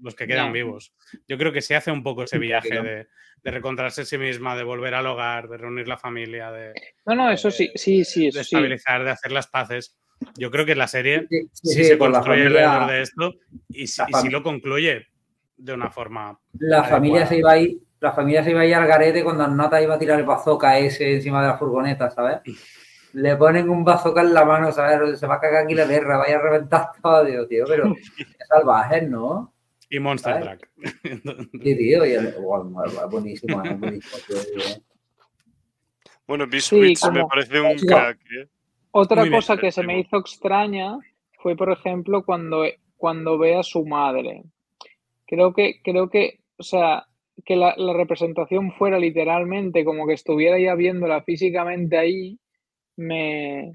los, 0.00 0.14
que 0.14 0.26
quedan 0.26 0.52
vivos. 0.52 0.94
Yo 1.28 1.36
creo 1.36 1.52
que 1.52 1.60
sí 1.60 1.74
hace 1.74 1.90
un 1.90 2.02
poco 2.02 2.24
ese 2.24 2.38
viaje 2.38 2.80
de, 2.80 3.06
de 3.42 3.50
recontrarse 3.50 4.02
a 4.02 4.04
sí 4.04 4.16
misma, 4.16 4.56
de 4.56 4.64
volver 4.64 4.94
al 4.94 5.06
hogar, 5.06 5.48
de 5.48 5.56
reunir 5.58 5.88
la 5.88 5.98
familia, 5.98 6.50
de. 6.50 6.72
No, 7.06 7.14
no, 7.14 7.30
eso 7.30 7.50
sí, 7.50 7.70
sí, 7.74 8.04
sí. 8.04 8.30
de 8.30 8.40
estabilizar, 8.40 9.04
de 9.04 9.10
hacer 9.10 9.32
las 9.32 9.48
paces. 9.48 9.96
Yo 10.36 10.50
creo 10.50 10.64
que 10.64 10.76
la 10.76 10.86
serie 10.86 11.26
sí, 11.52 11.84
se 11.84 11.98
construye 11.98 12.46
alrededor 12.46 12.86
de 12.86 13.02
esto 13.02 13.34
y, 13.68 13.82
y 13.82 13.86
si 13.86 14.28
lo 14.30 14.42
concluye 14.42 15.11
de 15.62 15.74
una 15.74 15.90
forma. 15.90 16.38
La 16.58 16.82
familia 16.84 17.26
se 17.26 17.38
iba 17.38 17.52
a 17.52 17.58
ir, 17.58 17.78
la 18.00 18.12
familia 18.12 18.42
se 18.42 18.50
iba 18.50 18.62
a 18.62 18.66
ir 18.66 18.74
al 18.74 18.86
garete 18.86 19.22
cuando 19.22 19.46
Nota 19.46 19.80
iba 19.80 19.94
a 19.94 19.98
tirar 19.98 20.18
el 20.18 20.26
bazooka 20.26 20.78
ese 20.78 21.14
encima 21.14 21.40
de 21.40 21.48
la 21.48 21.56
furgoneta, 21.56 22.10
¿sabes? 22.10 22.40
Le 23.12 23.36
ponen 23.36 23.70
un 23.70 23.84
bazooka 23.84 24.22
en 24.22 24.34
la 24.34 24.44
mano, 24.44 24.72
¿sabes? 24.72 25.20
Se 25.20 25.26
va 25.26 25.36
a 25.36 25.40
cagar 25.40 25.64
aquí 25.64 25.74
la 25.74 25.84
guerra, 25.84 26.18
vaya 26.18 26.36
a 26.36 26.42
reventar 26.42 26.90
todo, 27.00 27.24
tío, 27.24 27.46
tío, 27.46 27.64
pero 27.68 27.94
es 28.18 28.48
salvaje, 28.48 29.02
¿no? 29.02 29.54
Y 29.88 30.00
Monster 30.00 30.40
Truck. 30.40 30.68
Sí, 31.62 31.76
tío, 31.76 32.04
y 32.06 32.12
el, 32.12 32.34
buenísimo, 32.40 33.08
buenísimo 33.08 33.62
Bueno, 36.26 36.46
Biscuits 36.46 37.08
me 37.12 37.24
parece 37.26 37.60
un 37.60 37.76
crack. 37.76 38.18
¿eh? 38.32 38.48
Otra 38.90 39.30
cosa 39.30 39.56
que 39.56 39.70
se 39.70 39.82
me 39.84 40.00
hizo 40.00 40.16
extraña 40.16 40.98
fue, 41.38 41.54
por 41.54 41.70
ejemplo, 41.70 42.24
cuando, 42.24 42.64
cuando 42.96 43.38
ve 43.38 43.56
a 43.56 43.62
su 43.62 43.84
madre. 43.84 44.42
Creo 45.32 45.54
que, 45.54 45.80
creo 45.82 46.10
que, 46.10 46.40
o 46.58 46.62
sea, 46.62 47.06
que 47.46 47.56
la, 47.56 47.74
representación 47.94 48.70
fuera 48.72 48.98
literalmente 48.98 49.82
como 49.82 50.06
que 50.06 50.12
estuviera 50.12 50.58
ya 50.60 50.74
viéndola 50.74 51.22
físicamente 51.22 51.96
ahí, 51.96 52.38
me. 52.98 53.72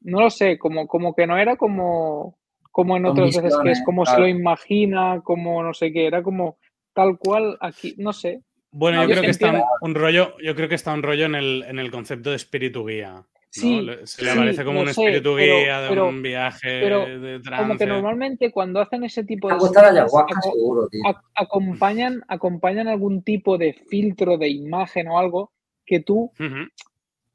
No 0.00 0.22
lo 0.22 0.28
sé, 0.28 0.58
como, 0.58 0.88
como 0.88 1.14
que 1.14 1.28
no 1.28 1.38
era 1.38 1.54
como, 1.54 2.36
como 2.72 2.96
en 2.96 3.06
otras 3.06 3.36
veces 3.36 3.56
que 3.62 3.70
es 3.70 3.84
como 3.84 4.04
se 4.04 4.18
lo 4.18 4.26
imagina, 4.26 5.20
como 5.22 5.62
no 5.62 5.72
sé 5.72 5.92
qué, 5.92 6.04
era 6.04 6.24
como 6.24 6.58
tal 6.92 7.16
cual 7.16 7.56
aquí, 7.60 7.94
no 7.98 8.12
sé. 8.12 8.42
Bueno, 8.72 8.96
No, 8.96 9.02
yo 9.04 9.10
yo 9.10 9.14
creo 9.14 9.22
que 9.22 9.30
está 9.30 9.64
un 9.82 9.94
rollo, 9.94 10.36
yo 10.42 10.56
creo 10.56 10.68
que 10.68 10.74
está 10.74 10.92
un 10.92 11.04
rollo 11.04 11.26
en 11.26 11.36
el, 11.36 11.62
en 11.62 11.78
el 11.78 11.92
concepto 11.92 12.30
de 12.30 12.36
espíritu 12.36 12.84
guía. 12.84 13.24
Sí, 13.60 13.86
Se 14.04 14.22
le 14.24 14.30
sí, 14.30 14.36
aparece 14.36 14.64
como 14.64 14.80
un 14.80 14.86
sé, 14.86 14.90
espíritu 14.92 15.34
pero- 15.36 15.58
guía 15.58 15.80
de 15.80 15.88
pero- 15.88 16.08
un 16.08 16.22
viaje 16.22 16.80
pero 16.82 17.00
de 17.06 17.40
Como 17.40 17.72
que 17.72 17.78
trance. 17.78 17.86
normalmente 17.86 18.50
cuando 18.50 18.80
hacen 18.80 19.04
ese 19.04 19.24
tipo 19.24 19.48
de 19.48 19.56
escenas, 19.56 19.90
ayahuasca 19.92 20.40
seguro, 20.42 20.88
tío. 20.88 21.00
ac- 21.04 21.22
acompañan, 21.34 22.22
acompañan 22.28 22.88
algún 22.88 23.22
tipo 23.22 23.56
de 23.58 23.72
filtro 23.72 24.36
de 24.38 24.48
imagen 24.48 25.08
o 25.08 25.18
algo 25.18 25.52
que 25.84 26.00
tú 26.00 26.30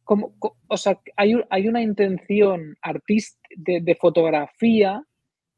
como, 0.03 0.34
co- 0.39 0.57
o 0.68 0.77
sea, 0.77 0.99
hay, 1.15 1.35
hay 1.49 1.68
una 1.68 1.81
intención 1.81 2.76
artística 2.81 3.48
de, 3.56 3.81
de 3.81 3.95
fotografía 3.95 5.03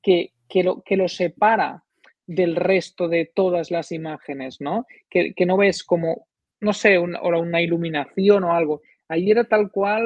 que, 0.01 0.31
que, 0.47 0.63
lo, 0.63 0.81
que 0.81 0.95
lo 0.97 1.07
separa 1.07 1.83
del 2.27 2.55
resto 2.55 3.07
de 3.07 3.31
todas 3.33 3.71
las 3.71 3.91
imágenes, 3.91 4.61
¿no? 4.61 4.85
Que, 5.09 5.33
que 5.33 5.45
no 5.45 5.57
ves 5.57 5.83
como, 5.83 6.27
no 6.59 6.73
sé, 6.73 6.99
un- 6.99 7.15
o 7.15 7.27
una 7.39 7.61
iluminación 7.61 8.43
o 8.43 8.53
algo. 8.53 8.81
Ahí 9.09 9.29
era 9.31 9.43
tal 9.43 9.69
cual 9.71 10.03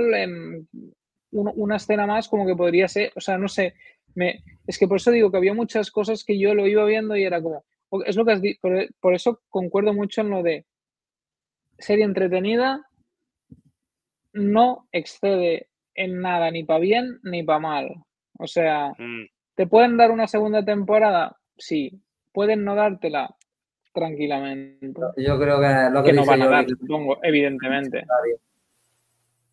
un- 1.32 1.54
una 1.56 1.76
escena 1.76 2.06
más 2.08 2.28
como 2.28 2.46
que 2.46 2.56
podría 2.56 2.88
ser, 2.88 3.12
o 3.16 3.20
sea, 3.22 3.38
no 3.38 3.48
sé, 3.48 3.74
me, 4.16 4.44
es 4.66 4.78
que 4.80 4.88
por 4.88 4.98
eso 4.98 5.12
digo 5.12 5.30
que 5.32 5.38
había 5.38 5.54
muchas 5.54 5.92
cosas 5.92 6.24
que 6.24 6.40
yo 6.40 6.54
lo 6.56 6.66
iba 6.68 6.84
viendo 6.86 7.16
y 7.16 7.24
era 7.24 7.42
como, 7.42 7.64
es 8.06 8.16
lo 8.16 8.26
que 8.26 8.32
has 8.32 8.42
dicho, 8.42 8.60
por, 8.62 8.88
por 9.00 9.14
eso 9.14 9.42
concuerdo 9.50 9.94
mucho 9.94 10.22
en 10.22 10.30
lo 10.32 10.42
de 10.44 10.66
serie 11.78 12.06
entretenida, 12.06 12.86
no 14.34 14.88
excede 14.92 15.68
en 15.96 16.22
nada 16.22 16.52
ni 16.52 16.64
para 16.64 16.80
bien 16.80 17.20
ni 17.24 17.44
para 17.44 17.60
mal. 17.60 17.96
O 18.40 18.48
sea, 18.48 18.90
Mm. 18.98 19.26
¿te 19.56 19.68
pueden 19.68 19.98
dar 19.98 20.12
una 20.12 20.28
segunda 20.28 20.64
temporada? 20.64 21.38
Sí. 21.58 22.00
¿Pueden 22.32 22.64
no 22.64 22.76
dártela? 22.76 23.36
Tranquilamente. 23.94 25.02
Yo 25.18 25.40
creo 25.40 25.60
que 25.60 25.90
lo 25.92 26.04
que, 26.04 26.10
Que 26.12 26.16
no 26.16 26.26
van 26.26 26.42
a 26.44 26.48
dar, 26.48 26.70
supongo, 26.70 27.18
evidentemente. 27.24 28.06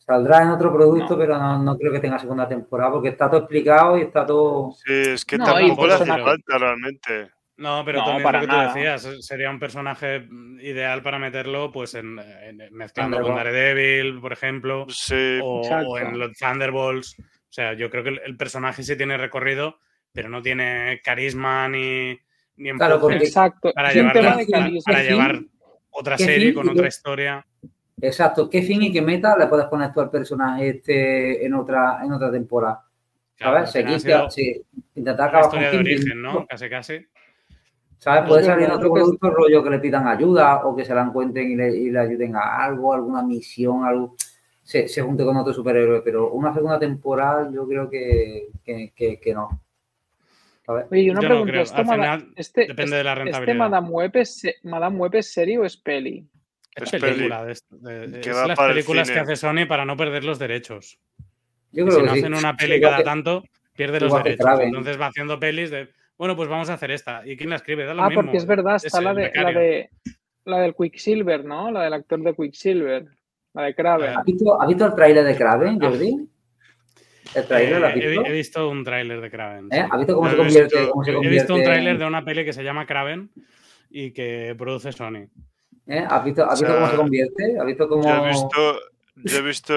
Saldrá 0.06 0.42
en 0.42 0.50
otro 0.50 0.72
producto, 0.72 1.14
No. 1.14 1.18
pero 1.18 1.38
no, 1.38 1.62
no 1.62 1.78
creo 1.78 1.90
que 1.92 2.00
tenga 2.00 2.18
segunda 2.18 2.46
temporada 2.46 2.92
porque 2.92 3.08
está 3.08 3.28
todo 3.30 3.40
explicado 3.40 3.96
y 3.98 4.02
está 4.02 4.26
todo. 4.26 4.72
Sí, 4.84 4.92
es 4.92 5.24
que 5.24 5.38
No, 5.38 5.44
tampoco 5.46 5.86
le 5.86 5.94
hace 5.94 6.04
falta 6.06 6.58
realmente. 6.58 7.30
No, 7.56 7.82
pero 7.84 8.00
No, 8.00 8.04
también 8.06 8.22
para 8.24 8.38
lo 8.40 8.44
que 8.46 8.50
tú 8.50 8.56
nada. 8.56 8.74
decías, 8.74 9.04
eh, 9.06 9.22
sería 9.22 9.48
un 9.48 9.60
personaje 9.60 10.28
ideal 10.60 11.02
para 11.02 11.18
meterlo 11.20 11.70
pues 11.72 11.94
en, 11.94 12.18
en- 12.18 12.68
mezclando 12.72 13.20
con. 13.22 13.36
Daredevil, 13.36 14.20
por 14.20 14.32
ejemplo, 14.32 14.86
Sí, 14.88 15.38
o, 15.42 15.96
en 15.98 16.18
los 16.18 16.32
Thunderbolts. 16.36 17.16
O 17.20 17.22
sea, 17.54 17.72
yo 17.74 17.88
creo 17.90 18.02
que 18.02 18.10
el, 18.10 18.20
el 18.26 18.36
personaje 18.36 18.82
sí 18.82 18.96
tiene 18.96 19.16
recorrido, 19.16 19.78
pero 20.12 20.28
no 20.28 20.42
tiene 20.42 21.00
carisma 21.04 21.68
ni, 21.68 22.18
ni 22.56 22.68
empuje 22.70 22.88
Claro, 22.88 23.00
porque- 23.00 23.18
Exacto. 23.18 23.72
para 23.72 23.92
llevar, 23.92 25.40
otra 25.90 26.16
¿Qué 26.16 26.24
serie 26.24 26.46
fin? 26.46 26.54
con 26.54 26.68
otra 26.70 26.88
historia. 26.88 27.46
Exacto. 28.00 28.50
¿Qué 28.50 28.62
fin 28.62 28.82
y 28.82 28.92
qué 28.92 29.00
meta 29.00 29.36
le 29.38 29.46
puedes 29.46 29.66
poner 29.66 29.92
tú 29.92 30.00
al 30.00 30.10
personaje 30.10 30.68
este 30.70 31.44
en 31.46 31.54
otra, 31.54 32.00
en 32.04 32.12
otra 32.12 32.30
temporada? 32.30 32.84
Claro, 33.36 33.66
¿Sabes? 33.66 33.70
Seguir, 33.70 34.30
sí, 34.30 34.62
intentar 34.94 35.28
una 35.30 35.38
acabar 35.38 35.50
con 35.50 35.60
historia 35.62 35.70
de 35.70 35.78
origen, 35.78 36.22
¿no? 36.22 36.46
Casi, 36.46 36.68
casi. 36.68 37.06
¿Sabes? 37.98 38.28
Puede 38.28 38.44
salir 38.44 38.70
otro 38.70 38.92
producto 38.92 39.30
rollo 39.30 39.62
que 39.64 39.70
le 39.70 39.78
pidan 39.78 40.06
ayuda 40.06 40.64
o 40.66 40.76
que 40.76 40.84
se 40.84 40.94
la 40.94 41.02
encuentren 41.02 41.50
y 41.50 41.56
le, 41.56 41.74
y 41.74 41.90
le 41.90 41.98
ayuden 41.98 42.36
a 42.36 42.64
algo, 42.64 42.92
alguna 42.92 43.22
misión, 43.22 43.84
algo. 43.84 44.14
Se, 44.62 44.88
se 44.88 45.02
junte 45.02 45.24
con 45.24 45.36
otro 45.36 45.52
superhéroe, 45.52 46.02
pero 46.02 46.30
una 46.32 46.52
segunda 46.52 46.78
temporada 46.78 47.50
yo 47.52 47.66
creo 47.66 47.88
que, 47.88 48.48
que, 48.64 48.92
que- 48.94 49.18
que 49.20 49.34
no. 49.34 49.60
¿Sabes? 50.66 50.86
Oye, 50.90 51.04
Yo 51.06 51.14
no 51.14 51.20
pregunta. 51.20 51.50
creo. 51.52 51.62
¿esto 51.62 51.76
Al 51.76 51.86
Mada- 51.86 52.16
final 52.18 52.32
este, 52.36 52.66
depende 52.66 52.96
de 52.96 53.04
la 53.04 53.12
este 53.12 53.24
rentabilidad. 53.24 53.56
Madame 53.58 53.88
Web, 53.88 54.10
es, 54.14 54.42
Madame 54.64 54.96
Web 54.96 55.14
es 55.16 55.32
serie 55.32 55.58
o 55.58 55.64
es 55.64 55.76
peli? 55.76 56.26
Es 56.76 56.92
Es 56.92 57.00
película. 57.00 57.44
de 57.44 57.52
esto- 57.52 57.76
de- 57.76 58.06
de- 58.08 58.20
Que 58.20 58.30
es 58.30 58.36
va 58.36 58.46
las 58.48 58.58
películas 58.58 59.10
que 59.10 59.18
hace 59.20 59.36
Sony 59.36 59.66
para 59.68 59.84
no 59.84 59.96
perder 59.96 60.24
los 60.24 60.38
derechos. 60.38 60.98
Yo 61.72 61.84
creo 61.86 61.90
si 61.96 62.00
que 62.02 62.06
no 62.06 62.12
sí. 62.14 62.18
hacen 62.20 62.34
una 62.34 62.56
peli 62.56 62.80
cada 62.80 62.96
que- 62.98 63.04
tanto, 63.04 63.44
pierde 63.76 64.00
los 64.00 64.12
derechos. 64.22 64.46
Entonces 64.60 65.00
va 65.00 65.06
haciendo 65.06 65.38
pelis 65.38 65.70
de, 65.70 65.88
bueno, 66.18 66.34
pues 66.36 66.48
vamos 66.48 66.70
a 66.70 66.74
hacer 66.74 66.90
esta. 66.90 67.22
¿Y 67.26 67.36
quién 67.36 67.50
la 67.50 67.56
escribe? 67.56 67.84
Da 67.84 67.94
lo 67.94 68.02
Ah, 68.02 68.08
mismo. 68.08 68.22
porque 68.22 68.36
es 68.38 68.46
verdad, 68.46 68.76
está 68.76 68.98
Es 68.98 69.04
la 69.04 69.14
de, 69.14 69.30
la 69.34 69.52
de 69.52 69.90
la 70.46 70.58
del 70.60 70.74
Quicksilver, 70.74 71.44
¿no? 71.44 71.70
La 71.70 71.82
del 71.84 71.92
actor 71.94 72.20
de 72.22 72.34
Quicksilver. 72.34 73.06
La 73.54 73.62
de 73.62 73.74
Kraven. 73.74 74.10
Ah, 74.10 74.18
¿Has 74.18 74.24
visto, 74.24 74.60
has 74.60 74.68
visto 74.68 74.86
el 74.86 74.94
tráiler 74.94 75.24
de 75.24 75.36
Kraven, 75.36 75.80
Jordi? 75.80 76.28
¿El 77.34 77.40
has 77.42 77.50
Eh, 77.50 77.64
he, 77.64 77.94
visto? 78.08 78.22
vi- 78.22 78.28
he 78.28 78.32
visto 78.32 78.68
un 78.68 78.84
tráiler 78.84 79.20
de 79.20 79.30
Kraven. 79.30 79.68
¿Eh? 79.72 79.86
¿Has 79.90 79.98
visto 79.98 80.14
cómo 80.16 80.28
se 80.30 80.36
convierte? 80.36 80.76
visto. 80.78 80.90
cómo 80.90 81.04
se 81.04 81.10
He 81.12 81.14
He 81.14 81.18
visto 81.28 81.54
un 81.54 81.60
convierte 81.60 81.64
tráiler 81.64 81.98
de 81.98 82.04
una 82.04 82.24
peli 82.24 82.44
que 82.44 82.52
se 82.52 82.62
llama 82.64 82.84
Kraven 82.86 83.30
y 83.90 84.10
que 84.12 84.54
produce 84.58 84.92
Sony. 84.92 85.28
¿Eh? 85.86 86.04
¿Has 86.08 86.24
visto, 86.24 86.44
has 86.48 86.60
O 86.60 86.64
visto 86.64 86.74
cómo 86.74 86.90
se 86.90 86.96
convierte? 86.96 87.56
¿Has 87.58 87.66
visto 87.66 87.88
cómo.? 87.88 88.02
Yo 88.02 88.24
he 88.24 88.28
visto, 88.28 88.80
yo 89.16 89.38
he 89.38 89.42
visto, 89.42 89.74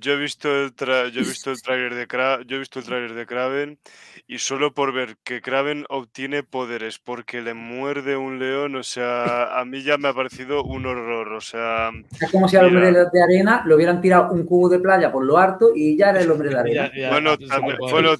yo 0.00 0.12
he 0.12 0.16
visto 0.16 0.62
el 0.62 0.74
tra- 0.74 1.08
yo 1.10 1.20
he 1.20 1.24
visto 1.24 1.50
el 1.50 1.62
tráiler 1.62 1.94
de 1.94 2.08
Kra- 2.08 2.42
yo 2.46 2.56
he 2.56 2.58
visto 2.58 2.78
el 2.78 2.84
tráiler 2.84 3.14
de 3.14 3.26
Kraven 3.26 3.78
y 4.26 4.38
solo 4.38 4.72
por 4.72 4.92
ver 4.92 5.16
que 5.24 5.40
Kraven 5.42 5.84
obtiene 5.88 6.42
poderes 6.42 6.98
porque 6.98 7.42
le 7.42 7.54
muerde 7.54 8.16
un 8.16 8.38
león, 8.38 8.76
o 8.76 8.82
sea, 8.82 9.58
a 9.58 9.64
mí 9.64 9.82
ya 9.82 9.98
me 9.98 10.08
ha 10.08 10.14
parecido 10.14 10.64
un 10.64 10.86
horror, 10.86 11.32
o 11.32 11.40
sea, 11.40 11.90
Es 12.20 12.30
como 12.30 12.48
si 12.48 12.56
al 12.56 12.66
hombre 12.66 12.92
de, 12.92 13.22
arena 13.22 13.62
le 13.66 13.74
hubieran 13.74 14.00
tirado 14.00 14.32
un 14.32 14.44
cubo 14.46 14.68
de 14.68 14.78
playa 14.78 15.12
por 15.12 15.24
lo 15.24 15.36
harto 15.38 15.70
y 15.74 15.96
ya 15.96 16.10
era 16.10 16.20
el 16.20 16.30
hombre 16.30 16.48
de 16.48 16.58
arena. 16.58 16.90
Ya- 16.94 17.00
ya, 17.00 17.10
bueno, 17.10 17.36
bueno, 17.78 18.10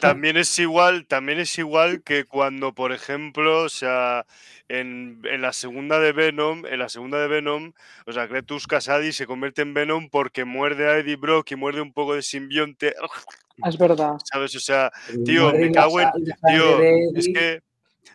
también 0.00 0.36
es 0.36 0.58
igual, 0.58 1.06
también 1.06 1.38
es 1.38 1.56
igual 1.58 2.02
que 2.02 2.24
cuando, 2.24 2.74
por 2.74 2.92
ejemplo, 2.92 3.62
o 3.62 3.68
sea, 3.68 4.26
en, 4.70 5.20
en 5.24 5.42
la 5.42 5.52
segunda 5.52 5.98
de 5.98 6.12
Venom, 6.12 6.64
en 6.64 6.78
la 6.78 6.88
segunda 6.88 7.18
de 7.20 7.26
Venom, 7.26 7.72
o 8.06 8.12
sea, 8.12 8.28
Cletus 8.28 8.66
Kasady 8.68 9.12
se 9.12 9.26
convierte 9.26 9.62
en 9.62 9.74
Venom 9.74 10.08
porque 10.08 10.44
muerde 10.44 10.88
a 10.88 10.98
Eddie 10.98 11.16
Brock 11.16 11.50
y 11.50 11.56
muerde 11.56 11.80
un 11.80 11.92
poco 11.92 12.14
de 12.14 12.22
simbionte, 12.22 12.94
Es 13.66 13.76
verdad. 13.76 14.12
¿sabes? 14.24 14.54
O 14.54 14.60
sea, 14.60 14.92
tío, 15.24 15.52
me 15.52 15.72
cago 15.72 16.00
en- 16.00 16.08
tío, 16.48 16.80
es 17.16 17.28
que, 17.34 17.60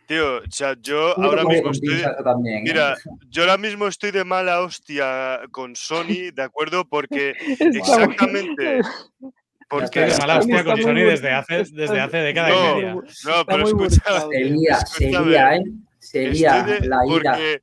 tío, 0.08 0.38
o 0.38 0.42
sea, 0.50 0.76
yo 0.82 1.18
ahora 1.20 1.44
mismo 1.44 1.72
estoy, 1.72 2.02
también, 2.24 2.60
¿eh? 2.60 2.64
mira, 2.64 2.96
yo 3.30 3.42
ahora 3.44 3.58
mismo 3.58 3.88
estoy 3.88 4.12
de 4.12 4.24
mala 4.24 4.62
hostia 4.62 5.42
con 5.52 5.76
Sony, 5.76 6.32
¿de 6.34 6.42
acuerdo? 6.44 6.86
Porque 6.88 7.34
exactamente, 7.60 8.80
porque 9.70 9.90
que 9.90 10.06
de 10.06 10.18
mala 10.20 10.38
hostia 10.40 10.64
con 10.64 10.82
Sony 10.82 11.04
desde 11.04 11.32
hace, 11.34 11.66
desde 11.72 12.00
hace 12.00 12.18
década 12.18 12.48
No, 12.50 12.72
y 12.72 12.76
media. 12.76 12.94
no, 12.94 13.46
pero 13.46 13.64
escucha. 13.68 14.22
Sería, 14.32 14.78
sería, 14.80 15.56
¿eh? 15.58 15.64
Sería 16.06 16.64
de- 16.64 16.88
la 16.88 17.06
ira. 17.06 17.32
porque 17.34 17.62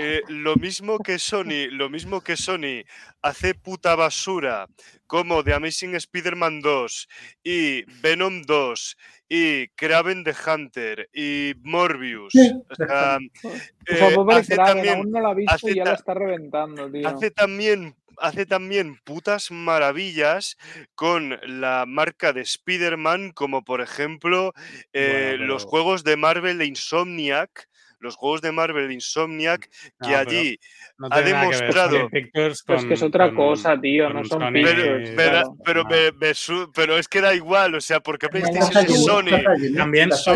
eh, 0.00 0.22
lo 0.28 0.54
mismo 0.54 0.98
que 1.00 1.18
Sony, 1.18 1.66
lo 1.72 1.90
mismo 1.90 2.20
que 2.20 2.36
Sony 2.36 2.84
hace 3.20 3.54
puta 3.54 3.96
basura 3.96 4.68
como 5.08 5.42
The 5.42 5.54
Amazing 5.54 5.96
Spider-Man 5.96 6.60
2 6.60 7.08
y 7.42 7.82
Venom 8.00 8.42
2 8.42 8.96
y 9.28 9.66
Kraven 9.68 10.22
the 10.22 10.34
Hunter 10.46 11.08
y 11.12 11.54
Morbius. 11.62 12.32
O 12.70 12.74
sea, 12.76 13.18
eh, 13.88 14.16
hace 14.30 14.54
Kraven, 14.54 14.74
también 14.76 14.96
aún 14.98 15.10
no 15.10 15.20
la 15.20 15.30
ha 15.30 15.34
visto 15.34 15.54
hace 15.54 15.70
y 15.72 15.74
ya 15.74 15.82
ta- 15.84 15.90
la 15.90 15.96
está 15.96 16.14
reventando, 16.14 16.90
tío. 16.90 17.08
hace 17.08 17.30
también 17.32 17.96
hace 18.20 18.46
también 18.46 18.98
putas 19.04 19.50
maravillas 19.52 20.56
con 20.96 21.38
la 21.44 21.84
marca 21.86 22.32
de 22.32 22.40
Spider-Man, 22.42 23.30
como 23.32 23.64
por 23.64 23.80
ejemplo 23.80 24.52
eh, 24.92 25.34
Bueno, 25.38 25.46
los 25.46 25.64
juegos 25.64 26.02
de 26.04 26.16
Marvel 26.16 26.58
de 26.58 26.66
Insomniac, 26.66 27.68
los 28.00 28.16
juegos 28.16 28.40
de 28.42 28.52
Marvel 28.52 28.88
de 28.88 28.94
Insomniac, 28.94 29.68
que 30.00 30.10
No, 30.10 30.16
allí 30.16 30.58
no 30.98 31.06
ha 31.06 31.08
nada 31.10 31.22
que 31.24 31.32
ver 31.32 31.40
demostrado- 31.40 31.98
Sony 31.98 32.08
Pictures 32.10 32.62
Pero 32.66 32.78
es 32.78 32.84
que 32.84 32.94
es 32.94 33.02
otra 33.02 33.26
con- 33.28 33.36
cosa, 33.36 33.80
tío, 33.80 34.08
no 34.08 34.14
con 34.16 34.24
son 34.26 34.40
Sony 34.40 34.52
pero, 34.52 34.66
pictures, 34.82 35.10
y- 35.10 35.16
pero, 35.16 35.30
claro. 35.30 35.56
pero, 35.64 35.80
Ah. 35.82 35.88
me- 35.90 36.12
me 36.12 36.34
su- 36.34 36.70
pero 36.74 36.98
es 36.98 37.08
que 37.08 37.20
da 37.20 37.34
igual, 37.34 37.74
o 37.74 37.80
sea, 37.80 38.00
porque 38.00 38.28
PlayStation 38.28 38.86
es 38.86 39.04
Sony. 39.04 39.42
También, 39.76 40.10
Está 40.12 40.32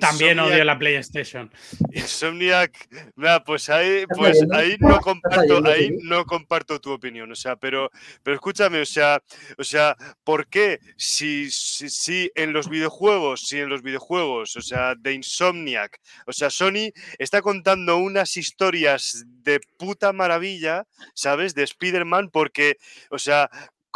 también, 0.00 0.38
odio 0.38 0.64
la 0.64 0.78
PlayStation. 0.78 1.50
Insomniac, 1.92 2.72
nada, 3.16 3.42
pues 3.42 3.68
ahí, 3.68 4.04
pues 4.16 4.38
ahí 4.52 4.76
no 4.78 5.00
comparto, 5.00 5.66
ahí 5.66 5.96
no 6.02 6.24
comparto 6.24 6.80
tu 6.80 6.92
opinión, 6.92 7.30
o 7.30 7.34
sea, 7.34 7.56
pero, 7.56 7.90
pero 8.22 8.34
escúchame, 8.34 8.80
o 8.80 8.86
sea, 8.86 9.22
o 9.58 9.64
sea, 9.64 9.96
¿por 10.24 10.46
qué 10.46 10.80
si, 10.96 11.50
si, 11.50 11.88
si 11.88 12.30
en 12.34 12.52
los 12.52 12.68
videojuegos, 12.68 13.46
si 13.46 13.58
en 13.58 13.68
los 13.68 13.82
videojuegos, 13.82 14.56
o 14.56 14.62
sea, 14.62 14.94
de 14.94 15.14
Insomniac, 15.14 16.00
o 16.26 16.32
sea, 16.32 16.50
Sony 16.50 16.92
está 17.18 17.42
contando 17.42 17.96
unas 17.96 18.36
historias 18.36 19.24
de 19.26 19.60
puta 19.78 20.12
maravilla, 20.12 20.86
¿sabes? 21.14 21.54
De 21.54 21.64
Spider-Man, 21.64 22.30
porque, 22.30 22.76
o 23.10 23.18
sea, 23.18 23.50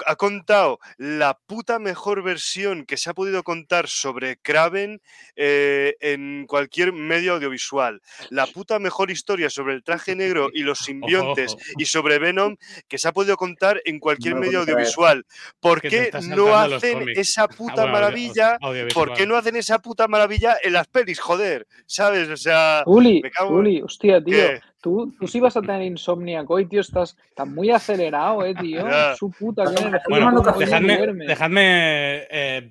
ha 0.07 0.17
contado 0.17 0.79
la 0.99 1.39
puta 1.47 1.79
mejor 1.79 2.23
versión 2.23 2.85
que 2.85 2.97
se 2.97 3.09
ha 3.11 3.15
podido 3.15 3.43
contar 3.43 3.89
sobre 3.89 4.37
Kraven 4.37 5.01
eh, 5.37 5.95
en 6.01 6.47
cualquier 6.47 6.93
medio 6.93 7.35
audiovisual. 7.35 8.03
La 8.31 8.47
puta 8.47 8.79
mejor 8.79 9.11
historia 9.11 9.49
sobre 9.51 9.75
el 9.75 9.83
traje 9.83 10.15
negro 10.15 10.51
y 10.53 10.63
los 10.63 10.79
simbiontes 10.85 11.53
ojo. 11.55 11.63
y 11.79 11.85
sobre 11.87 12.19
Venom 12.19 12.57
que 12.89 12.99
se 12.99 13.09
ha 13.09 13.13
podido 13.13 13.37
contar 13.37 13.81
en 13.85 13.99
cualquier 13.99 14.35
No 14.35 14.41
medio 14.41 14.61
audiovisual. 14.61 15.25
¿Por 15.61 15.81
qué 15.81 16.11
no 16.29 16.55
hacen 16.55 17.09
esa 17.11 17.45
Ah, 17.47 17.49
puta 17.49 17.75
bueno, 17.83 17.93
maravilla? 17.93 18.59
audiovisual. 18.61 19.07
¿Por 19.09 19.17
qué 19.17 19.27
no 19.27 19.37
hacen 19.37 19.57
esa 19.57 19.79
puta 19.79 20.09
maravilla 20.09 20.57
en 20.63 20.73
las 20.73 20.87
pelis? 20.89 21.21
Joder, 21.21 21.67
¿sabes? 21.87 22.29
O 22.29 22.37
sea, 22.37 22.83
Uli, 22.87 23.21
me 23.23 23.31
cago 23.31 23.51
en- 23.51 23.57
Uli, 23.57 23.83
hostia, 23.83 24.23
tío. 24.23 24.37
¿Qué? 24.37 24.61
Tú, 24.87 25.13
tú 25.19 25.27
sí 25.27 25.41
vas 25.41 25.57
a 25.57 25.61
tener 25.63 25.83
insomniaco 25.83 26.55
hoy, 26.55 26.67
tío. 26.67 26.81
Estás, 26.81 27.19
estás 27.29 27.49
muy 27.49 27.73
acelerado, 27.73 28.45
eh, 28.45 28.55
tío. 28.55 28.85
Su 29.17 29.33
puta, 29.33 29.65
qué 29.65 29.91
Bueno, 30.09 30.31
no 30.31 30.43
dejadme, 30.43 30.97
duerme. 30.97 31.27
dejadme 31.27 32.19
eh, 32.31 32.71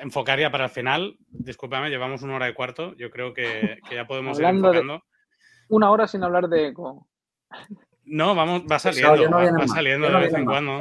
enfocar 0.00 0.40
ya 0.40 0.50
para 0.50 0.64
el 0.64 0.70
final. 0.70 1.18
Discúlpame, 1.28 1.90
llevamos 1.90 2.22
una 2.22 2.36
hora 2.36 2.48
y 2.48 2.54
cuarto. 2.54 2.94
Yo 2.96 3.10
creo 3.10 3.34
que, 3.34 3.76
que 3.86 3.94
ya 3.94 4.06
podemos 4.06 4.38
ir 4.38 4.46
Hablando 4.46 4.70
de- 4.72 4.78
enfocando. 4.78 5.04
Una 5.68 5.90
hora 5.90 6.08
sin 6.08 6.24
hablar 6.24 6.48
de 6.48 6.68
eco. 6.68 7.06
No, 8.06 8.34
vamos, 8.34 8.62
va 8.62 8.78
saliendo, 8.78 9.28
no 9.28 9.36
va, 9.36 9.68
saliendo 9.68 10.06
de 10.06 10.12
no 10.14 10.20
vez 10.20 10.32
en 10.32 10.44
más. 10.46 10.54
cuando. 10.54 10.78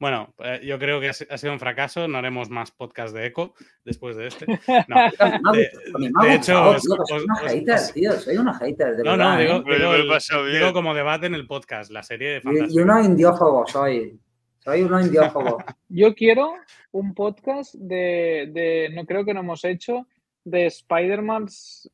Bueno, 0.00 0.34
eh, 0.38 0.60
yo 0.64 0.78
creo 0.78 1.00
que 1.00 1.08
ha 1.08 1.12
si- 1.12 1.26
ha 1.30 1.38
sido 1.38 1.52
un 1.52 1.60
fracaso. 1.60 2.08
No 2.08 2.18
haremos 2.18 2.50
más 2.50 2.70
podcast 2.72 3.14
de 3.14 3.26
eco 3.26 3.54
después 3.84 4.16
de 4.16 4.26
este. 4.26 4.46
No, 4.88 5.52
De- 5.52 6.34
hecho, 6.34 6.52
que 6.52 6.76
os- 6.76 6.82
soy 7.08 7.22
una 7.24 7.34
os- 7.34 7.52
hater, 7.52 7.74
os- 7.74 7.92
tío. 7.92 8.12
Soy 8.12 8.36
una 8.36 8.54
hater, 8.58 8.96
de 8.96 9.02
no, 9.04 9.10
verdad. 9.12 9.32
no, 9.34 9.38
digo, 9.40 9.54
¿eh? 9.72 9.78
Digo 9.78 9.94
el- 9.94 10.52
digo 10.52 10.72
como 10.72 10.94
debate 10.94 11.26
en 11.26 11.34
el 11.34 11.46
podcast, 11.46 11.90
la 11.90 12.02
serie 12.02 12.30
de 12.30 12.36
Y, 12.38 12.40
fantasía. 12.40 12.80
y 12.80 12.82
unos 12.82 13.06
indiófobos 13.06 13.70
soy. 13.70 14.18
Soy 14.60 14.82
unos 14.82 15.06
indiófobos. 15.06 15.62
Yo 15.88 16.14
quiero 16.14 16.54
un 16.92 17.14
podcast 17.14 17.74
de, 17.74 18.48
de. 18.52 18.90
No 18.94 19.04
creo 19.04 19.24
que 19.24 19.34
no 19.34 19.40
hemos 19.40 19.64
hecho. 19.64 20.06
De 20.46 20.66
Spider-Man 20.66 21.46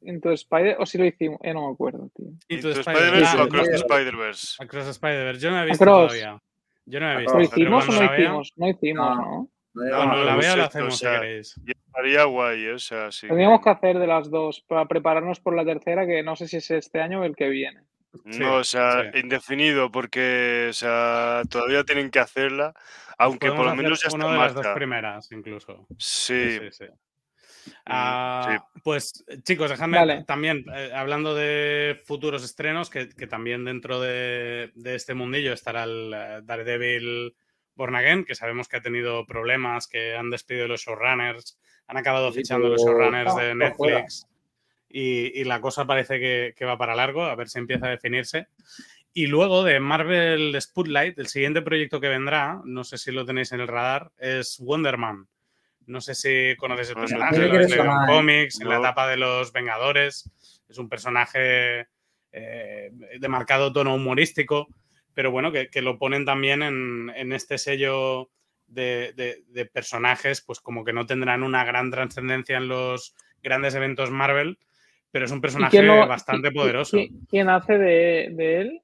Into 0.03 0.33
Spider. 0.33 0.77
O 0.81 0.87
si 0.87 0.99
lo 0.99 1.05
hicimos. 1.05 1.39
Eh, 1.43 1.55
no 1.55 1.69
me 1.69 1.73
acuerdo, 1.75 2.11
tío. 2.17 2.27
Into 2.49 2.69
Into 2.71 2.81
Spider-Man. 2.81 3.23
Spider-Verse 3.23 3.37
o 3.37 3.43
Across 3.43 3.69
the 3.69 3.77
Spider-Verse. 3.77 3.85
Spider-Verse. 3.85 4.57
Across 4.65 4.85
the 4.87 4.91
Spider-Verse. 4.91 5.41
Yo 5.41 5.51
no 5.53 5.63
he 5.63 5.67
visto 5.67 5.85
Across. 5.85 6.07
todavía. 6.09 6.43
Yo 6.91 7.01
no 7.01 7.13
he 7.13 7.17
visto. 7.19 7.33
¿Lo 7.33 7.39
¿Lo 7.39 7.45
Across. 7.47 7.51
pero 7.55 7.63
hicimos 7.63 7.89
o 7.89 7.93
no 7.93 8.01
la 8.01 8.19
hicimos? 8.19 8.53
No 8.57 8.69
hicimos, 8.69 9.17
No. 9.17 9.51
Cuando 9.73 10.25
la 10.25 10.37
vea 10.37 10.57
lo 10.57 10.63
hecho, 10.65 10.69
hacemos 10.69 10.99
si 10.99 11.07
queréis. 11.07 11.61
Y 11.65 11.71
estaría 11.71 12.25
guay, 12.25 12.67
o 12.69 12.79
sea, 12.81 13.13
sí. 13.13 13.29
Tendríamos 13.29 13.61
que 13.63 13.71
hacer 13.71 13.99
de 14.01 14.07
las 14.09 14.29
dos 14.29 14.65
para 14.67 14.87
prepararnos 14.87 15.39
por 15.39 15.55
la 15.55 15.65
tercera, 15.65 16.07
que 16.07 16.23
no 16.25 16.35
sé 16.35 16.49
si 16.49 16.57
es 16.57 16.71
este 16.73 17.01
año 17.01 17.21
o 17.21 17.25
el 17.25 17.37
que 17.37 17.49
viene. 17.49 17.83
Sí, 18.31 18.41
No, 18.41 18.57
o 18.57 18.65
sea, 18.65 19.11
sí. 19.13 19.21
indefinido, 19.21 19.89
porque 19.93 20.67
o 20.71 20.73
sea, 20.73 21.43
todavía 21.49 21.85
tienen 21.85 22.11
que 22.11 22.19
hacerla, 22.19 22.75
aunque 23.17 23.53
por 23.53 23.65
lo 23.67 23.77
menos 23.77 24.03
ya 24.03 24.09
está 24.09 24.17
una 24.19 24.33
de 24.33 24.39
las 24.39 24.55
dos 24.55 24.67
primeras, 24.75 25.31
incluso. 25.31 25.87
Sí, 25.99 26.59
Sí, 26.71 26.85
sí. 27.65 27.73
Ah, 27.87 28.59
sí. 28.75 28.81
Pues 28.83 29.25
chicos, 29.43 29.71
dejadme 29.71 29.99
Vale. 29.99 30.25
también, 30.25 30.65
eh, 30.75 30.91
hablando 30.95 31.35
de 31.35 32.01
futuros 32.05 32.43
estrenos, 32.45 32.91
que, 32.91 33.09
que 33.09 33.27
también 33.27 33.65
dentro 33.65 34.01
de, 34.01 34.71
de 34.75 34.95
este 34.95 35.15
mundillo 35.15 35.53
estará 35.53 35.85
el 35.85 36.13
eh, 36.15 36.41
Daredevil 36.43 37.35
Born 37.75 37.97
Again, 37.97 38.25
que 38.25 38.35
sabemos 38.35 38.69
que 38.69 38.77
ha 38.77 38.83
tenido 38.83 39.27
problemas, 39.27 39.87
que 39.87 40.15
han 40.15 40.31
despedido 40.31 40.69
los 40.69 40.83
showrunners, 40.83 41.59
han 41.87 41.97
acabado 41.97 42.31
Sí, 42.33 42.41
fichando 42.41 42.69
los 42.69 42.83
showrunners 42.85 43.35
de. 43.37 43.55
Netflix 43.55 44.27
y, 44.89 45.41
y 45.41 45.45
la 45.45 45.61
cosa 45.61 45.87
parece 45.87 46.19
que, 46.19 46.53
que 46.57 46.65
va 46.65 46.77
para 46.77 46.95
largo, 46.97 47.25
a 47.25 47.37
ver 47.37 47.49
si 47.49 47.59
empieza 47.59 47.87
a 47.87 47.91
definirse. 47.91 48.49
Y 49.13 49.27
luego 49.27 49.65
de 49.65 49.81
Marvel 49.81 50.57
Spotlight, 50.61 51.19
el 51.19 51.27
siguiente 51.27 51.63
proyecto 51.63 52.01
que 52.01 52.09
vendrá, 52.09 52.61
no 52.65 52.85
sé 52.85 52.97
si 52.99 53.11
lo 53.11 53.25
tenéis 53.25 53.51
en 53.53 53.61
el 53.61 53.67
radar, 53.69 54.13
es 54.19 54.59
Wonder 54.61 54.99
Man. 54.99 55.27
No 55.91 56.01
sé 56.01 56.15
si 56.15 56.57
conoces 56.57 56.91
el 56.91 56.95
personaje, 56.95 57.37
lo 57.49 57.53
habéis 57.55 57.71
leído 57.71 57.85
en 57.85 57.91
¿eh? 57.91 58.07
cómics, 58.07 58.61
en 58.61 58.69
la 58.69 58.79
etapa 58.79 59.09
de 59.09 59.17
los 59.17 59.53
Vengadores. 59.53 60.31
Es 60.69 60.79
un 60.79 60.89
personaje 60.89 61.89
eh, 62.33 62.91
de 63.19 63.29
marcado 63.29 63.73
tono 63.73 63.95
humorístico, 63.97 64.69
pero 65.15 65.33
bueno, 65.33 65.51
que, 65.51 65.69
que 65.69 65.83
lo 65.83 65.99
ponen 65.99 66.25
también 66.25 66.63
en, 66.63 67.11
en 67.17 67.33
este 67.33 67.59
sello 67.59 68.31
de, 68.69 69.13
de- 69.17 69.43
de 69.49 69.67
personajes, 69.67 70.41
pues 70.43 70.61
como 70.61 70.85
que 70.85 70.93
no 70.93 71.07
tendrán 71.07 71.43
una 71.43 71.65
gran 71.65 71.91
trascendencia 71.91 72.57
en 72.57 72.69
los 72.69 73.17
grandes 73.43 73.75
eventos 73.75 74.13
Marvel, 74.13 74.59
pero 75.11 75.25
es 75.25 75.33
un 75.33 75.39
¿Y 75.39 75.41
personaje 75.41 75.71
quién 75.73 75.87
lo- 75.89 76.07
bastante 76.07 76.53
poderoso. 76.53 76.99
qui- 76.99 77.11
¿Quién 77.29 77.49
hace 77.49 77.79
de, 77.79 78.29
de 78.33 78.61
él? 78.61 78.83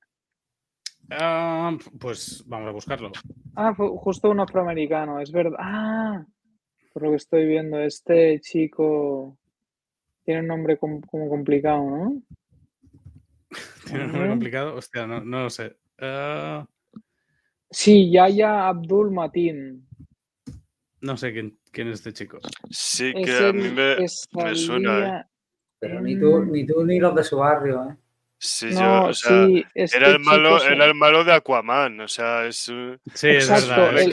Ah, 1.10 1.76
pues 2.00 2.42
vamos 2.46 2.68
a 2.68 2.72
buscarlo. 2.72 3.12
Ah, 3.54 3.72
justo 3.74 4.28
un 4.28 4.40
afroamericano, 4.40 5.20
es 5.20 5.30
verdad. 5.30 5.56
Ah, 5.60 6.24
por 6.96 7.02
lo 7.02 7.10
que 7.10 7.16
estoy 7.16 7.44
viendo, 7.46 7.78
este 7.78 8.40
chico 8.40 9.36
tiene 10.24 10.40
un 10.40 10.46
nombre 10.46 10.78
com- 10.78 11.02
como 11.02 11.28
complicado, 11.28 11.82
¿no? 11.90 12.22
Tiene 13.84 14.06
un 14.06 14.12
nombre 14.12 14.30
complicado. 14.30 14.74
Hostia, 14.76 15.06
no, 15.06 15.22
no 15.22 15.42
lo 15.42 15.50
sé. 15.50 15.76
Ah, 15.98 16.66
Sí, 17.70 18.10
Yaya 18.10 18.66
Abdul 18.68 19.10
Matin. 19.10 19.86
no 21.02 21.18
sé 21.18 21.34
quién, 21.34 21.58
quién 21.70 21.88
es 21.88 21.98
este 21.98 22.14
chico. 22.14 22.38
Sí 22.70 23.12
Es 23.14 23.26
que 23.26 23.46
a 23.46 23.52
mí 23.52 23.68
me, 23.68 24.08
suena. 24.56 25.20
¿eh? 25.20 25.24
Pero 25.78 26.00
ni 26.00 26.18
tú, 26.18 26.46
ni 26.46 26.64
tú 26.64 26.82
ni 26.82 26.98
los 26.98 27.14
de 27.14 27.24
su 27.24 27.36
barrio, 27.36 27.90
¿eh? 27.90 27.96
Sí, 28.46 28.70
yo, 28.70 28.78
No, 28.80 29.04
o 29.06 29.12
sea, 29.14 29.44
sí, 29.44 29.64
este 29.74 29.96
era 29.96 30.10
el 30.10 30.18
malo, 30.20 30.58
chico 30.58 30.64
era 30.72 30.84
se- 30.84 30.90
el 30.90 30.94
malo 30.94 31.24
de 31.24 31.32
Aquaman, 31.32 32.00
o 32.00 32.08
sea, 32.08 32.46
es 32.46 32.68
un- 32.68 33.00
Sí, 33.14 33.28
es 33.28 33.48
Exacto, 33.50 33.82
verdad. 33.92 33.98
Es 33.98 34.04
sí, 34.04 34.10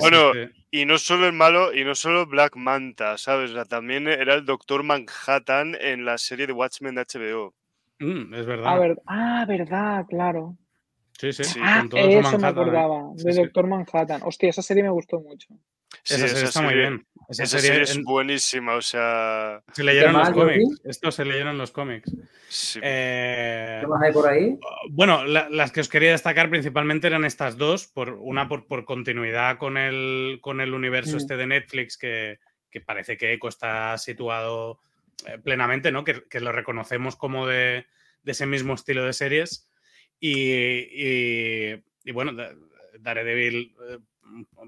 bueno, 0.00 0.32
y 0.70 0.84
no 0.84 0.98
solo 0.98 1.26
el 1.26 1.32
malo, 1.32 1.72
y 1.74 1.84
no 1.84 1.94
solo 1.94 2.26
Black 2.26 2.56
Manta, 2.56 3.16
¿sabes? 3.18 3.50
O 3.50 3.54
sea, 3.54 3.64
también 3.64 4.06
era 4.06 4.34
el 4.34 4.44
Doctor 4.44 4.82
Manhattan 4.82 5.76
en 5.80 6.04
la 6.04 6.18
serie 6.18 6.46
de 6.46 6.52
Watchmen 6.52 6.94
de 6.94 7.00
HBO. 7.00 7.54
Mm, 7.98 8.34
es 8.34 8.40
Ah, 8.40 8.44
verdad. 8.44 8.80
ver- 8.80 9.02
ah, 9.06 9.44
verdad, 9.48 10.06
claro. 10.08 10.56
Sí, 11.18 11.32
sí. 11.32 11.44
Sí. 11.44 11.60
Ah, 11.62 11.80
con 11.80 11.88
todo 11.90 12.00
su 12.00 12.06
eso 12.06 12.18
me 12.18 12.22
Manhattan, 12.22 12.46
¿eh? 12.46 12.50
acordaba, 12.50 13.02
de 13.14 13.32
sí. 13.32 13.38
Doctor 13.42 13.66
Manhattan. 13.66 14.22
Hostia, 14.24 14.48
esa 14.50 14.62
serie 14.62 14.82
me 14.82 14.90
gustó 14.90 15.20
mucho. 15.20 15.48
Sí, 16.02 16.14
Esa 16.14 16.28
serie 16.28 16.44
está 16.44 16.62
muy 16.62 16.74
bien. 16.74 17.06
Esa, 17.28 17.44
Esa 17.44 17.58
serie, 17.58 17.68
serie 17.70 17.82
es 17.84 17.96
en- 17.96 18.04
buenísima, 18.04 18.74
o 18.74 18.82
sea, 18.82 19.62
se 19.72 19.84
leyeron 19.84 20.12
¿Qué 20.14 20.18
los 20.18 20.30
cómics. 20.30 20.80
Esto 20.84 21.10
se 21.12 21.24
leyeron 21.24 21.58
los 21.58 21.70
cómics. 21.70 22.10
sí. 22.48 22.80
Eh, 22.82 23.78
¿Qué 23.80 23.86
más 23.86 24.02
hay 24.02 24.12
por 24.12 24.28
ahí? 24.28 24.58
Bueno, 24.90 25.24
la- 25.24 25.48
las 25.48 25.70
que 25.70 25.80
os 25.80 25.88
quería 25.88 26.10
destacar 26.12 26.50
principalmente 26.50 27.06
eran 27.06 27.24
estas 27.24 27.56
dos, 27.56 27.86
por, 27.86 28.14
una 28.14 28.48
por, 28.48 28.66
por 28.66 28.84
continuidad 28.84 29.58
con 29.58 29.76
el, 29.76 30.38
con 30.40 30.60
el 30.60 30.74
universo 30.74 31.14
Mm. 31.14 31.18
este 31.18 31.36
de 31.36 31.46
Netflix, 31.46 31.96
que, 31.96 32.38
que 32.70 32.80
parece 32.80 33.16
que 33.16 33.32
Echo 33.32 33.48
está 33.48 33.96
situado 33.98 34.80
eh, 35.26 35.38
plenamente, 35.38 35.92
¿no? 35.92 36.02
Que, 36.02 36.24
que 36.28 36.40
lo 36.40 36.50
reconocemos 36.50 37.14
como 37.14 37.46
de, 37.46 37.86
de 38.22 38.32
ese 38.32 38.46
mismo 38.46 38.74
estilo 38.74 39.04
de 39.04 39.12
series. 39.12 39.68
Y, 40.18 40.40
y- 40.42 41.82
y 42.04 42.12
bueno, 42.12 42.32
Da- 42.32 42.54
Daredevil, 42.98 43.74
eh, 43.88 43.98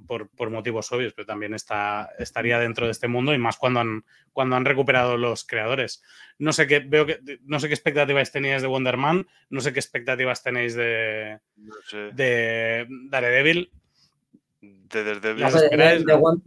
por, 0.07 0.29
por 0.31 0.51
motivos 0.51 0.91
obvios, 0.93 1.13
pero 1.15 1.27
también 1.27 1.55
está, 1.55 2.11
estaría 2.19 2.59
dentro 2.59 2.87
de 2.87 2.93
este 2.93 3.09
mundo 3.09 3.33
y 3.35 3.39
más 3.39 3.57
cuando 3.57 3.81
han, 3.81 4.05
cuando 4.33 4.57
han 4.57 4.65
recuperado 4.65 5.17
los 5.17 5.45
creadores. 5.45 6.03
No 6.39 6.53
sé 6.53 6.67
qué, 6.67 6.81
veo 6.81 7.07
que, 7.07 7.21
no 7.45 7.61
sé 7.61 7.69
qué 7.69 7.75
expectativas 7.75 8.33
teníais 8.33 8.63
de 8.63 8.69
Wonder 8.69 8.97
Man, 8.97 9.27
no 9.51 9.61
sé 9.61 9.73
qué 9.73 9.79
expectativas 9.81 10.43
tenéis 10.43 10.75
de, 10.75 11.39
no 11.57 11.75
sé, 11.87 11.97
de 12.13 12.87
Daredevil. 13.09 13.71
de 14.61 15.05
de, 16.05 16.13
¿no? 16.13 16.19
Won- 16.19 16.43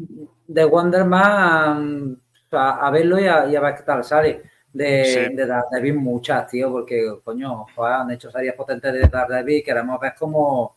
de 0.48 0.66
Wonder 0.66 1.06
Man, 1.06 2.22
sea, 2.50 2.70
a 2.72 2.92
verlo 2.92 3.20
y 3.20 3.26
a, 3.28 3.48
y 3.48 3.56
a 3.56 3.62
ver 3.62 3.76
qué 3.76 3.84
tal 3.84 4.04
sale. 4.04 4.42
De, 4.72 5.06
Sí. 5.06 5.36
de 5.36 5.46
Daredevil 5.48 5.94
muchas, 5.96 6.48
tío, 6.48 6.70
porque, 6.70 7.20
coño, 7.24 7.66
joder, 7.76 7.94
han 7.94 8.12
hecho 8.12 8.30
series 8.30 8.54
potentes 8.56 8.92
de 8.92 9.08
Daredevil, 9.08 9.64
queremos 9.64 9.98
ver 10.02 10.14
cómo, 10.20 10.76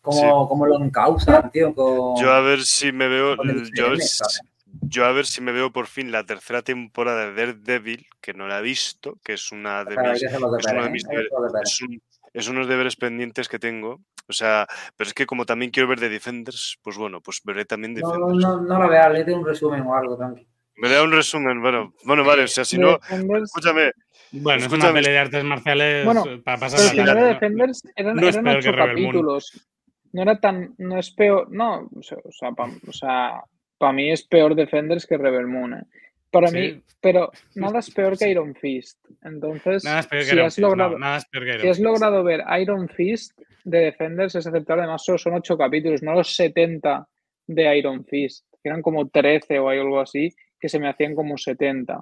cómo, 0.00 0.48
cómo 0.48 0.66
lo 0.66 0.76
encausan, 0.82 1.50
tío. 1.50 1.74
con- 1.74 2.16
Yo 2.16 2.32
a 2.32 2.40
ver 2.40 2.62
si 2.62 2.92
me 2.92 3.08
veo, 3.08 3.36
yo, 3.74 3.86
a 3.86 3.88
ver 3.90 4.00
si- 4.00 4.08
¿sabes? 4.18 4.40
yo 4.82 5.04
a 5.04 5.12
ver 5.12 5.26
si 5.26 5.40
me 5.40 5.52
veo 5.52 5.72
por 5.72 5.86
fin 5.86 6.10
la 6.12 6.24
tercera 6.24 6.62
temporada 6.62 7.30
de 7.30 7.34
Daredevil, 7.34 8.06
que 8.20 8.34
no 8.34 8.46
la 8.48 8.58
he 8.58 8.62
visto, 8.62 9.18
que 9.24 9.34
es 9.34 9.52
una 9.52 9.84
de 9.84 9.96
mis 9.96 10.22
es 10.22 10.32
uno 10.32 10.82
de 10.84 10.90
mis 10.90 11.04
¿eh? 11.04 11.08
Deberes. 11.08 11.32
es, 11.62 11.80
un- 11.82 12.02
es 12.32 12.48
unos 12.48 12.68
deberes 12.68 12.96
pendientes 12.96 13.48
que 13.48 13.58
tengo. 13.58 14.00
O 14.28 14.32
sea, 14.32 14.66
pero 14.96 15.08
es 15.08 15.14
que 15.14 15.26
como 15.26 15.44
también 15.44 15.70
quiero 15.72 15.88
ver 15.88 15.98
The 15.98 16.08
Defenders, 16.08 16.78
pues 16.82 16.96
bueno, 16.96 17.20
pues 17.20 17.40
veré 17.44 17.64
también 17.64 17.94
No, 17.94 18.00
Defenders. 18.06 18.38
no, 18.44 18.60
no 18.60 18.78
la 18.78 18.86
veas, 18.86 19.12
le 19.12 19.34
un 19.34 19.44
resumen 19.44 19.82
o 19.82 19.94
algo, 19.94 20.16
tranqui. 20.16 20.46
Me 20.76 20.88
da 20.88 21.02
un 21.02 21.12
resumen, 21.12 21.60
bueno, 21.60 21.92
bueno, 22.04 22.24
vale, 22.24 22.44
o 22.44 22.48
sea, 22.48 22.64
si 22.64 22.78
no, 22.78 22.98
escúchame, 23.42 23.92
Bueno, 24.30 24.60
es 24.60 24.66
una 24.66 24.76
Escúchame. 24.76 24.92
pelea 24.94 25.12
de 25.12 25.18
artes 25.18 25.44
marciales 25.44 26.04
Bueno, 26.06 26.24
para 26.44 26.58
pasar 26.60 26.80
Pero 26.80 26.94
la 26.94 27.04
tarde, 27.04 27.20
de 27.20 27.26
¿no? 27.26 27.34
Defenders 27.34 27.82
eran, 27.96 28.16
no 28.16 28.28
eran 28.28 28.46
ocho 28.46 28.72
capítulos. 28.74 29.69
No 30.12 30.22
era 30.22 30.38
tan. 30.40 30.74
No 30.78 30.98
es 30.98 31.10
peor. 31.10 31.50
No, 31.50 31.88
o 31.94 32.02
sea, 32.02 32.18
o 32.24 32.92
sea, 32.92 33.40
para 33.78 33.92
mí 33.92 34.10
es 34.10 34.22
peor 34.24 34.54
Defenders 34.54 35.06
que 35.06 35.16
Rebel 35.16 35.46
Moon. 35.46 35.74
¿eh? 35.74 35.84
Para 36.30 36.48
Sí. 36.48 36.56
mí, 36.56 36.82
pero 37.00 37.30
nada 37.54 37.78
es 37.80 37.90
peor 37.90 38.16
que 38.18 38.28
Iron 38.30 38.54
Fist. 38.54 38.98
Entonces, 39.22 39.84
Nada 39.84 40.00
es 40.00 40.06
peor 40.06 40.22
que 40.22 40.28
si 40.28 40.34
Iron 40.34 40.46
has 40.46 40.54
Fist, 40.54 40.62
no, 40.62 40.68
logrado, 40.68 40.98
nada 40.98 41.16
es 41.18 41.24
peor 41.26 41.44
que 41.44 41.50
Iron 41.50 41.60
si 41.62 41.68
has 41.68 41.80
logrado 41.80 42.24
ver 42.24 42.44
Iron 42.60 42.88
Fist, 42.88 43.38
de 43.64 43.78
Defenders 43.78 44.34
es 44.36 44.46
aceptable, 44.46 44.82
además 44.82 45.04
solo 45.04 45.18
son 45.18 45.34
ocho 45.34 45.56
capítulos, 45.58 46.02
no 46.02 46.14
los 46.14 46.34
70 46.34 47.06
de 47.46 47.78
Iron 47.78 48.04
Fist, 48.04 48.46
que 48.62 48.68
eran 48.68 48.80
como 48.82 49.08
13 49.08 49.58
o 49.58 49.68
algo 49.68 50.00
así, 50.00 50.34
que 50.58 50.68
se 50.68 50.78
me 50.78 50.88
hacían 50.88 51.14
como 51.14 51.36
70. 51.36 52.00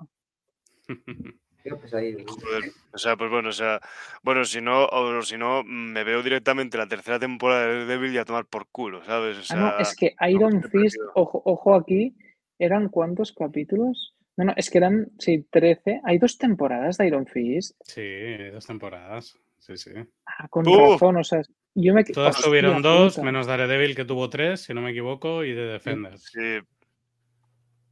Pues 1.63 1.93
ahí, 1.93 2.17
Joder, 2.27 2.71
o 2.93 2.99
sea, 2.99 3.17
pues 3.17 3.31
bueno, 3.31 3.51
o 3.51 3.53
sea, 3.53 3.81
bueno, 4.23 4.45
si 4.45 4.61
no, 4.61 4.87
o 4.87 5.23
si 5.23 5.37
no, 5.37 5.63
me 5.65 6.05
veo 6.05 6.23
directamente 6.23 6.79
la 6.79 6.87
tercera 6.87 7.19
temporada 7.19 7.67
de 7.67 7.85
Devil 7.85 8.15
y 8.15 8.19
a 8.19 8.25
tomar 8.25 8.47
por 8.47 8.69
culo, 8.69 9.05
¿sabes? 9.05 9.51
O 9.51 9.55
Ah, 9.55 9.57
no, 9.77 9.79
es 9.79 9.95
que 9.95 10.15
Iron 10.31 10.63
Fist, 10.63 10.97
ojo, 11.15 11.43
ojo 11.45 11.75
aquí, 11.75 12.17
¿eran 12.59 12.89
cuántos 12.89 13.33
capítulos? 13.33 14.15
No, 14.37 14.45
no, 14.45 14.53
es 14.57 14.71
que 14.71 14.79
eran, 14.79 15.09
sí, 15.19 15.47
13. 15.51 16.01
Hay 16.05 16.19
dos 16.19 16.39
temporadas 16.39 16.97
de 16.97 17.09
Iron 17.09 17.27
Fist. 17.27 17.77
Sí, 17.85 18.37
dos 18.53 18.67
temporadas. 18.67 19.37
Sí, 19.59 19.77
sí. 19.77 19.91
Ah, 20.25 20.47
con 20.49 20.65
razón, 20.65 21.17
o 21.17 21.25
sea, 21.25 21.43
yo 21.75 21.93
me... 21.93 22.05
Todas 22.05 22.37
hostia 22.37 22.49
tuvieron 22.49 22.81
dos, 22.81 23.15
puta, 23.17 23.25
menos 23.25 23.49
Daredevil 23.49 23.97
que 23.97 24.05
tuvo 24.05 24.31
tres, 24.31 24.63
si 24.63 24.73
no 24.73 24.81
me 24.81 24.93
equivoco, 24.93 25.45
y 25.45 25.53
de 25.53 25.67
Defenders. 25.67 26.23
sí, 26.23 26.61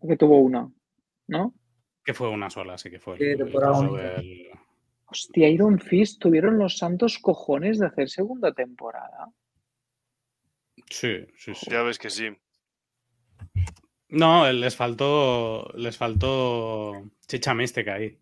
Que 0.07 0.17
tuvo 0.17 0.41
una, 0.41 0.71
¿no? 1.27 1.53
Que 2.07 2.15
fue 2.15 2.29
una 2.31 2.49
sola, 2.49 2.79
sí 2.79 2.89
que 2.89 2.99
fue. 3.01 3.19
Sí, 3.19 3.25
el- 3.25 3.31
el 3.33 3.39
temporada 3.39 3.73
caso 3.73 3.91
única. 3.93 4.11
del- 4.15 4.51
Hostia, 5.09 5.49
Iron 5.49 5.79
Fist 5.79 6.21
tuvieron 6.21 6.59
los 6.59 6.79
santos 6.79 7.19
cojones 7.19 7.79
de 7.79 7.87
hacer 7.87 8.09
segunda 8.09 8.53
temporada. 8.53 9.29
Sí, 10.91 11.27
sí, 11.37 11.55
sí. 11.55 11.67
ya 11.71 11.83
ves 11.83 11.99
que 11.99 12.11
sí. 12.11 12.29
No, 14.09 14.51
les 14.53 14.77
faltó, 14.77 15.69
les 15.75 15.97
faltó 15.97 17.11
chicha 17.27 17.55
mística 17.55 17.95
ahí, 17.95 18.17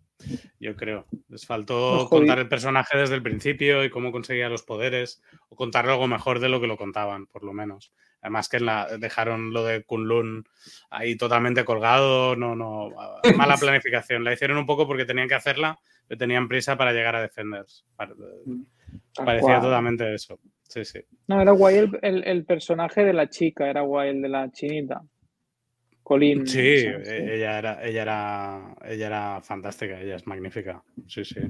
yo 0.61 0.77
creo. 0.77 1.07
Les 1.29 1.47
faltó 1.47 2.09
contar 2.09 2.39
el 2.39 2.49
personaje 2.49 2.97
desde 2.99 3.15
el 3.15 3.23
principio 3.23 3.85
y 3.85 3.91
cómo 3.91 4.13
conseguía 4.13 4.49
los 4.49 4.63
poderes, 4.63 5.23
o 5.49 5.57
contarlo 5.57 5.93
algo 5.93 6.07
mejor 6.07 6.41
de 6.41 6.49
lo 6.49 6.61
que 6.61 6.67
lo 6.67 6.77
contaban, 6.77 7.27
por 7.27 7.45
lo 7.45 7.53
menos. 7.53 7.93
Además 8.21 8.49
que 8.49 8.57
en 8.57 8.67
la, 8.67 8.97
dejaron 8.99 9.53
lo 9.53 9.65
de 9.65 9.85
Kunlun 9.85 10.45
ahí 10.91 11.17
totalmente 11.17 11.65
colgado, 11.65 12.37
no, 12.37 12.57
no, 12.57 12.91
mala 13.37 13.57
planificación. 13.57 14.25
La 14.25 14.33
hicieron 14.33 14.57
un 14.57 14.67
poco 14.67 14.87
porque 14.87 15.05
tenían 15.05 15.29
que 15.29 15.35
hacerla, 15.35 15.79
pero 16.09 16.19
tenían 16.19 16.49
prisa 16.49 16.77
para 16.77 16.93
llegar 16.93 17.17
a 17.17 17.21
Defenders. 17.23 17.85
Pare- 17.97 18.15
Tal 19.13 19.25
Parecía 19.27 19.61
totalmente 19.61 20.15
eso. 20.15 20.39
Sí, 20.63 20.85
sí. 20.85 21.01
No, 21.27 21.41
era 21.43 21.53
guay 21.53 21.77
el, 21.79 21.99
el- 22.03 22.25
el 22.25 22.45
personaje 22.45 23.05
de 23.05 23.13
la 23.13 23.29
chica, 23.29 23.69
era 23.69 23.83
guay 23.83 24.11
el 24.11 24.23
de 24.23 24.29
la 24.29 24.51
chinita. 24.51 25.03
Colin. 26.05 26.47
Sí, 26.47 26.61
esa, 26.61 27.05
sí. 27.05 27.11
e- 27.11 27.35
ella 27.37 27.59
era, 27.59 27.85
ella 27.85 28.03
era, 28.03 28.77
ella 28.85 29.07
era 29.09 29.41
fantástica, 29.41 30.01
ella 30.01 30.15
es 30.17 30.27
magnífica. 30.27 30.83
Sí, 31.09 31.25
sí. 31.25 31.41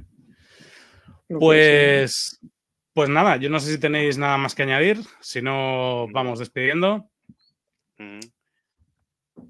Pues, 1.29 2.41
pues 2.93 3.09
nada, 3.09 3.37
yo 3.37 3.51
no 3.51 3.59
sé 3.61 3.73
si 3.73 3.81
tenéis 3.81 4.17
nada 4.17 4.39
más 4.39 4.55
que 4.55 4.63
añadir. 4.63 4.99
Si 5.21 5.43
no, 5.43 6.07
vamos 6.13 6.39
despidiendo. 6.39 7.11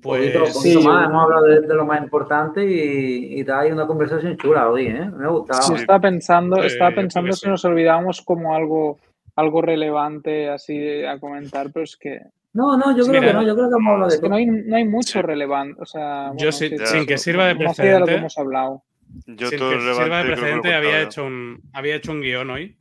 Poquito, 0.01 0.41
Pues 0.41 0.55
poquito 0.55 0.81
sí. 0.81 0.87
más, 0.87 1.09
hemos 1.09 1.23
hablado 1.25 1.45
de, 1.47 1.61
de 1.61 1.75
lo 1.75 1.85
más 1.85 2.03
importante 2.03 2.65
y, 2.65 3.41
y 3.41 3.51
hay 3.51 3.71
una 3.71 3.87
conversación 3.87 4.37
chula 4.39 4.69
hoy, 4.71 4.87
¿eh? 4.87 5.11
Me 5.11 5.27
ha 5.27 5.29
gustado. 5.29 5.63
sí. 5.63 5.75
Estaba 5.75 6.01
pensando, 6.01 6.57
Sí, 6.63 6.67
estaba 6.69 6.95
pensando 6.95 7.33
si 7.33 7.41
sí. 7.41 7.49
nos 7.49 7.65
olvidábamos 7.67 8.23
como 8.23 8.55
algo, 8.55 8.99
algo 9.37 9.61
relevante 9.63 10.49
así 10.49 11.05
a 11.05 11.19
comentar, 11.19 11.71
pero 11.73 11.85
es 11.85 11.97
que, 11.97 12.21
No, 12.55 12.77
no, 12.77 12.97
yo 12.97 13.03
Sí, 13.05 13.11
creo 13.11 13.21
mira, 13.21 13.33
que 13.33 13.39
no, 13.39 13.47
yo 13.47 13.55
creo 13.57 13.69
que 13.69 13.75
hemos 13.77 13.93
hablado 13.93 14.09
de 14.11 14.15
es 14.15 14.21
que 14.21 14.21
todo. 14.23 14.31
no 14.31 14.37
hay, 14.37 14.47
no 14.47 14.77
hay 14.77 14.85
mucho 14.85 15.13
Sí. 15.13 15.23
relevante. 15.23 15.81
O 15.83 15.87
sea, 15.87 16.29
Yo 16.29 16.35
bueno, 16.37 16.53
sí- 16.53 16.69
sí, 16.71 16.87
sin 16.87 17.07
que 17.07 17.19
sirva 17.19 17.45
de 17.47 17.51
allá 17.51 17.59
de 17.59 17.65
lo 17.65 17.67
que 17.67 17.75
precedente. 17.75 18.15
hemos 18.15 18.39
hablado. 18.39 18.85
Yo 19.27 19.49
sin 19.49 19.59
todo 19.59 19.71
que 19.71 19.81
sirva 19.81 20.19
de 20.19 20.25
precedente, 20.25 20.75
había 20.75 20.91
contado 20.91 21.05
hecho, 21.09 21.25
un, 21.27 21.61
había 21.73 21.95
hecho 21.97 22.13
un 22.13 22.21
guion 22.21 22.51
hoy 22.51 22.77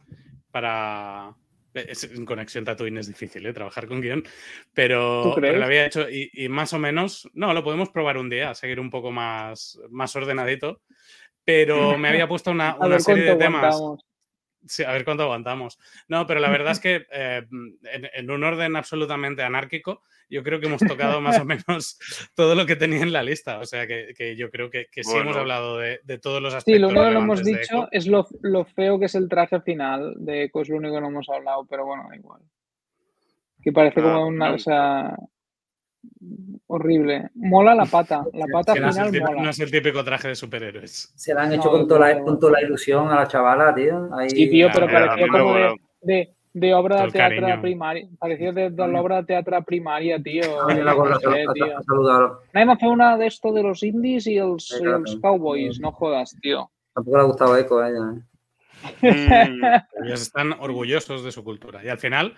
para. 0.51 1.35
es- 1.73 2.03
En 2.03 2.23
conexión 2.25 2.63
Tatooine 2.65 2.99
es 2.99 3.07
difícil, 3.07 3.43
¿eh? 3.47 3.53
Trabajar 3.53 3.87
con 3.87 3.99
guion, 3.99 4.23
pero, 4.75 5.35
lo 5.39 5.65
había 5.65 5.87
hecho 5.87 6.07
y, 6.07 6.29
y 6.33 6.47
más 6.49 6.71
o 6.73 6.77
menos, 6.79 7.27
no, 7.33 7.51
lo 7.51 7.63
podemos 7.63 7.89
probar 7.89 8.17
un 8.19 8.29
día, 8.29 8.53
seguir 8.53 8.79
un 8.79 8.91
poco 8.91 9.11
más, 9.11 9.79
más 9.89 10.15
ordenadito, 10.15 10.81
pero 11.43 11.73
me 11.97 12.09
había 12.09 12.27
puesto 12.27 12.51
una, 12.51 12.75
una 12.77 12.89
ver 12.89 13.01
serie 13.01 13.23
de 13.23 13.35
temas. 13.37 13.63
aguantamos. 13.75 14.05
Sí, 14.65 14.83
a 14.83 14.91
ver 14.91 15.03
cuánto 15.05 15.23
aguantamos. 15.23 15.77
No, 16.07 16.25
pero 16.25 16.39
la 16.39 16.49
verdad 16.49 16.71
es 16.71 16.79
que 16.79 17.05
eh, 17.11 17.45
en, 17.51 18.09
en 18.13 18.31
un 18.31 18.43
orden 18.43 18.75
absolutamente 18.75 19.43
anárquico, 19.43 20.01
yo 20.29 20.41
creo 20.41 20.59
que 20.59 20.67
hemos 20.67 20.81
tocado 20.81 21.19
más 21.21 21.39
o 21.39 21.45
menos 21.45 21.99
todo 22.35 22.55
lo 22.55 22.65
que 22.65 22.75
tenía 22.75 23.01
en 23.01 23.11
la 23.13 23.21
lista. 23.23 23.59
O 23.59 23.65
sea 23.65 23.85
que, 23.85 24.13
que 24.17 24.35
yo 24.35 24.49
creo 24.49 24.69
que, 24.69 24.87
que 24.91 25.03
sí 25.03 25.15
hemos 25.17 25.35
hablado 25.37 25.77
de, 25.77 25.99
de 26.03 26.17
todos 26.17 26.41
los 26.41 26.53
Sí, 26.53 26.57
aspectos. 26.57 26.81
lo 26.81 26.87
único 26.89 27.03
que 27.05 27.11
no 27.13 27.19
hemos 27.19 27.43
dicho 27.43 27.87
es 27.91 28.07
lo, 28.07 28.27
lo 28.41 28.65
feo 28.65 28.97
que 28.99 29.05
es 29.05 29.15
el 29.15 29.27
traje 29.29 29.59
final 29.61 30.13
de 30.17 30.43
Echo, 30.43 30.61
es 30.61 30.69
lo 30.69 30.77
único 30.77 30.95
que 30.95 31.01
no 31.01 31.07
hemos 31.07 31.29
hablado, 31.29 31.65
pero 31.65 31.85
bueno, 31.85 32.05
da 32.09 32.15
igual. 32.15 32.41
Que 33.61 33.71
parece 33.71 33.99
Ah, 33.99 34.03
como 34.03 34.27
una, 34.27 34.49
no. 34.49 34.55
o 34.55 34.59
sea, 34.59 35.15
horrible. 36.67 37.29
Mola 37.35 37.75
la 37.75 37.85
pata, 37.85 38.23
la 38.33 38.45
pata 38.51 38.73
Que 38.73 38.79
no, 38.79 38.89
es 38.89 38.97
el 38.97 39.03
final 39.05 39.11
típico, 39.11 39.31
mola. 39.31 39.43
no 39.43 39.49
es 39.49 39.59
el 39.59 39.71
típico 39.71 40.03
traje 40.03 40.27
de 40.29 40.35
superhéroes. 40.35 41.13
Se 41.15 41.33
la 41.33 41.43
han 41.43 41.53
hecho 41.53 41.65
No, 41.65 41.71
con, 41.71 41.87
toda 41.87 41.99
la, 42.01 42.13
pero- 42.13 42.25
con 42.25 42.39
toda 42.39 42.51
la 42.53 42.61
ilusión 42.61 43.09
a 43.09 43.15
la 43.15 43.27
chavala, 43.27 43.73
tío. 43.75 44.09
Ahí, 44.15 44.29
Sí, 44.29 44.49
tío, 44.49 44.69
pero 44.73 44.87
Ya, 44.87 44.91
ya, 44.91 44.97
a 45.03 45.07
parecía 45.07 45.27
como 45.27 45.53
de, 45.55 45.75
de, 46.01 46.33
de 46.53 46.73
obra 46.73 47.05
de 47.05 47.11
teatro 47.11 47.61
primaria. 47.61 48.07
Parecía 48.19 48.51
de, 48.51 48.69
de 48.69 48.87
la 48.87 49.01
obra 49.01 49.17
de 49.17 49.23
teatro 49.25 49.63
primaria, 49.63 50.21
tío. 50.21 50.61
Ha 50.61 50.65
venido 50.67 50.85
la 50.85 50.93
gorra 50.93 51.17
No 51.23 51.29
a, 51.29 51.33
sé, 51.33 51.43
a- 51.49 51.53
tío. 51.53 51.77
a 51.77 51.83
saludar. 51.83 52.31
Anem 52.53 52.69
a 52.69 52.77
fer 52.77 52.89
una 52.89 53.17
d'esto 53.17 53.51
de 53.53 53.63
los 53.63 53.83
indies 53.83 54.27
y 54.27 54.39
Sí, 54.57 54.77
claro. 54.79 54.97
els 54.97 55.15
cowboys, 55.21 55.79
no 55.79 55.91
jodas, 55.91 56.35
tío. 56.41 56.69
Tampoco 56.93 57.17
le 57.17 57.23
ha 57.23 57.25
gustado 57.25 57.57
Eco 57.57 57.79
a 57.79 57.89
ella. 57.89 58.13
¿eh? 58.13 58.21
Mm, 59.01 60.05
Ellos 60.05 60.21
están 60.21 60.51
orgullosos 60.59 61.23
de 61.23 61.31
su 61.31 61.43
cultura. 61.43 61.83
Y 61.83 61.89
al 61.89 61.97
final, 61.97 62.33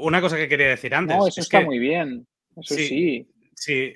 una 0.00 0.20
cosa 0.20 0.36
que 0.36 0.48
quería 0.48 0.68
decir 0.68 0.94
antes. 0.94 1.16
No, 1.16 1.26
eso 1.26 1.40
es 1.40 1.46
está 1.46 1.60
que, 1.60 1.64
muy 1.66 1.78
bien. 1.78 2.26
Eso 2.56 2.74
Sí. 2.74 2.86
sí. 2.88 3.30
Sí, 3.56 3.94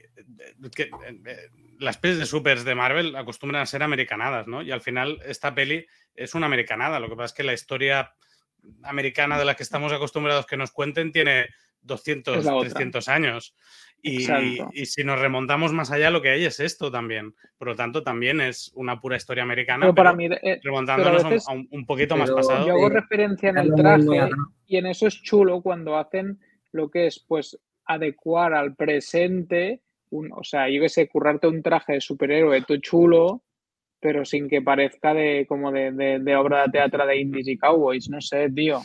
que, 0.74 0.84
eh, 0.84 0.88
eh, 1.26 1.36
las 1.80 1.98
pelis 1.98 2.18
de 2.18 2.26
supers 2.26 2.64
de 2.64 2.74
Marvel 2.76 3.16
acostumbran 3.16 3.62
a 3.62 3.66
ser 3.66 3.82
americanadas, 3.82 4.46
¿no? 4.46 4.62
Y 4.62 4.70
al 4.70 4.80
final 4.80 5.18
esta 5.26 5.52
peli 5.54 5.84
es 6.14 6.34
una 6.36 6.46
americanada. 6.46 7.00
Lo 7.00 7.08
que 7.08 7.16
pasa 7.16 7.26
es 7.26 7.32
que 7.34 7.42
la 7.42 7.52
historia 7.54 8.12
americana 8.84 9.38
de 9.38 9.44
la 9.44 9.54
que 9.56 9.62
estamos 9.64 9.92
acostumbrados 9.92 10.46
que 10.46 10.56
nos 10.56 10.70
cuenten 10.70 11.10
tiene 11.12 11.46
200, 11.82 12.38
Es 12.38 12.44
la 12.44 12.54
otra. 12.54 12.68
300 12.70 13.08
años. 13.08 13.54
Y, 14.00 14.26
si 14.86 15.02
nos 15.02 15.18
remontamos 15.18 15.72
más 15.72 15.90
allá, 15.90 16.10
lo 16.10 16.22
que 16.22 16.30
hay 16.30 16.44
es 16.44 16.60
esto 16.60 16.90
también. 16.92 17.34
Por 17.58 17.66
lo 17.68 17.74
tanto, 17.74 18.04
también 18.04 18.40
es 18.40 18.70
una 18.74 19.00
pura 19.00 19.16
historia 19.16 19.42
americana, 19.42 19.86
Pero 19.86 19.94
para 19.96 20.16
pero 20.16 20.16
mí, 20.30 20.36
eh, 20.42 20.60
remontándonos 20.62 21.24
a 21.24 21.26
un- 21.26 21.30
veces- 21.32 21.48
a 21.48 21.52
un, 21.52 21.68
un 21.72 21.84
poquito 21.84 22.16
más 22.16 22.30
pasado. 22.30 22.64
yo 22.66 22.74
hago 22.74 22.88
referencia 22.90 23.50
en 23.50 23.58
el 23.58 23.74
traje 23.74 24.30
y 24.66 24.76
en 24.76 24.86
eso 24.86 25.08
es 25.08 25.20
chulo 25.22 25.60
cuando 25.62 25.96
hacen 25.98 26.38
lo 26.70 26.90
que 26.90 27.08
es, 27.08 27.18
pues, 27.26 27.58
adecuar 27.88 28.54
al 28.54 28.76
presente, 28.76 29.82
un, 30.10 30.30
o 30.32 30.44
sea, 30.44 30.68
yo 30.70 30.80
que 30.82 30.88
sé, 30.90 31.08
currarte 31.08 31.48
un 31.48 31.62
traje 31.62 31.94
de 31.94 32.00
superhéroe 32.00 32.62
todo 32.62 32.78
chulo, 32.78 33.42
pero 34.00 34.24
sin 34.24 34.48
que 34.48 34.62
parezca 34.62 35.14
de 35.14 35.46
como 35.48 35.72
de, 35.72 35.92
de- 35.92 36.20
de 36.20 36.36
obra 36.36 36.64
de 36.64 36.72
teatro 36.72 37.06
de 37.06 37.18
indies 37.18 37.48
y 37.48 37.58
cowboys, 37.58 38.08
no 38.10 38.20
sé, 38.20 38.50
tío. 38.50 38.80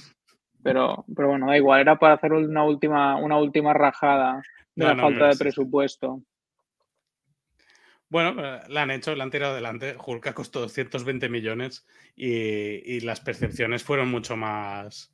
Pero, 0.64 1.06
pero 1.16 1.30
bueno, 1.30 1.48
da 1.48 1.58
igual, 1.58 1.82
era 1.82 2.00
para 2.00 2.16
hacer 2.16 2.34
una 2.34 2.64
última, 2.66 3.18
una 3.18 3.38
última 3.38 3.74
rajada 3.74 4.42
de 4.76 4.86
No, 4.86 4.88
la 4.88 4.96
no, 4.96 5.02
falta 5.02 5.28
de 5.28 5.38
presupuesto. 5.38 6.24
Bueno, 8.10 8.36
eh, 8.46 8.62
la 8.70 8.84
han 8.84 8.92
hecho, 8.92 9.16
la 9.16 9.24
han 9.24 9.32
tirado 9.32 9.54
adelante. 9.54 9.96
Hulk 10.04 10.34
costó 10.34 10.62
220 10.62 11.30
millones 11.30 11.86
y, 12.16 12.30
y 12.96 13.00
las 13.02 13.22
percepciones 13.22 13.84
fueron 13.84 14.10
mucho 14.10 14.36
más. 14.38 15.12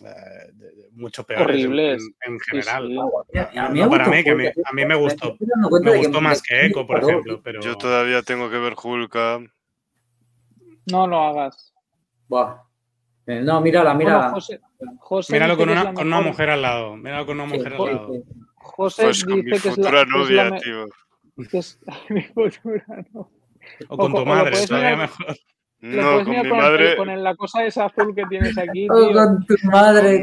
Eh, 0.00 0.50
de- 0.52 0.72
de- 0.72 0.88
mucho 0.92 1.24
peores 1.24 1.46
en- 1.48 1.50
Horribles. 1.52 2.02
En, 2.26 2.32
en 2.34 2.38
Sí, 2.40 2.44
general. 2.50 2.86
sí. 2.88 2.94
Y 3.34 3.38
a- 3.38 3.50
No, 3.68 3.70
mí 3.70 3.80
me 3.82 3.88
para 3.88 4.08
mí, 4.08 4.24
que 4.24 4.34
me- 4.34 4.48
a 4.48 4.72
mí 4.72 4.86
me 4.86 4.94
gustó. 4.94 5.36
Me 5.82 5.96
gustó 5.98 6.20
más 6.20 6.40
que 6.42 6.66
Echo, 6.66 6.86
por 6.86 7.02
ejemplo, 7.02 7.40
pero 7.42 7.60
Yo 7.60 7.76
todavía 7.76 8.22
tengo 8.22 8.48
que 8.50 8.58
ver 8.58 8.74
Hulk. 8.82 9.16
ah. 9.16 9.40
No 10.86 11.06
lo 11.06 11.20
hagas. 11.22 11.72
Buah. 12.28 12.56
Eh, 13.26 13.40
No, 13.42 13.60
mírala, 13.60 13.94
Bueno, 13.94 14.10
mírala. 14.10 14.30
José, 14.30 14.60
José 14.98 15.32
míralo 15.32 15.56
con 15.56 15.68
es 15.70 15.72
una, 15.76 15.84
la 15.84 15.94
con 15.94 16.06
una 16.08 16.20
mujer 16.20 16.50
al 16.50 16.62
lado. 16.62 16.96
Míralo 16.96 17.26
con 17.26 17.40
una 17.40 17.50
Sí, 17.50 17.56
mujer 17.58 17.72
al 17.74 17.78
sí, 17.78 17.84
lado. 17.94 18.12
sí. 18.12 18.22
José 18.56 19.02
Pues 19.04 19.24
con 19.24 19.34
mi 19.34 19.42
dice 19.42 19.50
que 19.62 19.68
es 19.68 19.78
la, 19.78 19.84
futura 19.84 19.90
que 19.92 20.02
es 20.02 20.08
la 20.10 20.18
novia, 20.18 20.50
me- 20.50 20.60
tío. 20.60 20.88
que 21.50 21.58
es 21.58 21.80
mi 22.10 22.22
futura 22.22 22.84
novia. 23.12 23.28
O 23.88 23.96
con 23.96 24.12
O- 24.12 24.18
tu 24.18 24.26
madre, 24.26 24.66
todavía 24.66 24.96
mejor. 24.96 25.36
No, 25.84 26.22
con 26.22 26.30
mi 26.30 26.36
con, 26.36 26.46
el- 26.46 26.52
madre. 26.52 26.96
con 26.96 27.10
el- 27.10 27.24
la 27.24 27.34
cosa 27.34 27.66
esa 27.66 27.86
azul 27.86 28.14
que 28.14 28.22
tienes 28.30 28.56
aquí, 28.56 28.86
Oh, 28.90 29.08
tío. 29.08 29.12
con 29.14 29.44
tu 29.46 29.54
madre. 29.64 30.22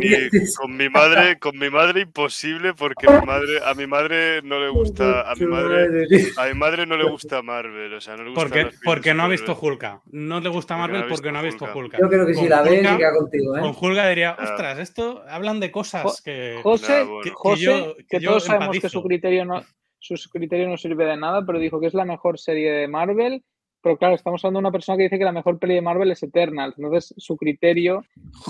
Con 0.57 0.77
mi, 0.77 0.89
madre, 0.89 1.37
con 1.37 1.59
mi 1.59 1.69
madre 1.69 2.01
imposible 2.01 2.73
porque 2.73 3.07
mi 3.09 3.25
madre, 3.25 3.59
a 3.65 3.73
mi 3.73 3.85
madre 3.85 4.41
no 4.41 4.57
le 4.59 4.69
gusta, 4.69 5.29
a 5.29 5.35
mi 5.35 5.45
madre, 5.45 6.07
a 6.37 6.45
mi 6.47 6.53
madre 6.53 6.85
no 6.85 6.95
le 6.95 7.03
gusta 7.09 7.41
Marvel, 7.41 7.93
o 7.93 7.99
sea, 7.99 8.15
no 8.15 8.23
le 8.23 8.29
gusta 8.29 8.41
Porque, 8.41 8.67
porque 8.85 9.13
no 9.13 9.23
ha 9.23 9.27
visto 9.27 9.57
Hulka. 9.61 10.01
No 10.11 10.39
le 10.39 10.47
gusta 10.49 10.77
Marvel 10.77 11.05
porque 11.09 11.31
no 11.31 11.39
ha 11.39 11.43
visto 11.43 11.65
Hulka. 11.75 11.97
Yo 11.99 12.07
creo 12.07 12.25
que 12.25 12.33
si 12.35 12.47
la 12.47 12.61
ves, 12.61 12.79
queda 12.79 13.13
contigo, 13.13 13.57
¿eh? 13.57 13.59
Con 13.61 13.75
Hulka 13.79 14.07
diría, 14.07 14.35
Claro. 14.37 14.51
ostras, 14.51 14.79
esto 14.79 15.23
hablan 15.27 15.59
de 15.59 15.71
cosas 15.71 16.21
que. 16.23 16.57
José, 16.63 16.99
Nah, 16.99 17.03
bueno. 17.03 17.21
que- 17.21 17.29
que 17.31 17.35
José, 17.35 17.61
yo- 17.63 17.95
que, 17.97 18.05
que 18.07 18.19
yo 18.21 18.29
todos 18.31 18.45
sabemos 18.45 18.79
que 18.79 18.87
su 18.89 19.03
criterio 19.03 19.43
no 19.43 19.61
su 20.01 20.29
criterio 20.29 20.69
no 20.69 20.77
sirve 20.77 21.03
de 21.05 21.17
nada, 21.17 21.43
pero 21.45 21.59
dijo 21.59 21.81
que 21.81 21.87
es 21.87 21.93
la 21.93 22.05
mejor 22.05 22.39
serie 22.39 22.71
de 22.71 22.87
Marvel 22.87 23.43
pero 23.81 23.97
claro, 23.97 24.15
estamos 24.15 24.43
hablando 24.43 24.59
de 24.59 24.61
una 24.67 24.71
persona 24.71 24.97
que 24.97 25.03
dice 25.03 25.17
que 25.17 25.25
la 25.25 25.31
mejor 25.31 25.59
peli 25.59 25.75
de 25.75 25.81
Marvel 25.81 26.11
es 26.11 26.23
Eternals. 26.23 26.75
Entonces, 26.77 27.13
su 27.17 27.37
criterio 27.37 28.03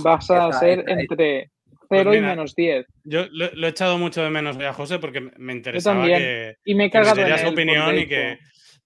va 0.06 0.16
a 0.16 0.54
ser 0.54 0.84
entre 0.88 1.52
0 1.90 2.14
y 2.14 2.18
mira, 2.18 2.30
menos 2.30 2.56
10. 2.56 2.86
Yo 3.04 3.26
lo, 3.32 3.50
lo 3.54 3.68
he 3.68 3.70
echado 3.70 3.98
mucho 3.98 4.22
de 4.24 4.30
menos 4.30 4.58
a 4.58 4.74
José 4.74 5.00
porque 5.00 5.22
me 5.38 5.54
interesaba 5.54 6.06
que, 6.06 6.56
Y 6.66 6.76
me 6.76 6.86
he 6.86 6.90
cargado 6.90 7.16
su 7.16 7.48
él, 7.48 7.54
opinión 7.54 7.98
y 7.98 8.08
que, 8.08 8.38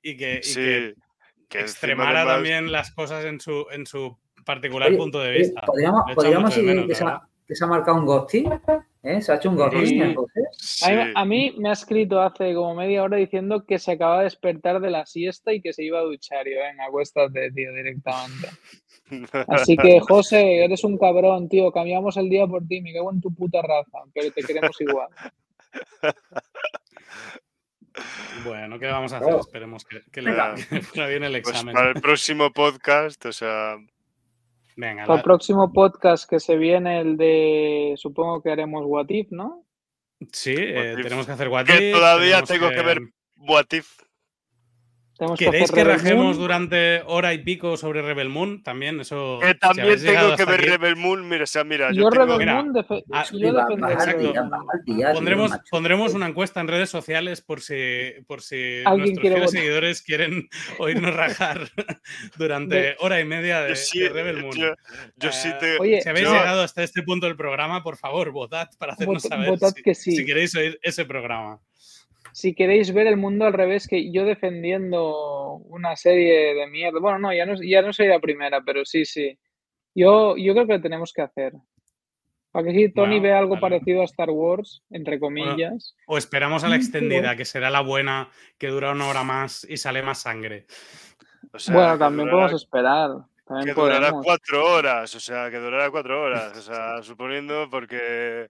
y 0.01 0.17
que, 0.17 0.39
y 0.39 0.43
Sí. 0.43 0.59
que 0.59 0.93
que 1.49 1.59
encima 1.59 1.71
extremara 1.71 2.25
también 2.25 2.71
las 2.71 2.91
cosas 2.91 3.25
en 3.25 3.39
su, 3.39 3.67
en 3.71 3.85
su 3.85 4.17
particular 4.43 4.89
Oye, 4.89 4.97
punto 4.97 5.19
de 5.19 5.29
oye, 5.29 5.37
vista. 5.39 5.61
Podríamos, 5.61 6.03
podríamos 6.15 6.49
decir 6.49 6.63
menos, 6.63 6.87
que, 6.87 6.95
se 6.95 7.03
ha, 7.03 7.21
que 7.47 7.55
se 7.55 7.63
ha 7.63 7.67
marcado 7.67 7.97
un 7.97 8.05
ghosting. 8.05 8.49
¿Eh? 9.03 9.21
Se 9.21 9.31
ha 9.31 9.35
hecho 9.35 9.49
un. 9.49 9.59
¿eh, 9.59 10.15
José? 10.15 10.41
Sí. 10.57 10.91
A 11.15 11.25
mí, 11.25 11.53
me 11.57 11.69
ha 11.69 11.73
escrito 11.73 12.21
hace 12.21 12.53
como 12.53 12.73
media 12.75 13.03
hora 13.03 13.17
diciendo 13.17 13.65
que 13.65 13.77
se 13.79 13.91
acaba 13.91 14.19
de 14.19 14.23
despertar 14.25 14.79
de 14.79 14.89
la 14.89 15.05
siesta 15.05 15.53
y 15.53 15.61
que 15.61 15.73
se 15.73 15.83
iba 15.83 15.99
a 15.99 16.03
duchar. 16.03 16.47
Y 16.47 16.55
yo, 16.55 16.61
venga, 16.61 16.85
acuéstate, 16.85 17.51
tío, 17.51 17.71
directamente. 17.73 18.47
Así 19.47 19.77
que, 19.77 19.99
José, 20.07 20.63
eres 20.63 20.83
un 20.83 20.97
cabrón, 20.97 21.49
tío. 21.49 21.71
Cambiamos 21.71 22.17
el 22.17 22.29
día 22.29 22.47
por 22.47 22.65
ti. 22.65 22.81
Me 22.81 22.93
cago 22.93 23.11
en 23.11 23.21
tu 23.21 23.33
puta 23.33 23.61
raza, 23.61 23.99
pero 24.13 24.31
te 24.31 24.43
queremos 24.43 24.79
igual. 24.81 25.09
Bueno, 28.43 28.79
¿qué 28.79 28.87
vamos 28.87 29.13
a 29.13 29.17
hacer? 29.17 29.33
Oh. 29.33 29.39
Esperemos 29.39 29.85
que, 29.85 30.01
que 30.11 30.21
le 30.21 30.33
que 30.69 30.81
fuera 30.81 31.07
bien 31.07 31.23
el 31.23 31.31
Pues 31.33 31.49
examen. 31.49 31.73
para 31.73 31.89
el 31.89 32.01
próximo 32.01 32.51
podcast, 32.51 33.23
o 33.25 33.31
sea, 33.31 33.77
Venga, 34.75 35.03
Para 35.03 35.13
el 35.15 35.19
la- 35.19 35.23
próximo 35.23 35.71
podcast 35.71 36.29
que 36.29 36.39
se 36.39 36.57
viene, 36.57 36.99
el 37.01 37.17
de. 37.17 37.93
Supongo 37.97 38.41
que 38.41 38.51
haremos 38.51 38.83
What 38.85 39.05
If, 39.09 39.31
¿no? 39.31 39.65
sí, 40.31 40.55
eh, 40.57 40.95
tenemos 41.01 41.25
que 41.25 41.33
hacer 41.33 41.49
what 41.49 41.65
que 41.65 41.89
if, 41.89 41.95
todavía 41.95 42.41
tengo 42.43 42.69
que 42.69 42.81
ver 42.81 42.99
What 43.35 43.65
If. 43.73 44.02
Tenemos 45.17 45.37
¿Queréis 45.39 45.71
que 45.71 45.83
Rebel 45.83 45.99
rajemos 45.99 46.25
Moon. 46.25 46.37
durante 46.37 47.01
hora 47.05 47.33
y 47.33 47.37
pico 47.43 47.77
sobre 47.77 48.01
Rebel 48.01 48.29
Moon? 48.29 48.63
También, 48.63 48.99
eso. 48.99 49.39
Que 49.41 49.53
también 49.53 49.95
tengo 50.03 50.35
que 50.35 50.45
ver 50.45 50.59
aquí, 50.61 50.69
Rebel 50.69 50.95
Moon. 50.95 51.29
Mira, 51.29 51.43
o 51.43 51.47
sea, 51.47 51.63
mira, 51.63 51.91
Yo, 51.91 52.01
yo 52.03 52.09
Rebel 52.09 52.47
Moon, 52.47 52.73
defe- 52.73 53.03
ah, 53.11 53.23
exacto. 53.91 54.33
Pondremos, 55.13 55.51
pondremos 55.69 56.13
una 56.13 56.27
encuesta 56.27 56.61
en 56.61 56.67
redes 56.67 56.89
sociales 56.89 57.41
por 57.41 57.61
si, 57.61 58.11
por 58.27 58.41
si 58.41 58.81
Alguien 58.85 59.13
nuestros 59.15 59.21
quiere 59.21 59.47
seguidores 59.47 60.01
quieren 60.01 60.49
oírnos 60.79 61.15
rajar 61.15 61.69
durante 62.37 62.75
De- 62.75 62.95
hora 62.99 63.19
y 63.19 63.25
media 63.25 63.61
de, 63.61 63.69
yo 63.69 63.75
sí, 63.75 63.99
de 63.99 64.09
Rebel 64.09 64.41
Moon. 64.41 64.55
yo, 64.57 64.73
yo 65.17 65.31
sí 65.31 65.49
te. 65.59 65.77
Oye, 65.77 66.01
si 66.01 66.09
habéis 66.09 66.25
yo- 66.27 66.33
llegado 66.33 66.61
hasta 66.63 66.83
este 66.83 67.03
punto 67.03 67.25
del 67.27 67.35
programa, 67.35 67.83
por 67.83 67.97
favor, 67.97 68.31
votad 68.31 68.67
para 68.79 68.93
hacernos 68.93 69.23
Vot- 69.23 69.29
saber 69.29 69.49
votad 69.49 69.73
si, 69.75 69.83
que 69.83 69.95
sí. 69.95 70.15
si 70.15 70.25
queréis 70.25 70.55
oír 70.55 70.79
ese 70.81 71.05
programa. 71.05 71.59
Si 72.33 72.55
queréis 72.55 72.93
ver 72.93 73.07
el 73.07 73.15
mundo 73.17 73.45
al 73.45 73.53
revés, 73.53 73.87
que 73.87 74.11
yo 74.11 74.25
defendiendo 74.25 75.57
una 75.69 75.95
serie 75.95 76.53
de 76.55 76.67
mierda. 76.67 76.99
Bueno, 76.99 77.19
no, 77.19 77.33
ya 77.33 77.45
no, 77.45 77.53
ya 77.61 77.81
no 77.81 77.93
soy 77.93 78.07
la 78.07 78.19
primera, 78.19 78.61
pero 78.61 78.83
sí, 78.85 79.05
sí. 79.05 79.37
Yo, 79.95 80.35
yo 80.35 80.53
creo 80.53 80.65
que 80.65 80.73
lo 80.73 80.81
tenemos 80.81 81.13
que 81.13 81.21
hacer. 81.21 81.53
Para 82.51 82.65
que 82.65 82.73
si 82.73 82.91
Tony 82.93 83.15
Bueno, 83.19 83.23
vea 83.23 83.39
algo 83.39 83.55
vale. 83.55 83.61
parecido 83.61 84.01
a 84.01 84.05
Star 84.05 84.29
Wars, 84.29 84.83
entre 84.89 85.19
comillas. 85.19 85.95
O 86.07 86.17
esperamos 86.17 86.63
a 86.63 86.69
la 86.69 86.75
extendida, 86.75 87.35
que 87.35 87.45
será 87.45 87.69
la 87.69 87.81
buena, 87.81 88.29
que 88.57 88.67
dura 88.67 88.91
una 88.91 89.07
hora 89.07 89.23
más 89.23 89.65
y 89.69 89.77
sale 89.77 90.01
más 90.03 90.21
sangre. 90.21 90.65
o 91.51 91.59
sea, 91.59 91.73
bueno, 91.75 91.97
también 91.97 92.27
durará- 92.29 92.31
podemos 92.47 92.61
esperar. 92.61 93.09
También 93.45 93.75
que 93.75 93.81
durará 93.81 93.99
podemos. 94.09 94.25
cuatro 94.25 94.65
horas, 94.73 95.15
o 95.15 95.19
sea, 95.19 95.51
que 95.51 95.57
durará 95.57 95.91
cuatro 95.91 96.21
horas, 96.21 96.57
o 96.57 96.61
sea, 96.61 97.03
suponiendo 97.03 97.67
porque, 97.69 98.47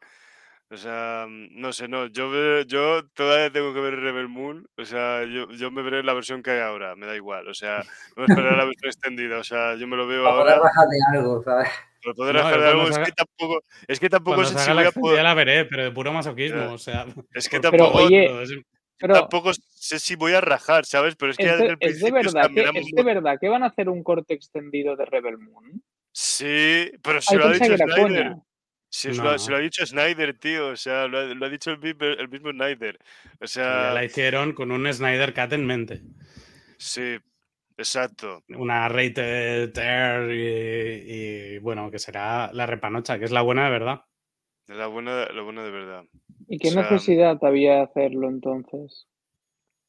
o 0.74 0.78
sea, 0.78 1.26
no 1.30 1.72
sé, 1.72 1.88
no, 1.88 2.08
yo, 2.08 2.62
yo 2.64 3.06
todavía 3.14 3.52
tengo 3.52 3.74
que 3.74 3.80
ver 3.80 3.96
Rebel 3.96 4.28
Moon, 4.28 4.68
o 4.78 4.86
sea, 4.86 5.24
yo, 5.24 5.50
yo 5.52 5.70
me 5.72 5.84
veré 5.84 6.04
la 6.04 6.14
versión 6.14 6.42
que 6.42 6.52
hay 6.52 6.60
ahora, 6.62 6.96
me 6.96 7.06
da 7.06 7.16
igual, 7.16 7.48
o 7.48 7.54
sea, 7.54 7.84
no 8.18 8.26
esperar 8.26 8.58
la 8.58 8.66
versión 8.66 8.90
extendida, 8.90 9.38
o 9.38 9.44
sea, 9.44 9.76
yo 9.76 9.88
me 9.88 9.96
lo 9.98 10.08
veo 10.08 10.24
Para 10.24 10.36
poder 10.36 10.54
ahora, 10.54 10.62
bajar 10.64 10.88
de 10.88 11.18
algo, 11.18 11.44
¿sabes? 11.44 11.70
para 12.04 12.14
poder 12.16 12.36
No, 12.36 12.42
hacer 12.42 12.60
cuando 12.60 12.70
algo, 12.72 12.84
se 12.86 12.90
es 12.92 12.98
haga- 12.98 13.06
que 13.06 13.12
tampoco, 13.12 13.60
es 13.88 14.00
que 14.00 14.10
tampoco 14.10 14.36
Cuando 14.36 14.50
sé 14.50 14.58
se 14.58 14.64
si 14.66 14.72
haga 14.72 14.74
la 14.74 14.82
voy 14.82 14.88
a 14.90 14.92
poder, 15.02 15.24
la 15.24 15.34
veré, 15.36 15.66
pero 15.66 15.84
de 15.84 15.92
puro 15.92 16.12
masoquismo. 16.12 16.58
Ya. 16.60 16.72
O 16.72 16.78
sea, 16.78 17.06
es 17.34 17.48
que 17.48 17.60
Pero, 17.62 17.78
tampoco, 17.86 18.04
oye, 18.04 18.44
es- 18.44 18.52
Pero 19.00 19.14
tampoco 19.14 19.52
sé 19.70 20.00
si 20.00 20.16
voy 20.16 20.34
a 20.34 20.42
rajar, 20.42 20.86
¿sabes? 20.86 21.16
Pero 21.16 21.32
es 21.32 21.38
que 21.38 21.44
es 21.44 21.50
ya 21.52 21.56
desde 21.58 21.68
de, 21.68 21.78
el 21.80 21.90
es 21.92 22.00
de 22.02 22.12
verdad 22.12 22.50
que, 22.54 22.62
es 22.80 22.92
de 22.92 23.04
verdad 23.04 23.38
que 23.40 23.48
van 23.50 23.64
a 23.64 23.68
hacer 23.68 23.90
un 23.90 24.04
corte 24.04 24.34
extendido 24.34 24.96
de 24.98 25.06
Rebel 25.06 25.38
Moon. 25.38 25.82
Sí, 26.12 26.92
pero 27.02 27.22
si 27.22 27.34
Ahí 27.34 27.40
lo 27.40 27.46
ha 27.46 27.52
dicho 27.54 27.78
Snyder. 27.78 28.36
Os 29.10 29.18
lo, 29.18 29.24
No. 29.24 29.50
lo 29.50 29.56
ha 29.56 29.60
dicho 29.60 29.86
Snyder, 29.86 30.38
tío, 30.38 30.68
o 30.70 30.76
sea, 30.76 31.08
lo 31.08 31.18
ha, 31.20 31.24
lo 31.26 31.46
ha 31.46 31.50
dicho 31.50 31.72
el, 31.72 31.80
mismo- 31.80 32.06
el 32.06 32.30
mismo 32.30 32.52
Snyder. 32.52 33.00
O 33.42 33.46
ya 33.46 33.48
sea, 33.48 33.94
la 33.94 34.06
hicieron 34.06 34.54
con 34.54 34.72
un 34.72 34.92
Snyder 34.94 35.34
Cut 35.34 35.54
en 35.54 35.66
mente. 35.66 36.02
sí, 36.78 37.18
exacto. 37.78 38.44
Una 38.50 38.88
rated 38.90 39.76
R 39.78 40.36
y, 40.36 41.56
y, 41.56 41.58
bueno, 41.60 41.90
que 41.90 41.98
será 42.00 42.52
la 42.54 42.66
repanocha, 42.68 43.18
que 43.18 43.26
es 43.26 43.32
la 43.32 43.42
buena 43.42 43.66
de 43.66 43.72
verdad. 43.72 44.02
La 44.68 44.88
buena, 44.88 45.26
la 45.26 45.42
buena 45.42 45.64
de 45.64 45.72
verdad. 45.72 46.04
¿Y 46.48 46.58
qué 46.60 46.68
O 46.70 46.72
sea, 46.72 46.84
necesidad 46.84 47.38
había 47.44 47.76
de 47.78 47.82
hacerlo 47.82 48.30
entonces? 48.30 49.08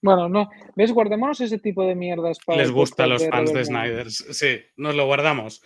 Bueno, 0.05 0.29
no. 0.29 0.51
¿Ves? 0.77 0.93
Guardémonos 0.93 1.41
ese 1.41 1.59
tipo 1.59 1.87
de 1.87 1.95
mierdas 1.95 2.39
para. 2.45 2.61
Les 2.61 2.71
gusta 2.71 3.07
los 3.07 3.27
fans 3.27 3.49
de 3.49 3.55
Moon. 3.55 3.65
Snyder. 3.65 4.11
Sí, 4.11 4.59
nos 4.77 4.95
lo 4.95 5.07
guardamos. 5.07 5.63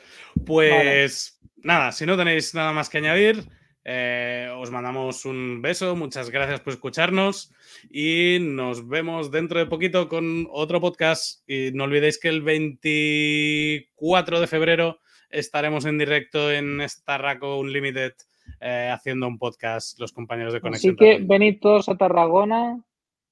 Pues 0.47 1.41
nada, 1.57 1.91
si 1.91 2.07
no 2.07 2.17
tenéis 2.17 2.55
nada 2.55 2.73
más 2.73 2.89
que 2.89 2.99
añadir, 2.99 3.49
eh, 3.85 4.49
os 4.57 4.71
mandamos 4.71 5.25
un 5.25 5.61
beso. 5.61 5.97
Muchas 5.97 6.31
gracias 6.31 6.61
por 6.61 6.73
escucharnos 6.73 7.53
y 7.91 8.39
nos 8.41 8.87
vemos 8.87 9.33
dentro 9.33 9.59
de 9.59 9.67
poquito 9.67 10.09
con 10.09 10.47
otro 10.53 10.81
podcast. 10.81 11.43
Y 11.51 11.73
no 11.73 11.83
olvidéis 11.85 12.21
que 12.21 12.29
el 12.29 12.43
24 12.43 14.41
de 14.41 14.47
febrero 14.47 15.01
estaremos 15.31 15.85
en 15.85 15.99
directo 15.99 16.53
en 16.53 16.89
Starraco 16.89 17.59
Unlimited 17.59 18.13
eh, 18.61 18.89
haciendo 18.93 19.27
un 19.27 19.37
podcast 19.37 19.99
los 19.99 20.13
compañeros 20.13 20.53
de 20.53 20.59
Así 20.59 20.63
Conexión. 20.63 20.97
que 20.97 21.05
Tarragona. 21.07 21.27
venid 21.29 21.59
todos 21.61 21.89
a 21.89 21.97
Tarragona. 21.97 22.85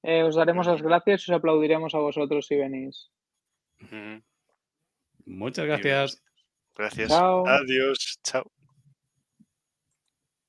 Eh, 0.07 0.23
os 0.23 0.35
daremos 0.35 0.65
las 0.65 0.81
gracias 0.81 1.27
y 1.27 1.31
os 1.31 1.37
aplaudiremos 1.37 1.93
a 1.93 1.99
vosotros 1.99 2.47
si 2.47 2.55
venís. 2.55 3.11
Muchas 5.25 5.65
gracias. 5.65 6.23
Gracias. 6.73 7.09
Chao. 7.09 7.45
Adiós. 7.45 8.17
Chao. 8.23 8.49